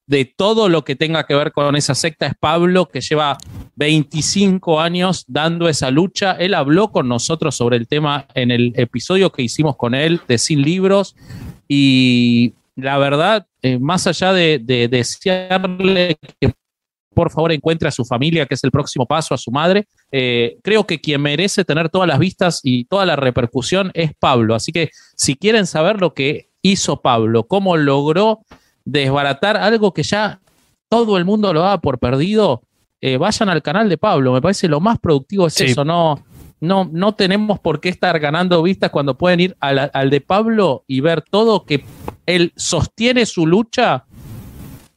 de 0.06 0.24
todo 0.24 0.69
lo 0.69 0.85
que 0.85 0.97
tenga 0.97 1.24
que 1.24 1.35
ver 1.35 1.52
con 1.52 1.77
esa 1.77 1.94
secta 1.94 2.27
es 2.27 2.35
Pablo, 2.39 2.89
que 2.89 3.01
lleva 3.01 3.36
25 3.77 4.81
años 4.81 5.24
dando 5.28 5.69
esa 5.69 5.90
lucha. 5.90 6.32
Él 6.32 6.55
habló 6.55 6.90
con 6.90 7.09
nosotros 7.09 7.55
sobre 7.56 7.77
el 7.77 7.86
tema 7.86 8.27
en 8.35 8.51
el 8.51 8.73
episodio 8.77 9.31
que 9.31 9.43
hicimos 9.43 9.77
con 9.77 9.94
él 9.94 10.20
de 10.27 10.39
Sin 10.39 10.62
Libros 10.62 11.15
y 11.69 12.55
la 12.74 12.97
verdad, 12.97 13.47
eh, 13.60 13.78
más 13.78 14.06
allá 14.06 14.32
de, 14.32 14.60
de 14.62 14.89
desearle 14.89 16.16
que 16.40 16.55
por 17.19 17.32
favor 17.32 17.51
encuentre 17.51 17.89
a 17.89 17.90
su 17.90 18.05
familia, 18.05 18.47
que 18.47 18.55
es 18.55 18.62
el 18.62 18.70
próximo 18.70 19.05
paso, 19.05 19.35
a 19.35 19.39
su 19.39 19.51
madre, 19.51 19.89
eh, 20.12 20.57
creo 20.62 20.86
que 20.86 21.01
quien 21.01 21.20
merece 21.20 21.65
tener 21.65 21.89
todas 21.89 22.07
las 22.07 22.20
vistas 22.20 22.61
y 22.62 22.85
toda 22.85 23.05
la 23.07 23.16
repercusión 23.16 23.90
es 23.93 24.12
Pablo. 24.20 24.55
Así 24.55 24.70
que 24.70 24.90
si 25.16 25.35
quieren 25.35 25.66
saber 25.66 26.01
lo 26.01 26.15
que 26.15 26.49
hizo 26.62 27.03
Pablo, 27.03 27.43
cómo 27.49 27.77
logró 27.77 28.39
desbaratar 28.85 29.57
algo 29.57 29.93
que 29.93 30.05
ya 30.05 30.40
todo 30.89 31.16
el 31.19 31.24
mundo 31.24 31.53
lo 31.53 31.61
daba 31.62 31.81
por 31.81 31.99
perdido, 31.99 32.62
eh, 33.01 33.16
vayan 33.16 33.49
al 33.49 33.62
canal 33.62 33.89
de 33.89 33.99
Pablo. 33.99 34.32
Me 34.32 34.40
parece 34.40 34.69
lo 34.69 34.78
más 34.78 35.01
productivo 35.01 35.49
es 35.49 35.55
Sí. 35.55 35.65
eso. 35.65 35.85
No, 35.85 36.24
no, 36.61 36.89
no 36.93 37.16
tenemos 37.16 37.59
por 37.59 37.81
qué 37.81 37.89
estar 37.89 38.16
ganando 38.20 38.62
vistas 38.62 38.90
cuando 38.93 39.19
pueden 39.19 39.40
ir 39.40 39.57
a 39.59 39.73
la- 39.73 39.90
al 39.93 40.09
de 40.11 40.20
Pablo 40.20 40.85
y 40.86 41.01
ver 41.01 41.23
todo 41.23 41.65
que 41.65 41.85
él 42.27 42.53
sostiene 42.55 43.27
su 43.27 43.45
lucha 43.45 44.05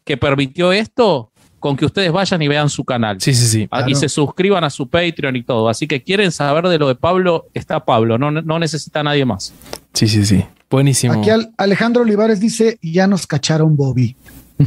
que 0.04 0.18
permitió 0.18 0.72
esto 0.72 1.31
con 1.62 1.78
que 1.78 1.86
ustedes 1.86 2.12
vayan 2.12 2.42
y 2.42 2.50
vean 2.50 2.70
su 2.70 2.84
canal. 2.84 3.22
Sí, 3.22 3.34
sí, 3.34 3.46
sí. 3.48 3.68
Ah, 3.72 3.86
Y 3.88 3.96
se 3.96 4.10
suscriban 4.10 4.66
a 4.66 4.70
su 4.70 4.90
Patreon 4.90 5.38
y 5.38 5.44
todo. 5.44 5.70
Así 5.70 5.88
que 5.88 6.04
quieren 6.04 6.32
saber 6.34 6.68
de 6.68 6.78
lo 6.78 6.90
de 6.90 6.96
Pablo, 6.96 7.46
está 7.54 7.86
Pablo, 7.86 8.18
no, 8.18 8.32
no 8.32 8.60
necesita 8.60 9.00
a 9.00 9.04
nadie 9.04 9.24
más. 9.24 9.54
Sí, 9.94 10.08
sí, 10.08 10.26
sí. 10.26 10.44
Buenísimo. 10.70 11.14
Aquí 11.22 11.30
al- 11.30 11.52
Alejandro 11.58 12.02
Olivares 12.04 12.40
dice, 12.42 12.78
ya 12.82 13.08
nos 13.08 13.26
cacharon 13.28 13.78
Bobby. 13.78 14.16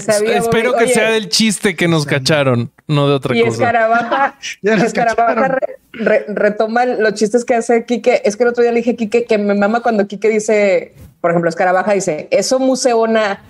Sabía, 0.00 0.38
Espero 0.38 0.70
Bobby. 0.72 0.78
que 0.80 0.84
Oye, 0.86 0.94
sea 0.94 1.10
del 1.12 1.28
chiste 1.28 1.76
que 1.76 1.86
nos 1.88 2.04
cacharon, 2.04 2.70
no 2.88 3.08
de 3.08 3.14
otra 3.14 3.36
Y 3.36 3.40
cosa. 3.42 3.52
Escarabaja, 3.52 4.34
Ya 4.62 4.76
nos 4.76 4.84
Escarabaja 4.86 5.34
cacharon. 5.34 5.58
re- 5.92 6.04
re- 6.04 6.24
retoma 6.28 6.84
los 6.84 7.14
chistes 7.14 7.44
que 7.44 7.54
hace 7.54 7.84
Quique. 7.84 8.22
Es 8.24 8.36
que 8.36 8.42
el 8.42 8.48
otro 8.50 8.62
día 8.62 8.72
le 8.72 8.78
dije 8.78 8.92
a 8.92 8.96
Quique 8.96 9.24
que 9.24 9.38
me 9.38 9.54
mama 9.54 9.80
cuando 9.80 10.06
Quique 10.06 10.28
dice, 10.28 10.94
por 11.20 11.30
ejemplo, 11.30 11.48
Escarabaja 11.48 11.92
dice, 11.92 12.28
eso 12.30 12.58
museona. 12.58 13.40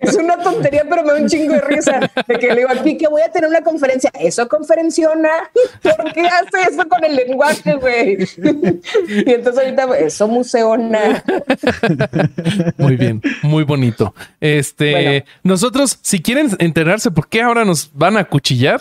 Es 0.00 0.14
una 0.16 0.36
tontería, 0.38 0.84
pero 0.88 1.02
me 1.02 1.12
da 1.12 1.18
un 1.20 1.28
chingo 1.28 1.54
de 1.54 1.60
risa. 1.60 2.00
De 2.26 2.38
que 2.38 2.48
le 2.48 2.56
digo 2.56 2.70
a 2.70 2.82
Quique, 2.82 3.08
voy 3.08 3.22
a 3.22 3.30
tener 3.30 3.48
una 3.48 3.62
conferencia. 3.62 4.10
Eso 4.18 4.48
conferenciona. 4.48 5.30
¿Por 5.82 6.12
qué 6.12 6.22
hace 6.22 6.70
eso 6.70 6.88
con 6.88 7.04
el 7.04 7.16
lenguaje, 7.16 7.74
güey? 7.74 8.18
y 9.08 9.30
entonces 9.32 9.64
ahorita, 9.64 9.98
eso 9.98 10.28
museona. 10.28 11.24
Muy 12.76 12.96
bien, 12.96 13.20
muy 13.42 13.64
bonito. 13.64 14.14
Este, 14.40 14.90
Bueno. 14.92 15.24
nosotros, 15.42 15.98
si 16.02 16.20
quieren 16.20 16.50
enterarse 16.58 17.10
por 17.10 17.28
qué 17.28 17.42
ahora 17.42 17.64
nos 17.64 17.90
van 17.94 18.16
a 18.16 18.24
cuchillar, 18.24 18.80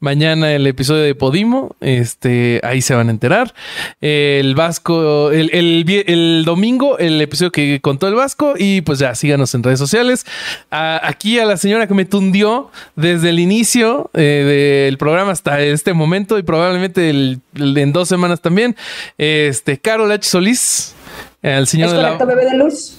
mañana 0.00 0.52
el 0.52 0.66
episodio 0.66 1.02
de 1.02 1.14
Podimo, 1.14 1.76
este, 1.80 2.60
ahí 2.62 2.82
se 2.82 2.94
van 2.94 3.08
a 3.08 3.10
enterar. 3.10 3.54
El 4.00 4.54
Vasco, 4.54 5.30
el, 5.30 5.50
el, 5.52 5.84
el 6.06 6.44
domingo, 6.44 6.98
el 6.98 7.20
episodio 7.20 7.52
que 7.52 7.80
contó 7.80 8.08
el 8.08 8.14
Vasco, 8.14 8.54
y 8.56 8.80
pues 8.82 8.98
ya 8.98 9.14
síganos 9.14 9.54
en 9.54 9.62
redes 9.66 9.78
sociales. 9.78 10.24
A- 10.70 11.00
aquí 11.06 11.38
a 11.38 11.44
la 11.44 11.56
señora 11.58 11.86
que 11.86 11.92
me 11.94 12.04
tundió 12.06 12.70
desde 12.94 13.28
el 13.30 13.38
inicio 13.38 14.10
eh, 14.14 14.84
del 14.86 14.96
programa 14.98 15.32
hasta 15.32 15.60
este 15.60 15.92
momento, 15.92 16.38
y 16.38 16.42
probablemente 16.42 17.10
el- 17.10 17.40
el- 17.54 17.76
en 17.76 17.92
dos 17.92 18.08
semanas 18.08 18.40
también. 18.40 18.74
Este, 19.18 19.78
Carol 19.78 20.10
H. 20.10 20.28
Solís. 20.28 20.94
Al 21.42 21.66
señor 21.66 21.88
¿Es 21.88 21.92
de 21.94 21.98
la- 22.02 22.08
correcto, 22.16 22.26
bebé 22.26 22.50
de 22.50 22.56
luz? 22.56 22.96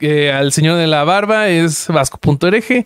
eh, 0.00 0.32
al 0.32 0.50
señor 0.52 0.76
de 0.76 0.86
la 0.88 1.04
barba 1.04 1.48
es 1.48 1.86
vasco.org. 1.88 2.38
Te 2.66 2.84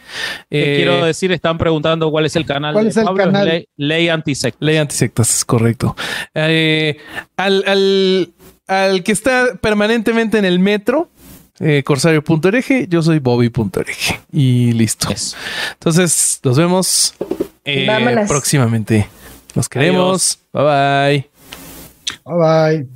Eh, 0.50 0.76
quiero 0.76 1.04
decir, 1.04 1.32
están 1.32 1.56
preguntando 1.56 2.10
cuál 2.10 2.26
es 2.26 2.36
el 2.36 2.44
canal 2.44 2.74
¿Cuál 2.74 2.84
de 2.84 2.90
es 2.90 2.96
el 2.98 3.04
Pablo, 3.04 3.24
canal? 3.24 3.48
Ley, 3.48 3.64
Ley 3.76 4.08
Antisecta. 4.10 4.58
Ley 4.60 4.76
antisectas, 4.76 5.34
es 5.36 5.44
correcto. 5.44 5.96
Eh, 6.34 6.98
al, 7.36 7.64
al, 7.66 8.28
al 8.66 9.02
que 9.02 9.12
está 9.12 9.54
permanentemente 9.60 10.36
en 10.38 10.44
el 10.44 10.58
metro, 10.58 11.08
eh, 11.60 11.82
corsario.org, 11.84 12.88
yo 12.88 13.02
soy 13.02 13.18
bobby.org. 13.18 13.88
Y 14.32 14.72
listo. 14.72 15.10
Eso. 15.10 15.36
Entonces, 15.72 16.40
nos 16.42 16.56
vemos 16.56 17.14
eh, 17.64 18.24
próximamente. 18.26 19.08
Los 19.54 19.68
queremos. 19.68 20.38
Bye 20.52 20.62
bye. 20.62 21.30
Bye 22.24 22.36
bye. 22.36 22.86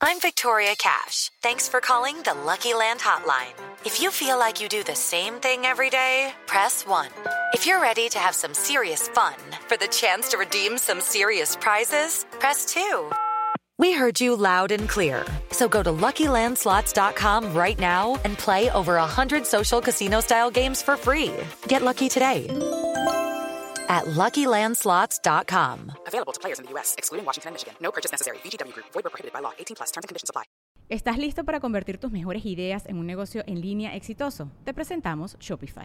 I'm 0.00 0.20
Victoria 0.20 0.74
Cash. 0.76 1.30
Thanks 1.42 1.66
for 1.66 1.80
calling 1.80 2.20
the 2.24 2.34
Lucky 2.34 2.74
Land 2.74 3.00
Hotline. 3.00 3.54
If 3.86 4.02
you 4.02 4.10
feel 4.10 4.38
like 4.38 4.60
you 4.60 4.68
do 4.68 4.82
the 4.82 4.94
same 4.94 5.34
thing 5.34 5.64
every 5.64 5.88
day, 5.88 6.34
press 6.46 6.86
1. 6.86 7.08
If 7.54 7.66
you're 7.66 7.80
ready 7.80 8.10
to 8.10 8.18
have 8.18 8.34
some 8.34 8.52
serious 8.52 9.08
fun 9.08 9.34
for 9.66 9.78
the 9.78 9.88
chance 9.88 10.28
to 10.30 10.36
redeem 10.36 10.76
some 10.76 11.00
serious 11.00 11.56
prizes, 11.56 12.26
press 12.38 12.66
2. 12.66 13.10
We 13.78 13.92
heard 13.92 14.20
you 14.20 14.36
loud 14.36 14.70
and 14.70 14.88
clear. 14.88 15.24
So 15.50 15.66
go 15.68 15.82
to 15.82 15.90
LuckyLandSlots.com 15.90 17.54
right 17.54 17.78
now 17.78 18.20
and 18.24 18.38
play 18.38 18.70
over 18.70 18.94
100 18.94 19.46
social 19.46 19.80
casino-style 19.80 20.50
games 20.50 20.80
for 20.80 20.96
free. 20.96 21.32
Get 21.66 21.82
lucky 21.82 22.08
today 22.08 22.46
at 23.88 24.04
LuckyLandSlots.com. 24.06 25.92
Available 26.06 26.32
to 26.32 26.40
players 26.40 26.60
in 26.60 26.66
the 26.66 26.70
U.S., 26.72 26.94
excluding 26.98 27.26
Washington 27.26 27.48
and 27.48 27.54
Michigan. 27.54 27.74
No 27.80 27.90
purchase 27.90 28.12
necessary. 28.12 28.38
VGW 28.44 28.72
Group. 28.74 28.86
Void 28.92 29.04
where 29.04 29.10
prohibited 29.10 29.32
by 29.32 29.40
law. 29.40 29.52
18 29.58 29.76
plus. 29.76 29.90
Terms 29.90 30.04
and 30.04 30.08
conditions 30.08 30.30
apply. 30.30 30.44
¿Estás 30.90 31.16
listo 31.18 31.44
para 31.44 31.60
convertir 31.60 31.98
tus 31.98 32.12
mejores 32.12 32.44
ideas 32.44 32.84
en 32.86 32.98
un 32.98 33.06
negocio 33.06 33.42
en 33.46 33.60
línea 33.60 33.96
exitoso? 33.96 34.50
Te 34.64 34.74
presentamos 34.74 35.36
Shopify. 35.40 35.84